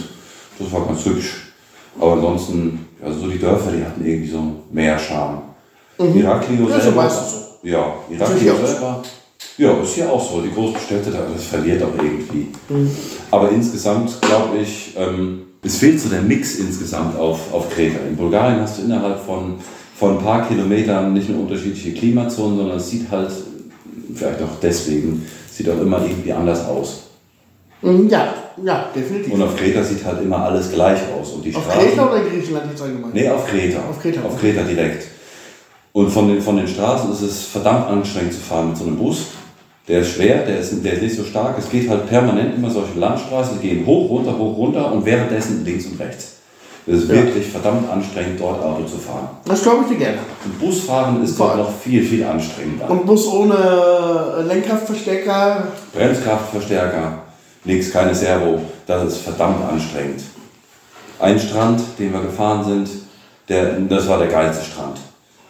Das 0.58 0.72
war 0.72 0.86
ganz 0.86 1.04
hübsch. 1.04 1.52
Aber 2.00 2.12
ansonsten, 2.14 2.86
also 3.04 3.20
so 3.20 3.26
die 3.28 3.38
Dörfer, 3.38 3.70
die 3.70 3.84
hatten 3.84 4.04
irgendwie 4.04 4.30
so 4.30 4.40
mehr 4.70 4.98
Charme. 4.98 5.42
Iraklio 5.98 6.68
Ja, 6.68 6.68
ist 6.68 6.76
ja 6.76 6.80
selber. 6.80 7.02
meistens 7.02 7.30
so. 7.32 7.68
Ja, 7.68 7.94
Iraklio 8.10 8.54
selber. 8.66 9.02
Ja, 9.56 9.72
ist 9.82 9.94
hier 9.94 10.10
auch 10.10 10.30
so. 10.32 10.40
Die 10.40 10.52
großen 10.52 10.76
Städte, 10.84 11.10
da- 11.10 11.26
das 11.32 11.44
verliert 11.44 11.82
auch 11.82 11.94
irgendwie. 11.96 12.48
Aber 13.30 13.50
insgesamt 13.50 14.20
glaube 14.20 14.58
ich, 14.58 14.94
ähm, 14.98 15.42
es 15.62 15.76
fehlt 15.78 16.00
so 16.00 16.08
der 16.08 16.22
Mix 16.22 16.56
insgesamt 16.56 17.16
auf, 17.18 17.52
auf 17.52 17.70
Kreta. 17.70 17.98
In 18.08 18.16
Bulgarien 18.16 18.60
hast 18.60 18.78
du 18.78 18.82
innerhalb 18.82 19.20
von, 19.24 19.54
von 19.96 20.18
ein 20.18 20.24
paar 20.24 20.46
Kilometern 20.48 21.12
nicht 21.14 21.28
nur 21.30 21.40
unterschiedliche 21.42 21.92
Klimazonen, 21.92 22.58
sondern 22.58 22.76
es 22.78 22.90
sieht 22.90 23.10
halt, 23.10 23.30
vielleicht 24.14 24.42
auch 24.42 24.58
deswegen, 24.60 25.24
sieht 25.50 25.68
auch 25.70 25.80
immer 25.80 26.04
irgendwie 26.04 26.32
anders 26.32 26.66
aus. 26.66 27.04
Mhm, 27.80 28.08
Ja, 28.08 28.34
ja, 28.64 28.88
definitiv. 28.94 29.32
Und 29.34 29.42
auf 29.42 29.56
Kreta 29.56 29.82
sieht 29.82 30.04
halt 30.04 30.20
immer 30.22 30.38
alles 30.44 30.70
gleich 30.72 30.98
aus. 31.18 31.30
Und 31.30 31.44
die 31.44 31.54
Auf 31.54 31.64
Straßen, 31.64 31.88
Kreta 31.90 32.10
oder 32.10 32.20
Griechenland 32.22 32.70
jetzt 32.70 32.82
allgemein? 32.82 33.10
Nee, 33.12 33.28
auf 33.28 33.46
Kreta. 33.46 33.78
Auf 33.88 34.00
Kreta. 34.00 34.20
Auf 34.22 34.38
Kreta 34.38 34.62
direkt. 34.62 35.06
Und 35.92 36.10
von 36.10 36.26
den, 36.28 36.40
von 36.42 36.56
den 36.56 36.66
Straßen 36.66 37.12
ist 37.12 37.22
es 37.22 37.42
verdammt 37.44 37.86
anstrengend 37.88 38.32
zu 38.32 38.40
fahren 38.40 38.70
mit 38.70 38.76
so 38.78 38.84
einem 38.84 38.96
Bus. 38.96 39.26
Der 39.86 40.00
ist 40.00 40.12
schwer, 40.14 40.46
der 40.46 40.60
ist, 40.60 40.82
der 40.84 40.94
ist 40.94 41.02
nicht 41.02 41.16
so 41.16 41.24
stark. 41.24 41.56
Es 41.58 41.68
geht 41.68 41.88
halt 41.90 42.08
permanent 42.08 42.54
immer 42.56 42.70
solche 42.70 42.98
Landstraßen, 42.98 43.60
die 43.60 43.68
gehen 43.68 43.86
hoch, 43.86 44.08
runter, 44.08 44.36
hoch, 44.36 44.56
runter 44.56 44.90
und 44.92 45.04
währenddessen 45.04 45.64
links 45.64 45.84
und 45.86 46.00
rechts. 46.00 46.32
Es 46.86 47.02
ist 47.02 47.08
Ja. 47.08 47.14
wirklich 47.16 47.46
verdammt 47.46 47.90
anstrengend, 47.90 48.40
dort 48.40 48.62
Auto 48.62 48.84
zu 48.84 48.96
fahren. 48.98 49.28
Das 49.46 49.62
glaube 49.62 49.84
ich 49.84 49.88
dir 49.96 50.04
gerne. 50.04 50.18
Und 50.44 50.58
Busfahren 50.58 51.22
ist 51.22 51.36
Voll. 51.36 51.48
dort 51.48 51.58
noch 51.58 51.72
viel, 51.78 52.02
viel 52.02 52.24
anstrengender. 52.24 52.90
Und 52.90 53.04
Bus 53.06 53.26
ohne 53.26 54.44
Lenkkraftverstärker. 54.46 55.68
Bremskraftverstärker, 55.94 57.18
nichts, 57.64 57.90
keine 57.92 58.14
Servo. 58.14 58.60
Das 58.86 59.04
ist 59.06 59.18
verdammt 59.18 59.62
anstrengend. 59.70 60.22
Ein 61.18 61.38
Strand, 61.38 61.80
den 61.98 62.12
wir 62.12 62.20
gefahren 62.20 62.64
sind, 62.64 62.88
der, 63.48 63.78
das 63.80 64.08
war 64.08 64.18
der 64.18 64.28
geilste 64.28 64.64
Strand. 64.64 64.98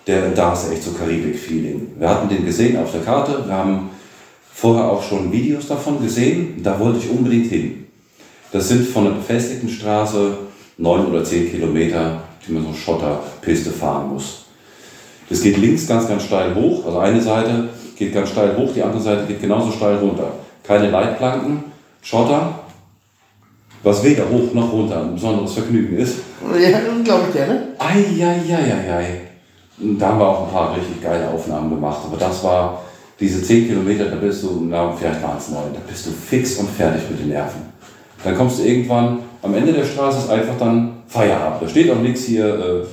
Der, 0.07 0.30
da 0.30 0.53
du 0.55 0.72
echt 0.72 0.82
so 0.82 0.93
Karibik-Feeling. 0.93 1.93
Wir 1.99 2.09
hatten 2.09 2.28
den 2.28 2.45
gesehen 2.45 2.76
auf 2.78 2.93
der 2.93 3.01
Karte, 3.01 3.43
wir 3.47 3.55
haben 3.55 3.91
vorher 4.55 4.88
auch 4.88 5.02
schon 5.02 5.32
Videos 5.32 5.66
davon 5.66 6.00
gesehen, 6.00 6.62
da 6.62 6.78
wollte 6.78 6.98
ich 6.98 7.11
unbedingt 7.11 7.48
hin. 7.48 7.86
Das 8.52 8.68
sind 8.68 8.86
von 8.86 9.07
einer 9.07 9.16
befestigten 9.16 9.68
Straße 9.68 10.38
neun 10.78 11.07
oder 11.07 11.24
zehn 11.24 11.50
Kilometer, 11.50 12.22
die 12.46 12.52
man 12.52 12.64
so 12.64 12.72
Schotterpiste 12.72 13.70
fahren 13.70 14.14
muss. 14.14 14.44
Das 15.28 15.42
geht 15.42 15.57
links 15.57 15.88
ganz, 15.88 16.07
ganz 16.07 16.22
steil 16.22 16.55
hoch. 16.55 16.86
Also 16.86 16.98
eine 16.98 17.20
Seite 17.20 17.68
geht 17.96 18.14
ganz 18.14 18.30
steil 18.30 18.57
hoch, 18.57 18.70
die 18.74 18.82
andere 18.82 19.02
Seite 19.02 19.26
geht 19.26 19.40
genauso 19.40 19.72
steil 19.72 19.96
runter. 19.96 20.32
Keine 20.62 20.88
Leitplanken, 20.88 21.64
Schotter, 22.00 22.61
was 23.82 24.05
weder 24.05 24.28
hoch 24.28 24.55
noch 24.55 24.72
runter 24.72 25.02
ein 25.02 25.14
besonderes 25.14 25.52
Vergnügen 25.55 25.98
ist. 25.98 26.18
Ja, 26.59 26.78
glaube 27.02 27.24
ich 27.28 27.34
gerne. 27.34 27.68
Eieieiei. 27.78 29.20
Da 29.78 30.09
haben 30.09 30.18
wir 30.20 30.28
auch 30.28 30.46
ein 30.46 30.52
paar 30.52 30.76
richtig 30.76 31.02
geile 31.02 31.28
Aufnahmen 31.28 31.70
gemacht. 31.70 31.98
Aber 32.07 32.16
das 32.16 32.42
war 32.44 32.84
diese 33.20 33.42
10 33.42 33.68
Kilometer, 33.68 34.06
da 34.06 34.16
bist 34.16 34.42
du, 34.42 34.66
na, 34.68 34.92
vielleicht 34.92 35.22
waren 35.22 35.38
es 35.38 35.48
neun, 35.48 35.72
da 35.72 35.80
bist 35.88 36.06
du 36.06 36.10
fix 36.10 36.56
und 36.56 36.68
fertig 36.70 37.02
mit 37.10 37.20
den 37.20 37.28
Nerven. 37.28 37.60
Dann 38.22 38.36
kommst 38.36 38.58
du 38.58 38.62
irgendwann, 38.64 39.18
am 39.42 39.54
Ende 39.54 39.72
der 39.72 39.84
Straße 39.84 40.18
ist 40.18 40.30
einfach 40.30 40.58
dann 40.58 41.02
Feierabend. 41.06 41.62
Da 41.62 41.68
steht 41.68 41.90
auch 41.90 42.00
nichts 42.00 42.24
hier, 42.24 42.46
äh, 42.46 42.86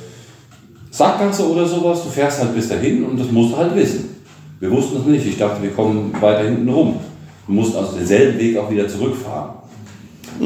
Sackgasse 0.92 1.50
oder 1.50 1.66
sowas. 1.66 2.04
Du 2.04 2.10
fährst 2.10 2.42
halt 2.42 2.54
bis 2.54 2.68
dahin 2.68 3.06
und 3.06 3.20
das 3.20 3.32
musst 3.32 3.54
du 3.54 3.58
halt 3.58 3.76
wissen. 3.76 4.10
Wir 4.60 4.70
wussten 4.70 4.98
es 5.00 5.06
nicht. 5.06 5.26
Ich 5.26 5.38
dachte, 5.38 5.64
wir 5.64 5.72
kommen 5.72 6.14
weiter 6.20 6.44
hinten 6.44 6.70
rum. 6.70 7.00
Wir 7.48 7.56
mussten 7.56 7.78
also 7.78 7.98
denselben 7.98 8.38
Weg 8.38 8.58
auch 8.58 8.70
wieder 8.70 8.88
zurückfahren. 8.88 9.52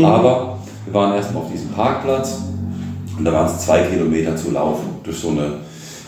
Aber 0.02 0.60
wir 0.86 0.94
waren 0.94 1.16
erstmal 1.16 1.44
auf 1.44 1.52
diesem 1.52 1.70
Parkplatz 1.70 2.42
und 3.18 3.26
da 3.26 3.34
waren 3.34 3.48
es 3.48 3.60
zwei 3.66 3.82
Kilometer 3.84 4.36
zu 4.36 4.52
laufen. 4.52 4.88
Durch 5.04 5.18
so 5.18 5.30
eine, 5.30 5.54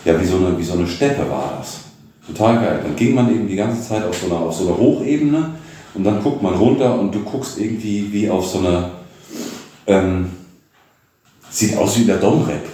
ja, 0.04 0.18
wie 0.20 0.24
so 0.24 0.36
eine, 0.36 0.56
wie 0.56 0.62
so 0.62 0.74
eine 0.74 0.86
Steppe 0.86 1.28
war 1.28 1.58
das. 1.58 1.80
Total 2.28 2.56
geil. 2.56 2.80
Dann 2.82 2.94
ging 2.94 3.14
man 3.14 3.30
eben 3.34 3.48
die 3.48 3.56
ganze 3.56 3.86
Zeit 3.86 4.04
auf 4.04 4.16
so 4.16 4.26
einer, 4.26 4.40
auf 4.40 4.54
so 4.54 4.68
einer 4.68 4.76
Hochebene 4.76 5.50
und 5.94 6.04
dann 6.04 6.22
guckt 6.22 6.42
man 6.42 6.54
runter 6.54 6.98
und 6.98 7.14
du 7.14 7.20
guckst 7.20 7.58
irgendwie 7.58 8.12
wie 8.12 8.28
auf 8.28 8.46
so 8.46 8.58
eine, 8.58 8.90
ähm, 9.86 10.30
sieht 11.50 11.76
aus 11.76 11.96
wie 11.96 12.02
in 12.02 12.08
der 12.08 12.18
Domrep. 12.18 12.66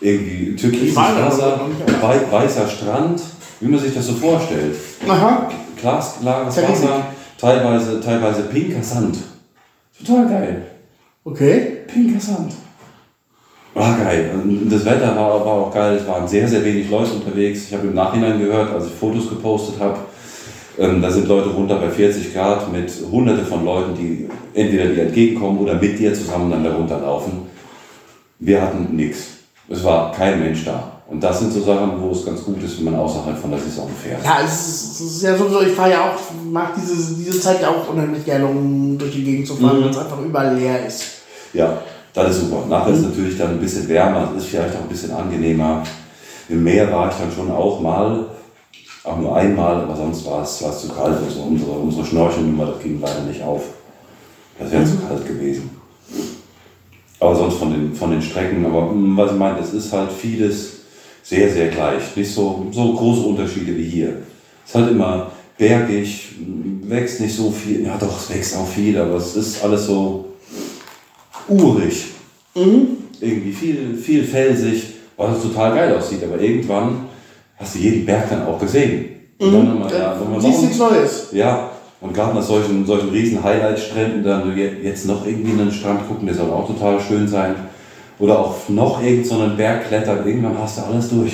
Irgendwie 0.00 0.56
da 0.94 1.26
Wasser, 1.26 1.60
wei 2.00 2.20
weißer 2.30 2.66
Strand, 2.66 3.20
wie 3.60 3.68
man 3.68 3.80
sich 3.80 3.92
das 3.92 4.06
so 4.06 4.14
vorstellt. 4.14 4.76
Aha. 5.06 5.50
Glasklares. 5.78 6.56
Wasser, 6.56 7.06
teilweise, 7.38 8.00
teilweise 8.00 8.42
pinker 8.44 8.82
Sand. 8.82 9.18
Total 9.98 10.26
geil. 10.28 10.66
Okay. 11.24 11.78
Pinker 11.86 12.20
Sand. 12.20 12.54
War 13.74 13.96
geil. 13.98 14.30
Und 14.34 14.68
das 14.68 14.84
Wetter 14.84 15.14
war, 15.16 15.44
war 15.44 15.52
auch 15.52 15.72
geil. 15.72 15.96
Es 15.96 16.06
waren 16.06 16.26
sehr, 16.26 16.46
sehr 16.48 16.64
wenig 16.64 16.90
Leute 16.90 17.12
unterwegs. 17.12 17.66
Ich 17.68 17.72
habe 17.74 17.86
im 17.86 17.94
Nachhinein 17.94 18.38
gehört, 18.40 18.72
als 18.72 18.86
ich 18.86 18.92
Fotos 18.92 19.28
gepostet 19.28 19.76
habe, 19.80 19.98
ähm, 20.78 21.00
da 21.00 21.10
sind 21.10 21.28
Leute 21.28 21.50
runter 21.50 21.76
bei 21.76 21.88
40 21.90 22.32
Grad 22.34 22.72
mit 22.72 22.90
hunderte 23.10 23.44
von 23.44 23.64
Leuten, 23.64 23.94
die 23.94 24.28
entweder 24.54 24.86
dir 24.86 25.02
entgegenkommen 25.04 25.58
oder 25.58 25.74
mit 25.74 25.98
dir 25.98 26.12
zusammen 26.14 26.50
dann 26.50 26.64
da 26.64 26.72
runterlaufen. 26.74 27.32
Wir 28.38 28.62
hatten 28.62 28.96
nichts. 28.96 29.26
Es 29.68 29.84
war 29.84 30.10
kein 30.12 30.40
Mensch 30.40 30.64
da. 30.64 30.92
Und 31.08 31.22
das 31.22 31.40
sind 31.40 31.52
so 31.52 31.60
Sachen, 31.62 32.00
wo 32.00 32.10
es 32.12 32.24
ganz 32.24 32.42
gut 32.44 32.62
ist, 32.62 32.78
wenn 32.78 32.84
man 32.92 32.94
außerhalb 33.00 33.36
von 33.36 33.50
der 33.50 33.58
Saison 33.60 33.88
fährt. 34.02 34.24
Ja, 34.24 34.38
es 34.44 34.52
ist, 34.68 35.00
es 35.00 35.16
ist 35.16 35.22
ja 35.22 35.36
sowieso, 35.36 35.60
ich 35.62 35.72
fahre 35.72 35.90
ja 35.90 36.08
auch, 36.10 36.14
mag 36.50 36.72
diese, 36.76 37.14
diese 37.16 37.40
Zeit 37.40 37.60
ja 37.60 37.68
auch 37.68 37.88
unheimlich 37.92 38.24
gerne, 38.24 38.46
um 38.46 38.96
durch 38.96 39.12
die 39.12 39.24
Gegend 39.24 39.46
zu 39.46 39.54
fahren, 39.56 39.78
Mhm. 39.78 39.82
weil 39.84 39.90
es 39.90 39.98
einfach 39.98 40.20
überall 40.20 40.54
leer 40.56 40.86
ist. 40.86 41.02
Ja, 41.52 41.82
das 42.12 42.36
ist 42.36 42.40
super. 42.42 42.64
Nachher 42.68 42.92
ist 42.92 43.00
es 43.00 43.04
natürlich 43.04 43.38
dann 43.38 43.50
ein 43.50 43.60
bisschen 43.60 43.88
wärmer, 43.88 44.30
es 44.36 44.42
ist 44.42 44.50
vielleicht 44.50 44.74
auch 44.76 44.82
ein 44.82 44.88
bisschen 44.88 45.12
angenehmer. 45.12 45.82
Im 46.48 46.64
Meer 46.64 46.90
war 46.92 47.10
ich 47.10 47.16
dann 47.16 47.30
schon 47.30 47.50
auch 47.50 47.80
mal, 47.80 48.26
auch 49.04 49.18
nur 49.18 49.36
einmal, 49.36 49.82
aber 49.82 49.96
sonst 49.96 50.26
war 50.26 50.42
es, 50.42 50.62
war 50.62 50.70
es 50.70 50.80
zu 50.80 50.88
kalt. 50.88 51.16
Also 51.24 51.42
unsere, 51.42 51.70
unsere 51.70 52.04
Schnorchelnummer, 52.04 52.66
das 52.66 52.82
ging 52.82 53.00
leider 53.00 53.22
nicht 53.22 53.42
auf. 53.42 53.62
Das 54.58 54.70
wäre 54.70 54.84
zu 54.84 54.98
kalt 54.98 55.26
gewesen. 55.26 55.70
Aber 57.20 57.36
sonst 57.36 57.56
von 57.56 57.70
den, 57.70 57.94
von 57.94 58.10
den 58.10 58.22
Strecken, 58.22 58.64
aber 58.64 58.86
mm, 58.86 59.16
was 59.16 59.32
ich 59.32 59.38
meine, 59.38 59.58
es 59.58 59.72
ist 59.72 59.92
halt 59.92 60.10
vieles, 60.10 60.54
es 61.22 61.28
sehr, 61.28 61.50
sehr 61.50 61.68
gleich. 61.68 62.16
Nicht 62.16 62.32
so, 62.32 62.66
so 62.72 62.94
große 62.94 63.22
Unterschiede 63.22 63.76
wie 63.76 63.88
hier. 63.88 64.22
Es 64.64 64.70
ist 64.70 64.74
halt 64.74 64.90
immer 64.90 65.30
bergig, 65.56 66.30
wächst 66.82 67.20
nicht 67.20 67.36
so 67.36 67.50
viel. 67.50 67.84
Ja, 67.84 67.96
doch, 67.98 68.18
es 68.18 68.30
wächst 68.30 68.56
auch 68.56 68.66
viel, 68.66 68.98
aber 68.98 69.16
es 69.16 69.36
ist 69.36 69.62
alles 69.62 69.86
so 69.86 70.29
urig. 71.50 72.04
Irgendwie 72.54 73.52
viel, 73.52 73.94
viel 73.96 74.24
felsig, 74.24 74.84
was 75.16 75.42
total 75.42 75.74
geil 75.74 75.96
aussieht. 75.96 76.22
Aber 76.24 76.40
irgendwann 76.40 77.06
hast 77.58 77.74
du 77.74 77.78
jeden 77.80 78.06
Berg 78.06 78.30
dann 78.30 78.46
auch 78.46 78.58
gesehen. 78.58 79.06
Und 79.38 79.52
dann 79.52 79.68
nochmal, 79.68 79.92
ja, 79.92 80.14
nochmal 80.16 80.40
Siehst 80.40 80.62
nichts 80.62 80.78
Neues. 80.78 81.28
ja, 81.32 81.70
und 82.00 82.14
gerade 82.14 82.34
nach 82.34 82.42
solchen, 82.42 82.84
solchen 82.86 83.10
riesen 83.10 83.42
Highlight-Stränden 83.42 84.22
dann 84.24 84.56
je- 84.56 84.70
jetzt 84.82 85.06
noch 85.06 85.26
irgendwie 85.26 85.52
einen 85.52 85.70
Strand 85.72 86.06
gucken, 86.08 86.26
der 86.26 86.34
soll 86.34 86.50
auch 86.50 86.66
total 86.66 86.98
schön 87.00 87.26
sein. 87.28 87.54
Oder 88.18 88.38
auf 88.38 88.68
noch 88.68 89.02
irgendeinen 89.02 89.24
so 89.24 89.38
einen 89.44 89.56
Berg 89.56 89.88
klettern, 89.88 90.26
irgendwann 90.26 90.58
hast 90.58 90.78
du 90.78 90.82
alles 90.82 91.08
durch. 91.10 91.32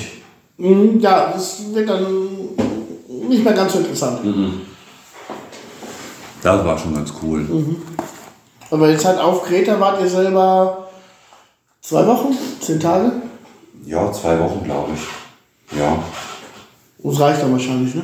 Mhm, 0.59 0.99
ja, 1.01 1.33
das 1.33 1.63
wird 1.73 1.89
dann 1.89 2.07
nicht 3.29 3.45
mehr 3.45 3.53
ganz 3.55 3.73
so 3.73 3.79
interessant. 3.81 4.21
Das 6.43 6.65
war 6.65 6.79
schon 6.79 6.95
ganz 6.95 7.13
cool. 7.23 7.45
Aber 8.71 8.91
jetzt 8.91 9.05
halt 9.05 9.19
auf 9.19 9.45
Kreta 9.45 9.79
wart 9.79 10.01
ihr 10.01 10.09
selber 10.09 10.89
zwei 11.81 12.07
Wochen, 12.07 12.37
zehn 12.61 12.81
Tage. 12.81 13.13
Ja, 13.85 14.11
zwei 14.13 14.39
Wochen, 14.41 14.65
glaube 14.65 14.91
ich. 14.95 15.79
Ja. 15.79 15.99
Das 16.99 17.21
reicht 17.21 17.43
dann 17.43 17.53
wahrscheinlich, 17.53 17.95
ne? 17.95 18.03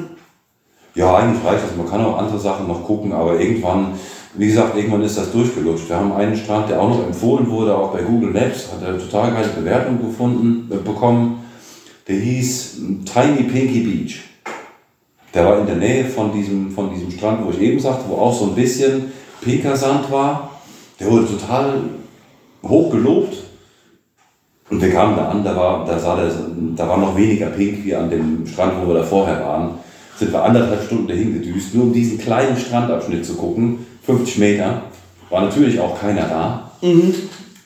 Ja, 0.95 1.17
eigentlich 1.17 1.45
reicht 1.45 1.65
das. 1.65 1.77
Man 1.77 1.89
kann 1.89 2.05
auch 2.05 2.19
andere 2.19 2.39
Sachen 2.39 2.69
noch 2.69 2.85
gucken, 2.85 3.13
aber 3.13 3.41
irgendwann, 3.41 3.95
wie 4.35 4.47
gesagt, 4.47 4.77
irgendwann 4.77 5.03
ist 5.03 5.17
das 5.17 5.33
durchgelutscht. 5.33 5.89
Wir 5.89 5.97
haben 5.97 6.13
einen 6.13 6.37
Strand, 6.37 6.69
der 6.69 6.81
auch 6.81 6.89
noch 6.89 7.05
empfohlen 7.05 7.51
wurde, 7.51 7.77
auch 7.77 7.93
bei 7.93 8.03
Google 8.03 8.31
Maps, 8.31 8.69
hat 8.73 8.87
er 8.87 8.99
total 8.99 9.33
geile 9.33 9.49
Bewertung 9.49 10.01
gefunden, 10.01 10.71
äh, 10.71 10.77
bekommen. 10.77 11.45
Der 12.07 12.17
hieß 12.17 12.79
ähm, 12.79 13.05
Tiny 13.05 13.45
Pinky 13.45 13.81
Beach. 13.81 14.21
Der 15.35 15.47
war 15.47 15.59
in 15.59 15.67
der 15.67 15.77
Nähe 15.77 16.05
von 16.05 16.31
diesem, 16.33 16.71
von 16.71 16.93
diesem 16.93 17.11
Strand, 17.11 17.45
wo 17.45 17.51
ich 17.51 17.61
eben 17.61 17.81
sagte, 17.81 18.05
wo 18.09 18.17
auch 18.17 18.39
so 18.39 18.45
ein 18.45 18.55
bisschen 18.55 19.13
pinker 19.41 19.77
Sand 19.77 20.11
war. 20.11 20.52
Der 21.03 21.11
wurde 21.11 21.27
total 21.27 21.81
hoch 22.63 22.91
gelobt. 22.93 23.37
Und 24.71 24.81
wir 24.81 24.91
kamen 24.91 25.17
da 25.17 25.31
an, 25.31 25.45
da 25.45 25.57
war, 25.57 25.85
da, 25.85 25.99
sah 25.99 26.17
der, 26.17 26.31
da 26.77 26.89
war 26.89 26.97
noch 26.97 27.17
weniger 27.17 27.47
pink 27.47 27.85
wie 27.85 27.95
an 27.95 28.09
dem 28.09 28.47
Strand, 28.47 28.75
wo 28.81 28.89
wir 28.89 29.01
da 29.01 29.03
vorher 29.03 29.41
waren. 29.45 29.71
Sind 30.17 30.33
wir 30.33 30.43
anderthalb 30.43 30.85
Stunden 30.85 31.09
dahin 31.09 31.35
gedüst, 31.35 31.75
nur 31.75 31.85
um 31.85 31.93
diesen 31.93 32.19
kleinen 32.19 32.57
Strandabschnitt 32.57 33.27
zu 33.27 33.35
gucken. 33.35 33.85
50 34.05 34.39
Meter. 34.39 34.83
War 35.29 35.43
natürlich 35.43 35.79
auch 35.81 35.99
keiner 35.99 36.29
da. 36.29 36.71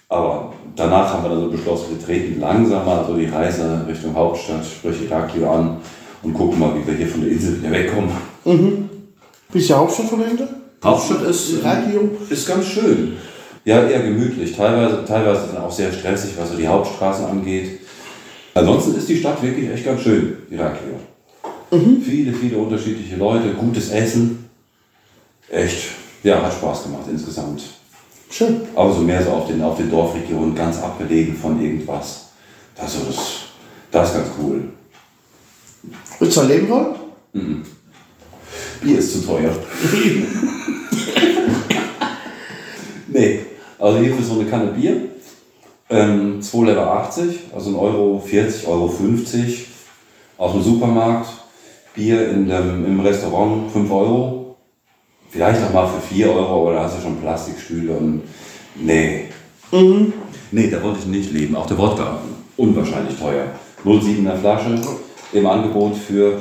Aber 0.08 0.52
danach 0.74 1.12
haben 1.12 1.24
wir 1.24 1.30
dann 1.30 1.40
so 1.40 1.50
beschlossen, 1.50 1.86
wir 1.90 2.04
treten 2.04 2.40
langsam 2.40 2.86
mal 2.86 3.04
so 3.06 3.14
die 3.14 3.26
Reise 3.26 3.84
Richtung 3.86 4.14
Hauptstadt, 4.14 4.64
sprich 4.64 5.02
Iraklio 5.02 5.50
an 5.50 5.76
und 6.22 6.32
gucken 6.32 6.58
mal, 6.58 6.72
wie 6.74 6.86
wir 6.86 6.94
hier 6.94 7.08
von 7.08 7.20
der 7.20 7.30
Insel 7.30 7.58
wieder 7.58 7.70
wegkommen. 7.70 8.10
Wie 9.52 9.58
ist 9.58 9.68
die 9.68 9.74
Hauptstadt 9.74 10.06
von 10.06 10.20
der 10.20 10.30
Insel? 10.30 10.48
Hauptstadt 10.82 11.22
ist, 11.22 11.52
Iraklio? 11.52 12.10
ist 12.28 12.46
ganz 12.46 12.66
schön. 12.66 13.16
Ja, 13.64 13.82
eher 13.82 14.02
gemütlich. 14.02 14.56
Teilweise, 14.56 15.04
teilweise 15.04 15.48
dann 15.52 15.62
auch 15.62 15.72
sehr 15.72 15.92
stressig, 15.92 16.32
was 16.38 16.50
so 16.50 16.56
die 16.56 16.68
Hauptstraßen 16.68 17.24
angeht. 17.24 17.80
Ansonsten 18.54 18.94
ist 18.96 19.08
die 19.08 19.18
Stadt 19.18 19.42
wirklich 19.42 19.68
echt 19.70 19.84
ganz 19.84 20.02
schön, 20.02 20.36
Iraklio. 20.50 20.94
Viele, 22.02 22.32
viele 22.32 22.58
unterschiedliche 22.58 23.16
Leute, 23.16 23.52
gutes 23.54 23.90
Essen. 23.90 24.48
Echt, 25.50 25.88
ja, 26.22 26.40
hat 26.42 26.52
Spaß 26.52 26.84
gemacht 26.84 27.04
insgesamt. 27.10 27.62
Schön. 28.30 28.62
Aber 28.74 28.92
so 28.92 29.00
mehr 29.00 29.22
so 29.22 29.30
auf 29.30 29.48
den, 29.48 29.62
auf 29.62 29.76
den 29.76 29.90
Dorfregionen, 29.90 30.54
ganz 30.54 30.78
abgelegen 30.80 31.36
von 31.36 31.60
irgendwas. 31.60 32.28
Das 32.76 32.94
ist, 32.94 33.20
das 33.90 34.10
ist 34.10 34.14
ganz 34.14 34.28
cool. 34.40 34.68
Du 36.18 36.26
da 36.26 36.42
leben 36.42 36.68
wollen? 36.68 37.64
Bier 38.80 38.98
ist 38.98 39.12
zu 39.12 39.26
teuer. 39.26 39.50
nee, 43.08 43.40
also 43.78 43.98
hier 43.98 44.14
für 44.14 44.22
so 44.22 44.34
eine 44.34 44.48
Kanne 44.48 44.72
Bier, 44.72 44.96
ähm, 45.88 46.40
2,80 46.40 46.64
Lever, 46.64 47.08
also 47.54 47.70
1 47.70 47.78
Euro 47.78 48.22
40, 48.24 48.66
Euro 48.66 48.88
50 48.88 49.66
aus 50.38 50.52
dem 50.52 50.62
Supermarkt. 50.62 51.28
Bier 51.94 52.28
in 52.30 52.48
dem, 52.48 52.84
im 52.84 53.00
Restaurant 53.00 53.70
5 53.72 53.90
Euro. 53.90 54.56
Vielleicht 55.30 55.62
auch 55.62 55.72
mal 55.72 55.88
für 55.88 56.14
4 56.14 56.30
Euro, 56.30 56.62
aber 56.62 56.74
da 56.74 56.84
hast 56.84 56.98
du 56.98 57.02
schon 57.02 57.20
Plastikstühle 57.20 57.92
und 57.92 58.22
nee. 58.74 59.28
Nee, 60.50 60.70
da 60.70 60.82
wollte 60.82 61.00
ich 61.00 61.06
nicht 61.06 61.32
leben. 61.32 61.56
Auch 61.56 61.66
der 61.66 61.78
Wodka, 61.78 62.20
unwahrscheinlich 62.56 63.18
teuer. 63.18 63.46
0,7er 63.84 64.36
Flasche 64.36 64.80
im 65.32 65.46
Angebot 65.46 65.96
für 65.96 66.40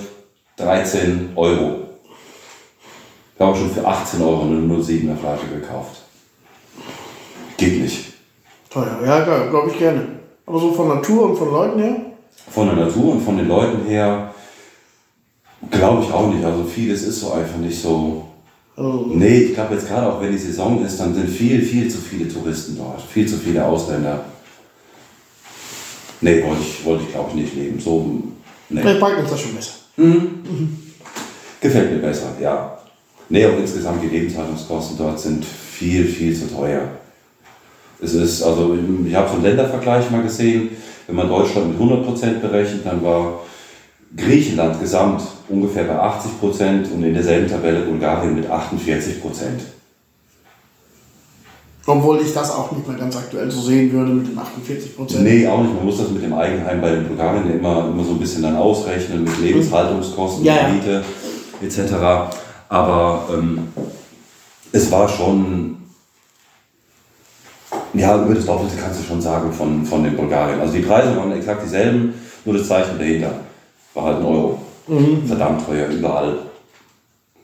13 0.57 1.29
Euro. 1.35 1.84
Wir 3.37 3.45
haben 3.45 3.55
schon 3.55 3.71
für 3.71 3.85
18 3.85 4.21
Euro 4.21 4.43
eine 4.43 4.55
0,7er 4.55 5.15
Flasche 5.17 5.47
gekauft. 5.53 6.01
Geht 7.57 7.81
nicht. 7.81 8.13
Teuer. 8.69 8.99
Ja, 9.05 9.23
glaube 9.49 9.71
ich 9.71 9.77
gerne. 9.77 10.07
Aber 10.45 10.59
so 10.59 10.71
von 10.71 10.87
Natur 10.87 11.29
und 11.29 11.37
von 11.37 11.51
Leuten 11.51 11.79
her? 11.79 11.95
Von 12.49 12.67
der 12.67 12.85
Natur 12.85 13.13
und 13.13 13.21
von 13.21 13.37
den 13.37 13.47
Leuten 13.47 13.85
her 13.85 14.33
glaube 15.71 16.03
ich 16.03 16.11
auch 16.11 16.27
nicht. 16.31 16.43
Also 16.45 16.63
vieles 16.63 17.03
ist 17.03 17.19
so 17.19 17.31
einfach 17.31 17.57
nicht 17.57 17.81
so. 17.81 18.25
Also, 18.77 19.05
Nee, 19.13 19.39
ich 19.39 19.53
glaube 19.53 19.75
jetzt 19.75 19.87
gerade 19.87 20.11
auch 20.11 20.21
wenn 20.21 20.31
die 20.31 20.37
Saison 20.37 20.85
ist, 20.85 20.99
dann 20.99 21.13
sind 21.13 21.29
viel, 21.29 21.61
viel 21.61 21.89
zu 21.89 21.97
viele 21.97 22.31
Touristen 22.31 22.77
dort. 22.77 23.01
Viel 23.01 23.27
zu 23.27 23.37
viele 23.37 23.65
Ausländer. 23.65 24.25
Nee, 26.21 26.43
wollte 26.43 26.61
ich, 26.61 26.85
wollte 26.85 27.03
ich 27.03 27.11
glaube 27.11 27.29
ich 27.29 27.35
nicht 27.35 27.55
leben. 27.55 27.79
So, 27.79 28.21
nee. 28.69 28.81
vielleicht 28.81 28.99
packt 28.99 29.19
uns 29.19 29.29
das 29.29 29.41
schon 29.41 29.55
besser. 29.55 29.73
Gefällt 31.61 31.91
mir 31.91 31.99
besser, 31.99 32.27
ja. 32.41 32.74
Nee, 33.29 33.45
aber 33.45 33.57
insgesamt 33.57 34.03
die 34.03 34.07
Lebenshaltungskosten 34.07 34.97
dort 34.97 35.19
sind 35.19 35.43
viel, 35.43 36.05
viel 36.05 36.35
zu 36.35 36.47
teuer. 36.53 36.81
Es 38.01 38.13
ist, 38.13 38.43
also 38.43 38.77
ich 39.05 39.15
habe 39.15 39.27
so 39.27 39.35
einen 39.35 39.43
Ländervergleich 39.43 40.11
mal 40.11 40.21
gesehen, 40.21 40.69
wenn 41.07 41.15
man 41.15 41.29
Deutschland 41.29 41.79
mit 41.79 41.89
100% 41.89 42.39
berechnet, 42.39 42.85
dann 42.85 43.03
war 43.03 43.39
Griechenland 44.15 44.79
gesamt 44.79 45.21
ungefähr 45.49 45.83
bei 45.85 45.95
80% 45.95 46.91
und 46.93 47.03
in 47.03 47.13
derselben 47.13 47.49
Tabelle 47.49 47.81
Bulgarien 47.81 48.35
mit 48.35 48.49
48%. 48.49 48.51
Obwohl 51.87 52.19
ich 52.21 52.33
das 52.33 52.49
auch 52.49 52.71
nicht 52.71 52.87
mehr 52.87 52.97
ganz 52.97 53.15
aktuell 53.15 53.49
so 53.51 53.61
sehen 53.61 53.91
würde 53.91 54.11
mit 54.11 54.27
den 54.27 54.37
48 54.37 54.95
Prozent. 54.95 55.23
Nee, 55.23 55.47
auch 55.47 55.61
nicht. 55.61 55.75
Man 55.75 55.85
muss 55.85 55.99
das 55.99 56.09
mit 56.09 56.23
dem 56.23 56.33
Eigenheim 56.33 56.81
bei 56.81 56.91
den 56.91 57.07
Bulgarien 57.07 57.59
immer, 57.59 57.89
immer 57.89 58.03
so 58.03 58.11
ein 58.11 58.19
bisschen 58.19 58.41
dann 58.41 58.55
ausrechnen 58.55 59.23
mit 59.23 59.39
Lebenshaltungskosten, 59.39 60.43
Ja, 60.43 60.55
ja. 60.55 60.69
Miete 60.69 61.03
etc. 61.61 61.93
Aber 62.69 63.29
ähm, 63.33 63.67
es 64.71 64.91
war 64.91 65.07
schon, 65.07 65.77
ja, 67.93 68.21
über 68.21 68.35
das 68.35 68.45
Doppelte 68.45 68.75
kannst 68.77 68.99
du 68.99 69.03
schon 69.03 69.21
sagen 69.21 69.51
von, 69.51 69.85
von 69.85 70.03
den 70.03 70.17
Bulgarien. 70.17 70.59
Also 70.59 70.73
die 70.73 70.81
Preise 70.81 71.15
waren 71.15 71.31
exakt 71.31 71.63
dieselben, 71.63 72.13
nur 72.43 72.57
das 72.57 72.67
Zeichen 72.67 72.97
dahinter 72.97 73.31
war 73.95 74.05
halt 74.05 74.17
ein 74.17 74.25
Euro. 74.25 74.59
Verdammt 75.25 75.65
teuer, 75.65 75.87
überall. 75.87 76.37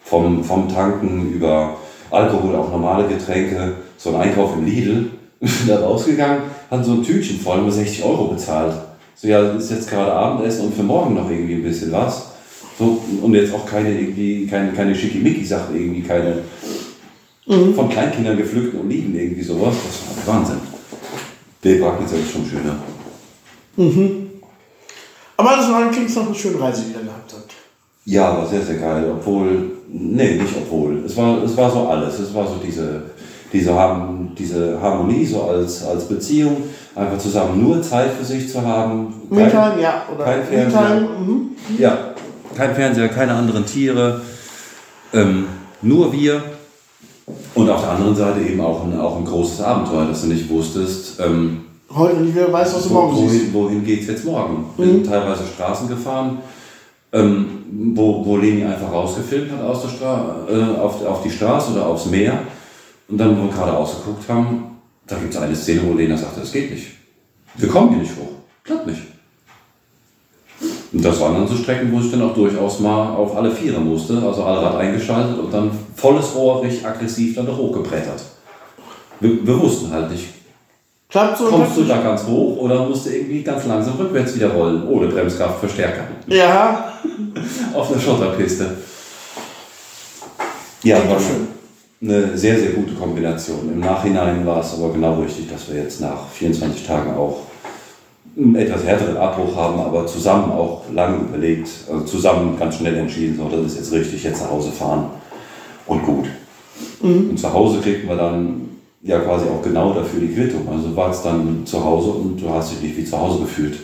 Vom, 0.03 0.43
vom 0.43 0.67
Tanken 0.67 1.31
über 1.31 1.77
Alkohol, 2.11 2.55
auch 2.55 2.69
normale 2.69 3.07
Getränke, 3.07 3.75
so 3.97 4.09
ein 4.09 4.21
Einkauf 4.21 4.53
im 4.57 4.65
Lidl, 4.65 5.11
da 5.67 5.79
rausgegangen, 5.79 6.43
hat 6.69 6.85
so 6.85 6.93
ein 6.93 7.03
Tütchen 7.03 7.39
voll 7.39 7.61
mit 7.61 7.73
60 7.73 8.03
Euro 8.03 8.25
bezahlt. 8.25 8.73
So, 9.15 9.27
ja, 9.27 9.41
das 9.41 9.63
ist 9.63 9.71
jetzt 9.71 9.89
gerade 9.89 10.11
Abendessen 10.11 10.65
und 10.65 10.75
für 10.75 10.83
morgen 10.83 11.15
noch 11.15 11.29
irgendwie 11.29 11.55
ein 11.55 11.63
bisschen 11.63 11.91
was. 11.91 12.30
So, 12.81 12.99
und 13.21 13.35
jetzt 13.35 13.53
auch 13.53 13.63
keine 13.63 13.91
irgendwie, 13.93 14.47
keine, 14.47 14.71
keine 14.73 14.95
Schickimicki-Sachen, 14.95 15.75
irgendwie 15.75 16.01
keine 16.01 16.37
von 17.75 17.89
Kleinkindern 17.89 18.37
gepflückten 18.37 18.79
Oliven, 18.81 19.13
irgendwie 19.13 19.43
sowas. 19.43 19.75
Das 19.85 20.25
war 20.25 20.35
Wahnsinn. 20.35 20.57
Der 21.63 21.75
Bragnitz 21.75 22.11
ist 22.13 22.31
schon 22.31 22.45
schöner. 22.45 22.75
Aber 25.37 25.49
alles 25.51 25.67
in 25.67 25.73
allem 25.73 25.91
klingt 25.91 26.09
es 26.09 26.15
noch 26.15 26.25
eine 26.25 26.35
schöne 26.35 26.59
Reise, 26.59 26.83
die 26.87 26.93
ihr 26.93 27.03
gehabt 27.03 27.33
habt. 27.33 27.51
Ja, 28.05 28.35
war 28.37 28.47
sehr, 28.47 28.61
sehr 28.63 28.77
geil. 28.77 29.05
Obwohl, 29.11 29.71
nee, 29.89 30.35
nicht 30.37 30.55
obwohl. 30.57 31.03
Es 31.05 31.15
war, 31.17 31.43
es 31.43 31.55
war 31.55 31.69
so 31.69 31.87
alles. 31.87 32.17
Es 32.19 32.33
war 32.33 32.47
so 32.47 32.55
diese, 32.65 33.03
diese, 33.53 33.73
diese 34.37 34.81
Harmonie 34.81 35.25
so 35.25 35.43
als, 35.43 35.83
als 35.85 36.05
Beziehung. 36.07 36.63
Einfach 36.95 37.17
zusammen 37.19 37.61
nur 37.63 37.81
Zeit 37.81 38.11
für 38.13 38.25
sich 38.25 38.49
zu 38.51 38.61
haben. 38.61 39.13
Kein- 39.29 39.37
Meetime, 39.45 39.81
ja. 39.81 40.03
Oder 40.13 40.23
kein. 40.25 40.49
Meetime, 40.49 41.07
mhm. 41.19 41.49
Ja, 41.77 42.10
kein 42.61 42.75
Fernseher, 42.75 43.09
keine 43.09 43.33
anderen 43.33 43.65
Tiere. 43.65 44.21
Ähm, 45.13 45.47
nur 45.81 46.13
wir. 46.13 46.43
Und 47.55 47.69
auf 47.69 47.81
der 47.81 47.91
anderen 47.91 48.15
Seite 48.15 48.41
eben 48.41 48.61
auch 48.61 48.83
ein, 48.83 48.99
auch 48.99 49.17
ein 49.17 49.25
großes 49.25 49.61
Abenteuer, 49.61 50.05
dass 50.05 50.21
du 50.21 50.27
nicht 50.27 50.47
wusstest, 50.49 51.19
ähm, 51.19 51.65
Heute 51.93 52.21
nicht 52.21 52.35
mehr 52.35 52.53
weiß, 52.53 52.73
was 52.75 52.83
du 52.83 52.91
wo, 52.91 52.93
morgen 52.93 53.29
siehst. 53.29 53.53
wohin, 53.53 53.83
geht 53.83 54.01
es 54.01 54.07
jetzt 54.07 54.23
morgen? 54.23 54.69
Wir 54.77 54.85
sind 54.85 55.05
teilweise 55.05 55.43
Straßen 55.45 55.89
gefahren, 55.89 56.37
ähm, 57.11 57.63
wo, 57.93 58.25
wo 58.25 58.37
Leni 58.37 58.63
einfach 58.63 58.89
rausgefilmt 58.93 59.51
hat 59.51 59.61
aus 59.61 59.81
der 59.81 59.89
Stra 59.89 60.35
äh, 60.49 60.79
auf, 60.79 61.05
auf 61.05 61.21
die 61.23 61.29
Straße 61.29 61.73
oder 61.73 61.87
aufs 61.87 62.05
Meer. 62.05 62.43
Und 63.09 63.17
dann, 63.17 63.37
wo 63.37 63.43
wir 63.43 63.51
gerade 63.51 63.75
ausgeguckt 63.75 64.29
haben, 64.29 64.77
da 65.05 65.17
gibt 65.17 65.33
es 65.33 65.39
eine 65.41 65.55
Szene, 65.55 65.81
wo 65.83 65.93
Lena 65.93 66.15
sagte, 66.15 66.39
das 66.39 66.51
geht 66.51 66.71
nicht. 66.71 66.87
Wir 67.55 67.67
kommen 67.67 67.89
hier 67.89 68.03
nicht 68.03 68.15
hoch. 68.15 68.31
Klappt 68.63 68.87
nicht. 68.87 69.01
Und 70.93 71.05
das 71.05 71.19
waren 71.21 71.35
dann 71.35 71.47
so 71.47 71.55
Strecken, 71.55 71.91
wo 71.91 71.99
ich 71.99 72.11
dann 72.11 72.21
auch 72.21 72.33
durchaus 72.33 72.79
mal 72.79 73.15
auf 73.15 73.35
alle 73.35 73.51
Viere 73.51 73.79
musste, 73.79 74.21
also 74.21 74.43
Allrad 74.43 74.75
eingeschaltet 74.75 75.39
und 75.39 75.53
dann 75.53 75.71
volles 75.95 76.35
Rohr 76.35 76.61
richtig 76.61 76.85
aggressiv 76.85 77.35
dann 77.35 77.45
da 77.45 77.55
hochgebrettert. 77.55 78.21
Wir, 79.21 79.45
wir 79.45 79.59
wussten 79.59 79.91
halt 79.91 80.11
nicht, 80.11 80.25
Klappt 81.11 81.37
so? 81.37 81.45
kommst 81.45 81.77
du 81.77 81.83
da 81.83 82.01
ganz 82.01 82.25
hoch 82.25 82.57
oder 82.57 82.85
musst 82.87 83.05
du 83.05 83.09
irgendwie 83.09 83.43
ganz 83.43 83.65
langsam 83.65 83.95
rückwärts 83.95 84.35
wieder 84.35 84.49
rollen, 84.49 84.87
ohne 84.87 85.07
Bremskraftverstärker? 85.07 86.03
Ja, 86.27 86.93
auf 87.73 87.91
einer 87.91 88.01
Schotterpiste. 88.01 88.77
Ja, 90.83 90.97
war 91.09 91.19
schön. 91.19 91.47
eine 92.01 92.37
sehr, 92.37 92.57
sehr 92.57 92.71
gute 92.71 92.93
Kombination. 92.93 93.71
Im 93.71 93.81
Nachhinein 93.81 94.45
war 94.45 94.61
es 94.61 94.73
aber 94.73 94.91
genau 94.93 95.21
richtig, 95.21 95.49
dass 95.49 95.69
wir 95.69 95.83
jetzt 95.83 96.01
nach 96.01 96.27
24 96.29 96.87
Tagen 96.87 97.13
auch 97.13 97.41
einen 98.37 98.55
etwas 98.55 98.85
härteren 98.85 99.17
Abbruch 99.17 99.55
haben, 99.55 99.79
aber 99.79 100.07
zusammen 100.07 100.51
auch 100.51 100.83
lange 100.93 101.17
überlegt, 101.17 101.69
also 101.91 102.05
zusammen 102.05 102.57
ganz 102.57 102.77
schnell 102.77 102.95
entschieden, 102.95 103.37
so, 103.37 103.49
das 103.55 103.73
ist 103.73 103.77
jetzt 103.77 103.91
richtig, 103.91 104.23
jetzt 104.23 104.41
nach 104.41 104.51
Hause 104.51 104.71
fahren 104.71 105.05
und 105.87 106.03
gut. 106.03 106.25
Und 107.01 107.37
zu 107.37 107.51
Hause 107.51 107.79
kriegten 107.81 108.07
wir 108.07 108.15
dann 108.15 108.69
ja 109.03 109.19
quasi 109.19 109.45
auch 109.45 109.61
genau 109.61 109.93
dafür 109.93 110.19
die 110.19 110.33
Quittung. 110.33 110.67
Also 110.69 110.89
du 110.89 110.95
warst 110.95 111.25
dann 111.25 111.65
zu 111.65 111.83
Hause 111.83 112.11
und 112.11 112.37
du 112.41 112.49
hast 112.49 112.71
dich 112.71 112.81
nicht 112.81 112.97
wie 112.97 113.05
zu 113.05 113.19
Hause 113.19 113.39
gefühlt. 113.39 113.79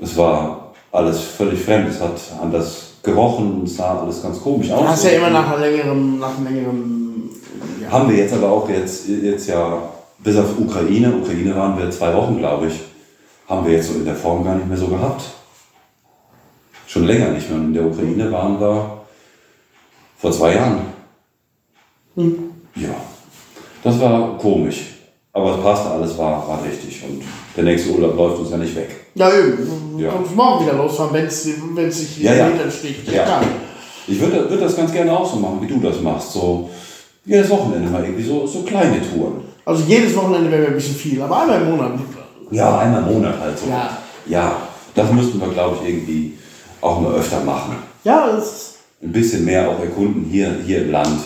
Es 0.00 0.16
war 0.16 0.72
alles 0.92 1.20
völlig 1.20 1.60
fremd, 1.60 1.88
es 1.88 2.00
hat 2.00 2.20
anders 2.40 2.92
gerochen, 3.02 3.62
es 3.64 3.76
sah 3.76 4.00
alles 4.00 4.22
ganz 4.22 4.40
komisch 4.40 4.70
aus. 4.70 4.80
du 4.80 4.88
hast 4.88 5.04
ja 5.04 5.10
immer 5.10 5.30
nach 5.30 5.48
einer 5.48 5.58
längeren, 5.58 6.18
nach 6.18 6.36
einem 6.36 6.46
längeren. 6.46 7.30
Ja. 7.82 7.90
Haben 7.90 8.10
wir 8.10 8.18
jetzt 8.18 8.34
aber 8.34 8.50
auch 8.50 8.68
jetzt, 8.68 9.08
jetzt 9.08 9.48
ja, 9.48 9.82
bis 10.18 10.36
auf 10.36 10.58
Ukraine, 10.58 11.14
Ukraine 11.14 11.56
waren 11.56 11.78
wir 11.78 11.90
zwei 11.90 12.14
Wochen, 12.14 12.38
glaube 12.38 12.66
ich, 12.66 12.74
haben 13.48 13.66
wir 13.66 13.72
jetzt 13.72 13.88
so 13.88 13.94
in 13.94 14.04
der 14.04 14.14
Form 14.14 14.44
gar 14.44 14.54
nicht 14.54 14.68
mehr 14.68 14.76
so 14.76 14.88
gehabt. 14.88 15.22
Schon 16.86 17.04
länger 17.04 17.30
nicht 17.30 17.48
mehr. 17.48 17.58
Und 17.58 17.66
in 17.66 17.74
der 17.74 17.86
Ukraine 17.86 18.30
waren 18.30 18.60
wir 18.60 19.00
vor 20.18 20.32
zwei 20.32 20.54
Jahren. 20.54 20.80
Ja, 22.74 22.94
das 23.82 24.00
war 24.00 24.36
komisch. 24.38 24.94
Aber 25.32 25.54
es 25.54 25.62
passte 25.62 25.90
alles, 25.90 26.18
war, 26.18 26.48
war 26.48 26.60
richtig. 26.64 27.02
Und 27.04 27.22
der 27.56 27.64
nächste 27.64 27.90
Urlaub 27.90 28.16
läuft 28.16 28.40
uns 28.40 28.50
ja 28.50 28.56
nicht 28.56 28.74
weg. 28.74 28.96
Ja, 29.14 29.30
eben. 29.30 29.98
Ja. 29.98 30.10
kommst 30.10 30.34
morgen 30.34 30.64
wieder 30.64 30.76
losfahren, 30.76 31.14
wenn 31.14 31.26
es 31.26 31.42
sich 31.44 32.18
Ja, 32.18 32.34
ja. 32.34 32.48
Meter 32.48 32.70
sticht. 32.70 33.06
Ja. 33.10 33.24
klar. 33.24 33.42
Ich 34.06 34.20
würde 34.20 34.48
würd 34.48 34.62
das 34.62 34.74
ganz 34.74 34.90
gerne 34.92 35.16
auch 35.16 35.30
so 35.30 35.38
machen, 35.38 35.58
wie 35.60 35.66
du 35.66 35.78
das 35.80 36.00
machst. 36.00 36.32
So 36.32 36.70
jedes 37.24 37.50
Wochenende 37.50 37.90
mal 37.90 38.02
irgendwie 38.02 38.24
so, 38.24 38.46
so 38.46 38.62
kleine 38.62 39.00
Touren. 39.02 39.42
Also 39.64 39.84
jedes 39.86 40.16
Wochenende 40.16 40.50
wäre 40.50 40.62
mir 40.62 40.68
ein 40.68 40.74
bisschen 40.74 40.94
viel, 40.96 41.20
aber 41.20 41.42
einmal 41.42 41.60
im 41.60 41.70
Monat. 41.70 41.92
Ja, 42.50 42.78
einmal 42.78 43.02
im 43.02 43.14
Monat 43.14 43.38
halt 43.40 43.58
so. 43.58 43.66
Ja. 43.68 43.96
Ja, 44.26 44.56
das 44.94 45.10
müssten 45.12 45.40
wir, 45.40 45.48
glaube 45.48 45.78
ich, 45.82 45.88
irgendwie 45.88 46.38
auch 46.80 47.00
mal 47.00 47.14
öfter 47.14 47.40
machen. 47.40 47.76
Ja, 48.04 48.28
das, 48.32 48.74
Ein 49.02 49.12
bisschen 49.12 49.44
mehr 49.44 49.68
auch 49.68 49.80
erkunden 49.80 50.24
hier, 50.30 50.54
hier 50.64 50.82
im 50.82 50.90
Land. 50.92 51.20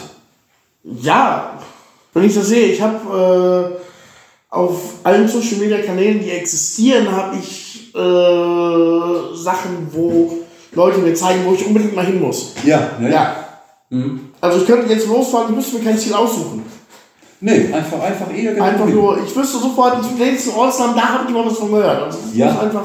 ja, 0.85 1.59
wenn 2.15 2.25
ich 2.25 2.35
das 2.35 2.49
sehe, 2.49 2.67
ich 2.67 2.81
habe 2.83 3.79
äh, 3.81 4.55
auf 4.55 4.79
allen 5.03 5.27
Social 5.27 5.57
Media 5.59 5.79
Kanälen, 5.81 6.21
die 6.21 6.31
existieren, 6.31 7.11
habe 7.11 7.37
ich 7.37 7.95
äh, 7.95 9.35
Sachen, 9.37 9.89
wo 9.93 10.39
Leute 10.73 10.99
mir 10.99 11.15
zeigen, 11.15 11.45
wo 11.47 11.55
ich 11.55 11.67
unbedingt 11.67 11.95
mal 11.97 12.05
hin 12.05 12.21
muss. 12.21 12.53
Ja, 12.65 12.91
ne? 12.99 13.11
Ja. 13.11 13.37
Also 14.41 14.59
ich 14.61 14.67
könnte 14.67 14.93
jetzt 14.93 15.07
losfahren, 15.07 15.51
ich 15.51 15.57
müsste 15.57 15.77
mir 15.79 15.85
kein 15.85 15.99
Ziel 15.99 16.15
aussuchen. 16.15 16.62
Nee, 17.45 17.73
einfach, 17.75 18.01
einfach 18.01 18.33
eher 18.33 18.53
genau 18.55 18.65
Einfach 18.65 18.87
nur, 18.87 19.19
ich 19.19 19.35
wüsste 19.37 19.59
sofort, 19.59 19.97
ich 20.01 20.07
einen 20.23 20.57
Ortsnamen, 20.57 20.95
da 20.95 21.03
habe 21.03 21.25
ich 21.27 21.35
mal 21.35 21.45
was 21.45 21.59
von 21.59 21.71
gehört. 21.73 22.03
Also 22.05 22.19
Ja. 22.35 22.51
einfach, 22.61 22.85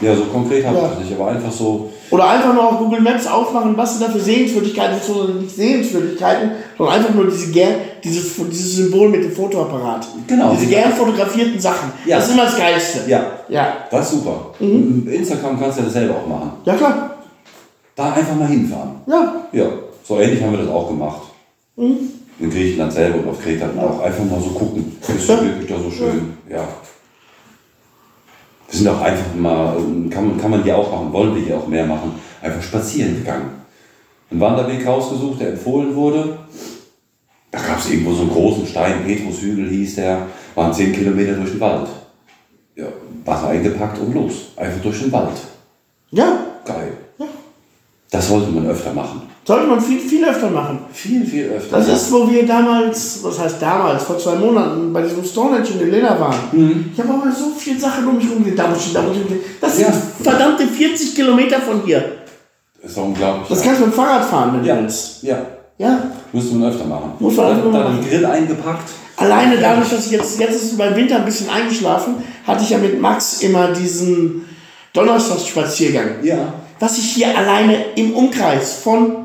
Ja, 0.00 0.14
so 0.14 0.24
konkret 0.24 0.66
habe 0.66 0.76
Ja. 0.76 0.84
ich 0.86 0.90
das 0.90 0.98
nicht, 0.98 1.12
aber 1.20 1.30
einfach 1.30 1.52
so. 1.52 1.88
oder 2.10 2.28
einfach 2.28 2.52
nur 2.52 2.64
auf 2.68 2.78
Google 2.78 3.00
Maps 3.00 3.28
aufmachen, 3.28 3.76
was 3.76 3.96
sind 3.96 4.02
da 4.08 4.12
für 4.12 4.18
Sehenswürdigkeiten, 4.18 4.98
beziehungsweise 4.98 5.38
nicht 5.38 5.54
Sehenswürdigkeiten, 5.54 6.50
sondern 6.76 6.96
einfach 6.96 7.14
nur 7.14 7.26
diese 7.28 7.52
gern, 7.52 7.74
dieses, 8.02 8.34
dieses 8.36 8.74
Symbol 8.76 9.08
mit 9.08 9.22
dem 9.22 9.30
Fotoapparat. 9.32 10.06
Genau. 10.26 10.50
Diese 10.52 10.66
gern 10.66 10.92
fotografierten 10.92 11.60
Sachen. 11.60 11.92
Ja. 12.06 12.16
Das 12.16 12.26
ist 12.26 12.34
immer 12.34 12.44
das 12.46 12.56
Geilste. 12.56 13.00
Ja, 13.08 13.24
Ja. 13.48 13.68
das 13.88 14.06
ist 14.12 14.18
super. 14.18 14.50
Instagram 14.58 15.60
kannst 15.60 15.78
du 15.78 15.82
ja 15.82 15.84
das 15.84 15.92
selber 15.94 16.16
auch 16.16 16.26
machen. 16.26 16.50
Ja, 16.64 16.74
klar. 16.74 17.10
Da 17.94 18.12
einfach 18.12 18.34
mal 18.34 18.48
hinfahren. 18.48 18.96
Ja. 19.06 19.34
Ja, 19.52 19.66
so 20.06 20.18
ähnlich 20.18 20.42
haben 20.42 20.50
wir 20.52 20.58
das 20.58 20.68
auch 20.68 20.88
gemacht. 20.88 21.22
In 22.40 22.50
Griechenland 22.50 22.92
selber 22.92 23.18
und 23.20 23.28
auf 23.28 23.40
Kreta 23.40 23.66
dann 23.66 23.78
auch. 23.78 24.00
Einfach 24.00 24.24
mal 24.24 24.40
so 24.40 24.50
gucken. 24.50 24.96
Ist 25.16 25.28
Ja. 25.28 25.40
wirklich 25.42 25.68
da 25.68 25.78
so 25.78 25.90
schön. 25.90 26.36
Ja. 26.50 26.66
Wir 28.68 28.78
sind 28.78 28.88
auch 28.88 29.00
einfach 29.00 29.34
mal, 29.36 29.76
ähm, 29.76 30.10
kann 30.10 30.28
man, 30.28 30.38
kann 30.40 30.50
man 30.50 30.62
hier 30.64 30.76
auch 30.76 30.90
machen, 30.90 31.12
wollen 31.12 31.34
wir 31.36 31.42
hier 31.42 31.56
auch 31.56 31.66
mehr 31.68 31.86
machen, 31.86 32.14
einfach 32.42 32.62
spazieren 32.62 33.16
gegangen. 33.18 33.50
Einen 34.30 34.40
Wanderweg 34.40 34.84
rausgesucht, 34.84 35.40
der 35.40 35.50
empfohlen 35.50 35.94
wurde. 35.94 36.38
Da 37.52 37.58
gab 37.60 37.78
es 37.78 37.88
irgendwo 37.90 38.12
so 38.12 38.22
einen 38.22 38.32
großen 38.32 38.66
Stein, 38.66 39.04
Petrushügel 39.04 39.68
hieß 39.68 39.94
der, 39.96 40.26
waren 40.56 40.72
10 40.72 40.92
Kilometer 40.92 41.34
durch 41.34 41.52
den 41.52 41.60
Wald. 41.60 41.86
Ja, 42.74 42.86
Wasser 43.24 43.48
eingepackt 43.48 43.98
und 44.00 44.12
los. 44.12 44.46
Einfach 44.56 44.82
durch 44.82 45.00
den 45.00 45.12
Wald. 45.12 45.36
Ja. 46.10 46.38
Geil. 46.64 46.94
Ja. 48.14 48.20
Das 48.20 48.28
sollte 48.28 48.50
man 48.50 48.66
öfter 48.66 48.92
machen. 48.92 49.22
Sollte 49.46 49.66
man 49.66 49.80
viel, 49.80 49.98
viel 49.98 50.24
öfter 50.24 50.48
machen. 50.48 50.78
Viel, 50.92 51.26
viel 51.26 51.46
öfter. 51.50 51.78
Das 51.78 51.88
ist, 51.88 52.12
wo 52.12 52.30
wir 52.30 52.46
damals, 52.46 53.18
was 53.22 53.38
heißt 53.38 53.60
damals, 53.60 54.04
vor 54.04 54.18
zwei 54.18 54.36
Monaten 54.36 54.92
bei 54.92 55.02
diesem 55.02 55.24
Stonehenge 55.24 55.68
in 55.80 55.90
Lena 55.90 56.18
waren. 56.18 56.90
Ich 56.94 56.98
habe 57.00 57.12
aber 57.12 57.30
so 57.30 57.50
viele 57.58 57.78
Sachen 57.78 58.06
um 58.06 58.16
mich 58.16 58.26
ich. 58.26 58.94
Das 59.60 59.76
sind 59.76 59.88
Ja. 59.88 59.92
verdammte 60.22 60.66
40 60.66 61.14
Kilometer 61.14 61.60
von 61.60 61.82
hier. 61.84 62.04
Das 62.80 62.90
ist 62.90 62.96
doch 62.96 63.04
unglaublich. 63.04 63.48
Das 63.48 63.62
kannst 63.62 63.80
du 63.80 63.86
mit 63.86 63.94
dem 63.94 63.96
Fahrrad 63.96 64.24
fahren, 64.24 64.54
wenn 64.56 64.64
ja. 64.64 64.76
du 64.76 64.82
willst. 64.82 65.22
ja, 65.22 65.38
Ja. 65.76 65.98
müsste 66.32 66.54
man 66.54 66.70
öfter 66.70 66.84
machen. 66.86 67.12
Muss 67.18 67.36
man 67.36 67.48
dann, 67.48 67.72
dann 67.72 67.82
machen. 67.82 68.00
den 68.00 68.08
Grill 68.08 68.24
eingepackt. 68.26 68.90
Alleine 69.16 69.58
dadurch, 69.58 69.90
dass 69.90 70.06
ich 70.06 70.12
jetzt, 70.12 70.38
jetzt 70.40 70.54
ist 70.54 70.78
den 70.78 70.96
Winter 70.96 71.16
ein 71.16 71.24
bisschen 71.24 71.50
eingeschlafen, 71.50 72.14
hatte 72.46 72.64
ich 72.64 72.70
ja 72.70 72.78
mit 72.78 73.00
Max 73.00 73.42
immer 73.42 73.68
diesen 73.72 74.44
Donnerstagsspaziergang. 74.92 76.22
Ja. 76.22 76.52
Was 76.80 76.98
ich 76.98 77.04
hier 77.12 77.36
alleine 77.36 77.76
im 77.96 78.12
Umkreis 78.14 78.74
von 78.74 79.16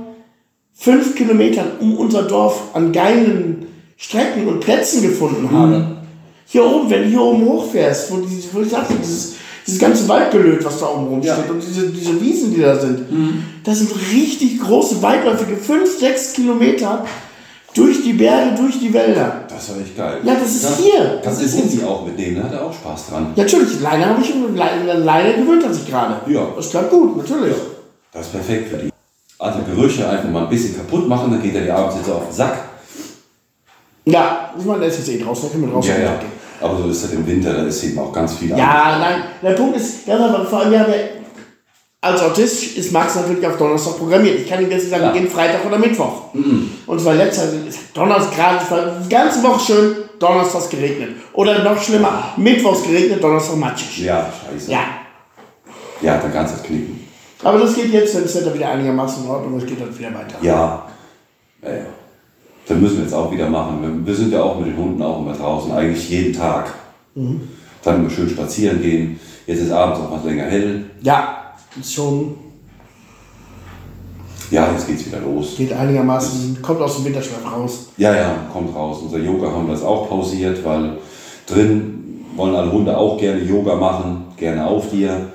fünf 0.76 1.16
Kilometern 1.16 1.72
um 1.80 1.98
unser 1.98 2.24
Dorf 2.24 2.62
an 2.74 2.92
geilen 2.92 3.68
Strecken 3.98 4.48
und 4.48 4.62
Plätzen 4.62 5.02
gefunden 5.02 5.50
habe. 5.52 5.98
Hier 6.48 6.66
oben, 6.66 6.90
wenn 6.90 7.04
du 7.04 7.10
hier 7.10 7.22
oben 7.22 7.44
hochfährst, 7.46 8.12
wo, 8.12 8.18
die, 8.18 8.42
wo 8.54 8.62
ich 8.62 8.70
sagte, 8.70 8.94
dieses, 8.96 9.36
dieses 9.68 9.80
ganze 9.80 10.08
Waldgelöt, 10.08 10.64
was 10.64 10.80
da 10.80 10.88
oben 10.88 11.08
rumsteht 11.08 11.36
Ja. 11.46 11.52
und 11.52 11.62
diese, 11.62 11.90
diese 11.90 12.20
Wiesen, 12.22 12.54
die 12.56 12.62
da 12.62 12.80
sind, 12.80 13.02
das 13.64 13.80
sind 13.80 13.92
richtig 14.14 14.60
große, 14.62 15.02
weitläufige, 15.02 15.58
fünf, 15.58 16.00
sechs 16.00 16.34
Kilometer 16.34 17.06
durch 17.74 18.04
die 18.04 18.14
Berge, 18.14 18.56
durch 18.58 18.80
die 18.80 18.94
Wälder. 18.94 19.44
Das 19.48 19.70
war 19.70 19.82
echt 19.82 19.96
geil. 19.96 20.20
Ja, 20.24 20.34
das 20.36 20.56
ist 20.56 20.78
hier. 20.80 21.20
Das 21.24 21.38
Das 21.38 21.42
ist 21.42 21.54
ist 21.56 21.70
Cindy 21.70 21.86
auch 21.86 22.06
mitnehmen, 22.06 22.38
da 22.38 22.44
hat 22.44 22.54
er 22.54 22.66
auch 22.66 22.74
Spaß 22.74 23.10
dran. 23.10 23.34
Ja, 23.36 23.44
natürlich, 23.44 23.80
Leine 23.80 24.06
habe 24.08 24.22
ich 24.22 24.34
Leine, 24.56 24.94
Leine 24.94 25.34
gewöhnt 25.36 25.64
er 25.64 25.74
sich 25.74 25.88
gerade. 25.88 26.16
Ja. 26.32 26.48
Das 26.56 26.70
klappt 26.70 26.90
gut, 26.90 27.18
natürlich. 27.18 27.56
Das 28.12 28.26
ist 28.26 28.32
perfekt 28.32 28.70
für 28.70 28.78
die. 28.78 28.90
Also 29.38 29.60
Gerüche 29.64 30.10
einfach 30.10 30.30
mal 30.30 30.44
ein 30.44 30.50
bisschen 30.50 30.76
kaputt 30.76 31.08
machen, 31.08 31.32
dann 31.32 31.42
geht 31.42 31.56
er 31.56 31.62
die 31.62 31.72
abends 31.72 31.96
jetzt 31.98 32.10
auf 32.10 32.26
den 32.26 32.34
Sack. 32.34 32.58
Ja, 34.06 34.54
ich 34.58 34.66
meine, 34.66 34.80
der 34.82 34.90
ist 34.90 34.98
jetzt 34.98 35.10
eh 35.10 35.24
draußen, 35.24 35.46
da 35.46 35.52
können 35.52 35.68
wir 35.68 35.72
draußen 35.74 35.92
Ja, 35.92 36.00
ja. 36.00 36.20
Aber 36.62 36.78
so 36.78 36.90
ist 36.90 37.04
das 37.06 37.14
im 37.14 37.26
Winter, 37.26 37.54
da 37.54 37.64
ist 37.64 37.84
eben 37.84 38.00
auch 38.00 38.12
ganz 38.12 38.34
viel 38.34 38.50
Ja, 38.50 38.98
nein, 39.00 39.24
der 39.42 39.52
Punkt 39.52 39.78
ist, 39.78 40.06
ja, 40.06 40.18
aber 40.18 40.46
vor 40.46 40.60
allem, 40.60 40.72
wir 40.72 40.80
haben 40.82 40.92
ja, 40.92 40.98
als 42.02 42.22
Autist 42.22 42.78
ist 42.78 42.92
Max 42.94 43.16
natürlich 43.16 43.46
auf 43.46 43.58
Donnerstag 43.58 43.98
programmiert. 43.98 44.40
Ich 44.40 44.50
kann 44.50 44.62
ihm 44.64 44.72
jetzt 44.72 44.84
nicht 44.84 44.90
sagen, 44.92 45.04
Ja. 45.04 45.14
wir 45.14 45.20
gehen 45.22 45.30
Freitag 45.30 45.66
oder 45.66 45.78
Mittwoch. 45.78 46.34
Und 46.34 46.98
es 46.98 47.04
war 47.06 47.14
letzter, 47.16 47.44
Donnerstag 47.94 48.36
gerade, 48.36 48.64
es 48.64 48.72
war 48.72 48.92
die 49.04 49.10
ganze 49.10 49.44
Woche 49.44 49.60
schön, 49.60 49.96
Donnerstags 50.18 50.70
geregnet. 50.70 51.10
Oder 51.34 51.64
noch 51.64 51.82
schlimmer, 51.82 52.34
Mittwochs 52.38 52.84
geregnet, 52.84 53.22
Donnerstag 53.24 53.58
matschig. 53.58 54.06
Ja, 54.06 54.32
scheiße. 54.52 54.72
Ja. 54.72 54.80
Ja, 56.02 56.18
dann 56.18 56.32
kannst 56.32 56.54
du 56.54 56.58
das 56.58 56.66
knicken. 56.66 57.06
Aber 57.44 57.60
das 57.60 57.76
geht 57.76 57.92
jetzt, 57.92 58.16
wenn 58.16 58.24
das 58.24 58.36
Wetter 58.36 58.54
wieder 58.54 58.70
einigermaßen 58.70 59.24
in 59.26 59.30
Ordnung 59.30 59.58
ist, 59.58 59.68
geht 59.68 59.80
das 59.82 59.98
wieder 59.98 60.10
weiter. 60.10 60.36
Ja. 60.42 60.86
Ja, 61.62 61.70
ja. 61.70 61.82
Dann 62.68 62.82
müssen 62.82 62.98
wir 62.98 63.04
jetzt 63.04 63.14
auch 63.14 63.32
wieder 63.32 63.50
machen. 63.50 64.04
Wir- 64.06 64.16
sind 64.16 64.32
ja 64.32 64.42
auch 64.44 64.58
mit 64.58 64.68
den 64.68 64.78
Hunden 64.78 65.02
auch 65.02 65.20
immer 65.20 65.34
draußen, 65.34 65.72
eigentlich 65.72 66.10
jeden 66.10 66.34
Tag. 66.34 66.74
Dann 67.16 67.96
immer 67.96 68.10
schön 68.10 68.30
spazieren 68.30 68.82
gehen. 68.82 69.20
Jetzt 69.48 69.62
ist 69.62 69.72
abends 69.72 70.00
auch 70.00 70.12
was 70.12 70.24
länger 70.24 70.44
hell. 70.46 70.86
Ja, 71.02 71.38
ist 71.49 71.49
schon, 71.84 72.36
Ja, 74.52 74.72
jetzt 74.72 74.88
geht's 74.88 75.06
wieder 75.06 75.20
los. 75.20 75.56
geht 75.58 75.72
einigermaßen, 75.74 76.60
kommt 76.62 76.82
aus 76.82 76.96
dem 76.98 77.06
Winterschlaf 77.06 77.46
raus. 77.52 77.90
Ja, 77.98 78.16
ja, 78.16 78.36
kommt 78.52 78.74
raus. 78.76 79.00
Unser 79.04 79.20
Yoga 79.20 79.52
haben 79.52 79.68
wir 79.68 79.74
das 79.74 79.84
auch 79.84 80.10
pausiert, 80.10 80.64
weil 80.66 80.98
drin 81.46 82.26
wollen 82.36 82.56
alle 82.56 82.72
Hunde 82.72 82.98
auch 82.98 83.18
gerne 83.18 83.42
Yoga 83.44 83.76
machen, 83.76 84.26
gerne 84.38 84.66
auf 84.66 84.90
dir. 84.90 85.28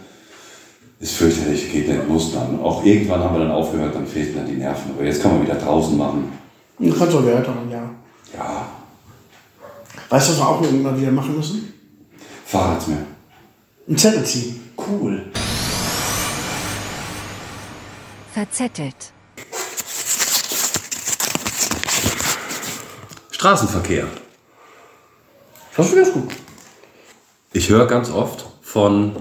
Ist 1.00 1.14
fürchterlich, 1.16 1.70
geht 1.70 1.88
nicht, 1.88 2.08
muss 2.08 2.32
dann. 2.32 2.58
Auch 2.60 2.84
irgendwann 2.84 3.20
haben 3.22 3.34
wir 3.36 3.40
dann 3.44 3.50
aufgehört, 3.52 3.94
dann 3.94 4.06
fehlten 4.06 4.36
dann 4.36 4.46
die 4.46 4.56
Nerven. 4.56 4.92
Aber 4.96 5.04
jetzt 5.04 5.20
kann 5.22 5.32
man 5.34 5.42
wieder 5.42 5.56
draußen 5.56 5.96
machen. 5.98 6.32
Du 6.78 6.92
kannst 6.92 7.14
auch 7.14 7.22
gehört 7.22 7.46
haben, 7.46 7.70
ja. 7.70 7.82
Ja, 8.36 8.66
Weißt 10.08 10.28
du, 10.28 10.32
was 10.32 10.38
wir 10.40 10.48
auch 10.48 10.62
irgendwann 10.62 11.00
wieder 11.00 11.10
machen 11.12 11.36
müssen? 11.36 11.72
Fahrrad 12.46 12.86
mehr. 12.88 12.98
Ein 13.88 13.96
Zettel 13.96 14.24
ziehen. 14.24 14.60
Cool. 14.76 15.22
Verzettelt. 18.34 18.96
Straßenverkehr. 23.30 24.08
Das 25.76 25.92
ist 25.92 26.12
gut. 26.12 26.32
Ich 27.52 27.68
höre 27.68 27.86
ganz 27.86 28.10
oft 28.10 28.44
von 28.60 29.14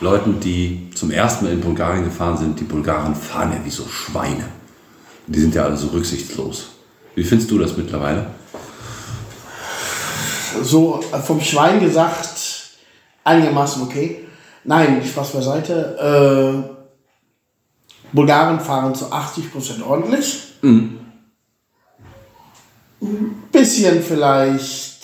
Leuten, 0.00 0.40
die 0.40 0.90
zum 0.94 1.10
ersten 1.10 1.46
Mal 1.46 1.54
in 1.54 1.62
Bulgarien 1.62 2.04
gefahren 2.04 2.36
sind, 2.36 2.60
die 2.60 2.64
Bulgaren 2.64 3.14
fahren 3.14 3.50
ja 3.50 3.64
wie 3.64 3.70
so 3.70 3.88
Schweine. 3.88 4.44
Die 5.26 5.40
sind 5.40 5.54
ja 5.54 5.64
alle 5.64 5.78
so 5.78 5.86
rücksichtslos. 5.86 6.66
Wie 7.14 7.24
findest 7.24 7.50
du 7.50 7.58
das 7.58 7.74
mittlerweile? 7.78 8.26
So 10.62 11.02
äh, 11.14 11.18
vom 11.18 11.40
Schwein 11.40 11.80
gesagt, 11.80 12.76
einigermaßen 13.24 13.84
okay. 13.84 14.26
Nein, 14.64 15.02
Spaß 15.02 15.30
beiseite. 15.30 16.68
Äh, 16.68 16.73
Bulgaren 18.14 18.60
fahren 18.60 18.94
zu 18.94 19.06
80% 19.06 19.82
ordentlich. 19.86 20.54
Ein 23.02 23.34
bisschen 23.52 24.02
vielleicht, 24.02 25.02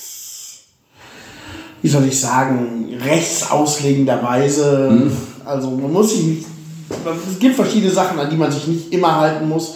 wie 1.82 1.88
soll 1.88 2.06
ich 2.06 2.18
sagen, 2.18 2.86
rechtsauslegenderweise. 3.02 5.10
Also 5.44 5.70
man 5.70 5.92
muss 5.92 6.10
sich 6.10 6.22
nicht, 6.22 6.46
es 7.30 7.38
gibt 7.38 7.56
verschiedene 7.56 7.92
Sachen, 7.92 8.18
an 8.18 8.30
die 8.30 8.36
man 8.36 8.50
sich 8.52 8.66
nicht 8.68 8.90
immer 8.92 9.16
halten 9.16 9.48
muss. 9.48 9.74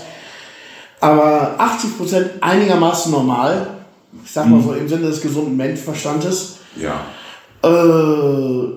Aber 1.01 1.59
80% 1.61 2.41
einigermaßen 2.41 3.13
normal. 3.13 3.67
Ich 4.25 4.31
sag 4.31 4.47
mal 4.47 4.63
so 4.63 4.73
im 4.73 4.89
Sinne 4.89 5.09
des 5.09 5.21
gesunden 5.21 5.57
Menschenverstandes. 5.57 6.59
Ja. 6.77 7.05
Äh, 7.63 8.69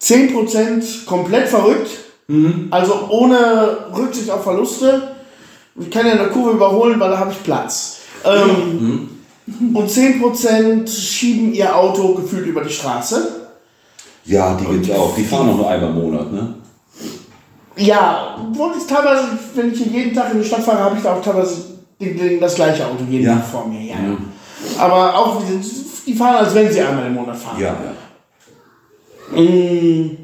10% 0.00 1.04
komplett 1.06 1.48
verrückt. 1.48 1.90
Also 2.70 3.06
ohne 3.08 3.86
Rücksicht 3.96 4.30
auf 4.30 4.42
Verluste. 4.44 5.02
Ich 5.78 5.90
kann 5.90 6.06
ja 6.06 6.12
eine 6.12 6.28
Kurve 6.28 6.52
überholen, 6.52 6.98
weil 7.00 7.10
da 7.10 7.18
habe 7.18 7.32
ich 7.32 7.42
Platz. 7.42 7.98
Ähm, 8.24 9.08
Und 9.74 9.90
10% 9.90 10.88
schieben 10.88 11.52
ihr 11.52 11.74
Auto 11.74 12.14
gefühlt 12.14 12.46
über 12.46 12.62
die 12.62 12.72
Straße. 12.72 13.28
Ja, 14.26 14.54
die 14.54 14.64
gibt's 14.66 14.90
auch. 14.90 15.14
Die 15.16 15.24
fahren 15.24 15.48
auch 15.50 15.56
nur 15.56 15.68
einmal 15.70 15.90
im 15.90 15.96
Monat, 15.96 16.32
ne? 16.32 16.54
Ja, 17.76 18.36
obwohl 18.40 18.72
ich 18.78 18.86
teilweise, 18.86 19.24
wenn 19.54 19.72
ich 19.72 19.78
hier 19.82 19.86
jeden 19.92 20.14
Tag 20.14 20.32
in 20.32 20.40
die 20.40 20.46
Stadt 20.46 20.62
fahre, 20.62 20.84
habe 20.84 20.96
ich 20.96 21.02
da 21.02 21.14
auch 21.14 21.22
teilweise 21.22 21.56
das 22.40 22.54
gleiche 22.54 22.84
Auto 22.86 23.04
jeden 23.08 23.24
Ja. 23.24 23.36
Tag 23.36 23.46
vor 23.46 23.66
mir. 23.66 23.80
Ja. 23.80 23.96
Aber 24.78 25.14
auch, 25.18 25.42
die, 26.06 26.14
fahren, 26.14 26.36
als 26.44 26.54
wenn 26.54 26.70
sie 26.70 26.80
einmal 26.80 27.06
im 27.06 27.14
Monat 27.14 27.36
fahren. 27.36 27.58
Ja, 27.58 27.74
ja. 29.34 29.40
Mm, 29.40 30.19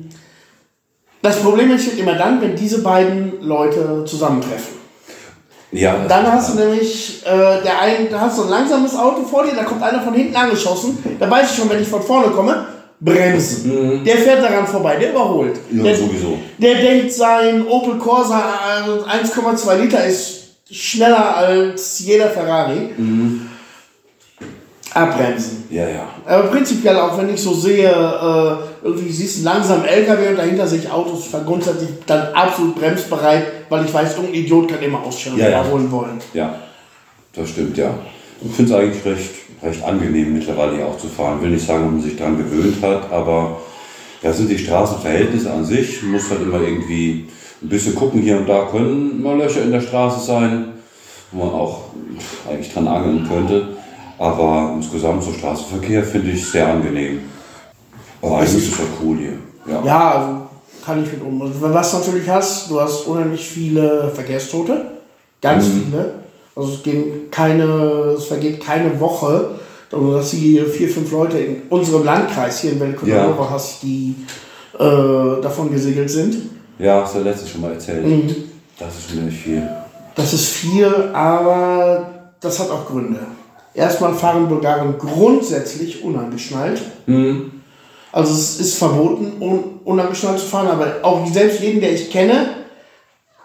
Das 1.27 1.40
Problem 1.40 1.73
entsteht 1.73 1.98
immer 1.98 2.15
dann, 2.15 2.40
wenn 2.40 2.55
diese 2.55 2.82
beiden 2.82 3.43
Leute 3.43 4.05
zusammentreffen. 4.05 4.77
Ja, 5.73 6.07
Dann 6.07 6.31
hast 6.31 6.55
du 6.55 6.59
nämlich, 6.61 7.20
äh, 7.27 7.62
der 7.65 7.81
ein, 7.81 8.07
da 8.09 8.20
hast 8.20 8.39
du 8.39 8.44
ein 8.44 8.51
langsames 8.51 8.94
Auto 8.94 9.23
vor 9.24 9.43
dir, 9.43 9.53
da 9.57 9.65
kommt 9.65 9.82
einer 9.82 10.01
von 10.01 10.15
hinten 10.15 10.36
angeschossen, 10.36 10.97
da 11.19 11.28
weiß 11.28 11.51
ich 11.51 11.57
schon, 11.57 11.69
wenn 11.69 11.82
ich 11.82 11.89
von 11.89 12.01
vorne 12.01 12.28
komme, 12.28 12.66
bremsen. 13.01 14.05
Der 14.05 14.19
fährt 14.19 14.40
daran 14.44 14.69
vorbei, 14.69 14.98
der 15.01 15.11
überholt. 15.11 15.57
Mhm. 15.69 15.78
Ja, 15.78 15.85
der, 15.86 15.97
sowieso. 15.97 16.39
Der 16.59 16.74
denkt, 16.77 17.12
sein 17.12 17.66
Opel 17.66 17.98
Corsa 17.98 18.44
äh, 19.11 19.24
1,2 19.24 19.77
Liter 19.78 20.07
ist 20.07 20.44
schneller 20.70 21.36
als 21.36 21.98
jeder 21.98 22.31
Ferrari. 22.31 22.90
Mhm. 22.97 23.45
Abbremsen. 24.97 25.64
Ja, 25.70 25.89
ja. 25.89 26.09
Aber 26.24 26.48
prinzipiell 26.48 26.97
auch, 26.97 27.18
wenn 27.18 27.32
ich 27.32 27.40
so 27.40 27.52
sehe, 27.55 27.89
äh, 27.89 28.86
irgendwie 28.86 29.12
siehst 29.12 29.36
du 29.44 29.48
einen 29.48 29.59
langsamen 29.59 29.85
LKW 29.85 30.28
und 30.28 30.39
dahinter 30.39 30.66
sehe 30.66 30.81
ich 30.81 30.90
Autos, 30.90 31.27
ich 31.27 31.32
war 31.32 31.44
grundsätzlich 31.44 31.90
dann 32.06 32.32
absolut 32.32 32.77
bremsbereit, 32.77 33.44
weil 33.68 33.85
ich 33.85 33.93
weiß, 33.93 34.16
irgendein 34.16 34.40
Idiot 34.40 34.68
kann 34.68 34.82
immer 34.82 35.02
ausstellen 35.02 35.39
Ja, 35.39 35.48
ja. 35.48 35.60
überholen 35.60 35.90
wollen. 35.90 36.18
Ja, 36.32 36.55
das 37.35 37.51
stimmt, 37.51 37.77
ja. 37.77 37.90
Ich 38.43 38.52
finde 38.52 38.73
es 38.73 38.78
eigentlich 38.78 39.05
recht, 39.05 39.31
recht 39.62 39.85
angenehm, 39.85 40.35
mittlerweile 40.35 40.77
hier 40.77 40.86
auch 40.86 40.98
zu 40.98 41.09
fahren. 41.09 41.40
Will 41.40 41.51
nicht 41.51 41.66
sagen, 41.66 41.85
ob 41.85 41.93
man 41.93 42.02
sich 42.02 42.16
daran 42.16 42.39
gewöhnt 42.39 42.82
hat, 42.82 43.10
aber 43.12 43.60
ja, 44.23 44.32
sind 44.32 44.51
die 44.51 44.59
Straßenverhältnisse 44.59 45.52
an 45.52 45.64
sich. 45.64 46.02
Man 46.02 46.12
muss 46.12 46.31
halt 46.31 46.43
immer 46.43 46.60
irgendwie 46.60 47.28
ein 47.62 47.68
bisschen 47.68 47.94
gucken, 47.94 48.20
hier 48.20 48.39
und 48.39 48.48
da 48.48 48.66
können 48.70 49.23
mal 49.23 49.36
Löcher 49.36 49.62
in 49.62 49.73
der 49.73 49.81
Straße 49.81 50.24
sein, 50.24 50.68
wo 51.32 51.44
man 51.44 51.55
auch 51.55 51.81
eigentlich 52.48 52.73
dran 52.73 52.89
angeln 52.89 53.27
könnte. 53.28 53.76
Aber 54.18 54.72
insgesamt 54.76 55.22
so 55.22 55.32
Straßenverkehr 55.32 56.02
finde 56.02 56.30
ich 56.30 56.47
sehr 56.47 56.66
angenehm. 56.68 57.20
Aber 58.22 58.38
eigentlich 58.38 58.56
ist 58.64 58.72
es 58.72 58.78
ja 58.78 58.84
cool 59.02 59.18
hier. 59.18 59.38
Ja. 59.72 59.82
Ja, 59.84 60.10
also 60.12 60.43
kann 60.84 61.02
ich 61.02 61.12
mit 61.12 61.22
um. 61.22 61.40
Was 61.60 61.90
du 61.90 61.98
natürlich 61.98 62.28
hast, 62.28 62.70
du 62.70 62.80
hast 62.80 63.06
unheimlich 63.06 63.47
viele 63.47 64.10
Verkehrstote. 64.14 64.86
Ganz 65.43 65.66
Mhm. 65.66 65.84
viele. 65.90 66.14
Also 66.55 66.72
es, 66.72 66.82
gehen 66.82 67.30
keine, 67.30 67.64
es 68.16 68.24
vergeht 68.26 68.64
keine 68.64 68.98
Woche, 68.98 69.51
dass 69.90 70.30
du 70.30 70.36
hier 70.38 70.66
vier, 70.66 70.88
fünf 70.88 71.12
Leute 71.12 71.38
in 71.38 71.62
unserem 71.68 72.05
Landkreis 72.05 72.60
hier 72.60 72.72
in 72.72 72.78
Belkonovo 72.78 73.43
Ja. 73.43 73.51
hast, 73.51 73.82
die 73.82 74.14
äh, 74.78 75.43
davon 75.43 75.70
gesegelt 75.70 76.10
sind. 76.10 76.36
ja, 76.78 77.02
hast 77.02 77.14
du 77.14 77.20
letztes 77.20 77.51
schon 77.51 77.60
mal 77.60 77.72
erzählt. 77.72 78.06
Mhm. 78.06 78.34
Das 78.78 78.94
ist 78.97 79.10
schon 79.10 79.28
echt 79.28 79.36
viel. 79.38 79.62
Das 80.14 80.32
ist 80.32 80.48
viel, 80.48 80.86
aber 81.12 82.30
das 82.40 82.59
hat 82.59 82.70
auch 82.70 82.86
Gründe. 82.86 83.20
Erstmal 83.77 84.15
fahren 84.15 84.48
Bulgaren 84.48 84.97
grundsätzlich 84.98 86.03
unangeschnallt. 86.03 86.81
Also 88.12 88.32
es 88.32 88.59
ist 88.59 88.78
verboten, 88.78 89.32
un 89.40 89.81
unangeschnallt 89.85 90.39
zu 90.39 90.47
fahren, 90.47 90.69
aber 90.69 90.86
auch 91.03 91.27
selbst 91.31 91.61
jeden, 91.61 91.81
der 91.81 91.93
ich 91.93 92.11
kenne, 92.11 92.48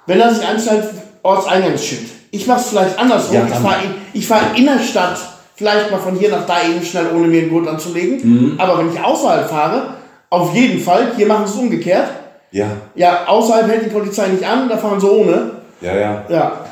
wenn 0.08 0.20
er 0.20 0.34
sich 0.34 0.46
anschnallt, 0.48 0.86
Ortseingangsschild. 1.22 2.10
Ich 2.32 2.48
mache 2.48 2.62
es 2.62 2.70
vielleicht 2.70 2.98
andersrum. 2.98 3.36
Ja, 3.36 3.46
ich 3.46 3.54
fahre 3.54 3.76
ich 4.14 4.28
fahr 4.28 4.42
Innerstadt 4.56 5.20
vielleicht 5.56 5.92
mal 5.92 6.00
von 6.00 6.16
hier 6.16 6.32
nach 6.32 6.46
da 6.48 6.64
eben 6.64 6.84
schnell, 6.84 7.08
ohne 7.14 7.28
mir 7.28 7.42
einen 7.42 7.52
Gurt 7.52 7.68
anzulegen. 7.68 8.56
Aber 8.58 8.80
wenn 8.80 8.92
ich 8.92 9.04
außerhalb 9.04 9.48
fahre, 9.50 9.96
auf 10.30 10.56
jeden 10.56 10.80
Fall, 10.82 11.12
hier 11.18 11.28
machen 11.28 11.46
sie 11.46 11.54
es 11.54 11.60
umgekehrt. 11.60 12.08
Ja, 12.52 12.68
Ja, 12.96 13.28
außerhalb 13.28 13.68
hält 13.68 13.86
die 13.86 13.90
Polizei 13.90 14.28
nicht 14.30 14.44
an, 14.46 14.68
da 14.70 14.78
fahren 14.78 15.00
sie 15.00 15.10
ohne. 15.10 15.52
ja, 15.82 15.96
ja. 15.96 16.26
Ja, 16.30 16.66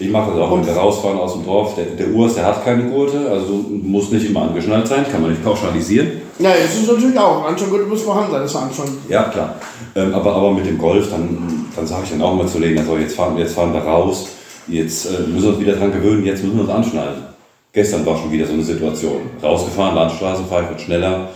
Ich 0.00 0.10
mache 0.10 0.30
das 0.30 0.40
auch, 0.40 0.56
wenn 0.56 0.64
wir 0.64 0.72
rausfahren 0.72 1.18
aus 1.18 1.32
dem 1.32 1.44
Dorf. 1.44 1.74
Der, 1.74 1.86
der 1.86 2.14
Urs, 2.14 2.34
der 2.34 2.46
hat 2.46 2.64
keine 2.64 2.84
Gurte, 2.84 3.28
also 3.30 3.64
muss 3.82 4.10
nicht 4.10 4.26
immer 4.26 4.42
angeschnallt 4.42 4.86
sein, 4.86 5.04
kann 5.10 5.20
man 5.20 5.30
nicht 5.30 5.44
pauschalisieren. 5.44 6.22
Ja, 6.38 6.50
das 6.50 6.76
ist 6.76 6.86
natürlich 6.86 7.18
auch. 7.18 7.44
Anscheinend 7.44 7.88
muss 7.88 8.02
vorhanden 8.02 8.30
sein, 8.30 8.42
das 8.42 8.50
ist 8.52 8.56
Anscheinend. 8.56 8.98
Ja, 9.08 9.24
klar. 9.24 9.56
Ähm, 9.96 10.14
aber, 10.14 10.34
aber 10.34 10.52
mit 10.52 10.66
dem 10.66 10.78
Golf, 10.78 11.10
dann, 11.10 11.66
dann 11.74 11.86
sage 11.86 12.02
ich 12.04 12.10
dann 12.10 12.22
auch 12.22 12.34
mal 12.34 12.46
zu 12.46 12.60
Lena, 12.60 12.84
so, 12.84 12.96
jetzt 12.96 13.16
fahren, 13.16 13.36
jetzt 13.38 13.54
fahren 13.54 13.72
wir 13.72 13.80
raus, 13.80 14.28
jetzt 14.68 15.06
äh, 15.06 15.26
müssen 15.26 15.42
wir 15.42 15.50
uns 15.50 15.60
wieder 15.60 15.72
dran 15.74 15.90
gewöhnen, 15.90 16.24
jetzt 16.24 16.44
müssen 16.44 16.56
wir 16.56 16.62
uns 16.62 16.70
anschnallen. 16.70 17.24
Gestern 17.72 18.06
war 18.06 18.16
schon 18.16 18.30
wieder 18.30 18.46
so 18.46 18.52
eine 18.52 18.62
Situation. 18.62 19.22
Rausgefahren, 19.42 19.96
Landstraße, 19.96 20.44
fahre 20.48 20.62
ich 20.62 20.68
wird 20.70 20.80
schneller. 20.80 21.28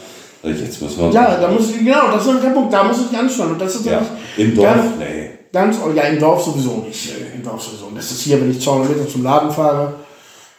Ich, 0.45 0.61
Jetzt 0.61 0.83
müssen 0.83 0.99
wir 0.99 1.07
uns 1.07 1.15
Ja, 1.15 1.37
da 1.37 1.49
muss 1.49 1.71
ich, 1.71 1.79
genau, 1.79 2.11
das 2.13 2.27
ist 2.27 2.43
der 2.43 2.51
Punkt, 2.51 2.73
da 2.73 2.85
muss 2.85 2.99
ich 3.11 3.17
anschnallen. 3.17 3.53
Und 3.53 3.61
das 3.61 3.75
ist 3.77 3.87
ja. 3.87 3.93
nämlich 3.93 4.09
Im 4.37 4.55
Dorf, 4.57 4.75
Ganz, 4.75 4.87
nee. 4.99 5.31
Ganz, 5.53 5.77
oh, 5.85 5.91
ja, 5.95 6.05
im 6.05 6.19
Dorf 6.19 6.43
sowieso 6.45 6.85
nicht. 6.87 7.13
Im 7.35 7.43
Dorf 7.43 7.63
sowieso. 7.63 7.89
Das 7.95 8.11
ist 8.11 8.23
hier, 8.23 8.41
wenn 8.41 8.51
ich 8.51 8.61
200 8.61 8.97
Meter 8.97 9.09
zum 9.09 9.23
Laden 9.23 9.51
fahre. 9.51 9.95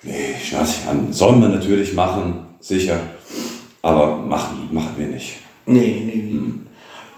Nee, 0.04 0.36
ich 0.38 0.50
schneide 0.50 0.66
sich 0.66 0.88
an. 0.90 1.12
Sollen 1.12 1.42
wir 1.42 1.50
natürlich 1.50 1.94
machen, 1.94 2.46
sicher. 2.60 3.00
Aber 3.82 4.18
machen, 4.18 4.70
machen 4.72 4.94
wir 4.98 5.08
nicht. 5.08 5.36
Nee, 5.66 6.04
nee, 6.06 6.24
nee. 6.32 6.54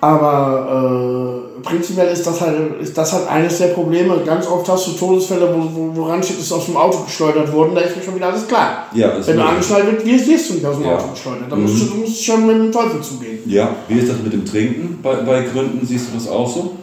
Aber 0.01 1.49
äh, 1.57 1.61
prinzipiell 1.63 2.09
ist 2.09 2.27
das, 2.27 2.39
halt, 2.41 2.79
ist 2.79 2.95
das 2.95 3.13
halt 3.13 3.27
eines 3.27 3.57
der 3.57 3.67
Probleme. 3.67 4.21
Ganz 4.23 4.45
oft 4.45 4.67
hast 4.69 4.87
du 4.87 4.91
Todesfälle, 4.91 5.49
wo, 5.51 5.63
wo, 5.73 5.95
woran 5.95 6.21
steht, 6.21 6.39
ist 6.39 6.51
aus 6.51 6.65
dem 6.65 6.77
Auto 6.77 6.99
geschleudert 6.99 7.51
worden. 7.51 7.73
Da 7.73 7.81
ist 7.81 7.95
mir 7.95 8.03
schon 8.03 8.15
wieder 8.15 8.27
alles 8.27 8.47
klar. 8.47 8.85
Ja, 8.93 9.13
Wenn 9.25 9.37
du 9.37 9.43
angeschnallt 9.43 9.85
wirst, 9.91 10.05
wirst, 10.05 10.27
wirst 10.27 10.49
du 10.49 10.53
nicht 10.55 10.65
aus 10.65 10.75
dem 10.75 10.85
Ja. 10.85 10.91
Mhm. 10.91 10.97
Auto 10.97 11.07
geschleudert. 11.11 11.51
Da 11.51 11.55
musst, 11.55 11.81
du, 11.81 11.85
du 11.85 11.95
musst 11.95 12.23
schon 12.23 12.45
mit 12.45 12.55
dem 12.55 12.71
Teufel 12.71 13.01
zugehen. 13.01 13.39
Ja, 13.47 13.69
wie 13.87 13.97
ist 13.97 14.09
das 14.09 14.17
mit 14.23 14.33
dem 14.33 14.45
Trinken 14.45 14.99
bei, 15.01 15.15
bei 15.15 15.41
Gründen? 15.41 15.85
Siehst 15.85 16.09
du 16.09 16.17
das 16.17 16.27
auch 16.27 16.47
so? 16.47 16.75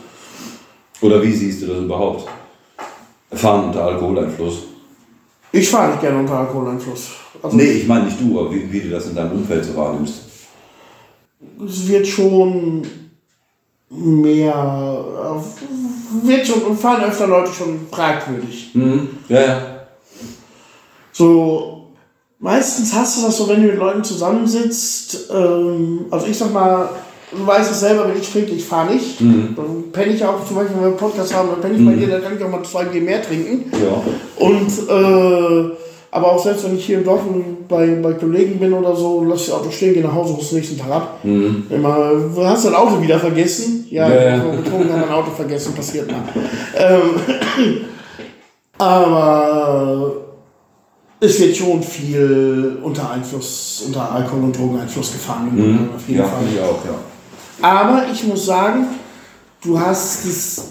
Oder 1.02 1.22
wie 1.22 1.32
siehst 1.32 1.62
du 1.62 1.66
das 1.66 1.78
überhaupt? 1.78 2.28
Fahren 3.32 3.66
unter 3.66 3.84
Alkoholeinfluss? 3.84 4.62
Ich 5.50 5.68
fahre 5.68 5.90
nicht 5.90 6.00
gerne 6.00 6.20
unter 6.20 6.38
Alkoholeinfluss. 6.38 7.08
Also 7.42 7.56
Nee, 7.56 7.64
ich 7.64 7.86
meine 7.86 8.04
nicht 8.06 8.20
du, 8.20 8.40
aber 8.40 8.54
wie, 8.54 8.72
wie 8.72 8.80
du 8.80 8.90
das 8.90 9.06
in 9.06 9.14
deinem 9.14 9.32
Umfeld 9.32 9.64
so 9.64 9.76
wahrnimmst. 9.76 10.22
es 11.66 11.88
wird 11.88 12.06
schon 12.06 12.86
mehr, 13.90 15.04
äh, 15.42 16.26
wird 16.26 16.46
schon, 16.46 16.76
fahren 16.76 17.04
öfter 17.04 17.26
Leute 17.26 17.52
schon 17.52 17.86
fragwürdig. 17.90 18.70
Mhm. 18.74 19.08
Ja, 19.28 19.40
ja. 19.42 19.62
So, 21.12 21.88
meistens 22.38 22.94
hast 22.94 23.18
du 23.18 23.26
das 23.26 23.36
so, 23.36 23.48
wenn 23.48 23.62
du 23.62 23.68
mit 23.68 23.76
Leuten 23.76 24.04
zusammensitzt, 24.04 25.30
ähm, 25.30 26.06
also 26.10 26.26
ich 26.26 26.38
sag 26.38 26.52
mal, 26.52 26.88
du 27.36 27.46
weißt 27.46 27.70
es 27.70 27.80
selber, 27.80 28.08
wenn 28.08 28.20
ich 28.20 28.30
trinke, 28.30 28.52
ich 28.52 28.64
fahre 28.64 28.92
nicht. 28.94 29.20
Dann 29.20 29.90
penne 29.92 30.12
ich 30.12 30.24
auch, 30.24 30.44
zum 30.46 30.56
Beispiel, 30.56 30.74
wenn 30.76 30.82
wir 30.82 30.88
einen 30.88 30.96
Podcast 30.96 31.34
haben, 31.34 31.48
dann 31.50 31.60
penne 31.60 31.76
ich 31.78 31.84
bei 31.86 31.92
dir, 31.94 32.08
dann 32.08 32.22
kann 32.22 32.36
ich 32.36 32.44
auch 32.44 32.50
mal 32.50 32.62
zwei 32.62 32.84
Bier 32.84 33.02
mehr 33.02 33.22
trinken. 33.22 33.70
Ja. 33.72 34.02
Und, 34.44 34.68
äh, 34.88 35.70
aber 36.14 36.32
auch 36.32 36.42
selbst 36.44 36.64
wenn 36.64 36.76
ich 36.76 36.84
hier 36.84 36.98
im 36.98 37.04
Dorf 37.04 37.22
bei, 37.68 37.86
bei 38.02 38.12
Kollegen 38.12 38.58
bin 38.60 38.74
oder 38.74 38.94
so, 38.94 39.24
lass 39.24 39.46
das 39.46 39.54
Auto 39.54 39.70
stehen, 39.70 39.94
geh 39.94 40.00
nach 40.02 40.12
Hause, 40.14 40.34
rufst 40.34 40.52
den 40.52 40.58
nächsten 40.58 40.78
Tag 40.78 40.90
ab. 40.90 41.18
Immer, 41.24 42.10
du 42.34 42.44
hast 42.44 42.66
dein 42.66 42.74
Auto 42.74 43.00
wieder 43.00 43.18
vergessen. 43.18 43.86
Ja, 43.88 44.08
Ja, 44.08 44.22
ja. 44.36 44.42
so 44.42 44.50
betrunken 44.50 44.88
kann 44.90 45.00
man 45.00 45.08
ein 45.08 45.14
Auto 45.14 45.30
vergessen, 45.30 45.74
passiert 45.74 46.10
mal. 46.10 46.20
Ähm, 46.76 47.80
aber 48.78 50.12
es 51.20 51.40
wird 51.40 51.56
schon 51.56 51.82
viel 51.82 52.78
unter 52.82 53.10
Einfluss, 53.10 53.84
unter 53.86 54.10
Alkohol- 54.12 54.44
und 54.44 54.58
Drogeneinfluss 54.58 55.12
gefahren. 55.12 55.50
in 55.56 55.64
Ungarn 55.64 55.88
Auf 55.96 56.06
jeden 56.08 56.20
Ja, 56.20 56.26
Fall. 56.26 56.42
ich 56.52 56.60
auch, 56.60 56.84
ja. 56.84 56.94
Aber 57.62 58.04
ich 58.12 58.24
muss 58.24 58.46
sagen, 58.46 58.88
du 59.64 59.78
hast 59.78 60.26
das. 60.26 60.70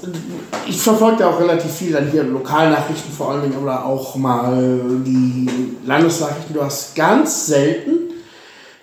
Ich 0.67 0.79
verfolge 0.81 1.21
ja 1.21 1.29
auch 1.29 1.39
relativ 1.39 1.71
viel 1.71 1.93
dann 1.93 2.11
hier 2.11 2.23
Lokalnachrichten 2.23 3.11
vor 3.13 3.31
allen 3.31 3.43
Dingen 3.43 3.57
oder 3.61 3.85
auch 3.85 4.15
mal 4.15 4.57
die 5.05 5.49
Landesnachrichten. 5.85 6.53
Du 6.53 6.63
hast 6.63 6.95
ganz 6.95 7.47
selten, 7.47 8.11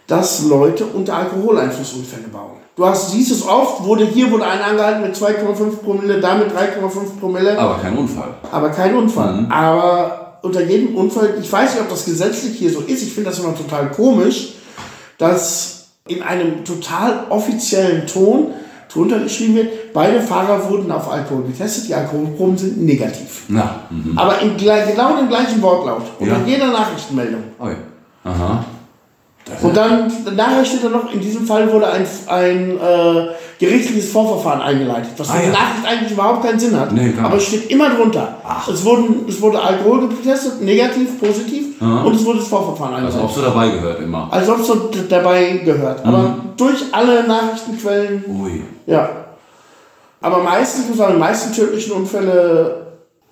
dass 0.07 0.43
Leute 0.45 0.87
unter 0.87 1.17
Alkoholeinfluss 1.17 1.93
Unfälle 1.93 2.29
bauen. 2.29 2.57
Du 2.77 2.87
hast, 2.87 3.11
siehst 3.11 3.33
es 3.33 3.45
oft, 3.45 3.85
wurde 3.85 4.05
hier 4.05 4.31
wurde 4.31 4.47
einer 4.47 4.65
angehalten 4.65 5.03
mit 5.03 5.15
2,5 5.15 5.79
Promille, 5.83 6.21
da 6.21 6.37
mit 6.37 6.49
3,5 6.49 7.19
Promille, 7.19 7.59
Aber 7.59 7.79
kein 7.79 7.99
Unfall. 7.99 8.35
aber 8.53 8.71
kein 8.71 8.95
Unfall. 8.97 9.47
Aber 9.51 10.39
unter 10.43 10.63
jedem 10.63 10.95
Unfall, 10.95 11.35
ich 11.43 11.53
weiß 11.53 11.73
nicht, 11.73 11.83
ob 11.83 11.91
das 11.91 12.05
gesetzlich 12.05 12.57
hier 12.57 12.71
so 12.71 12.81
ist, 12.83 13.03
ich 13.03 13.13
finde 13.13 13.31
das 13.31 13.41
immer 13.41 13.55
total 13.57 13.91
komisch, 13.91 14.55
dass 15.19 15.78
in 16.09 16.23
einem 16.23 16.65
total 16.65 17.27
offiziellen 17.29 18.07
Ton 18.07 18.49
drunter 18.93 19.21
geschrieben 19.21 19.57
wird, 19.57 19.93
beide 19.93 20.21
Fahrer 20.21 20.69
wurden 20.71 20.91
auf 20.91 21.11
Alkohol 21.11 21.45
getestet, 21.45 21.89
die 21.89 21.95
Alkoholproben 21.95 22.57
sind 22.57 22.85
negativ. 22.85 23.45
Na, 23.49 23.81
mhm. 23.91 24.17
Aber 24.17 24.41
in, 24.41 24.57
genau 24.57 25.17
dem 25.17 25.29
gleichen 25.29 25.61
Wortlaut. 25.61 26.03
Unter 26.19 26.39
Ja. 26.39 26.47
jeder 26.47 26.69
Nachrichtenmeldung. 26.69 27.43
Oi. 27.61 27.75
Aha. 28.25 28.65
Und 29.63 29.75
dann, 29.75 30.13
nachher 30.37 30.63
steht 30.65 30.85
da 30.85 30.91
noch, 30.91 31.11
in 31.11 31.21
diesem 31.21 31.47
Fall 31.47 31.73
wurde 31.73 31.89
ein, 31.91 32.07
ein 32.27 32.71
äh, 32.79 33.29
gerichtliches 33.59 34.11
Vorverfahren 34.13 34.61
eingeleitet, 34.61 35.09
was 35.17 35.27
für 35.27 35.33
Ah, 35.39 35.43
ja. 35.43 35.49
Nachricht 35.51 35.87
eigentlich 35.87 36.13
überhaupt 36.13 36.43
keinen 36.45 36.59
Sinn 36.61 36.79
hat. 36.79 36.93
Nee. 36.93 37.15
Aber 37.23 37.37
es 37.39 37.45
steht 37.47 37.71
immer 37.71 37.89
drunter. 37.95 38.37
Ach. 38.47 38.69
Es, 38.69 38.85
wurden, 38.85 39.25
es 39.27 39.41
wurde 39.41 39.59
Alkohol 39.59 40.09
getestet, 40.09 40.61
negativ, 40.61 41.19
positiv, 41.19 41.81
Aha. 41.81 42.03
und 42.03 42.15
es 42.15 42.25
wurde 42.27 42.41
das 42.41 42.49
Vorverfahren 42.49 42.95
Also 42.97 43.07
eingeleitet. 43.21 43.25
ob 43.25 43.35
so 43.35 43.43
dabei 43.51 43.69
gehört 43.71 44.01
immer. 44.03 44.29
Als 44.31 44.49
ob 44.51 44.61
es 44.61 45.09
dabei 45.09 45.53
gehört. 45.65 46.05
Aber 46.05 46.19
Mhm. 46.19 46.35
durch 46.59 46.85
alle 46.93 47.27
Nachrichtenquellen, 47.27 48.25
Ui. 48.29 48.63
ja. 48.87 49.09
Aber 50.21 50.43
meistens, 50.43 50.89
muss 50.89 50.99
sagen, 50.99 51.15
die 51.15 51.21
meisten 51.21 51.55
tödlichen 51.55 51.93
Unfälle 51.93 52.87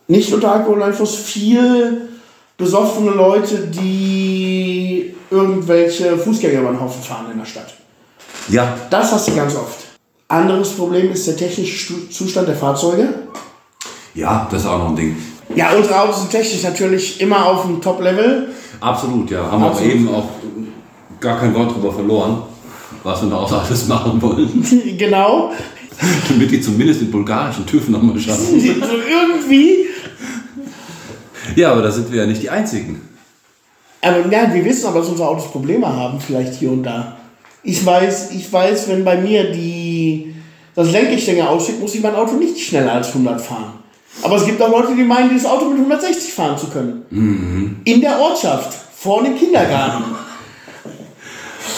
nicht 0.08 0.32
unter 0.32 0.52
Alkoholeinfluss, 0.52 1.14
viel 1.16 2.08
besoffene 2.56 3.10
Leute, 3.10 3.58
die 3.66 4.45
irgendwelche 5.31 6.16
Fußgänger 6.16 6.61
über 6.61 6.70
den 6.70 6.81
Haufen 6.81 7.03
fahren 7.03 7.27
in 7.32 7.39
der 7.39 7.47
Stadt. 7.47 7.74
Ja, 8.48 8.77
Das 8.90 9.12
hast 9.12 9.28
du 9.28 9.35
ganz 9.35 9.55
oft. 9.55 9.85
Anderes 10.28 10.70
Problem 10.70 11.12
ist 11.12 11.27
der 11.27 11.36
technische 11.36 12.09
Zustand 12.11 12.48
der 12.48 12.57
Fahrzeuge. 12.57 13.09
ja, 14.15 14.47
das 14.51 14.62
ist 14.62 14.66
auch 14.69 14.78
noch 14.78 14.89
ein 14.90 14.97
Ding. 14.97 15.16
Ja, 15.55 15.73
unsere 15.74 16.01
Autos 16.01 16.20
sind 16.20 16.31
technisch 16.31 16.62
natürlich 16.65 17.20
immer 17.20 17.47
auf 17.47 17.62
dem 17.62 17.81
Top-Level. 17.81 18.48
Absolut, 18.81 19.31
ja. 19.31 19.51
Haben 19.51 19.61
wir 19.62 19.66
auch 19.69 19.70
Absolut. 19.73 19.93
eben 19.94 20.09
auch 20.09 20.28
gar 21.20 21.39
kein 21.39 21.55
Wort 21.55 21.74
drüber 21.74 21.93
verloren, 21.93 22.43
was 23.05 23.23
wir 23.23 23.31
daraus 23.31 23.53
alles 23.53 23.86
machen 23.86 24.20
wollen. 24.20 24.97
genau. 24.98 25.53
Damit 26.28 26.51
die 26.51 26.61
zumindest 26.61 27.01
den 27.01 27.11
bulgarischen 27.11 27.65
TÜV 27.66 27.89
nochmal 27.89 28.19
schaffen. 28.19 28.55
Also 28.82 28.94
irgendwie. 28.97 29.86
Ja, 31.55 31.73
aber 31.73 31.82
da 31.82 31.90
sind 31.90 32.11
wir 32.12 32.23
ja 32.23 32.27
nicht 32.27 32.43
die 32.43 32.51
Einzigen. 32.51 33.01
Aber 34.06 34.30
ja, 34.30 34.52
wir 34.52 34.64
wissen 34.64 34.86
aber, 34.86 35.00
dass 35.00 35.08
unsere 35.08 35.28
Autos 35.28 35.50
Probleme 35.50 35.86
haben, 35.86 36.20
vielleicht 36.20 36.54
hier 36.54 36.70
und 36.70 36.84
da. 36.84 37.16
Ich 37.64 37.84
weiß, 37.84 38.30
ich 38.30 38.52
weiß, 38.52 38.88
wenn 38.88 39.04
bei 39.04 39.16
mir 39.16 39.50
die, 39.50 40.34
das 40.76 40.92
Lenkgestänge 40.92 41.48
ausschickt, 41.48 41.80
muss 41.80 41.94
ich 41.94 42.02
mein 42.02 42.14
Auto 42.14 42.34
nicht 42.34 42.58
schneller 42.58 42.92
als 42.92 43.08
100 43.08 43.40
fahren. 43.40 43.72
Aber 44.22 44.36
es 44.36 44.46
gibt 44.46 44.62
auch 44.62 44.70
Leute, 44.70 44.94
die 44.94 45.02
meinen, 45.02 45.30
dieses 45.30 45.46
Auto 45.46 45.66
mit 45.66 45.78
160 45.78 46.32
fahren 46.32 46.56
zu 46.56 46.68
können. 46.68 47.80
In 47.84 48.00
der 48.00 48.18
Ortschaft, 48.20 48.72
vor 48.96 49.24
dem 49.24 49.36
Kindergarten. 49.36 50.04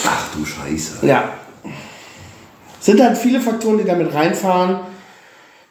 Ach 0.07 0.29
du 0.35 0.45
Scheiße. 0.45 1.07
Ja. 1.07 1.33
Sind 2.81 3.03
halt 3.03 3.17
viele 3.17 3.41
Faktoren, 3.41 3.79
die 3.79 3.85
damit 3.85 4.13
reinfahren. 4.13 4.81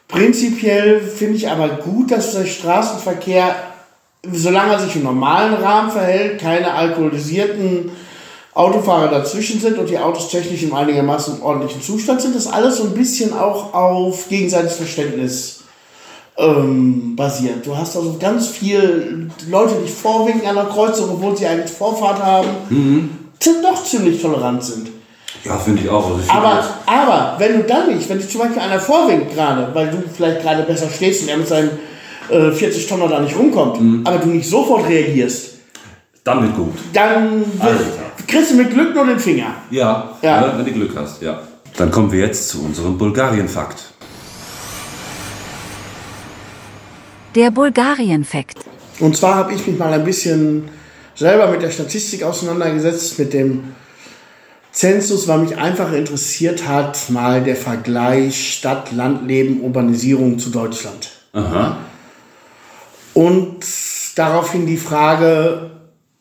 Prinzipiell 0.08 1.00
finde 1.00 1.36
ich 1.36 1.48
aber 1.48 1.68
gut, 1.68 2.10
dass 2.10 2.32
der 2.32 2.46
Straßenverkehr, 2.46 3.54
solange 4.32 4.72
er 4.72 4.78
sich 4.80 4.96
im 4.96 5.04
normalen 5.04 5.54
Rahmen 5.54 5.90
verhält, 5.90 6.40
keine 6.40 6.72
alkoholisierten 6.72 7.90
Autofahrer 8.54 9.08
dazwischen 9.08 9.60
sind 9.60 9.78
und 9.78 9.88
die 9.88 9.98
Autos 9.98 10.30
technisch 10.30 10.62
im 10.64 10.74
einigermaßen 10.74 11.42
ordentlichen 11.42 11.80
Zustand 11.80 12.20
sind, 12.20 12.34
das 12.34 12.46
alles 12.46 12.78
so 12.78 12.84
ein 12.84 12.94
bisschen 12.94 13.32
auch 13.32 13.72
auf 13.72 14.28
gegenseitiges 14.28 14.76
Verständnis 14.76 15.60
ähm, 16.36 17.14
basiert. 17.14 17.64
Du 17.66 17.76
hast 17.76 17.96
also 17.96 18.16
ganz 18.18 18.48
viel 18.48 19.30
Leute, 19.48 19.74
die 19.84 19.90
vorwinken 19.90 20.48
an 20.48 20.56
der 20.56 20.64
Kreuzung, 20.64 21.10
obwohl 21.10 21.36
sie 21.36 21.46
eigentlich 21.46 21.70
Vorfahrt 21.70 22.22
haben, 22.22 22.48
die 22.70 23.62
doch 23.62 23.84
ziemlich 23.84 24.20
tolerant 24.20 24.62
sind. 24.64 24.88
Ja, 25.44 25.56
finde 25.56 25.82
ich 25.82 25.88
auch. 25.88 26.06
Also 26.06 26.20
ich 26.24 26.30
Aber, 26.30 26.64
aber 26.86 27.34
wenn 27.38 27.58
du 27.58 27.62
dann 27.64 27.94
nicht, 27.94 28.08
wenn 28.08 28.18
dich 28.18 28.28
zum 28.28 28.40
Beispiel 28.40 28.60
einer 28.60 28.80
vorwinkt 28.80 29.34
gerade, 29.34 29.68
weil 29.72 29.90
du 29.90 30.02
vielleicht 30.14 30.42
gerade 30.42 30.62
besser 30.62 30.88
stehst 30.88 31.22
und 31.22 31.28
er 31.28 31.36
mit 31.36 31.48
seinem 31.48 31.70
äh, 32.30 32.52
40 32.52 32.86
Tonner 32.86 33.08
da 33.08 33.20
nicht 33.20 33.36
rumkommt, 33.36 34.06
aber 34.06 34.18
du 34.18 34.28
nicht 34.28 34.48
sofort 34.48 34.88
reagierst, 34.88 35.56
dann 36.24 36.42
wird 36.42 36.56
gut. 36.56 36.74
dann 36.92 37.40
wird, 37.40 38.26
kriegst 38.26 38.50
du 38.50 38.56
mit 38.56 38.70
Glück 38.70 38.94
nur 38.94 39.06
den 39.06 39.18
Finger. 39.18 39.54
Ja, 39.70 40.16
Ja. 40.22 40.46
ja. 40.46 40.58
wenn 40.58 40.64
du 40.64 40.72
Glück 40.72 40.92
hast, 40.96 41.22
ja. 41.22 41.40
Dann 41.76 41.90
kommen 41.90 42.10
wir 42.10 42.20
jetzt 42.20 42.48
zu 42.48 42.64
unserem 42.64 42.98
Bulgarien-Fakt. 42.98 43.84
Der 47.34 47.50
Bulgarien-Fakt. 47.50 48.58
Und 49.00 49.16
zwar 49.16 49.36
habe 49.36 49.54
ich 49.54 49.66
mich 49.66 49.78
mal 49.78 49.92
ein 49.92 50.04
bisschen 50.04 50.68
selber 51.14 51.48
mit 51.48 51.62
der 51.62 51.70
Statistik 51.70 52.22
auseinandergesetzt, 52.24 53.18
mit 53.18 53.32
dem 53.32 53.74
Zensus, 54.72 55.28
weil 55.28 55.38
mich 55.38 55.56
einfach 55.56 55.92
interessiert 55.92 56.66
hat, 56.66 57.10
mal 57.10 57.42
der 57.42 57.56
Vergleich 57.56 58.54
Stadt, 58.54 58.92
Landleben, 58.92 59.60
Urbanisierung 59.60 60.38
zu 60.38 60.50
Deutschland. 60.50 61.10
Aha. 61.32 61.76
Und 63.18 63.56
daraufhin 64.14 64.64
die 64.64 64.76
Frage, 64.76 65.70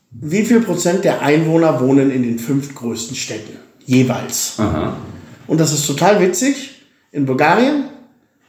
wie 0.09 0.43
viel 0.43 0.61
Prozent 0.61 1.03
der 1.05 1.21
Einwohner 1.21 1.79
wohnen 1.79 2.09
in 2.09 2.23
den 2.23 2.39
fünf 2.39 2.73
größten 2.73 3.15
Städten 3.15 3.55
jeweils? 3.85 4.55
Aha. 4.57 4.97
Und 5.45 5.59
das 5.59 5.73
ist 5.73 5.85
total 5.85 6.19
witzig. 6.19 6.81
In 7.11 7.27
Bulgarien 7.27 7.83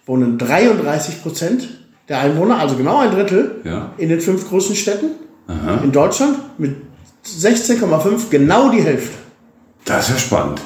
wohnen 0.07 0.39
33 0.39 1.21
Prozent 1.23 1.69
der 2.09 2.21
Einwohner, 2.21 2.59
also 2.59 2.77
genau 2.77 2.97
ein 3.01 3.11
Drittel, 3.11 3.61
Ja. 3.65 3.93
in 3.99 4.09
den 4.09 4.23
fünf 4.23 4.49
größten 4.49 4.77
Städten. 4.77 5.11
Aha. 5.47 5.83
In 5.85 5.93
Deutschland 5.93 6.39
mit 6.59 6.75
16,5 7.27 8.31
genau 8.31 8.71
die 8.71 8.81
Hälfte. 8.81 9.15
Das 9.85 10.09
ist 10.09 10.15
ja 10.15 10.19
spannend. 10.21 10.63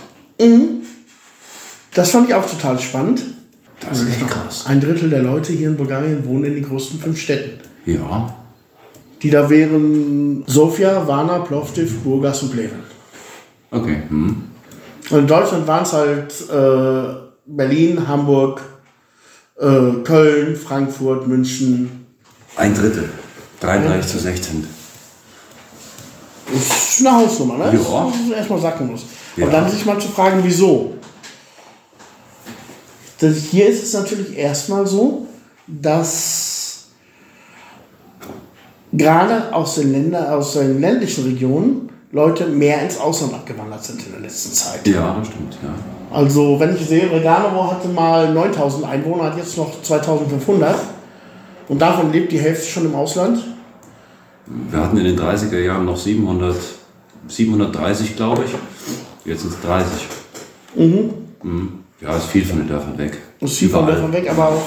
Das 1.94 2.12
fand 2.12 2.28
ich 2.28 2.34
auch 2.36 2.48
total 2.48 2.78
spannend. 2.78 3.22
Das 3.80 4.02
ist 4.02 4.08
echt 4.08 4.28
krass. 4.28 4.66
Ein 4.68 4.80
Drittel 4.80 5.10
der 5.10 5.24
Leute 5.24 5.52
hier 5.52 5.66
in 5.66 5.76
Bulgarien 5.76 6.24
wohnen 6.24 6.44
in 6.44 6.54
den 6.54 6.64
größten 6.64 7.00
fünf 7.00 7.20
Städten. 7.20 7.71
Ja. 7.86 8.34
Die 9.22 9.30
da 9.30 9.48
wären 9.48 10.44
Sofia, 10.46 11.06
Varna, 11.06 11.40
Plovdiv, 11.40 12.00
Burgas 12.00 12.42
und 12.42 12.52
Pleven. 12.52 12.80
Okay. 13.70 14.02
Hm. 14.08 14.44
Und 15.10 15.18
in 15.18 15.26
Deutschland 15.26 15.66
waren 15.66 15.82
es 15.82 15.92
halt 15.92 16.32
äh, 16.50 17.14
Berlin, 17.46 18.06
Hamburg, 18.06 18.62
äh, 19.58 20.02
Köln, 20.04 20.56
Frankfurt, 20.56 21.26
München. 21.26 22.06
Ein 22.56 22.74
Drittel. 22.74 23.08
33 23.60 24.10
zu 24.10 24.18
16. 24.18 24.66
Das 26.52 26.98
ist 26.98 27.06
eine 27.06 27.16
Hausnummer, 27.16 27.58
ne? 27.58 27.64
Ja. 27.64 28.06
Das 28.10 28.20
ist 28.20 28.30
erstmal 28.30 28.60
sacken 28.60 28.90
muss. 28.90 29.04
Ja. 29.36 29.46
Und 29.46 29.52
dann 29.52 29.70
sich 29.70 29.84
mal 29.86 29.98
zu 29.98 30.08
fragen, 30.08 30.40
wieso. 30.42 30.94
Das, 33.18 33.36
hier 33.36 33.68
ist 33.68 33.82
es 33.82 33.94
natürlich 33.94 34.36
erstmal 34.36 34.86
so, 34.86 35.26
dass 35.66 36.51
gerade 38.92 39.54
aus 39.54 39.76
den 39.76 39.92
Ländern, 39.92 40.26
aus 40.26 40.54
den 40.54 40.80
ländlichen 40.80 41.24
Regionen 41.24 41.88
Leute 42.12 42.46
mehr 42.46 42.82
ins 42.82 42.98
Ausland 42.98 43.32
abgewandert 43.32 43.82
sind 43.82 44.04
in 44.04 44.12
der 44.12 44.20
letzten 44.20 44.52
Zeit. 44.52 44.86
Ja, 44.86 45.16
das 45.18 45.28
stimmt, 45.28 45.56
ja. 45.62 45.70
Also, 46.14 46.60
wenn 46.60 46.76
ich 46.76 46.86
sehe, 46.86 47.10
Reganovo 47.10 47.70
hatte 47.70 47.88
mal 47.88 48.32
9000 48.34 48.84
Einwohner, 48.84 49.24
hat 49.24 49.38
jetzt 49.38 49.56
noch 49.56 49.80
2500. 49.80 50.76
Und 51.68 51.80
davon 51.80 52.12
lebt 52.12 52.30
die 52.30 52.38
Hälfte 52.38 52.66
schon 52.66 52.84
im 52.84 52.94
Ausland. 52.94 53.42
Wir 54.46 54.80
hatten 54.80 54.98
in 54.98 55.04
den 55.04 55.18
30er 55.18 55.58
Jahren 55.58 55.86
noch 55.86 55.96
700, 55.96 56.54
730, 57.28 58.14
glaube 58.14 58.44
ich. 58.44 58.52
Jetzt 59.24 59.40
sind 59.42 59.54
es 59.54 59.60
30. 59.62 60.06
Mhm. 60.74 61.78
Ja, 62.00 62.16
ist 62.16 62.26
viel 62.26 62.44
von 62.44 62.58
den 62.58 62.68
Dörfern 62.68 62.98
weg. 62.98 63.16
Ist 63.40 63.56
viel 63.56 63.70
von 63.70 63.84
Überall. 63.84 64.00
Dörfern 64.00 64.12
weg, 64.12 64.30
aber 64.30 64.48
auch. 64.48 64.62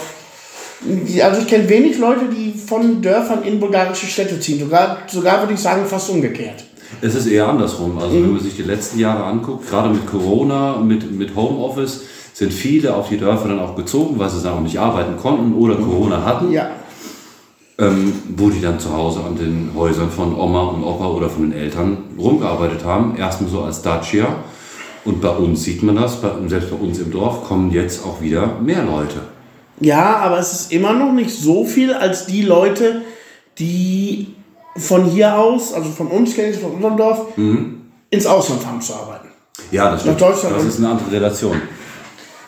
Also, 1.22 1.42
ich 1.42 1.48
kenne 1.48 1.68
wenig 1.70 1.98
Leute, 1.98 2.26
die 2.30 2.54
von 2.58 3.02
Dörfern 3.02 3.44
in 3.44 3.60
bulgarische 3.60 4.06
Städte 4.08 4.40
ziehen. 4.40 4.60
Sogar, 4.60 5.00
sogar 5.08 5.42
würde 5.42 5.54
ich 5.54 5.60
sagen, 5.60 5.86
fast 5.86 6.10
umgekehrt. 6.10 6.64
Es 7.02 7.16
ist 7.16 7.28
eher 7.28 7.48
andersrum. 7.48 7.98
Also 7.98 8.14
wenn 8.16 8.34
man 8.34 8.42
sich 8.42 8.56
die 8.56 8.64
letzten 8.64 9.00
Jahre 9.00 9.24
anguckt, 9.26 9.70
gerade 9.70 9.90
mit 9.90 10.06
Corona, 10.06 10.78
mit, 10.78 11.12
mit 11.12 11.36
Homeoffice, 11.36 12.02
sind 12.34 12.54
viele 12.54 12.94
auf 12.94 13.10
die 13.10 13.18
Dörfer 13.18 13.48
dann 13.48 13.60
auch 13.60 13.76
gezogen, 13.76 14.20
weil 14.20 14.30
sie 14.30 14.50
auch 14.50 14.62
nicht 14.62 14.78
arbeiten 14.78 15.18
konnten 15.18 15.54
oder 15.56 15.76
Corona 15.76 16.24
hatten. 16.24 16.52
Ja. 16.52 16.70
ähm, 17.78 18.14
wo 18.38 18.50
die 18.50 18.62
dann 18.62 18.80
zu 18.80 18.94
Hause 18.96 19.22
an 19.26 19.36
den 19.36 19.72
Häusern 19.76 20.10
von 20.10 20.34
Oma 20.36 20.62
und 20.64 20.84
Opa 20.84 21.08
oder 21.08 21.30
von 21.30 21.50
den 21.50 21.60
Eltern 21.60 21.98
rumgearbeitet 22.18 22.86
haben. 22.86 23.18
Erstmal 23.18 23.50
so 23.50 23.62
als 23.62 23.82
Dacia. 23.82 24.28
Und 25.04 25.22
bei 25.22 25.30
uns 25.30 25.64
sieht 25.64 25.84
man 25.84 25.96
das, 25.96 26.22
bei, 26.22 26.30
selbst 26.48 26.70
bei 26.72 26.78
uns 26.78 27.00
im 27.00 27.12
Dorf 27.12 27.44
kommen 27.44 27.72
jetzt 27.72 28.06
auch 28.06 28.22
wieder 28.22 28.60
mehr 28.62 28.84
Leute. 28.84 29.35
Ja, 29.80 30.18
aber 30.18 30.40
es 30.40 30.54
ist 30.54 30.72
immer 30.72 30.94
noch 30.94 31.12
nicht 31.12 31.32
so 31.32 31.66
viel 31.66 31.94
als 31.94 32.26
die 32.26 32.42
Leute, 32.44 33.02
die 33.60 34.34
von 34.78 35.06
hier 35.06 35.38
aus, 35.38 35.74
also 35.74 35.90
von 35.90 36.08
uns 36.08 36.34
von 36.34 36.72
unserem 36.72 36.98
Dorf, 36.98 37.28
ins 38.10 38.26
Ausland 38.26 38.62
fahren 38.62 38.82
zu 38.82 38.94
arbeiten. 38.94 39.28
Ja, 39.72 39.92
das 39.92 40.02
stimmt. 40.02 40.22
Deutschland 40.22 40.56
Das 40.58 40.66
ist 40.66 40.78
eine 40.80 40.90
andere 40.90 41.12
Relation. 41.12 41.62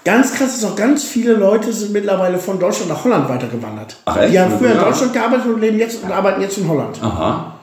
Ganz 0.03 0.33
krass 0.33 0.55
ist 0.55 0.63
auch, 0.63 0.75
ganz 0.75 1.03
viele 1.03 1.33
Leute 1.33 1.73
sind 1.73 1.91
mittlerweile 1.91 2.37
von 2.37 2.57
Deutschland 2.57 2.89
nach 2.89 3.03
Holland 3.03 3.27
weitergewandert. 3.27 3.97
Ach, 4.05 4.15
echt? 4.15 4.33
Die 4.33 4.39
haben 4.39 4.57
früher 4.57 4.71
in. 4.71 4.79
Deutschland 4.79 5.11
gearbeitet 5.11 5.47
und 5.47 5.59
leben 5.59 5.77
jetzt 5.77 6.01
und 6.01 6.11
arbeiten 6.11 6.41
jetzt 6.41 6.57
in 6.57 6.67
Holland. 6.67 6.97
Aha. 7.01 7.55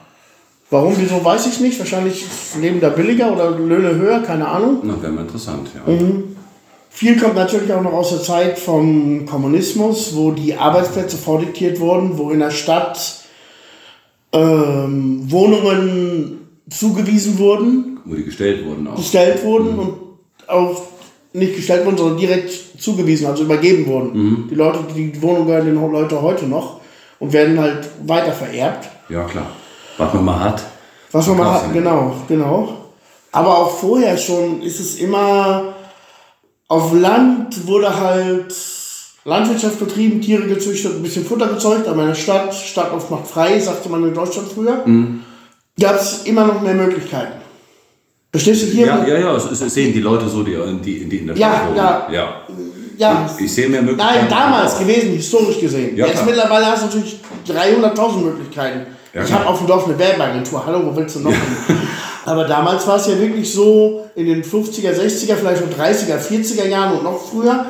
Warum, 0.69 0.93
wieso, 0.97 1.23
weiß 1.23 1.47
ich 1.47 1.59
nicht. 1.59 1.79
Wahrscheinlich 1.79 2.25
Leben 2.59 2.79
da 2.79 2.89
billiger 2.89 3.31
oder 3.31 3.51
Löhne 3.51 3.95
höher, 3.95 4.19
keine 4.19 4.47
Ahnung. 4.47 4.79
Na, 4.83 4.93
wäre 5.01 5.11
mal 5.11 5.21
interessant, 5.21 5.69
ja. 5.73 5.91
Mhm. 5.91 6.35
Viel 6.95 7.19
kommt 7.19 7.35
natürlich 7.35 7.73
auch 7.73 7.81
noch 7.81 7.91
aus 7.91 8.11
der 8.11 8.21
Zeit 8.21 8.57
vom 8.57 9.25
Kommunismus, 9.25 10.15
wo 10.15 10.31
die 10.31 10.55
Arbeitsplätze 10.55 11.17
vordiktiert 11.17 11.81
wurden, 11.81 12.17
wo 12.17 12.29
in 12.29 12.39
der 12.39 12.51
Stadt 12.51 13.15
ähm, 14.31 15.29
Wohnungen 15.29 16.47
zugewiesen 16.69 17.37
wurden, 17.37 17.99
Wo 18.05 18.15
die 18.15 18.23
gestellt 18.23 18.65
wurden 18.65 18.87
auch. 18.87 18.95
gestellt 18.95 19.43
wurden 19.43 19.77
und 19.77 19.93
auch 20.47 20.83
nicht 21.33 21.57
gestellt 21.57 21.85
wurden, 21.85 21.97
sondern 21.97 22.17
direkt 22.17 22.81
zugewiesen, 22.81 23.27
also 23.27 23.43
übergeben 23.43 23.85
wurden. 23.87 24.47
Die 24.49 24.55
Leute, 24.55 24.79
die 24.95 25.21
Wohnungen 25.21 25.47
gehören 25.47 25.65
den 25.65 25.91
Leuten 25.91 26.21
heute 26.21 26.45
noch 26.47 26.79
und 27.19 27.33
werden 27.33 27.59
halt 27.59 27.89
weiter 28.05 28.31
vererbt. 28.31 28.87
Ja, 29.09 29.25
klar. 29.25 29.47
Was 29.97 30.13
man 30.13 30.23
mal 30.23 30.39
hat. 30.39 30.63
Was 31.11 31.27
man 31.27 31.37
mal 31.39 31.53
hat, 31.55 31.73
genau, 31.73 32.15
genau. 32.29 32.69
Aber 33.33 33.57
auch 33.57 33.69
vorher 33.69 34.17
schon 34.17 34.61
ist 34.61 34.79
es 34.79 34.95
immer 34.95 35.74
auf 36.67 36.93
Land 36.93 37.67
wurde 37.67 37.95
halt 37.99 38.53
Landwirtschaft 39.23 39.79
betrieben, 39.79 40.21
Tiere 40.21 40.43
gezüchtet, 40.47 40.95
ein 40.95 41.03
bisschen 41.03 41.25
Futter 41.25 41.47
gezeugt, 41.47 41.87
aber 41.87 42.01
in 42.03 42.07
der 42.09 42.15
Stadt, 42.15 42.53
Stadt 42.53 42.91
oft 42.93 43.09
macht 43.09 43.27
frei, 43.27 43.59
sagte 43.59 43.89
man 43.89 44.03
in 44.07 44.13
Deutschland 44.13 44.47
früher, 44.53 44.81
Mhm. 44.85 45.21
gab 45.79 45.95
es 45.95 46.23
immer 46.25 46.45
noch 46.45 46.61
mehr 46.61 46.73
Möglichkeiten. 46.75 47.33
Verstehst 48.31 48.63
du 48.63 48.67
hier? 48.67 48.85
Ja, 48.87 49.05
ja, 49.07 49.17
ja, 49.19 49.35
es, 49.35 49.45
es 49.61 49.73
sehen 49.73 49.93
die 49.93 50.01
Leute 50.01 50.27
so, 50.27 50.43
die, 50.43 50.55
die, 50.83 51.05
die 51.07 51.17
in 51.19 51.27
der 51.27 51.37
Ja, 51.37 51.49
Stadt 51.53 51.67
wohnen. 51.67 51.77
ja. 51.77 52.07
ja. 52.11 52.41
Ja, 52.97 53.29
Ich 53.37 53.53
sehe 53.53 53.67
mehr 53.67 53.81
Möglichkeiten. 53.81 54.19
Nein, 54.21 54.29
damals 54.29 54.79
gewesen, 54.79 55.11
historisch 55.11 55.59
gesehen. 55.59 55.97
Ja, 55.97 56.05
Jetzt 56.05 56.15
klar. 56.15 56.25
mittlerweile 56.27 56.65
hast 56.67 56.83
du 56.83 56.85
natürlich 56.85 57.19
300.000 57.45 58.17
Möglichkeiten. 58.23 58.87
Ja, 59.13 59.23
ich 59.23 59.33
habe 59.33 59.45
auf 59.47 59.57
dem 59.57 59.67
Dorf 59.67 59.85
eine 59.85 59.99
Werbeagentur. 59.99 60.65
Hallo, 60.65 60.81
wo 60.85 60.95
willst 60.95 61.15
du 61.17 61.19
noch 61.19 61.31
hin? 61.31 61.41
Aber 62.25 62.45
damals 62.45 62.87
war 62.87 62.97
es 62.97 63.07
ja 63.07 63.19
wirklich 63.19 63.53
so, 63.53 64.05
in 64.15 64.25
den 64.25 64.43
50er, 64.43 64.91
60er, 64.91 65.35
vielleicht 65.35 65.63
auch 65.63 65.79
30er, 65.79 66.19
40er 66.19 66.67
Jahren 66.67 66.97
und 66.97 67.03
noch 67.03 67.19
früher, 67.21 67.67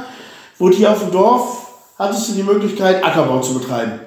wurde 0.57 0.77
hier 0.77 0.91
auf 0.91 0.99
dem 0.99 1.11
Dorf, 1.11 1.67
hattest 1.99 2.29
du 2.29 2.33
die 2.33 2.43
Möglichkeit, 2.43 3.03
Ackerbau 3.03 3.41
zu 3.41 3.59
betreiben. 3.59 3.99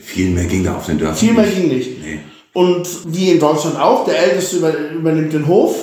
Viel 0.00 0.30
mehr 0.30 0.44
ging 0.44 0.62
da 0.62 0.76
auf 0.76 0.86
den 0.86 0.98
Dörfern. 0.98 1.16
Viel 1.16 1.32
mehr 1.32 1.44
nicht. 1.44 1.56
ging 1.56 1.68
nicht. 1.68 2.02
Nee. 2.02 2.20
Und 2.52 2.88
wie 3.06 3.32
in 3.32 3.40
Deutschland 3.40 3.78
auch, 3.78 4.04
der 4.04 4.18
Älteste 4.18 4.58
über, 4.58 4.72
übernimmt 4.76 5.32
den 5.32 5.46
Hof. 5.46 5.74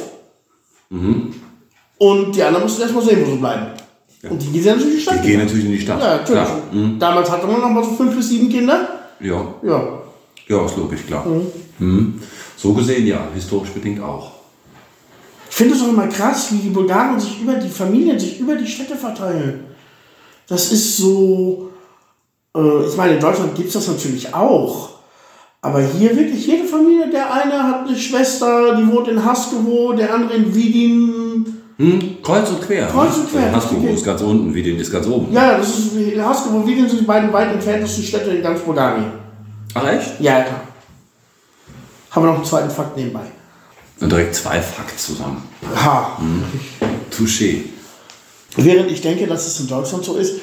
Und 1.98 2.36
die 2.36 2.44
anderen 2.44 2.64
mussten 2.64 2.82
erstmal 2.82 3.04
sehen, 3.04 3.22
wo 3.26 3.32
sie 3.32 3.38
bleiben. 3.38 3.68
Und 4.30 4.42
die 4.42 4.48
gehen 4.48 4.66
natürlich 4.66 4.86
in 4.86 4.96
die 4.96 5.02
Stadt. 5.02 5.24
Die 5.24 5.28
gehen 5.28 5.40
natürlich 5.40 5.66
in 5.66 5.72
die 5.72 5.82
Stadt. 5.82 6.02
Ja, 6.02 6.18
natürlich. 6.18 6.50
Mhm. 6.72 7.00
Damals 7.00 7.30
hatte 7.30 7.48
man 7.48 7.62
noch 7.62 7.70
mal 7.70 7.84
so 7.84 7.92
fünf 7.92 8.16
bis 8.16 8.30
sieben 8.30 8.50
Kinder. 8.50 8.88
Ja. 9.20 9.54
Ja. 9.62 10.02
Ja, 10.48 10.66
ist 10.66 10.78
logisch, 10.78 11.06
klar. 11.08 11.26
Mhm. 11.80 12.22
So 12.56 12.74
gesehen, 12.74 13.06
ja, 13.08 13.28
historisch 13.34 13.70
bedingt 13.72 14.02
auch. 14.02 14.32
Ich 15.50 15.56
finde 15.56 15.76
es 15.76 15.82
auch 15.82 15.90
immer 15.90 16.08
krass, 16.08 16.52
wie 16.52 16.58
die 16.58 16.70
Bulgaren 16.70 17.20
sich 17.20 17.42
über 17.42 17.54
die 17.54 17.70
Familien, 17.70 18.20
sich 18.20 18.40
über 18.40 18.56
die 18.56 18.68
Städte 18.68 18.96
verteilen. 18.96 19.62
Das 20.48 20.72
ist 20.72 20.98
so. 20.98 21.70
Äh, 22.56 22.88
ich 22.88 22.96
meine, 22.98 23.16
in 23.16 23.20
Deutschland 23.20 23.56
gibt 23.56 23.68
es 23.70 23.74
das 23.74 23.88
natürlich 23.88 24.34
auch. 24.34 24.90
Aber 25.62 25.82
hier 25.82 26.16
wirklich 26.16 26.46
jede 26.46 26.66
Familie, 26.66 27.10
der 27.10 27.34
eine 27.34 27.64
hat 27.64 27.88
eine 27.88 27.98
Schwester, 27.98 28.76
die 28.76 28.88
wohnt 28.88 29.08
in 29.08 29.24
Haskowo, 29.24 29.94
der 29.94 30.14
andere 30.14 30.34
in 30.36 30.54
Wiedin. 30.54 31.46
Hm? 31.78 32.18
Kreuz 32.22 32.50
und 32.50 32.62
quer. 32.62 32.88
Kreuz 32.88 33.18
und 33.18 33.32
quer, 33.32 33.56
richtig. 33.56 33.94
ist 33.96 34.06
ganz 34.06 34.22
unten, 34.22 34.54
wie 34.54 34.62
den 34.62 34.78
ist 34.78 34.92
ganz 34.92 35.08
oben. 35.08 35.34
Ja, 35.34 35.58
das 35.58 35.70
ist 35.70 35.98
wie- 35.98 36.22
Haskowo, 36.22 36.66
Wiedin 36.68 36.88
sind 36.88 37.02
die 37.02 37.06
beiden 37.06 37.34
weit 37.34 37.52
entferntesten 37.52 38.04
Städte 38.04 38.30
in 38.30 38.44
ganz 38.44 38.62
Bulgarien. 38.62 39.25
Ach 39.76 39.88
echt? 39.88 40.20
Ja, 40.20 40.42
klar. 40.42 40.62
Haben 42.12 42.24
wir 42.26 42.30
noch 42.30 42.36
einen 42.38 42.46
zweiten 42.46 42.70
Fakt 42.72 42.98
nebenbei. 42.98 43.22
Und 44.00 44.12
direkt 44.12 44.36
zwei 44.36 44.60
Fakts 44.62 45.06
zusammen. 45.08 45.44
Ha. 45.76 46.18
Touché. 47.16 47.64
Während 48.58 48.90
ich 48.92 49.02
denke, 49.02 49.28
dass 49.28 49.46
es 49.48 49.60
in 49.60 49.68
Deutschland 49.68 50.04
so 50.06 50.16
ist, 50.16 50.36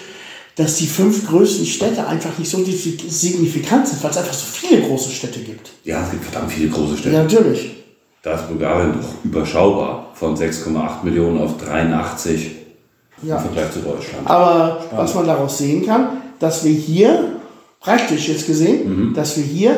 dass 0.56 0.76
die 0.76 0.86
fünf 0.86 1.26
größten 1.28 1.64
Städte 1.64 2.06
einfach 2.06 2.36
nicht 2.38 2.50
so 2.50 2.62
signifikant 2.62 3.88
sind, 3.88 4.02
weil 4.04 4.10
es 4.10 4.16
einfach 4.18 4.34
so 4.34 4.44
viele 4.46 4.82
große 4.82 5.10
Städte 5.10 5.40
gibt. 5.40 5.70
Ja, 5.84 6.02
es 6.04 6.10
gibt 6.10 6.24
verdammt 6.24 6.52
viele 6.52 6.68
große 6.68 6.98
Städte. 6.98 7.16
Ja, 7.16 7.22
natürlich. 7.22 7.76
Da 8.22 8.34
ist 8.34 8.48
Bulgarien 8.48 8.92
doch 9.00 9.08
überschaubar. 9.24 10.10
Von 10.14 10.36
6,8 10.36 11.02
Millionen 11.04 11.40
auf 11.40 11.56
83 11.56 12.50
Ja. 13.22 13.36
im 13.38 13.42
Vergleich 13.44 13.72
zu 13.72 13.80
Deutschland. 13.80 14.26
Aber 14.26 14.84
was 14.94 15.14
man 15.14 15.26
daraus 15.26 15.56
sehen 15.58 15.86
kann, 15.86 16.18
dass 16.38 16.64
wir 16.64 16.72
hier, 16.72 17.40
praktisch 17.82 18.28
jetzt 18.28 18.46
gesehen, 18.46 19.08
Mhm. 19.10 19.14
dass 19.14 19.36
wir 19.36 19.44
hier 19.44 19.76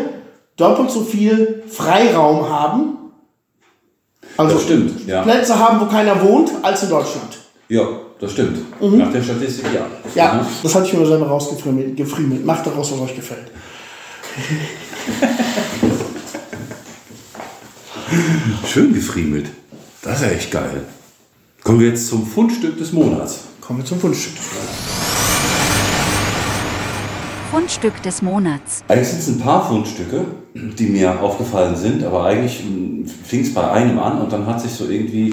doppelt 0.56 0.90
so 0.90 1.02
viel 1.02 1.62
Freiraum 1.68 2.48
haben, 2.48 2.97
also 4.36 4.55
Das 4.55 4.62
stimmt, 4.64 5.06
ja. 5.06 5.22
Plätze 5.22 5.59
haben, 5.59 5.81
wo 5.81 5.86
keiner 5.86 6.20
wohnt, 6.22 6.51
als 6.62 6.82
in 6.82 6.90
Deutschland. 6.90 7.39
Ja, 7.68 7.86
das 8.20 8.32
stimmt. 8.32 8.59
Nach 8.81 9.12
der 9.12 9.22
Statistik 9.22 9.66
ja. 9.74 9.81
Mhm. 9.82 9.86
Ja, 10.14 10.24
Aha. 10.32 10.47
das 10.62 10.74
hatte 10.74 10.86
ich 10.86 10.93
mir 10.94 11.06
selber 11.06 11.26
rausgefriemelt. 11.28 11.97
gefriemelt. 11.97 12.44
Macht 12.44 12.66
daraus, 12.66 12.93
was 12.93 13.01
euch 13.01 13.16
gefällt. 13.16 13.51
Schön 18.66 18.94
gefriemelt. 18.94 19.47
Das 20.02 20.20
ist 20.20 20.31
echt 20.31 20.51
geil. 20.51 20.82
Kommen 21.62 21.81
wir 21.81 21.89
jetzt 21.89 22.09
zum 22.09 22.26
Fundstück 22.26 22.76
des 22.78 22.93
Monats. 22.93 23.40
Kommen 23.60 23.78
wir 23.81 23.86
zum 23.86 23.98
Fundstück. 24.01 24.35
Fundstück 27.55 28.02
des 28.02 28.20
Monats. 28.20 28.82
Eigentlich 28.89 29.10
sind 29.10 29.20
es 29.20 29.28
ein 29.28 29.39
paar 29.39 29.68
Fundstücke, 29.68 30.24
die 30.55 30.86
mir 30.86 31.20
aufgefallen 31.20 31.76
sind, 31.76 32.02
aber 32.02 32.24
eigentlich 32.24 32.64
fing 33.24 33.43
es 33.43 33.55
bei 33.55 33.70
einem 33.70 33.97
an 34.01 34.20
und 34.20 34.32
dann 34.32 34.44
hat 34.44 34.60
sich 34.60 34.72
so 34.72 34.89
irgendwie, 34.89 35.32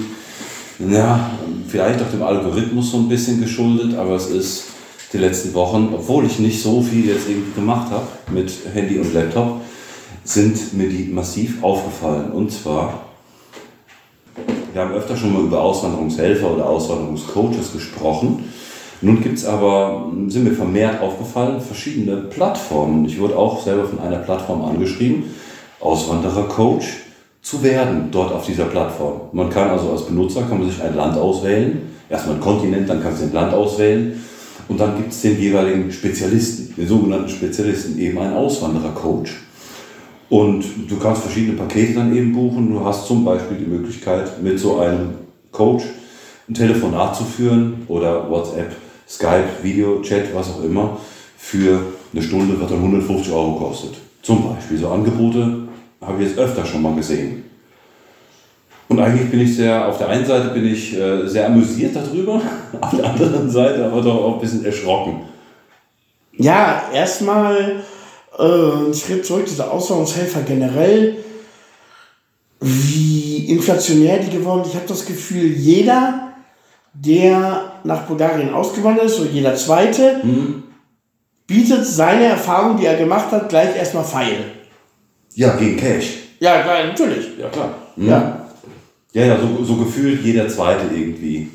ja, 0.78 1.32
vielleicht 1.66 2.00
auch 2.00 2.08
dem 2.12 2.22
Algorithmus 2.22 2.92
so 2.92 2.98
ein 2.98 3.08
bisschen 3.08 3.40
geschuldet, 3.40 3.98
aber 3.98 4.14
es 4.14 4.26
ist 4.26 4.66
die 5.12 5.18
letzten 5.18 5.52
Wochen, 5.54 5.92
obwohl 5.92 6.24
ich 6.26 6.38
nicht 6.38 6.62
so 6.62 6.80
viel 6.80 7.06
jetzt 7.06 7.28
irgendwie 7.28 7.54
gemacht 7.56 7.90
habe 7.90 8.06
mit 8.32 8.52
Handy 8.72 9.00
und 9.00 9.12
Laptop, 9.12 9.60
sind 10.22 10.74
mir 10.74 10.88
die 10.88 11.10
massiv 11.12 11.60
aufgefallen. 11.64 12.30
Und 12.30 12.52
zwar, 12.52 13.00
wir 14.72 14.80
haben 14.80 14.92
öfter 14.92 15.16
schon 15.16 15.32
mal 15.32 15.42
über 15.42 15.60
Auswanderungshelfer 15.60 16.52
oder 16.52 16.68
Auswanderungscoaches 16.68 17.72
gesprochen. 17.72 18.44
Nun 19.02 19.20
gibt 19.20 19.36
es 19.36 19.44
aber, 19.44 20.12
sind 20.28 20.44
mir 20.44 20.52
vermehrt 20.52 21.02
aufgefallen, 21.02 21.60
verschiedene 21.60 22.16
Plattformen. 22.18 23.04
Ich 23.04 23.18
wurde 23.18 23.36
auch 23.36 23.60
selber 23.60 23.84
von 23.84 23.98
einer 23.98 24.18
Plattform 24.18 24.64
angeschrieben, 24.64 25.24
Auswanderercoach 25.80 26.84
zu 27.42 27.62
werden 27.64 28.08
dort 28.12 28.32
auf 28.32 28.46
dieser 28.46 28.66
Plattform. 28.66 29.22
Man 29.32 29.50
kann 29.50 29.70
also 29.70 29.90
als 29.90 30.06
Benutzer 30.06 30.42
kann 30.42 30.60
man 30.60 30.70
sich 30.70 30.80
ein 30.80 30.94
Land 30.94 31.18
auswählen, 31.18 31.82
erstmal 32.08 32.36
ein 32.36 32.40
Kontinent, 32.40 32.88
dann 32.88 33.02
kannst 33.02 33.20
du 33.20 33.26
ein 33.26 33.32
Land 33.32 33.52
auswählen 33.52 34.22
und 34.68 34.78
dann 34.78 34.96
gibt 34.96 35.12
es 35.12 35.20
den 35.20 35.36
jeweiligen 35.36 35.90
Spezialisten, 35.90 36.72
den 36.76 36.86
sogenannten 36.86 37.28
Spezialisten, 37.28 37.98
eben 37.98 38.18
einen 38.18 38.34
Auswanderercoach. 38.34 39.30
Und 40.30 40.64
du 40.88 40.96
kannst 40.96 41.22
verschiedene 41.22 41.58
Pakete 41.58 41.94
dann 41.94 42.16
eben 42.16 42.32
buchen. 42.32 42.72
Du 42.72 42.82
hast 42.82 43.06
zum 43.06 43.24
Beispiel 43.24 43.58
die 43.58 43.66
Möglichkeit, 43.66 44.42
mit 44.42 44.58
so 44.58 44.78
einem 44.78 45.10
Coach 45.50 45.84
ein 46.48 46.54
Telefonat 46.54 47.16
zu 47.16 47.24
führen 47.24 47.82
oder 47.88 48.30
WhatsApp, 48.30 48.72
Skype, 49.12 49.62
Videochat, 49.62 50.34
was 50.34 50.50
auch 50.50 50.64
immer, 50.64 50.98
für 51.36 51.80
eine 52.12 52.22
Stunde, 52.22 52.58
was 52.58 52.70
dann 52.70 52.78
150 52.78 53.32
Euro 53.32 53.56
kostet. 53.56 53.94
Zum 54.22 54.48
Beispiel. 54.48 54.78
So 54.78 54.88
Angebote 54.88 55.68
habe 56.00 56.22
ich 56.22 56.30
jetzt 56.30 56.38
öfter 56.38 56.64
schon 56.64 56.82
mal 56.82 56.94
gesehen. 56.94 57.44
Und 58.88 59.00
eigentlich 59.00 59.30
bin 59.30 59.40
ich 59.40 59.56
sehr, 59.56 59.86
auf 59.88 59.98
der 59.98 60.08
einen 60.08 60.24
Seite 60.24 60.48
bin 60.48 60.66
ich 60.66 60.96
äh, 60.98 61.26
sehr 61.26 61.46
amüsiert 61.46 61.94
darüber, 61.94 62.40
auf 62.80 62.96
der 62.96 63.04
anderen 63.04 63.50
Seite 63.50 63.84
aber 63.84 64.02
doch 64.02 64.24
auch 64.24 64.34
ein 64.34 64.40
bisschen 64.40 64.64
erschrocken. 64.64 65.22
Ja, 66.36 66.84
erstmal 66.92 67.82
äh, 68.38 68.42
ein 68.42 68.94
Schritt 68.94 69.24
zurück, 69.26 69.44
diese 69.46 69.70
Auswanderungshelfer 69.70 70.42
generell, 70.42 71.18
wie 72.60 73.46
inflationär 73.48 74.18
die 74.18 74.30
geworden 74.30 74.62
sind. 74.64 74.72
Ich 74.72 74.76
habe 74.76 74.88
das 74.88 75.04
Gefühl, 75.04 75.52
jeder, 75.52 76.31
der 76.94 77.72
nach 77.84 78.02
Bulgarien 78.02 78.52
ausgewandert 78.52 79.06
ist, 79.06 79.16
so 79.16 79.24
jeder 79.24 79.54
zweite, 79.54 80.20
bietet 81.46 81.86
seine 81.86 82.24
Erfahrung, 82.24 82.76
die 82.76 82.86
er 82.86 82.96
gemacht 82.96 83.30
hat, 83.30 83.48
gleich 83.48 83.76
erstmal 83.76 84.04
feil. 84.04 84.44
Ja, 85.34 85.54
gegen 85.56 85.76
Cash. 85.76 86.18
Ja, 86.40 86.62
klar, 86.62 86.86
natürlich. 86.86 87.38
Ja, 87.38 87.48
klar. 87.48 87.70
Mhm. 87.96 88.08
Ja. 88.08 88.38
Ja, 89.14 89.26
ja, 89.26 89.36
so, 89.38 89.62
so 89.62 89.76
gefühlt 89.76 90.22
jeder 90.24 90.48
Zweite 90.48 90.86
irgendwie. 90.94 91.48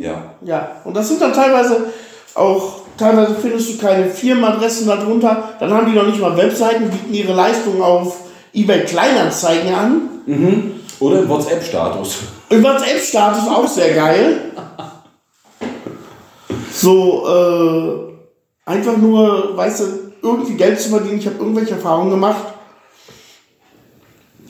Ja. 0.00 0.34
Ja, 0.44 0.76
und 0.84 0.96
das 0.96 1.08
sind 1.08 1.20
dann 1.20 1.32
teilweise 1.32 1.86
auch, 2.34 2.82
teilweise 2.96 3.34
findest 3.34 3.74
du 3.74 3.84
keine 3.84 4.06
Firmenadressen 4.08 4.86
darunter, 4.86 5.50
dann 5.58 5.72
haben 5.72 5.90
die 5.90 5.96
noch 5.96 6.06
nicht 6.06 6.20
mal 6.20 6.36
Webseiten, 6.36 6.88
bieten 6.90 7.12
ihre 7.12 7.32
Leistungen 7.32 7.82
auf 7.82 8.18
eBay 8.54 8.84
Kleinanzeigen 8.84 9.74
an. 9.74 10.02
Oder 11.00 11.18
im 11.20 11.28
WhatsApp-Status. 11.28 12.18
Im 12.50 12.62
WhatsApp-Status 12.62 13.48
auch 13.48 13.66
sehr 13.66 13.94
geil. 13.94 14.40
So, 16.82 17.24
äh, 17.28 18.70
einfach 18.70 18.96
nur, 18.96 19.56
weißt 19.56 19.80
du, 19.80 19.84
irgendwie 20.20 20.54
Geld 20.54 20.80
zu 20.80 20.90
verdienen. 20.90 21.18
Ich 21.18 21.26
habe 21.26 21.36
irgendwelche 21.38 21.74
Erfahrungen 21.74 22.10
gemacht. 22.10 22.44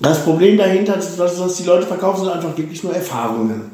Das 0.00 0.24
Problem 0.24 0.56
dahinter 0.56 0.96
ist, 0.96 1.18
dass, 1.18 1.38
dass 1.38 1.56
die 1.56 1.64
Leute 1.64 1.86
verkaufen, 1.86 2.24
sind 2.24 2.32
einfach 2.32 2.56
wirklich 2.56 2.82
nur 2.82 2.94
Erfahrungen. 2.94 3.70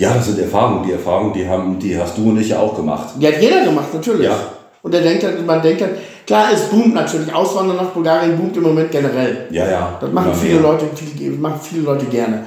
Ja, 0.00 0.14
das 0.14 0.26
sind 0.26 0.40
Erfahrungen. 0.40 0.84
Die 0.84 0.92
Erfahrungen, 0.92 1.32
die, 1.34 1.48
haben, 1.48 1.78
die 1.78 1.96
hast 1.96 2.18
du 2.18 2.30
und 2.30 2.40
ich 2.40 2.48
ja 2.48 2.58
auch 2.58 2.74
gemacht. 2.74 3.10
Die 3.16 3.28
hat 3.28 3.40
jeder 3.40 3.64
gemacht, 3.64 3.94
natürlich. 3.94 4.26
Ja. 4.26 4.38
Und 4.82 4.92
der 4.92 5.00
denkt 5.00 5.22
halt, 5.22 5.46
man 5.46 5.62
denkt 5.62 5.80
halt, 5.82 5.92
klar, 6.26 6.48
es 6.52 6.62
boomt 6.62 6.94
natürlich. 6.94 7.32
Auswandern 7.32 7.76
nach 7.76 7.90
Bulgarien 7.90 8.36
boomt 8.36 8.56
im 8.56 8.64
Moment 8.64 8.90
generell. 8.90 9.46
Ja, 9.50 9.70
ja. 9.70 9.98
Das 10.00 10.10
machen 10.10 10.32
Immer 10.32 10.34
viele 10.34 10.60
mehr. 10.60 10.62
Leute, 10.62 10.86
viel, 10.96 11.30
machen 11.30 11.60
viele 11.62 11.82
Leute 11.82 12.06
gerne. 12.06 12.42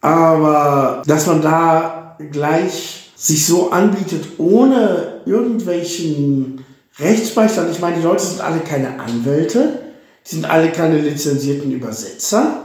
Aber 0.00 1.02
dass 1.04 1.26
man 1.26 1.42
da 1.42 2.16
gleich 2.30 3.09
sich 3.20 3.46
so 3.46 3.70
anbietet, 3.70 4.24
ohne 4.38 5.20
irgendwelchen 5.26 6.64
Rechtsbeistand. 6.98 7.70
Ich 7.70 7.78
meine, 7.78 7.96
die 7.96 8.02
Leute 8.02 8.22
sind 8.22 8.40
alle 8.40 8.60
keine 8.60 8.98
Anwälte, 8.98 9.80
die 10.26 10.36
sind 10.36 10.50
alle 10.50 10.72
keine 10.72 10.96
lizenzierten 10.96 11.70
Übersetzer, 11.70 12.62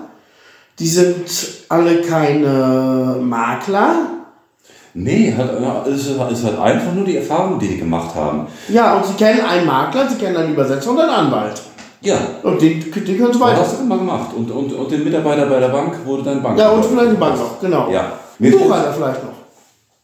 die 0.79 0.87
sind 0.87 1.27
alle 1.67 2.01
keine 2.01 3.17
Makler. 3.21 3.95
Nee, 4.93 5.35
hat, 5.37 5.87
es 5.87 6.07
ist, 6.07 6.17
halt 6.17 6.57
einfach 6.57 6.93
nur 6.93 7.03
die 7.03 7.17
Erfahrung, 7.17 7.59
die 7.59 7.67
die 7.67 7.79
gemacht 7.79 8.15
haben. 8.15 8.47
Ja, 8.69 8.95
und 8.95 9.05
sie 9.05 9.13
kennen 9.15 9.41
einen 9.41 9.67
Makler, 9.67 10.09
sie 10.09 10.15
kennen 10.15 10.37
einen 10.37 10.53
Übersetzer 10.53 10.89
und 10.89 11.01
einen 11.01 11.09
Anwalt. 11.09 11.61
Ja, 11.99 12.17
Und 12.43 12.61
den, 12.61 12.79
den 12.79 12.91
können 12.93 13.17
sie 13.17 13.23
das 13.23 13.39
weiter. 13.41 13.59
hast 13.59 13.79
du 13.79 13.83
immer 13.83 13.97
gemacht. 13.97 14.29
Und, 14.37 14.49
und, 14.51 14.71
und 14.71 14.91
den 14.91 15.03
Mitarbeiter 15.03 15.47
bei 15.47 15.59
der 15.59 15.69
Bank 15.69 15.97
wurde 16.05 16.23
dein 16.23 16.41
Bank. 16.41 16.57
Ja, 16.57 16.69
und 16.69 16.85
vielleicht 16.85 17.11
die 17.11 17.17
Bank 17.17 17.37
noch, 17.37 17.59
genau. 17.59 17.91
Ja. 17.91 18.13
Buchhalter 18.39 18.93
vielleicht 18.93 19.23
noch. 19.23 19.34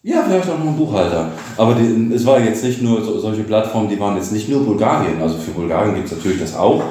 Ja, 0.03 0.23
vielleicht 0.25 0.49
auch 0.49 0.57
noch 0.57 0.65
ein 0.65 0.77
Buchhalter. 0.77 1.31
Aber 1.57 1.75
die, 1.75 2.11
es 2.11 2.25
war 2.25 2.39
jetzt 2.39 2.63
nicht 2.63 2.81
nur 2.81 3.03
so, 3.03 3.19
solche 3.19 3.43
Plattformen, 3.43 3.87
die 3.87 3.99
waren 3.99 4.15
jetzt 4.15 4.31
nicht 4.31 4.49
nur 4.49 4.65
Bulgarien. 4.65 5.21
Also 5.21 5.37
für 5.37 5.51
Bulgarien 5.51 5.93
gibt 5.93 6.07
es 6.07 6.17
natürlich 6.17 6.39
das 6.39 6.55
auch. 6.55 6.81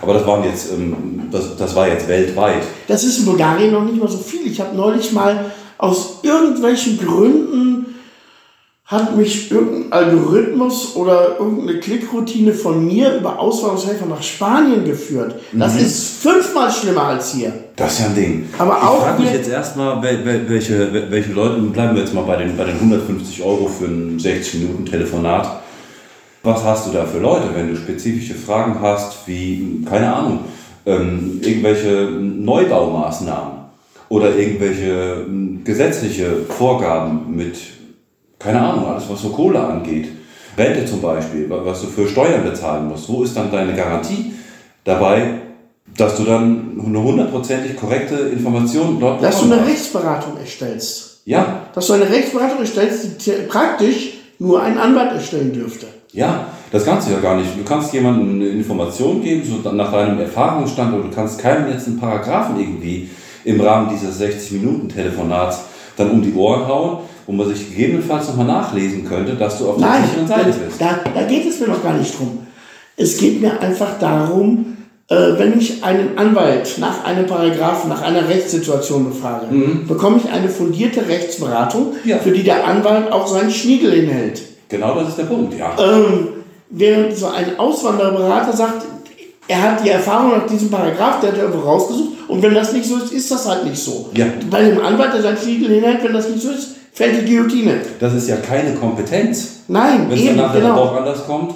Aber 0.00 0.14
das 0.14 0.24
waren 0.24 0.44
jetzt, 0.44 0.72
ähm, 0.72 1.22
das, 1.32 1.56
das 1.56 1.74
war 1.74 1.88
jetzt 1.88 2.06
weltweit. 2.06 2.62
Das 2.86 3.02
ist 3.02 3.18
in 3.18 3.24
Bulgarien 3.24 3.72
noch 3.72 3.84
nicht 3.84 3.98
mal 3.98 4.08
so 4.08 4.18
viel. 4.18 4.46
Ich 4.46 4.60
habe 4.60 4.76
neulich 4.76 5.10
mal 5.10 5.46
aus 5.78 6.20
irgendwelchen 6.22 6.96
Gründen 6.98 7.89
hat 8.90 9.16
mich 9.16 9.52
irgendein 9.52 9.92
Algorithmus 9.92 10.96
oder 10.96 11.38
irgendeine 11.38 11.78
Klickroutine 11.78 12.52
von 12.52 12.84
mir 12.84 13.14
über 13.18 13.38
Auswanderungshelfer 13.38 14.06
nach 14.06 14.20
Spanien 14.22 14.84
geführt. 14.84 15.36
Das 15.52 15.80
ist 15.80 16.20
fünfmal 16.22 16.68
schlimmer 16.72 17.04
als 17.04 17.32
hier. 17.32 17.52
Das 17.76 17.92
ist 17.92 18.00
ja 18.00 18.06
ein 18.06 18.14
Ding. 18.16 18.46
Aber 18.58 18.78
ich 18.80 18.88
auch 18.88 19.00
frage 19.02 19.22
mich 19.22 19.32
jetzt 19.32 19.48
erstmal, 19.48 20.02
wel, 20.02 20.24
wel, 20.24 20.48
welche, 20.48 20.92
wel- 20.92 21.08
welche 21.08 21.32
Leute, 21.32 21.60
bleiben 21.60 21.94
wir 21.94 22.02
jetzt 22.02 22.12
mal 22.14 22.22
bei 22.24 22.36
den, 22.36 22.56
bei 22.56 22.64
den 22.64 22.74
150 22.74 23.40
Euro 23.44 23.68
für 23.68 23.84
ein 23.84 24.18
60 24.18 24.54
Minuten 24.62 24.84
Telefonat. 24.86 25.60
Was 26.42 26.64
hast 26.64 26.88
du 26.88 26.90
da 26.90 27.04
für 27.04 27.18
Leute, 27.18 27.44
wenn 27.54 27.68
du 27.68 27.76
spezifische 27.76 28.34
Fragen 28.34 28.80
hast, 28.80 29.28
wie, 29.28 29.84
keine 29.88 30.12
Ahnung, 30.12 30.40
ähm, 30.84 31.38
irgendwelche 31.44 32.08
Neubaumaßnahmen 32.10 33.52
oder 34.08 34.34
irgendwelche 34.36 35.24
ähm, 35.28 35.60
gesetzliche 35.64 36.38
Vorgaben 36.48 37.36
mit, 37.36 37.56
keine 38.40 38.60
Ahnung, 38.60 38.86
alles 38.86 39.04
was 39.08 39.20
so 39.22 39.28
Kohle 39.28 39.60
angeht. 39.60 40.08
Rente 40.58 40.84
zum 40.84 41.00
Beispiel, 41.00 41.48
wa- 41.48 41.60
was 41.64 41.82
du 41.82 41.86
für 41.86 42.08
Steuern 42.08 42.42
bezahlen 42.42 42.88
musst. 42.88 43.08
Wo 43.08 43.22
ist 43.22 43.36
dann 43.36 43.52
deine 43.52 43.74
Garantie 43.74 44.32
dabei, 44.84 45.34
dass 45.96 46.16
du 46.16 46.24
dann 46.24 46.80
eine 46.84 47.00
hundertprozentig 47.02 47.76
korrekte 47.76 48.14
Information 48.16 48.98
dort 48.98 49.22
Dass 49.22 49.38
du 49.40 49.44
eine 49.46 49.60
hast? 49.60 49.68
Rechtsberatung 49.68 50.36
erstellst. 50.38 51.20
Ja, 51.26 51.66
Dass 51.74 51.86
du 51.86 51.92
eine 51.92 52.08
Rechtsberatung 52.10 52.58
erstellst, 52.60 53.24
die 53.26 53.30
praktisch 53.48 54.14
nur 54.38 54.60
ein 54.62 54.76
Anwalt 54.78 55.12
erstellen 55.12 55.52
dürfte. 55.52 55.86
ja, 56.12 56.46
das 56.72 56.84
kannst 56.84 57.08
du 57.08 57.12
ja 57.12 57.20
gar 57.20 57.36
nicht. 57.36 57.48
Du 57.58 57.62
kannst 57.64 57.92
jemandem 57.92 58.36
eine 58.36 58.48
Information 58.48 59.22
geben, 59.22 59.42
so 59.44 59.70
nach 59.72 59.92
deinem 59.92 60.18
Erfahrungsstand, 60.20 60.94
und 60.94 61.02
du 61.10 61.14
kannst 61.14 61.38
keinem 61.38 61.70
jetzt 61.70 61.86
einen 61.88 61.98
Paragraphen 62.00 62.58
irgendwie 62.58 63.10
im 63.44 63.60
Rahmen 63.60 63.90
dieses 63.92 64.18
60-Minuten-Telefonats 64.20 65.60
dann 65.96 66.10
um 66.10 66.22
die 66.22 66.32
Ohren 66.34 66.66
hauen, 66.66 66.98
wo 67.30 67.36
man 67.36 67.48
sich 67.54 67.68
gegebenenfalls 67.70 68.26
nochmal 68.26 68.46
nachlesen 68.46 69.04
könnte, 69.08 69.34
dass 69.34 69.58
du 69.58 69.68
auf 69.70 69.76
der 69.78 69.86
Nein, 69.86 70.02
sicheren 70.04 70.26
Seite 70.26 70.58
bist. 70.66 70.80
da, 70.80 70.98
da 71.14 71.22
geht 71.22 71.46
es 71.48 71.60
mir 71.60 71.68
noch 71.68 71.80
gar 71.80 71.92
nicht 71.92 72.18
drum. 72.18 72.40
Es 72.96 73.18
geht 73.18 73.40
mir 73.40 73.60
einfach 73.60 74.00
darum, 74.00 74.76
äh, 75.08 75.14
wenn 75.38 75.56
ich 75.56 75.84
einen 75.84 76.18
Anwalt 76.18 76.78
nach 76.78 77.04
einem 77.04 77.26
Paragraphen, 77.26 77.88
nach 77.88 78.02
einer 78.02 78.28
Rechtssituation 78.28 79.10
befrage, 79.10 79.46
bekomme 79.86 80.20
ich 80.24 80.28
eine 80.32 80.48
fundierte 80.48 81.06
Rechtsberatung, 81.06 81.92
Ja. 82.04 82.18
für 82.18 82.32
die 82.32 82.42
der 82.42 82.66
Anwalt 82.66 83.12
auch 83.12 83.28
seinen 83.28 83.52
Schniegel 83.52 83.92
hinhält. 83.92 84.42
Genau 84.68 84.96
das 84.96 85.10
ist 85.10 85.18
der 85.18 85.24
Punkt, 85.24 85.56
ja. 85.56 85.70
Ähm, 85.78 86.28
während 86.68 87.16
so 87.16 87.26
ein 87.26 87.58
Auswanderberater 87.60 88.52
sagt, 88.56 88.86
er 89.46 89.62
hat 89.62 89.84
die 89.84 89.90
Erfahrung 89.90 90.32
nach 90.32 90.46
diesem 90.48 90.68
Paragraph, 90.68 91.20
der 91.20 91.30
hat 91.30 91.38
er 91.38 91.48
rausgesucht, 91.54 92.10
und 92.26 92.42
wenn 92.42 92.54
das 92.54 92.72
nicht 92.72 92.86
so 92.86 92.96
ist, 92.96 93.12
ist 93.12 93.30
das 93.30 93.48
halt 93.48 93.64
nicht 93.64 93.78
so. 93.78 94.10
Ja. 94.14 94.26
Bei 94.50 94.64
dem 94.64 94.80
Anwalt, 94.80 95.12
der 95.14 95.22
seinen 95.22 95.36
Schniegel 95.38 95.68
hinhält, 95.70 96.02
wenn 96.02 96.12
das 96.12 96.28
nicht 96.28 96.42
so 96.42 96.50
ist, 96.50 96.76
fällt 96.92 97.20
die 97.20 97.26
Guillotine. 97.26 97.80
Das 97.98 98.14
ist 98.14 98.28
ja 98.28 98.36
keine 98.36 98.74
Kompetenz. 98.74 99.60
Nein, 99.68 100.06
Wenn 100.08 100.18
es 100.18 100.36
nachher 100.36 100.60
genau. 100.60 100.76
doch 100.76 100.96
anders 100.96 101.24
kommt, 101.26 101.54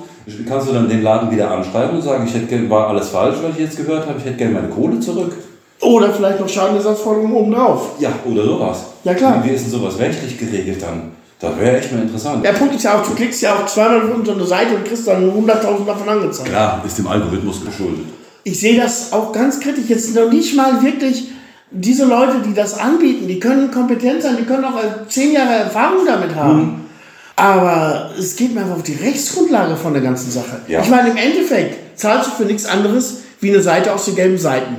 kannst 0.49 0.69
du 0.69 0.73
dann 0.73 0.89
den 0.89 1.03
Laden 1.03 1.31
wieder 1.31 1.51
anschreiben 1.51 1.97
und 1.97 2.03
sagen, 2.03 2.25
ich 2.27 2.35
hätte 2.35 2.47
gern, 2.47 2.71
war 2.71 2.89
alles 2.89 3.09
falsch, 3.09 3.37
was 3.43 3.53
ich 3.55 3.61
jetzt 3.61 3.77
gehört 3.77 4.07
habe, 4.07 4.19
ich 4.19 4.25
hätte 4.25 4.37
gerne 4.37 4.55
meine 4.55 4.69
Kohle 4.69 5.01
zurück. 5.01 5.33
Oder 5.81 6.13
vielleicht 6.13 6.41
noch 6.41 6.49
Schadenersatzforderungen 6.49 7.35
obendrauf. 7.35 7.91
Ja, 7.99 8.11
oder 8.25 8.45
sowas. 8.45 8.85
Ja, 9.05 9.15
klar. 9.15 9.43
Wie, 9.45 9.51
ist 9.51 9.65
denn 9.65 9.73
sowas 9.73 9.99
rechtlich 9.99 10.39
geregelt 10.39 10.81
dann? 10.81 11.11
Das 11.41 11.59
wäre 11.59 11.79
echt 11.79 11.93
mal 11.93 12.03
interessant. 12.03 12.45
Der 12.45 12.53
Punkt 12.53 12.75
ist 12.75 12.85
ja 12.85 12.99
auch, 12.99 13.07
du 13.07 13.15
klickst 13.15 13.43
ja 13.43 13.55
auch 13.55 13.67
zweimal 13.67 14.03
auf 14.03 14.15
unsere 14.15 14.47
Seite 14.47 14.77
und 14.77 14.85
kriegst 14.85 15.07
dann 15.07 15.31
100.000 15.31 15.85
davon 15.85 16.09
angezeigt. 16.09 16.49
Klar, 16.49 16.83
ist 16.87 16.97
dem 16.97 17.07
Algorithmus 17.07 17.63
geschuldet. 17.63 18.07
Ich 18.45 18.61
sehe 18.61 18.81
das 18.81 19.13
auch 19.13 19.33
ganz 19.33 19.61
kritisch. 19.61 19.85
Jetzt 19.89 20.15
noch 20.15 20.31
nicht 20.31 20.55
mal 20.55 20.83
wirklich 20.83 21.29
diese 21.75 22.05
Leute, 22.05 22.41
die 22.47 22.55
das 22.55 22.79
anbieten, 22.79 23.27
die 23.27 23.41
können 23.41 23.71
kompetent 23.71 24.23
sein, 24.23 24.37
die 24.39 24.45
können 24.45 24.65
auch 24.65 24.77
äh, 24.77 25.09
zehn 25.09 25.33
Jahre 25.33 25.55
Erfahrung 25.55 26.07
damit 26.07 26.35
haben. 26.35 26.87
Aber 27.37 28.11
es 28.17 28.37
geht 28.37 28.55
mir 28.55 28.61
einfach 28.61 28.77
auf 28.77 28.83
die 28.85 28.95
Rechtsgrundlage 28.95 29.77
von 29.77 29.93
der 29.93 30.03
ganzen 30.03 30.31
Sache. 30.31 30.61
Ja. 30.69 30.83
Ich 30.83 30.89
meine, 30.89 31.11
im 31.11 31.17
Endeffekt 31.17 31.99
zahlst 31.99 32.29
du 32.29 32.31
für 32.37 32.45
nichts 32.45 32.65
anderes 32.67 33.23
wie 33.41 33.51
eine 33.51 33.61
Seite 33.61 33.93
aus 33.93 34.05
den 34.05 34.15
gelben 34.15 34.39
Seiten. 34.39 34.77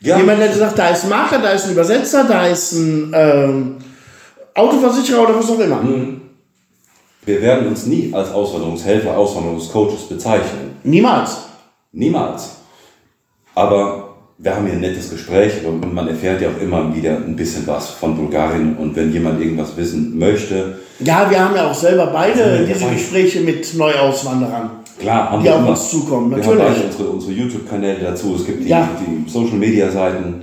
Ja, 0.00 0.18
Jemand, 0.18 0.40
der 0.40 0.52
sagt, 0.52 0.78
da 0.78 0.88
ist 0.88 1.04
ein 1.04 1.10
Makler, 1.10 1.38
da 1.38 1.50
ist 1.50 1.66
ein 1.66 1.72
Übersetzer, 1.72 2.24
da 2.24 2.46
ist 2.46 2.72
ein 2.72 3.12
ähm, 3.14 3.76
Autoversicherer 4.54 5.22
oder 5.22 5.38
was 5.38 5.50
auch 5.50 5.58
immer. 5.58 5.80
wir 7.24 7.40
werden 7.40 7.68
uns 7.68 7.86
nie 7.86 8.12
als 8.12 8.30
Auswanderungshelfer, 8.30 9.16
Auswanderungscoaches 9.16 10.08
bezeichnen. 10.08 10.76
Niemals. 10.82 11.38
Niemals. 11.92 12.56
Aber 13.54 14.03
wir 14.38 14.54
haben 14.54 14.64
hier 14.66 14.74
ein 14.74 14.80
nettes 14.80 15.10
Gespräch 15.10 15.64
und 15.64 15.92
man 15.94 16.08
erfährt 16.08 16.40
ja 16.42 16.48
auch 16.48 16.60
immer 16.60 16.94
wieder 16.94 17.16
ein 17.16 17.36
bisschen 17.36 17.66
was 17.66 17.90
von 17.90 18.16
Bulgarien. 18.16 18.76
Und 18.76 18.94
wenn 18.96 19.12
jemand 19.12 19.40
irgendwas 19.40 19.76
wissen 19.76 20.18
möchte, 20.18 20.78
Ja, 21.00 21.28
wir 21.30 21.38
haben 21.44 21.54
ja 21.56 21.70
auch 21.70 21.74
selber 21.74 22.06
beide 22.08 22.40
Ja, 22.40 22.74
diese. 22.74 22.90
Gespräche 22.90 23.40
mit 23.40 23.74
Neuauswanderern. 23.74 24.70
Klar, 24.98 25.30
haben 25.30 25.40
Die 25.40 25.46
wir 25.46 25.54
auf 25.54 25.60
immer. 25.60 25.70
uns 25.70 25.90
zukommen, 25.90 26.30
Wir 26.30 26.38
natürlich. 26.38 26.60
haben 26.62 26.72
beide 26.74 26.86
unsere, 26.86 27.08
unsere 27.08 27.32
YouTube-Kanäle 27.32 27.98
dazu. 28.00 28.36
Es 28.38 28.46
gibt 28.46 28.64
die, 28.64 28.68
Ja. 28.68 28.88
die 29.00 29.28
Social-Media-Seiten. 29.30 30.42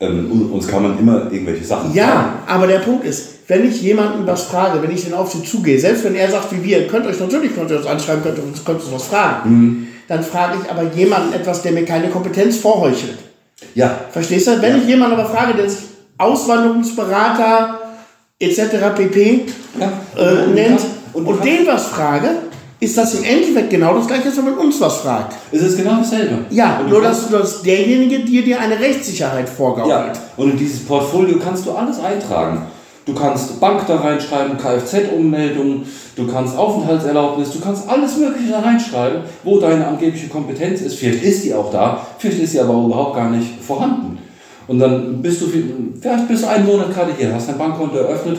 Ähm, 0.00 0.50
uns 0.52 0.68
kann 0.68 0.82
man 0.84 0.98
immer 0.98 1.30
irgendwelche 1.32 1.64
Sachen 1.64 1.92
Ja, 1.92 2.34
aber 2.46 2.66
der 2.68 2.78
Punkt 2.78 3.04
ist, 3.04 3.30
wenn 3.48 3.68
ich 3.68 3.82
jemanden 3.82 4.24
was 4.26 4.44
frage, 4.44 4.80
wenn 4.80 4.90
ich 4.94 5.04
den 5.04 5.12
auf 5.14 5.32
sie 5.32 5.42
zugehe, 5.42 5.76
selbst 5.78 6.04
wenn 6.04 6.14
er 6.14 6.30
sagt 6.30 6.52
wie 6.52 6.62
wir, 6.62 6.86
könnt 6.86 7.04
euch 7.06 7.18
natürlich 7.18 7.52
könnt 7.54 7.70
ihr 7.70 7.78
uns 7.78 7.86
anschreiben, 7.86 8.22
könnt 8.22 8.38
ihr 8.38 8.44
uns, 8.44 8.64
könnt 8.64 8.78
ihr 8.80 8.84
uns 8.84 8.94
was 8.94 9.04
fragen, 9.08 9.50
Mhm. 9.50 9.86
Dann 10.08 10.22
frage 10.24 10.58
ich 10.64 10.70
aber 10.70 10.82
jemanden 10.94 11.32
etwas, 11.34 11.62
der 11.62 11.72
mir 11.72 11.84
keine 11.84 12.08
Kompetenz 12.08 12.56
vorheuchelt. 12.56 13.18
Ja, 13.74 13.98
Verstehst 14.12 14.46
du? 14.48 14.60
Wenn 14.62 14.72
Ja. 14.76 14.78
ich 14.82 14.88
jemanden 14.88 15.18
aber 15.18 15.28
frage, 15.28 15.54
der 15.54 15.68
sich 15.68 15.80
Auswanderungsberater 16.18 17.78
etc. 18.40 18.60
pp. 18.96 19.46
ja. 19.78 19.92
Äh, 20.20 20.46
nennt 20.48 20.80
Und, 21.12 21.26
und, 21.26 21.44
den 21.44 21.66
was 21.66 21.86
frage, 21.86 22.28
ist 22.80 22.96
das 22.96 23.14
im 23.14 23.24
Endeffekt 23.24 23.70
genau 23.70 23.94
das 23.96 24.06
gleiche, 24.06 24.26
als 24.26 24.36
wenn 24.36 24.44
man 24.44 24.58
uns 24.58 24.80
was 24.80 24.98
fragt. 24.98 25.34
es 25.50 25.62
ist 25.62 25.76
genau 25.76 25.96
dasselbe. 25.98 26.38
Ja, 26.50 26.80
nur 26.88 26.98
du- 27.00 27.04
dass, 27.06 27.28
dass 27.28 27.62
derjenige 27.62 28.20
dir 28.20 28.42
dir 28.44 28.60
eine 28.60 28.78
Rechtssicherheit 28.78 29.48
vorgaukelt. 29.48 29.90
Ja, 30.16 30.22
und 30.36 30.50
in 30.52 30.56
dieses 30.58 30.84
Portfolio 30.84 31.38
kannst 31.42 31.66
du 31.66 31.72
alles 31.72 31.98
eintragen. 31.98 32.66
Du 33.08 33.14
kannst 33.14 33.58
Bank 33.58 33.86
da 33.86 33.96
reinschreiben, 33.96 34.58
Kfz-Ummeldung, 34.58 35.82
du 36.14 36.26
kannst 36.26 36.54
Aufenthaltserlaubnis, 36.58 37.50
du 37.52 37.58
kannst 37.58 37.88
alles 37.88 38.18
Mögliche 38.18 38.50
da 38.50 38.60
reinschreiben, 38.60 39.22
wo 39.44 39.58
deine 39.58 39.86
angebliche 39.86 40.28
Kompetenz 40.28 40.82
ist. 40.82 40.96
Vielleicht 40.96 41.22
ist 41.22 41.42
die 41.42 41.54
auch 41.54 41.72
da, 41.72 42.06
vielleicht 42.18 42.40
ist 42.40 42.52
sie 42.52 42.60
aber 42.60 42.74
überhaupt 42.74 43.16
gar 43.16 43.30
nicht 43.30 43.62
vorhanden. 43.62 44.18
Und 44.66 44.78
dann 44.78 45.22
bist 45.22 45.40
du, 45.40 45.46
vielleicht 45.46 46.28
bist 46.28 46.42
du 46.42 46.48
einen 46.48 46.66
Monat 46.66 46.92
gerade 46.92 47.12
hier, 47.16 47.34
hast 47.34 47.48
dein 47.48 47.56
Bankkonto 47.56 47.96
eröffnet, 47.96 48.36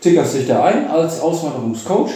tickerst 0.00 0.34
dich 0.34 0.48
da 0.48 0.64
ein 0.64 0.90
als 0.90 1.20
Auswanderungscoach, 1.20 2.10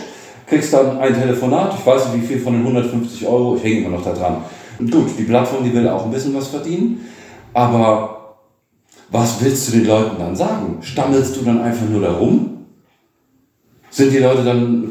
kriegst 0.48 0.72
dann 0.72 0.98
ein 0.98 1.14
Telefonat, 1.14 1.72
ich 1.78 1.86
weiß 1.86 2.08
nicht 2.08 2.22
wie 2.24 2.26
viel 2.26 2.40
von 2.40 2.54
den 2.54 2.62
150 2.62 3.28
Euro, 3.28 3.54
ich 3.54 3.62
hänge 3.62 3.86
immer 3.86 3.96
noch 3.96 4.04
da 4.04 4.12
dran. 4.12 4.38
Und 4.80 4.90
gut, 4.90 5.06
die 5.16 5.22
Plattform, 5.22 5.62
die 5.62 5.72
will 5.72 5.88
auch 5.88 6.04
ein 6.04 6.10
bisschen 6.10 6.34
was 6.34 6.48
verdienen, 6.48 7.08
aber 7.54 8.21
was 9.12 9.36
willst 9.40 9.68
du 9.68 9.72
den 9.72 9.86
Leuten 9.86 10.16
dann 10.18 10.34
sagen? 10.34 10.78
Stammelst 10.80 11.36
du 11.36 11.42
dann 11.42 11.60
einfach 11.60 11.86
nur 11.88 12.00
da 12.00 12.12
rum? 12.12 12.48
Sind 13.90 14.10
die 14.10 14.18
Leute 14.18 14.42
dann, 14.42 14.90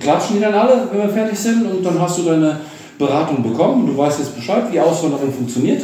klatschen 0.00 0.36
die 0.36 0.42
dann 0.42 0.54
alle, 0.54 0.88
wenn 0.90 1.02
wir 1.02 1.08
fertig 1.10 1.38
sind 1.38 1.66
und 1.66 1.84
dann 1.84 2.00
hast 2.00 2.18
du 2.18 2.22
deine 2.22 2.58
Beratung 2.98 3.42
bekommen, 3.42 3.86
du 3.86 3.96
weißt 3.98 4.20
jetzt 4.20 4.34
Bescheid, 4.34 4.64
wie 4.72 4.80
Auswanderung 4.80 5.30
funktioniert? 5.30 5.82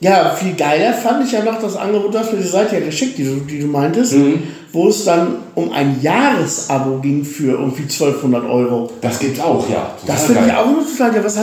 Ja, 0.00 0.30
viel 0.30 0.54
geiler 0.54 0.94
fand 0.94 1.26
ich 1.26 1.32
ja 1.32 1.44
noch 1.44 1.60
das 1.60 1.76
Angebot, 1.76 2.14
das 2.14 2.32
mir 2.32 2.38
die 2.38 2.48
Seite 2.48 2.76
ja 2.76 2.86
geschickt, 2.86 3.18
die 3.18 3.24
du, 3.24 3.36
die 3.48 3.60
du 3.60 3.66
meintest, 3.66 4.14
mhm. 4.14 4.42
wo 4.72 4.88
es 4.88 5.04
dann 5.04 5.36
um 5.54 5.70
ein 5.72 6.00
Jahresabo 6.00 6.98
ging 7.00 7.22
für 7.22 7.52
irgendwie 7.52 7.82
1200 7.82 8.44
Euro. 8.48 8.90
Das 9.00 9.18
gibt's 9.18 9.38
auch, 9.38 9.68
ja. 9.68 9.94
Das 10.06 10.24
finde 10.24 10.46
ich 10.46 10.52
auch 10.54 10.66
nur 10.66 10.84
total 10.84 11.12
geil. 11.12 11.22
Was, 11.22 11.38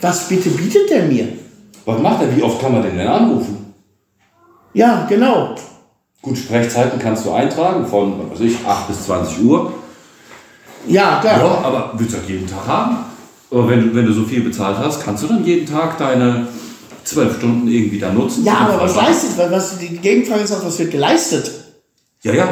was 0.00 0.28
bitte 0.28 0.48
bietet 0.48 0.90
der 0.90 1.04
mir? 1.04 1.28
Was 1.84 2.00
macht 2.00 2.22
er? 2.22 2.34
Wie 2.34 2.42
oft 2.42 2.60
kann 2.60 2.72
man 2.72 2.82
den 2.82 2.96
denn 2.96 3.06
anrufen? 3.06 3.57
Ja, 4.78 5.06
genau. 5.08 5.56
Gut, 6.22 6.38
Sprechzeiten 6.38 7.00
kannst 7.00 7.26
du 7.26 7.32
eintragen 7.32 7.84
von, 7.84 8.30
was 8.30 8.38
weiß 8.38 8.46
ich, 8.46 8.64
8 8.64 8.86
bis 8.86 9.06
20 9.06 9.42
Uhr. 9.42 9.72
Ja, 10.86 11.18
klar. 11.20 11.36
Ja, 11.36 11.60
aber 11.64 11.94
willst 11.96 12.14
du 12.14 12.18
auch 12.18 12.28
jeden 12.28 12.46
Tag 12.46 12.64
haben? 12.64 12.98
Aber 13.50 13.68
wenn, 13.68 13.92
wenn 13.96 14.06
du 14.06 14.12
so 14.12 14.22
viel 14.22 14.42
bezahlt 14.42 14.78
hast, 14.78 15.02
kannst 15.02 15.24
du 15.24 15.26
dann 15.26 15.44
jeden 15.44 15.66
Tag 15.66 15.98
deine 15.98 16.46
zwölf 17.02 17.38
Stunden 17.38 17.66
irgendwie 17.66 17.98
da 17.98 18.12
nutzen. 18.12 18.44
Ja, 18.44 18.68
aber 18.68 18.82
was 18.82 18.94
leistet, 18.94 19.50
was, 19.50 19.78
die 19.78 19.96
Gegenfrage 19.96 20.42
ist 20.42 20.52
auch, 20.52 20.64
was 20.64 20.78
wird 20.78 20.92
geleistet? 20.92 21.50
Ja, 22.22 22.34
ja. 22.34 22.48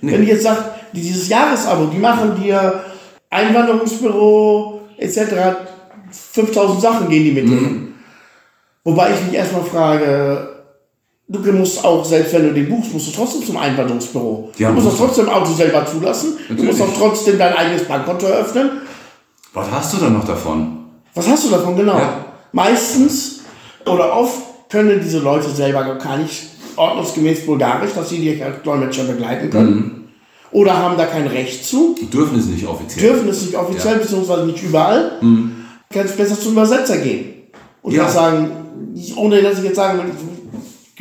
Nee. 0.00 0.14
Wenn 0.14 0.22
ich 0.24 0.30
jetzt 0.30 0.42
sage, 0.42 0.64
dieses 0.92 1.28
Jahresabo, 1.28 1.86
die 1.86 1.98
machen 1.98 2.34
dir 2.42 2.82
Einwanderungsbüro 3.30 4.80
etc. 4.98 5.20
5000 6.10 6.82
Sachen 6.82 7.08
gehen 7.08 7.22
die 7.22 7.30
mit 7.30 7.46
mhm. 7.46 7.94
Wobei 8.82 9.12
ich 9.12 9.24
mich 9.26 9.34
erstmal 9.34 9.62
frage, 9.62 10.51
du 11.32 11.52
musst 11.52 11.84
auch, 11.84 12.04
selbst 12.04 12.32
wenn 12.34 12.48
du 12.48 12.54
den 12.54 12.68
buchst, 12.68 12.92
musst 12.92 13.08
du 13.08 13.12
trotzdem 13.12 13.44
zum 13.44 13.56
Einwanderungsbüro. 13.56 14.50
Ja, 14.58 14.68
du 14.68 14.74
musst 14.74 14.88
auch 14.88 15.06
trotzdem 15.06 15.28
Auto 15.28 15.52
selber 15.52 15.86
zulassen. 15.86 16.34
Natürlich. 16.48 16.60
Du 16.60 16.66
musst 16.66 16.82
auch 16.82 16.98
trotzdem 16.98 17.38
dein 17.38 17.54
eigenes 17.54 17.84
Bankkonto 17.84 18.26
eröffnen. 18.26 18.70
Was 19.54 19.70
hast 19.70 19.94
du 19.94 19.98
dann 19.98 20.14
noch 20.14 20.26
davon? 20.26 20.78
Was 21.14 21.28
hast 21.28 21.44
du 21.46 21.50
davon, 21.50 21.76
genau? 21.76 21.98
Ja. 21.98 22.24
Meistens 22.52 23.40
oder 23.86 24.14
oft 24.16 24.70
können 24.70 25.00
diese 25.02 25.18
Leute 25.18 25.48
selber 25.50 25.96
gar 25.96 26.16
nicht 26.16 26.44
ordnungsgemäß 26.76 27.46
Bulgarisch, 27.46 27.92
dass 27.94 28.08
sie 28.08 28.18
die 28.18 28.42
als 28.42 28.62
Dolmetscher 28.62 29.04
begleiten 29.04 29.50
können. 29.50 29.74
Mhm. 29.74 30.02
Oder 30.52 30.76
haben 30.76 30.96
da 30.96 31.06
kein 31.06 31.26
Recht 31.26 31.64
zu. 31.64 31.96
Dürfen 32.12 32.38
es 32.38 32.46
nicht 32.46 32.66
offiziell. 32.66 33.10
Dürfen 33.10 33.28
es 33.28 33.42
nicht 33.42 33.54
offiziell, 33.54 33.94
ja. 33.94 34.00
beziehungsweise 34.00 34.46
nicht 34.46 34.62
überall. 34.62 35.12
Mhm. 35.20 35.52
Kann 35.90 36.06
es 36.06 36.16
besser 36.16 36.38
zum 36.38 36.52
Übersetzer 36.52 36.98
gehen. 36.98 37.24
Und 37.82 37.94
ja. 37.94 38.08
sagen, 38.08 38.50
ohne 39.16 39.42
dass 39.42 39.58
ich 39.58 39.64
jetzt 39.64 39.76
sagen 39.76 39.98
will, 39.98 40.12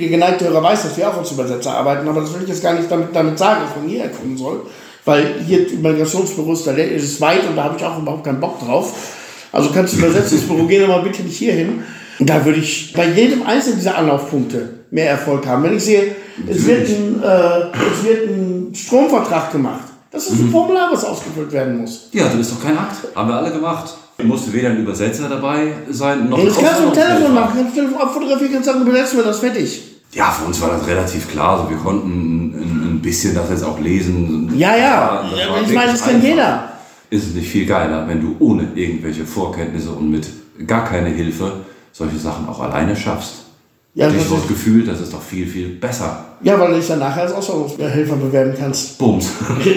der 0.01 0.09
geneigte 0.09 0.45
Hörer 0.45 0.63
weiß, 0.63 0.83
dass 0.83 0.97
wir 0.97 1.07
auch 1.07 1.17
als 1.17 1.31
Übersetzer 1.31 1.73
arbeiten, 1.73 2.07
aber 2.07 2.21
das 2.21 2.33
will 2.33 2.43
ich 2.43 2.49
jetzt 2.49 2.63
gar 2.63 2.73
nicht 2.73 2.91
damit, 2.91 3.09
damit 3.13 3.37
sagen, 3.37 3.61
dass 3.65 3.75
man 3.75 3.87
hierher 3.87 4.09
kommen 4.09 4.37
soll. 4.37 4.61
Weil 5.05 5.35
hier 5.45 5.65
Migrationsbüro 5.81 6.53
ist, 6.53 6.67
ist 6.67 7.21
weit 7.21 7.47
und 7.47 7.55
da 7.55 7.63
habe 7.63 7.75
ich 7.77 7.83
auch 7.83 7.99
überhaupt 7.99 8.23
keinen 8.23 8.39
Bock 8.39 8.59
drauf. 8.59 8.93
Also 9.51 9.69
kannst 9.73 9.93
du 9.93 9.97
Übersetzungsbüro 9.97 10.65
gehen, 10.65 10.89
aber 10.89 11.03
bitte 11.03 11.23
nicht 11.23 11.37
hierhin. 11.37 11.83
Und 12.19 12.29
da 12.29 12.45
würde 12.45 12.59
ich 12.59 12.93
bei 12.93 13.07
jedem 13.07 13.43
einzelnen 13.43 13.79
dieser 13.79 13.97
Anlaufpunkte 13.97 14.69
mehr 14.91 15.09
Erfolg 15.09 15.45
haben. 15.47 15.63
Wenn 15.63 15.75
ich 15.75 15.83
sehe, 15.83 16.15
es 16.47 16.65
wird 16.65 16.87
ein, 16.87 17.21
äh, 17.23 17.59
es 17.93 18.03
wird 18.03 18.29
ein 18.29 18.75
Stromvertrag 18.75 19.51
gemacht. 19.51 19.85
Das 20.11 20.27
ist 20.27 20.33
ein 20.33 20.47
mhm. 20.47 20.51
Formular, 20.51 20.91
was 20.91 21.03
ausgefüllt 21.05 21.51
werden 21.51 21.77
muss. 21.77 22.09
Ja, 22.11 22.25
das 22.25 22.35
ist 22.35 22.51
doch 22.51 22.63
kein 22.63 22.77
Akt. 22.77 22.97
Haben 23.15 23.29
wir 23.29 23.35
alle 23.35 23.51
gemacht. 23.51 23.95
Da 24.17 24.23
musste 24.23 24.53
weder 24.53 24.69
ein 24.69 24.77
Übersetzer 24.77 25.27
dabei 25.29 25.73
sein, 25.89 26.29
noch 26.29 26.37
ein 26.37 26.45
Das 26.45 26.57
kannst 26.57 26.79
du 26.79 26.87
am 26.87 26.93
Telefon 26.93 27.33
machen. 27.33 27.53
Kannst 27.55 27.75
du 27.75 27.81
Telefon 27.81 28.01
abfotografieren, 28.01 28.53
kannst 28.53 28.69
sagen, 28.69 28.81
übersetzen 28.81 29.17
wir 29.17 29.25
das 29.25 29.39
fertig. 29.39 29.90
Ja, 30.13 30.31
für 30.31 30.45
uns 30.45 30.61
war 30.61 30.69
das 30.69 30.85
relativ 30.87 31.29
klar. 31.29 31.59
Also 31.59 31.69
wir 31.69 31.77
konnten 31.77 32.09
ein, 32.09 32.95
ein 32.95 33.01
bisschen 33.01 33.33
das 33.33 33.49
jetzt 33.49 33.63
auch 33.63 33.79
lesen. 33.79 34.51
Ja, 34.57 34.75
ja. 34.75 35.23
ja 35.35 35.61
ich 35.61 35.73
meine, 35.73 35.91
das 35.91 36.03
kann 36.03 36.21
jeder. 36.21 36.69
Ist 37.09 37.27
es 37.27 37.33
nicht 37.33 37.49
viel 37.49 37.65
geiler, 37.65 38.07
wenn 38.07 38.21
du 38.21 38.35
ohne 38.39 38.67
irgendwelche 38.75 39.25
Vorkenntnisse 39.25 39.91
und 39.91 40.11
mit 40.11 40.27
gar 40.67 40.85
keine 40.85 41.09
Hilfe 41.09 41.53
solche 41.91 42.17
Sachen 42.17 42.47
auch 42.47 42.59
alleine 42.59 42.95
schaffst. 42.95 43.45
Ja, 43.93 44.09
Stichwort 44.09 44.47
Gefühl, 44.47 44.85
das 44.85 45.01
ist 45.01 45.11
doch 45.13 45.21
viel, 45.21 45.45
viel 45.45 45.67
besser. 45.69 46.23
Ja, 46.41 46.57
weil 46.57 46.69
du 46.69 46.75
dich 46.77 46.87
dann 46.87 46.99
nachher 46.99 47.23
als 47.23 47.33
Auswanderungshelfer 47.33 48.15
bewerben 48.15 48.53
kannst. 48.57 48.97
Bums. 48.97 49.29